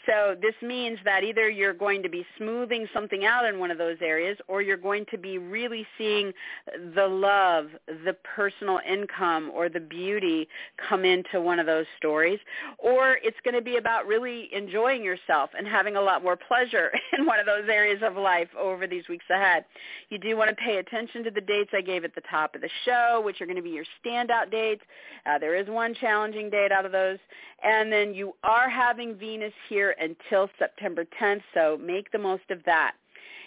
So 0.06 0.34
this 0.40 0.54
means 0.62 0.98
that 1.04 1.22
either 1.22 1.50
you're 1.50 1.74
going 1.74 2.02
to 2.02 2.08
be 2.08 2.24
smoothing 2.38 2.86
something 2.94 3.26
out 3.26 3.44
in 3.44 3.58
one 3.58 3.70
of 3.70 3.76
those 3.76 3.98
areas 4.00 4.38
or 4.48 4.62
you're 4.62 4.78
going 4.78 5.04
to 5.10 5.18
be 5.18 5.36
really 5.36 5.86
seeing 5.98 6.32
the 6.94 7.06
love, 7.06 7.66
the 7.86 8.16
personal 8.34 8.80
income, 8.88 9.50
or 9.54 9.68
the 9.68 9.80
beauty 9.80 10.48
come 10.88 11.04
into 11.04 11.40
one 11.40 11.58
of 11.58 11.66
those 11.66 11.84
stories. 11.98 12.38
Or 12.78 13.18
it's 13.22 13.36
going 13.44 13.54
to 13.54 13.60
be 13.60 13.76
about 13.76 14.06
really 14.06 14.48
enjoying 14.54 15.04
yourself 15.04 15.50
and 15.56 15.66
having 15.66 15.96
a 15.96 16.00
lot 16.00 16.22
more 16.22 16.36
pleasure 16.36 16.90
in 17.18 17.26
one 17.26 17.38
of 17.38 17.44
those 17.44 17.68
areas 17.68 18.00
of 18.02 18.16
life 18.16 18.48
over 18.58 18.86
these 18.86 19.06
weeks 19.08 19.26
ahead. 19.30 19.64
You 20.08 20.18
do 20.18 20.36
want 20.36 20.48
to 20.48 20.56
pay 20.56 20.78
attention 20.78 21.22
to 21.24 21.30
the 21.30 21.40
dates 21.42 21.70
I 21.74 21.82
gave 21.82 22.04
at 22.04 22.14
the 22.14 22.22
top 22.30 22.54
of 22.54 22.62
the 22.62 22.70
show, 22.86 23.20
which 23.22 23.42
are 23.42 23.46
going 23.46 23.56
to 23.56 23.62
be 23.62 23.70
your 23.70 23.84
standout 24.04 24.50
dates. 24.50 24.82
Uh, 25.26 25.38
there 25.38 25.54
is 25.54 25.68
one 25.68 25.94
challenging 25.94 26.48
date 26.48 26.72
out 26.72 26.86
of 26.86 26.92
those. 26.92 27.18
And 27.62 27.92
then 27.92 28.14
you 28.14 28.34
are 28.44 28.70
having 28.70 29.16
Venus 29.16 29.47
here 29.68 29.94
until 29.98 30.48
September 30.58 31.04
10th, 31.20 31.42
so 31.54 31.78
make 31.80 32.10
the 32.12 32.18
most 32.18 32.50
of 32.50 32.62
that. 32.64 32.92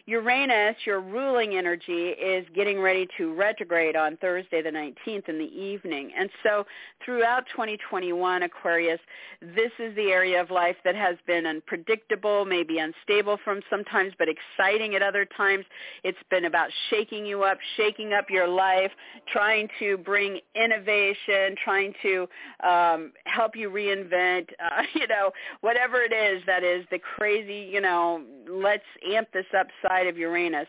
Uranus, 0.06 0.76
your 0.86 1.02
ruling 1.02 1.56
energy, 1.56 2.10
is 2.10 2.46
getting 2.54 2.80
ready 2.80 3.08
to 3.18 3.34
retrograde 3.34 3.96
on 3.96 4.18
Thursday 4.18 4.62
the 4.62 4.70
19th 4.70 5.30
in 5.30 5.38
the 5.38 5.46
evening. 5.46 6.12
And 6.18 6.30
so 6.44 6.66
throughout 7.06 7.46
2021, 7.52 8.44
Aquarius, 8.44 9.00
this 9.42 9.72
is 9.80 9.96
the 9.96 10.10
area 10.12 10.42
of 10.42 10.52
life 10.52 10.76
that 10.84 10.96
has 10.96 11.16
been 11.28 11.46
unpredictable, 11.46 12.46
maybe 12.46 12.80
unstable 12.80 13.38
from 13.44 13.62
sometimes, 13.70 14.14
but 14.18 14.28
exciting 14.28 14.96
at 14.96 15.02
other 15.02 15.26
times. 15.38 15.66
It's 16.04 16.18
been 16.30 16.46
about 16.46 16.70
shaking 16.90 17.26
you 17.26 17.44
up, 17.44 17.58
shaking 17.78 18.14
up 18.14 18.30
your 18.30 18.48
life, 18.48 18.92
trying 19.32 19.68
to 19.80 19.98
bring 19.98 20.40
innovation, 20.56 21.56
trying 21.64 21.94
to 22.02 22.28
um, 22.68 23.12
help 23.26 23.56
you 23.56 23.70
reinvent, 23.70 24.50
uh, 24.60 24.84
you 24.94 25.08
know, 25.08 25.32
whatever 25.62 26.02
it 26.02 26.14
is 26.14 26.42
that 26.48 26.64
is 26.64 26.86
the 26.92 27.00
crazy, 27.00 27.70
you 27.72 27.82
know, 27.82 28.24
let's 28.50 28.84
amp 29.12 29.28
this 29.34 29.46
up 29.58 29.68
side 29.92 30.08
of 30.08 30.18
Uranus. 30.18 30.68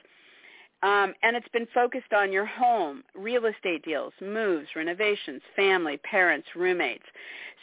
Um, 0.83 1.15
and 1.23 1.37
it's 1.37 1.49
been 1.53 1.69
focused 1.73 2.13
on 2.13 2.33
your 2.33 2.45
home, 2.45 3.05
real 3.15 3.45
estate 3.47 3.85
deals, 3.85 4.13
moves, 4.21 4.67
renovations, 4.75 5.41
family, 5.55 5.97
parents, 5.99 6.49
roommates. 6.57 7.05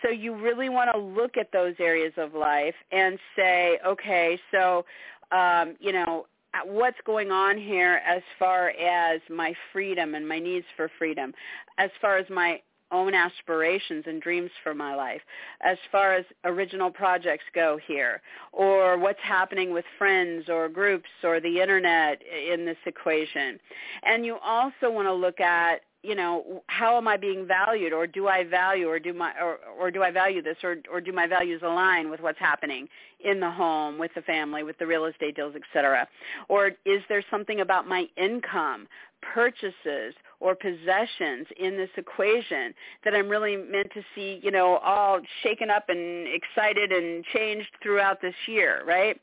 So 0.01 0.09
you 0.09 0.33
really 0.35 0.69
want 0.69 0.89
to 0.93 0.99
look 0.99 1.35
at 1.35 1.51
those 1.51 1.75
areas 1.79 2.13
of 2.15 2.33
life 2.33 2.75
and 2.93 3.19
say, 3.35 3.77
okay, 3.85 4.39
so, 4.51 4.85
um, 5.33 5.75
you 5.81 5.91
know, 5.91 6.27
what's 6.65 6.97
going 7.05 7.29
on 7.29 7.57
here 7.57 8.01
as 8.07 8.21
far 8.39 8.69
as 8.69 9.19
my 9.29 9.53
freedom 9.73 10.15
and 10.15 10.27
my 10.27 10.39
needs 10.39 10.65
for 10.77 10.89
freedom, 10.97 11.33
as 11.77 11.89
far 12.01 12.17
as 12.17 12.25
my 12.29 12.61
own 12.91 13.13
aspirations 13.13 14.03
and 14.07 14.21
dreams 14.21 14.51
for 14.63 14.73
my 14.73 14.95
life 14.95 15.21
as 15.61 15.77
far 15.91 16.13
as 16.13 16.25
original 16.45 16.89
projects 16.89 17.43
go 17.53 17.79
here 17.87 18.21
or 18.51 18.97
what's 18.97 19.19
happening 19.23 19.73
with 19.73 19.85
friends 19.97 20.49
or 20.49 20.69
groups 20.69 21.09
or 21.23 21.39
the 21.39 21.61
internet 21.61 22.21
in 22.51 22.65
this 22.65 22.77
equation. 22.85 23.59
And 24.03 24.25
you 24.25 24.37
also 24.43 24.89
want 24.89 25.07
to 25.07 25.13
look 25.13 25.39
at 25.39 25.81
you 26.01 26.15
know 26.15 26.63
how 26.67 26.95
am 26.95 27.07
i 27.07 27.17
being 27.17 27.45
valued 27.45 27.91
or 27.91 28.07
do 28.07 28.27
i 28.27 28.43
value 28.43 28.87
or 28.87 28.99
do 28.99 29.13
my 29.13 29.33
or, 29.41 29.57
or 29.77 29.91
do 29.91 30.01
i 30.01 30.09
value 30.09 30.41
this 30.41 30.55
or 30.63 30.77
or 30.89 31.01
do 31.01 31.11
my 31.11 31.27
values 31.27 31.61
align 31.63 32.09
with 32.09 32.21
what's 32.21 32.39
happening 32.39 32.87
in 33.19 33.39
the 33.39 33.51
home 33.51 33.97
with 33.97 34.11
the 34.15 34.21
family 34.21 34.63
with 34.63 34.77
the 34.77 34.87
real 34.87 35.05
estate 35.05 35.35
deals 35.35 35.55
etc 35.55 36.07
or 36.47 36.71
is 36.85 37.01
there 37.09 37.23
something 37.29 37.59
about 37.59 37.85
my 37.85 38.05
income 38.15 38.87
purchases 39.21 40.13
or 40.39 40.55
possessions 40.55 41.47
in 41.59 41.75
this 41.77 41.89
equation 41.97 42.73
that 43.03 43.13
I'm 43.13 43.27
really 43.27 43.57
meant 43.57 43.91
to 43.93 44.01
see, 44.15 44.39
you 44.41 44.51
know, 44.51 44.77
all 44.77 45.19
shaken 45.43 45.69
up 45.69 45.89
and 45.89 46.27
excited 46.27 46.91
and 46.91 47.23
changed 47.25 47.69
throughout 47.83 48.21
this 48.21 48.35
year, 48.47 48.83
right? 48.85 49.19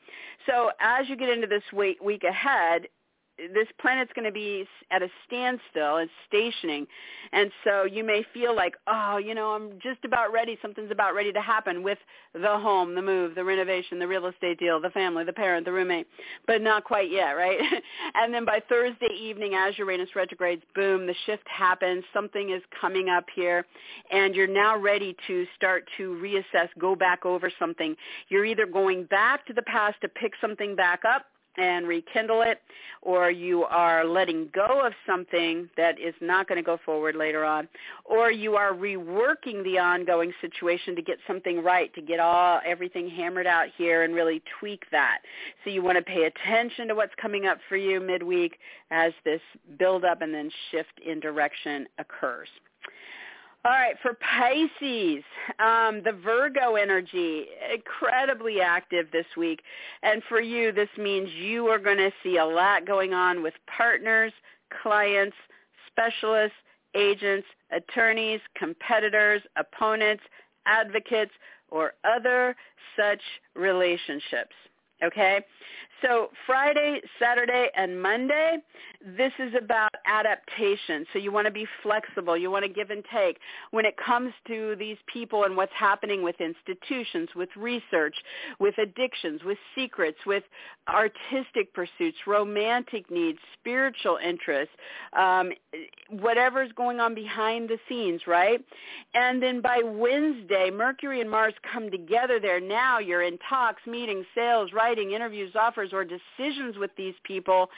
So 0.46 0.70
as 0.80 1.08
you 1.08 1.16
get 1.16 1.28
into 1.28 1.46
this 1.46 1.62
week, 1.74 2.02
week 2.02 2.22
ahead, 2.24 2.88
this 3.38 3.68
planet's 3.80 4.12
going 4.14 4.24
to 4.24 4.32
be 4.32 4.66
at 4.90 5.02
a 5.02 5.08
standstill. 5.26 5.98
It's 5.98 6.10
stationing. 6.26 6.86
And 7.32 7.50
so 7.64 7.84
you 7.84 8.02
may 8.04 8.24
feel 8.32 8.54
like, 8.54 8.74
oh, 8.86 9.18
you 9.18 9.34
know, 9.34 9.50
I'm 9.50 9.78
just 9.82 10.04
about 10.04 10.32
ready. 10.32 10.58
Something's 10.62 10.90
about 10.90 11.14
ready 11.14 11.32
to 11.32 11.40
happen 11.40 11.82
with 11.82 11.98
the 12.32 12.58
home, 12.58 12.94
the 12.94 13.02
move, 13.02 13.34
the 13.34 13.44
renovation, 13.44 13.98
the 13.98 14.08
real 14.08 14.26
estate 14.26 14.58
deal, 14.58 14.80
the 14.80 14.90
family, 14.90 15.24
the 15.24 15.32
parent, 15.32 15.66
the 15.66 15.72
roommate, 15.72 16.06
but 16.46 16.62
not 16.62 16.84
quite 16.84 17.10
yet, 17.10 17.32
right? 17.32 17.58
and 18.14 18.32
then 18.32 18.44
by 18.44 18.60
Thursday 18.68 19.14
evening, 19.18 19.54
as 19.54 19.76
Uranus 19.78 20.10
retrogrades, 20.14 20.62
boom, 20.74 21.06
the 21.06 21.14
shift 21.26 21.46
happens. 21.46 22.04
Something 22.14 22.50
is 22.50 22.62
coming 22.80 23.08
up 23.08 23.24
here, 23.34 23.66
and 24.10 24.34
you're 24.34 24.46
now 24.46 24.78
ready 24.78 25.16
to 25.26 25.46
start 25.56 25.84
to 25.98 26.18
reassess, 26.22 26.68
go 26.78 26.94
back 26.94 27.26
over 27.26 27.50
something. 27.58 27.94
You're 28.28 28.46
either 28.46 28.66
going 28.66 29.04
back 29.04 29.46
to 29.46 29.52
the 29.52 29.62
past 29.62 29.96
to 30.02 30.08
pick 30.08 30.32
something 30.40 30.74
back 30.74 31.02
up 31.04 31.26
and 31.56 31.86
rekindle 31.86 32.42
it, 32.42 32.60
or 33.02 33.30
you 33.30 33.64
are 33.64 34.04
letting 34.04 34.48
go 34.52 34.84
of 34.84 34.92
something 35.06 35.68
that 35.76 35.98
is 36.00 36.14
not 36.20 36.48
going 36.48 36.56
to 36.56 36.62
go 36.62 36.78
forward 36.84 37.14
later 37.14 37.44
on, 37.44 37.68
or 38.04 38.30
you 38.30 38.56
are 38.56 38.72
reworking 38.72 39.62
the 39.64 39.78
ongoing 39.78 40.32
situation 40.40 40.96
to 40.96 41.02
get 41.02 41.18
something 41.26 41.62
right, 41.62 41.94
to 41.94 42.02
get 42.02 42.20
all 42.20 42.60
everything 42.66 43.08
hammered 43.08 43.46
out 43.46 43.66
here 43.76 44.02
and 44.02 44.14
really 44.14 44.42
tweak 44.58 44.84
that. 44.90 45.18
So 45.64 45.70
you 45.70 45.82
want 45.82 45.98
to 45.98 46.02
pay 46.02 46.24
attention 46.24 46.88
to 46.88 46.94
what's 46.94 47.14
coming 47.20 47.46
up 47.46 47.58
for 47.68 47.76
you 47.76 48.00
midweek 48.00 48.58
as 48.90 49.12
this 49.24 49.40
build 49.78 50.04
up 50.04 50.22
and 50.22 50.34
then 50.34 50.50
shift 50.70 51.00
in 51.04 51.20
direction 51.20 51.86
occurs. 51.98 52.48
All 53.66 53.72
right, 53.72 53.96
for 54.00 54.14
Pisces, 54.14 55.24
um, 55.58 56.00
the 56.04 56.16
Virgo 56.24 56.76
energy, 56.76 57.46
incredibly 57.74 58.60
active 58.60 59.06
this 59.10 59.26
week. 59.36 59.60
And 60.04 60.22
for 60.28 60.40
you, 60.40 60.70
this 60.70 60.88
means 60.96 61.28
you 61.32 61.66
are 61.66 61.80
going 61.80 61.96
to 61.96 62.12
see 62.22 62.36
a 62.36 62.44
lot 62.46 62.86
going 62.86 63.12
on 63.12 63.42
with 63.42 63.54
partners, 63.76 64.32
clients, 64.84 65.34
specialists, 65.88 66.56
agents, 66.94 67.48
attorneys, 67.72 68.38
competitors, 68.56 69.42
opponents, 69.56 70.22
advocates, 70.66 71.32
or 71.68 71.94
other 72.04 72.54
such 72.96 73.20
relationships. 73.56 74.54
Okay? 75.02 75.40
So 76.02 76.30
Friday, 76.46 77.00
Saturday, 77.18 77.68
and 77.74 78.00
Monday, 78.00 78.58
this 79.16 79.32
is 79.38 79.54
about 79.54 79.90
adaptation. 80.06 81.06
So 81.12 81.18
you 81.18 81.32
want 81.32 81.46
to 81.46 81.50
be 81.50 81.66
flexible. 81.82 82.36
You 82.36 82.50
want 82.50 82.64
to 82.64 82.70
give 82.70 82.90
and 82.90 83.02
take. 83.12 83.38
When 83.70 83.86
it 83.86 83.94
comes 83.96 84.32
to 84.48 84.76
these 84.78 84.98
people 85.12 85.44
and 85.44 85.56
what's 85.56 85.72
happening 85.74 86.22
with 86.22 86.36
institutions, 86.40 87.30
with 87.34 87.48
research, 87.56 88.14
with 88.58 88.76
addictions, 88.78 89.42
with 89.44 89.58
secrets, 89.74 90.18
with 90.26 90.42
artistic 90.88 91.72
pursuits, 91.72 92.18
romantic 92.26 93.10
needs, 93.10 93.38
spiritual 93.58 94.18
interests, 94.22 94.74
um, 95.18 95.50
whatever's 96.10 96.70
going 96.72 97.00
on 97.00 97.14
behind 97.14 97.68
the 97.68 97.78
scenes, 97.88 98.22
right? 98.26 98.60
And 99.14 99.42
then 99.42 99.60
by 99.60 99.80
Wednesday, 99.82 100.70
Mercury 100.70 101.20
and 101.20 101.30
Mars 101.30 101.54
come 101.72 101.90
together 101.90 102.38
there. 102.38 102.60
Now 102.60 102.98
you're 102.98 103.22
in 103.22 103.38
talks, 103.48 103.82
meetings, 103.86 104.26
sales, 104.34 104.70
writing, 104.86 105.12
interviews, 105.12 105.52
offers, 105.54 105.76
offers 105.76 105.92
or 105.92 106.04
decisions 106.04 106.76
with 106.78 106.90
these 106.96 107.14
people 107.24 107.68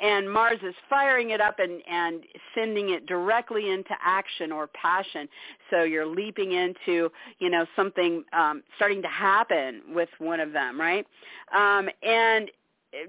and 0.00 0.30
Mars 0.30 0.58
is 0.62 0.74
firing 0.88 1.30
it 1.30 1.40
up 1.40 1.58
and, 1.58 1.82
and 1.90 2.22
sending 2.54 2.90
it 2.90 3.06
directly 3.06 3.70
into 3.70 3.94
action 4.04 4.52
or 4.52 4.68
passion. 4.68 5.28
So 5.70 5.82
you're 5.82 6.06
leaping 6.06 6.52
into, 6.52 7.10
you 7.38 7.50
know, 7.50 7.66
something 7.74 8.24
um, 8.32 8.62
starting 8.76 9.02
to 9.02 9.08
happen 9.08 9.82
with 9.94 10.08
one 10.18 10.40
of 10.40 10.52
them, 10.52 10.80
right? 10.80 11.06
Um, 11.56 11.88
and 12.02 12.50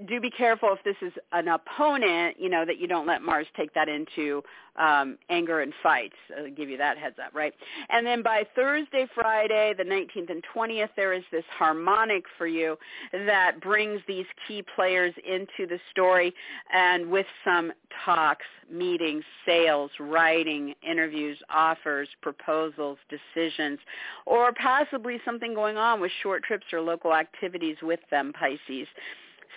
do 0.08 0.20
be 0.20 0.30
careful 0.30 0.74
if 0.74 0.84
this 0.84 0.96
is 1.02 1.14
an 1.32 1.48
opponent, 1.48 2.36
you 2.40 2.50
know, 2.50 2.66
that 2.66 2.80
you 2.80 2.88
don't 2.88 3.08
let 3.08 3.22
Mars 3.22 3.48
take 3.56 3.74
that 3.74 3.88
into 3.88 4.44
um, 4.76 5.18
anger 5.30 5.62
and 5.62 5.74
fights. 5.82 6.16
I'll 6.38 6.50
give 6.50 6.70
you 6.70 6.78
that 6.78 6.98
heads 6.98 7.16
up, 7.24 7.34
right? 7.34 7.54
And 7.90 8.06
then 8.06 8.22
by 8.22 8.44
Thursday, 8.56 9.08
Friday, 9.16 9.74
the 9.78 9.84
19th 9.84 10.30
and 10.30 10.44
20th, 10.56 10.90
there 10.96 11.14
is 11.14 11.24
this 11.32 11.44
harmonic 11.50 12.24
for 12.38 12.48
you 12.48 12.78
that 13.14 13.62
brings 13.62 14.02
these 14.08 14.26
key 14.48 14.64
players 14.76 15.14
into 15.26 15.68
the 15.68 15.80
story 15.92 16.34
and 16.74 17.10
with 17.10 17.26
some 17.46 17.72
talks, 18.06 18.46
meetings, 18.72 19.24
sales, 19.46 19.92
writing, 20.00 20.74
interviews, 20.88 21.38
offers, 21.50 22.08
proposals, 22.22 22.98
decisions, 23.10 23.80
or 24.26 24.54
possibly 24.54 25.20
something 25.26 25.54
going 25.54 25.78
on 25.78 26.00
with 26.00 26.12
short 26.22 26.44
trips 26.44 26.66
or 26.72 26.82
local 26.82 27.14
activities 27.14 27.78
with 27.82 28.00
them, 28.12 28.34
Pisces. 28.34 28.88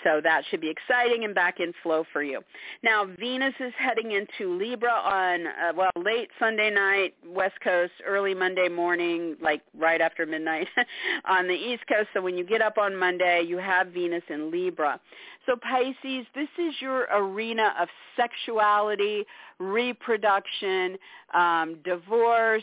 So 0.05 0.20
that 0.23 0.43
should 0.51 0.60
be 0.60 0.70
exciting 0.70 1.24
and 1.24 1.35
back 1.35 1.60
in 1.60 1.73
flow 1.82 2.05
for 2.12 2.23
you. 2.23 2.40
Now, 2.82 3.06
Venus 3.19 3.55
is 3.60 3.73
heading 3.78 4.12
into 4.12 4.56
Libra 4.59 4.93
on, 4.93 5.47
uh, 5.47 5.73
well, 5.77 5.90
late 5.97 6.28
Sunday 6.39 6.70
night, 6.70 7.14
West 7.27 7.60
Coast, 7.62 7.93
early 8.06 8.35
Monday 8.35 8.69
morning, 8.69 9.36
like 9.40 9.62
right 9.78 10.01
after 10.01 10.27
midnight 10.27 10.69
on 11.24 11.47
the 11.47 11.55
East 11.55 11.82
Coast. 11.89 12.09
So 12.14 12.20
when 12.20 12.36
you 12.36 12.44
get 12.44 12.62
up 12.62 12.78
on 12.78 12.97
Monday, 12.97 13.43
you 13.47 13.59
have 13.59 13.89
Venus 13.89 14.24
in 14.28 14.51
Libra. 14.51 15.01
So 15.47 15.56
Pisces, 15.56 16.27
this 16.35 16.48
is 16.59 16.74
your 16.81 17.09
arena 17.12 17.74
of 17.81 17.89
sexuality, 18.16 19.24
reproduction, 19.59 20.97
um, 21.35 21.77
divorce, 21.85 22.62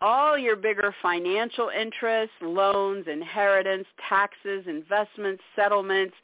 all 0.00 0.36
your 0.36 0.54
bigger 0.56 0.94
financial 1.00 1.70
interests, 1.70 2.34
loans, 2.42 3.06
inheritance, 3.10 3.86
taxes, 4.08 4.64
investments, 4.66 5.42
settlements, 5.56 6.14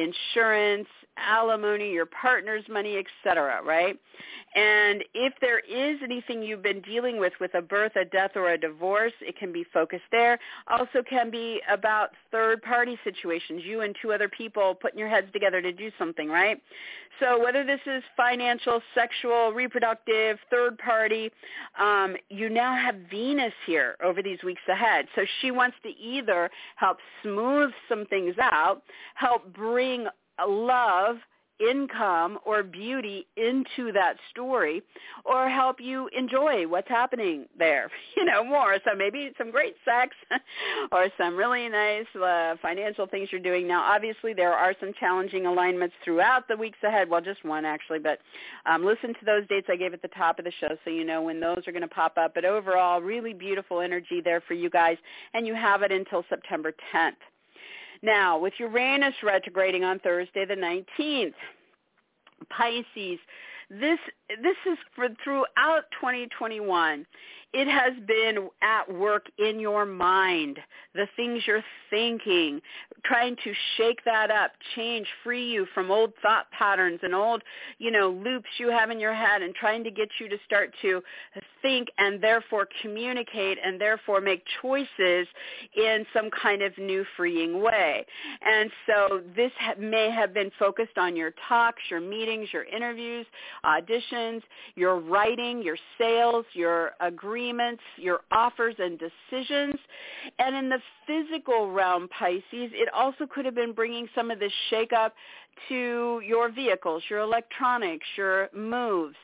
insurance, 0.00 0.88
alimony, 1.16 1.92
your 1.92 2.06
partner's 2.06 2.64
money, 2.68 2.96
etc., 2.98 3.62
right? 3.64 3.98
And 4.54 5.04
if 5.14 5.32
there 5.40 5.60
is 5.60 5.98
anything 6.02 6.42
you've 6.42 6.62
been 6.62 6.80
dealing 6.80 7.18
with 7.20 7.32
with 7.40 7.54
a 7.54 7.62
birth, 7.62 7.92
a 7.94 8.04
death, 8.04 8.32
or 8.34 8.50
a 8.50 8.58
divorce, 8.58 9.12
it 9.20 9.36
can 9.38 9.52
be 9.52 9.64
focused 9.72 10.10
there. 10.10 10.38
Also 10.66 11.02
can 11.08 11.30
be 11.30 11.60
about 11.70 12.10
third-party 12.32 12.98
situations, 13.04 13.62
you 13.64 13.82
and 13.82 13.94
two 14.02 14.12
other 14.12 14.28
people 14.28 14.74
putting 14.74 14.98
your 14.98 15.08
heads 15.08 15.28
together 15.32 15.62
to 15.62 15.72
do 15.72 15.90
something, 15.98 16.28
right? 16.28 16.60
So 17.20 17.40
whether 17.42 17.64
this 17.64 17.80
is 17.86 18.02
financial, 18.16 18.80
sexual, 18.94 19.52
reproductive, 19.52 20.38
third-party, 20.50 21.30
um, 21.78 22.16
you 22.28 22.48
now 22.48 22.74
have 22.74 22.94
Venus 23.10 23.52
here 23.66 23.96
over 24.02 24.22
these 24.22 24.42
weeks 24.42 24.62
ahead. 24.68 25.06
So 25.14 25.22
she 25.40 25.50
wants 25.50 25.76
to 25.82 25.90
either 25.90 26.50
help 26.76 26.96
smooth 27.22 27.70
some 27.88 28.06
things 28.06 28.34
out, 28.40 28.82
help 29.14 29.52
bring 29.52 29.89
love 30.46 31.16
income 31.60 32.38
or 32.44 32.62
beauty 32.62 33.26
into 33.36 33.92
that 33.92 34.14
story 34.30 34.82
or 35.24 35.48
help 35.48 35.76
you 35.78 36.08
enjoy 36.16 36.66
what's 36.66 36.88
happening 36.88 37.46
there, 37.58 37.90
you 38.16 38.24
know, 38.24 38.42
more. 38.42 38.76
So 38.84 38.96
maybe 38.96 39.30
some 39.36 39.50
great 39.50 39.74
sex 39.84 40.16
or 40.92 41.08
some 41.18 41.36
really 41.36 41.68
nice 41.68 42.06
uh, 42.16 42.56
financial 42.62 43.06
things 43.06 43.28
you're 43.30 43.40
doing. 43.40 43.68
Now, 43.68 43.82
obviously, 43.82 44.32
there 44.32 44.52
are 44.52 44.74
some 44.80 44.92
challenging 44.98 45.46
alignments 45.46 45.94
throughout 46.04 46.48
the 46.48 46.56
weeks 46.56 46.78
ahead. 46.82 47.08
Well, 47.08 47.20
just 47.20 47.44
one 47.44 47.64
actually, 47.64 47.98
but 47.98 48.18
um, 48.66 48.84
listen 48.84 49.14
to 49.14 49.24
those 49.26 49.46
dates 49.48 49.68
I 49.70 49.76
gave 49.76 49.92
at 49.92 50.02
the 50.02 50.08
top 50.08 50.38
of 50.38 50.44
the 50.44 50.52
show 50.60 50.76
so 50.84 50.90
you 50.90 51.04
know 51.04 51.22
when 51.22 51.40
those 51.40 51.62
are 51.66 51.72
going 51.72 51.82
to 51.82 51.88
pop 51.88 52.16
up. 52.16 52.34
But 52.34 52.44
overall, 52.44 53.00
really 53.00 53.34
beautiful 53.34 53.80
energy 53.80 54.20
there 54.24 54.40
for 54.40 54.54
you 54.54 54.70
guys, 54.70 54.96
and 55.34 55.46
you 55.46 55.54
have 55.54 55.82
it 55.82 55.92
until 55.92 56.24
September 56.28 56.72
10th. 56.94 57.12
Now, 58.02 58.38
with 58.38 58.54
Uranus 58.58 59.14
retrograding 59.22 59.84
on 59.84 59.98
Thursday 60.00 60.44
the 60.46 60.54
19th, 60.54 61.34
Pisces, 62.48 63.18
this 63.70 63.98
this 64.42 64.56
is 64.66 64.78
for 64.94 65.08
throughout 65.24 65.84
2021 66.00 67.06
it 67.52 67.66
has 67.66 67.92
been 68.06 68.48
at 68.62 68.92
work 68.92 69.26
in 69.38 69.58
your 69.58 69.84
mind, 69.84 70.58
the 70.94 71.08
things 71.16 71.42
you're 71.46 71.64
thinking, 71.88 72.60
trying 73.04 73.34
to 73.42 73.52
shake 73.76 74.04
that 74.04 74.30
up, 74.30 74.52
change, 74.76 75.06
free 75.24 75.50
you 75.50 75.66
from 75.74 75.90
old 75.90 76.12
thought 76.22 76.48
patterns 76.52 77.00
and 77.02 77.12
old, 77.12 77.42
you 77.78 77.90
know, 77.90 78.10
loops 78.10 78.48
you 78.58 78.68
have 78.68 78.90
in 78.90 79.00
your 79.00 79.14
head 79.14 79.42
and 79.42 79.52
trying 79.56 79.82
to 79.82 79.90
get 79.90 80.08
you 80.20 80.28
to 80.28 80.36
start 80.46 80.72
to 80.82 81.02
think 81.60 81.88
and 81.98 82.22
therefore 82.22 82.68
communicate 82.82 83.58
and 83.64 83.80
therefore 83.80 84.20
make 84.20 84.44
choices 84.62 85.26
in 85.76 86.06
some 86.14 86.30
kind 86.40 86.62
of 86.62 86.76
new 86.78 87.04
freeing 87.16 87.60
way. 87.60 88.06
And 88.42 88.70
so 88.86 89.22
this 89.34 89.50
may 89.76 90.08
have 90.08 90.32
been 90.32 90.52
focused 90.56 90.98
on 90.98 91.16
your 91.16 91.32
talks, 91.48 91.82
your 91.90 92.00
meetings, 92.00 92.48
your 92.52 92.64
interviews, 92.64 93.26
auditions, 93.64 94.42
your 94.74 94.98
writing, 94.98 95.62
your 95.62 95.76
sales, 95.98 96.44
your 96.52 96.92
agreements, 97.00 97.82
your 97.96 98.20
offers 98.30 98.74
and 98.78 98.98
decisions. 98.98 99.76
And 100.38 100.56
in 100.56 100.68
the 100.68 100.80
physical 101.06 101.70
realm, 101.70 102.08
Pisces, 102.08 102.42
it 102.52 102.88
also 102.94 103.26
could 103.26 103.44
have 103.44 103.54
been 103.54 103.72
bringing 103.72 104.08
some 104.14 104.30
of 104.30 104.38
this 104.38 104.52
shakeup 104.70 105.10
to 105.68 106.22
your 106.24 106.50
vehicles, 106.50 107.02
your 107.10 107.20
electronics, 107.20 108.06
your 108.16 108.48
moves, 108.54 109.16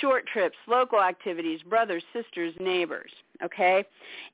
short 0.00 0.26
trips, 0.26 0.56
local 0.66 1.00
activities, 1.00 1.60
brothers, 1.62 2.02
sisters, 2.12 2.54
neighbors 2.60 3.10
okay? 3.42 3.84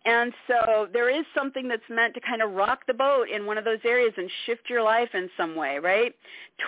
And 0.04 0.32
so 0.46 0.88
there 0.92 1.10
is 1.10 1.24
something 1.34 1.68
that's 1.68 1.82
meant 1.88 2.14
to 2.14 2.20
kind 2.20 2.42
of 2.42 2.52
rock 2.52 2.80
the 2.86 2.94
boat 2.94 3.28
in 3.28 3.46
one 3.46 3.58
of 3.58 3.64
those 3.64 3.78
areas 3.84 4.12
and 4.16 4.30
shift 4.44 4.68
your 4.68 4.82
life 4.82 5.10
in 5.14 5.30
some 5.36 5.54
way, 5.56 5.78
right? 5.78 6.14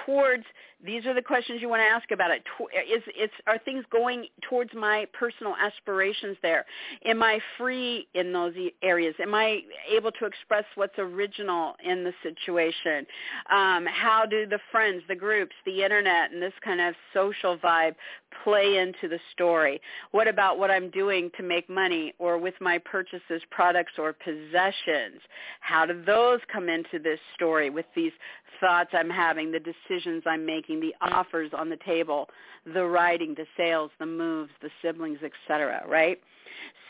Towards 0.06 0.44
these 0.84 1.06
are 1.06 1.14
the 1.14 1.22
questions 1.22 1.60
you 1.60 1.68
want 1.68 1.80
to 1.80 1.86
ask 1.86 2.10
about 2.12 2.30
it. 2.30 2.42
Is 2.88 3.30
are 3.46 3.58
things 3.58 3.84
going 3.90 4.26
towards 4.48 4.70
my 4.74 5.06
personal 5.12 5.54
aspirations 5.60 6.36
there? 6.40 6.64
Am 7.04 7.20
I 7.22 7.40
free 7.56 8.06
in 8.14 8.32
those 8.32 8.54
areas? 8.82 9.14
Am 9.20 9.34
I 9.34 9.60
able 9.90 10.12
to 10.12 10.26
express 10.26 10.64
what's 10.76 10.96
original 10.98 11.74
in 11.84 12.04
the 12.04 12.12
situation? 12.22 13.06
Um, 13.50 13.86
how 13.86 14.24
do 14.24 14.46
the 14.46 14.60
friends, 14.70 15.02
the 15.08 15.16
groups, 15.16 15.54
the 15.66 15.82
internet, 15.82 16.30
and 16.30 16.40
this 16.40 16.52
kind 16.64 16.80
of 16.80 16.94
social 17.12 17.58
vibe 17.58 17.96
play 18.44 18.76
into 18.76 19.08
the 19.08 19.18
story? 19.32 19.80
What 20.12 20.28
about 20.28 20.60
what 20.60 20.70
I'm 20.70 20.90
doing 20.90 21.30
to 21.38 21.42
make 21.42 21.68
money 21.68 22.14
or 22.20 22.38
with 22.38 22.54
my 22.60 22.78
purchases, 22.78 23.42
products, 23.50 23.92
or 23.98 24.12
possessions? 24.12 25.20
How 25.60 25.86
do 25.86 26.04
those 26.04 26.38
come 26.52 26.68
into 26.68 27.00
this 27.02 27.18
story 27.34 27.68
with 27.68 27.86
these 27.96 28.12
thoughts 28.60 28.90
I'm 28.92 29.10
having, 29.10 29.50
the 29.52 29.60
decisions 29.60 30.22
I'm 30.26 30.44
making, 30.44 30.67
the 30.76 30.94
offers 31.00 31.50
on 31.56 31.68
the 31.68 31.76
table, 31.76 32.28
the 32.72 32.84
writing, 32.84 33.34
the 33.34 33.46
sales, 33.56 33.90
the 33.98 34.06
moves, 34.06 34.50
the 34.60 34.70
siblings, 34.82 35.18
etc., 35.22 35.82
right? 35.88 36.20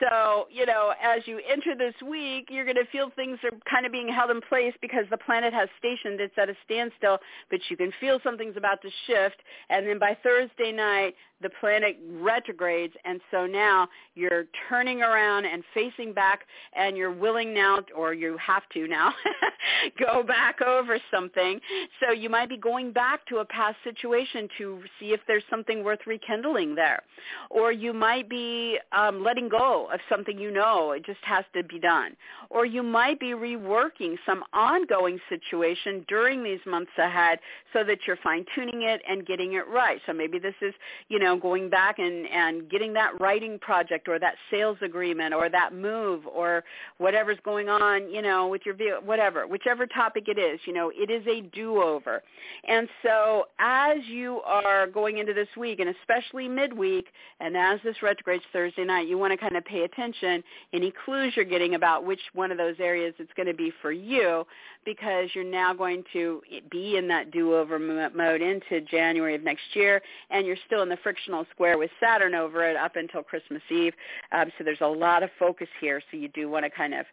So, 0.01 0.47
you 0.51 0.65
know, 0.65 0.93
as 1.03 1.23
you 1.27 1.41
enter 1.51 1.75
this 1.75 1.95
week, 2.09 2.49
you're 2.51 2.65
going 2.65 2.77
to 2.77 2.87
feel 2.93 3.11
things 3.17 3.39
are 3.43 3.51
kind 3.69 3.85
of 3.85 3.91
being 3.91 4.09
held 4.09 4.31
in 4.31 4.41
place 4.49 4.75
because 4.81 5.05
the 5.11 5.19
planet 5.19 5.53
has 5.53 5.69
stationed. 5.79 6.21
It's 6.21 6.35
at 6.39 6.49
a 6.49 6.55
standstill, 6.65 7.19
but 7.51 7.61
you 7.69 7.77
can 7.77 7.93
feel 8.01 8.21
something's 8.23 8.57
about 8.57 8.81
to 8.83 8.91
shift. 9.07 9.37
And 9.71 9.87
then 9.87 9.99
by 9.99 10.17
Thursday 10.23 10.71
night, 10.71 11.15
the 11.41 11.51
planet 11.61 11.97
retrogrades 12.21 12.95
and 13.05 13.21
so 13.31 13.47
now 13.47 13.89
you're 14.15 14.47
turning 14.69 15.03
around 15.03 15.45
and 15.45 15.63
facing 15.73 16.13
back 16.13 16.41
and 16.75 16.97
you're 16.97 17.13
willing 17.13 17.55
now 17.55 17.79
or 17.97 18.13
you 18.13 18.37
have 18.45 18.63
to 18.73 18.89
now 18.89 19.13
go 19.99 20.23
back 20.23 20.61
over 20.61 20.99
something 21.13 21.61
so 22.01 22.13
you 22.13 22.29
might 22.29 22.49
be 22.49 22.57
going 22.57 22.93
back 22.93 23.25
to 23.27 23.37
a 23.37 23.45
past 23.45 23.77
situation 23.85 24.49
to 24.59 24.81
see 24.99 25.13
if 25.13 25.21
there's 25.27 25.45
something 25.49 25.85
worth 25.85 26.01
rekindling 26.07 26.75
there 26.75 27.03
or 27.51 27.71
you 27.71 27.93
might 27.93 28.29
be 28.29 28.79
um, 28.93 29.23
letting 29.23 29.48
go 29.49 29.89
of 29.93 30.01
something 30.09 30.39
you 30.39 30.51
know 30.51 30.93
it 30.93 31.05
just 31.05 31.21
has 31.23 31.45
to 31.55 31.63
be 31.63 31.79
done 31.79 32.17
or 32.51 32.65
you 32.65 32.83
might 32.83 33.19
be 33.21 33.29
reworking 33.29 34.17
some 34.25 34.43
ongoing 34.53 35.19
situation 35.29 36.05
during 36.09 36.43
these 36.43 36.61
months 36.67 36.93
ahead 36.99 37.39
so 37.73 37.85
that 37.85 37.99
you're 38.07 38.19
fine 38.23 38.45
tuning 38.55 38.83
it 38.83 39.01
and 39.09 39.27
getting 39.27 39.55
it 39.55 39.67
right 39.69 40.01
so 40.07 40.13
maybe 40.13 40.39
this 40.39 40.55
is 40.63 40.75
you 41.09 41.19
know 41.19 41.37
going 41.37 41.69
back 41.69 41.99
and, 41.99 42.27
and 42.29 42.69
getting 42.71 42.93
that 42.93 43.19
writing 43.21 43.59
project 43.59 44.09
or 44.09 44.19
that 44.19 44.35
sales 44.51 44.79
agreement 44.83 45.35
or 45.35 45.49
that 45.49 45.75
move 45.75 46.27
or 46.27 46.65
whatever's 46.99 47.39
going 47.45 47.69
on, 47.69 48.13
you 48.13 48.23
know, 48.23 48.49
with 48.49 48.63
your 48.65 48.75
whatever, 49.03 49.47
whichever 49.47 49.87
topic 49.87 50.25
it 50.29 50.39
is, 50.39 50.61
you 50.67 50.73
know, 50.73 50.91
it 50.95 51.11
is 51.11 51.27
a 51.27 51.43
do-over. 51.55 52.23
And 52.67 52.89
so 53.03 53.45
as 53.59 53.99
you 54.07 54.41
are 54.45 54.87
going 54.87 55.19
into 55.19 55.33
this 55.33 55.49
week, 55.57 55.81
and 55.81 55.95
especially 56.01 56.49
midweek, 56.49 57.07
and 57.41 57.57
as 57.57 57.81
this 57.85 57.97
retrogrades 58.03 58.45
Thursday 58.53 58.85
night, 58.85 59.09
you 59.09 59.19
want 59.19 59.33
to 59.33 59.38
kind 59.39 59.57
of 59.57 59.65
pay 59.65 59.85
attention 59.85 60.43
any 60.73 60.93
clues 61.05 61.33
you're 61.37 61.45
getting 61.45 61.75
about 61.75 62.05
which 62.05 62.21
one 62.35 62.51
of 62.51 62.59
those 62.59 62.77
areas 62.79 63.15
it's 63.19 63.33
going 63.37 63.47
to 63.47 63.55
be 63.55 63.73
for 63.81 63.93
you 63.93 64.45
because 64.85 65.29
you're 65.35 65.45
now 65.45 65.73
going 65.73 66.05
to 66.13 66.41
be 66.71 66.97
in 66.97 67.09
that 67.09 67.31
do-over 67.31 67.79
mode 67.79 68.43
into 68.43 68.81
January 68.91 69.35
of 69.35 69.43
next 69.43 69.65
year, 69.75 70.01
and 70.31 70.47
you're 70.47 70.57
still 70.67 70.83
in 70.83 70.89
the 70.89 70.99
frictional 71.03 71.47
square 71.51 71.79
with 71.79 71.91
Saturn 72.01 72.35
over 72.35 72.69
it 72.69 72.77
up 72.77 72.97
until 72.97 73.23
Christmas 73.23 73.63
Eve. 73.71 73.93
Um, 74.33 74.51
so 74.57 74.65
there's 74.65 74.81
a 74.81 74.87
lot 74.87 75.23
of 75.23 75.31
focus 75.39 75.69
here, 75.81 76.03
so 76.11 76.17
you 76.17 76.29
do 76.29 76.49
want 76.49 76.65
to 76.65 76.71
kind 76.71 76.95
of 76.95 77.07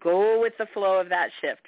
go 0.00 0.40
with 0.40 0.52
the 0.58 0.66
flow 0.74 0.98
of 0.98 1.08
that 1.08 1.30
shift. 1.40 1.62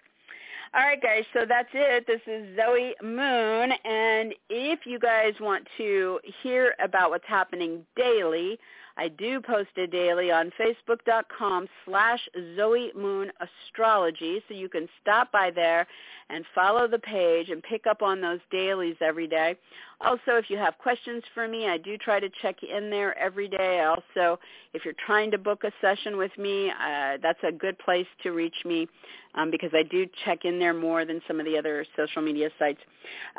All 0.75 0.81
right, 0.81 1.01
guys, 1.01 1.23
so 1.33 1.47
that's 1.49 1.69
it. 1.73 2.05
This 2.09 2.21
is 2.27 2.57
Zoe 2.57 2.95
Moon, 3.01 3.71
and 3.85 4.35
if 4.51 4.81
you 4.87 4.99
guys 4.99 5.33
want 5.41 5.65
to 5.77 6.19
hear 6.43 6.75
about 6.83 7.11
what's 7.11 7.29
happening 7.29 7.87
daily, 7.95 8.59
I 8.97 9.09
do 9.09 9.41
post 9.41 9.71
it 9.77 9.91
daily 9.91 10.31
on 10.31 10.53
facebook.com 10.59 11.67
slash 11.85 12.29
Zoe 12.57 12.93
Moon 12.95 13.33
Astrology, 13.41 14.43
so 14.47 14.55
you 14.55 14.69
can 14.69 14.89
stop 15.01 15.33
by 15.33 15.51
there 15.51 15.87
and 16.31 16.45
follow 16.55 16.87
the 16.87 16.99
page 16.99 17.51
and 17.51 17.63
pick 17.63 17.87
up 17.87 18.03
on 18.03 18.21
those 18.21 18.41
dailies 18.51 18.97
every 19.01 19.27
day. 19.27 19.57
Also, 20.01 20.37
if 20.37 20.51
you 20.51 20.57
have 20.57 20.77
questions 20.79 21.23
for 21.35 21.49
me, 21.49 21.69
I 21.69 21.79
do 21.79 21.97
try 21.97 22.21
to 22.21 22.29
check 22.43 22.57
in 22.63 22.91
there 22.91 23.17
every 23.19 23.49
day. 23.49 23.81
Also, 23.83 24.39
if 24.73 24.85
you're 24.85 24.95
trying 25.07 25.31
to 25.31 25.39
book 25.39 25.65
a 25.65 25.71
session 25.81 26.17
with 26.17 26.37
me, 26.37 26.71
uh, 26.71 27.19
that's 27.23 27.39
a 27.47 27.53
good 27.53 27.79
place 27.79 28.07
to 28.23 28.33
reach 28.33 28.57
me 28.65 28.89
um, 29.35 29.51
because 29.51 29.71
I 29.73 29.83
do 29.83 30.07
check 30.25 30.45
in 30.45 30.59
there 30.59 30.75
more 30.75 31.05
than 31.05 31.21
some 31.27 31.41
of 31.41 31.47
the 31.47 31.57
other 31.57 31.87
social 31.97 32.23
media 32.23 32.51
sites. 32.59 32.81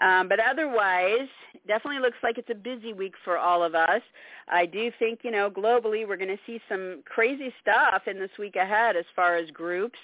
Um, 0.01 0.27
but 0.27 0.39
otherwise, 0.39 1.27
definitely 1.67 2.01
looks 2.01 2.17
like 2.23 2.37
it's 2.37 2.49
a 2.49 2.55
busy 2.55 2.93
week 2.93 3.13
for 3.23 3.37
all 3.37 3.63
of 3.63 3.75
us. 3.75 4.01
I 4.47 4.65
do 4.65 4.91
think, 4.97 5.19
you 5.23 5.31
know, 5.31 5.49
globally 5.49 6.07
we're 6.07 6.17
going 6.17 6.29
to 6.29 6.39
see 6.45 6.59
some 6.69 7.03
crazy 7.05 7.53
stuff 7.61 8.03
in 8.07 8.19
this 8.19 8.31
week 8.39 8.55
ahead 8.55 8.95
as 8.95 9.05
far 9.15 9.35
as 9.35 9.49
groups 9.51 9.99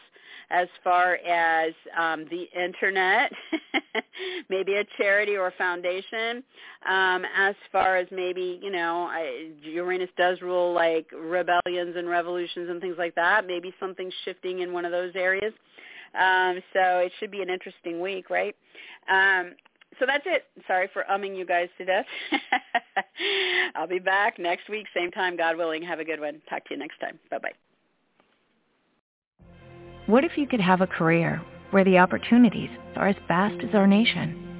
as 0.52 0.68
far 0.84 1.16
as 1.16 1.74
um, 1.98 2.26
the 2.30 2.48
internet, 2.60 3.32
maybe 4.50 4.76
a 4.76 4.86
charity 4.98 5.36
or 5.36 5.48
a 5.48 5.52
foundation, 5.52 6.41
um, 6.88 7.24
as 7.38 7.56
far 7.72 7.98
as 7.98 8.08
maybe, 8.12 8.60
you 8.62 8.72
know, 8.72 9.08
I, 9.10 9.50
Uranus 9.64 10.10
does 10.18 10.42
rule 10.42 10.74
like 10.74 11.08
rebellions 11.12 11.96
and 11.96 12.08
revolutions 12.08 12.70
and 12.70 12.82
things 12.82 12.96
like 12.98 13.16
that, 13.16 13.46
maybe 13.48 13.74
something 13.80 14.12
shifting 14.26 14.60
in 14.60 14.74
one 14.74 14.86
of 14.86 14.92
those 14.92 15.12
areas. 15.16 15.54
Um, 16.20 16.60
so 16.74 17.00
it 17.00 17.12
should 17.20 17.32
be 17.32 17.42
an 17.42 17.50
interesting 17.50 18.02
week, 18.02 18.30
right? 18.30 18.56
Um, 19.10 19.54
so 20.00 20.06
that's 20.06 20.24
it. 20.26 20.46
Sorry 20.68 20.90
for 20.94 21.04
umming 21.12 21.38
you 21.38 21.46
guys 21.46 21.70
to 21.78 21.86
death. 21.86 22.06
I'll 23.76 23.88
be 23.88 24.00
back 24.00 24.40
next 24.40 24.70
week, 24.70 24.88
same 24.96 25.12
time, 25.12 25.38
God 25.38 25.58
willing. 25.58 25.84
Have 25.84 26.00
a 26.00 26.06
good 26.06 26.20
one. 26.20 26.42
Talk 26.50 26.66
to 26.66 26.74
you 26.74 26.80
next 26.80 27.00
time. 27.00 27.20
Bye-bye. 27.30 27.52
What 30.08 30.24
if 30.24 30.38
you 30.38 30.48
could 30.48 30.62
have 30.62 30.82
a 30.82 30.88
career 30.88 31.42
where 31.72 31.84
the 31.84 31.98
opportunities 31.98 32.70
are 32.96 33.08
as 33.08 33.16
vast 33.28 33.64
as 33.64 33.74
our 33.74 33.88
nation, 33.88 34.51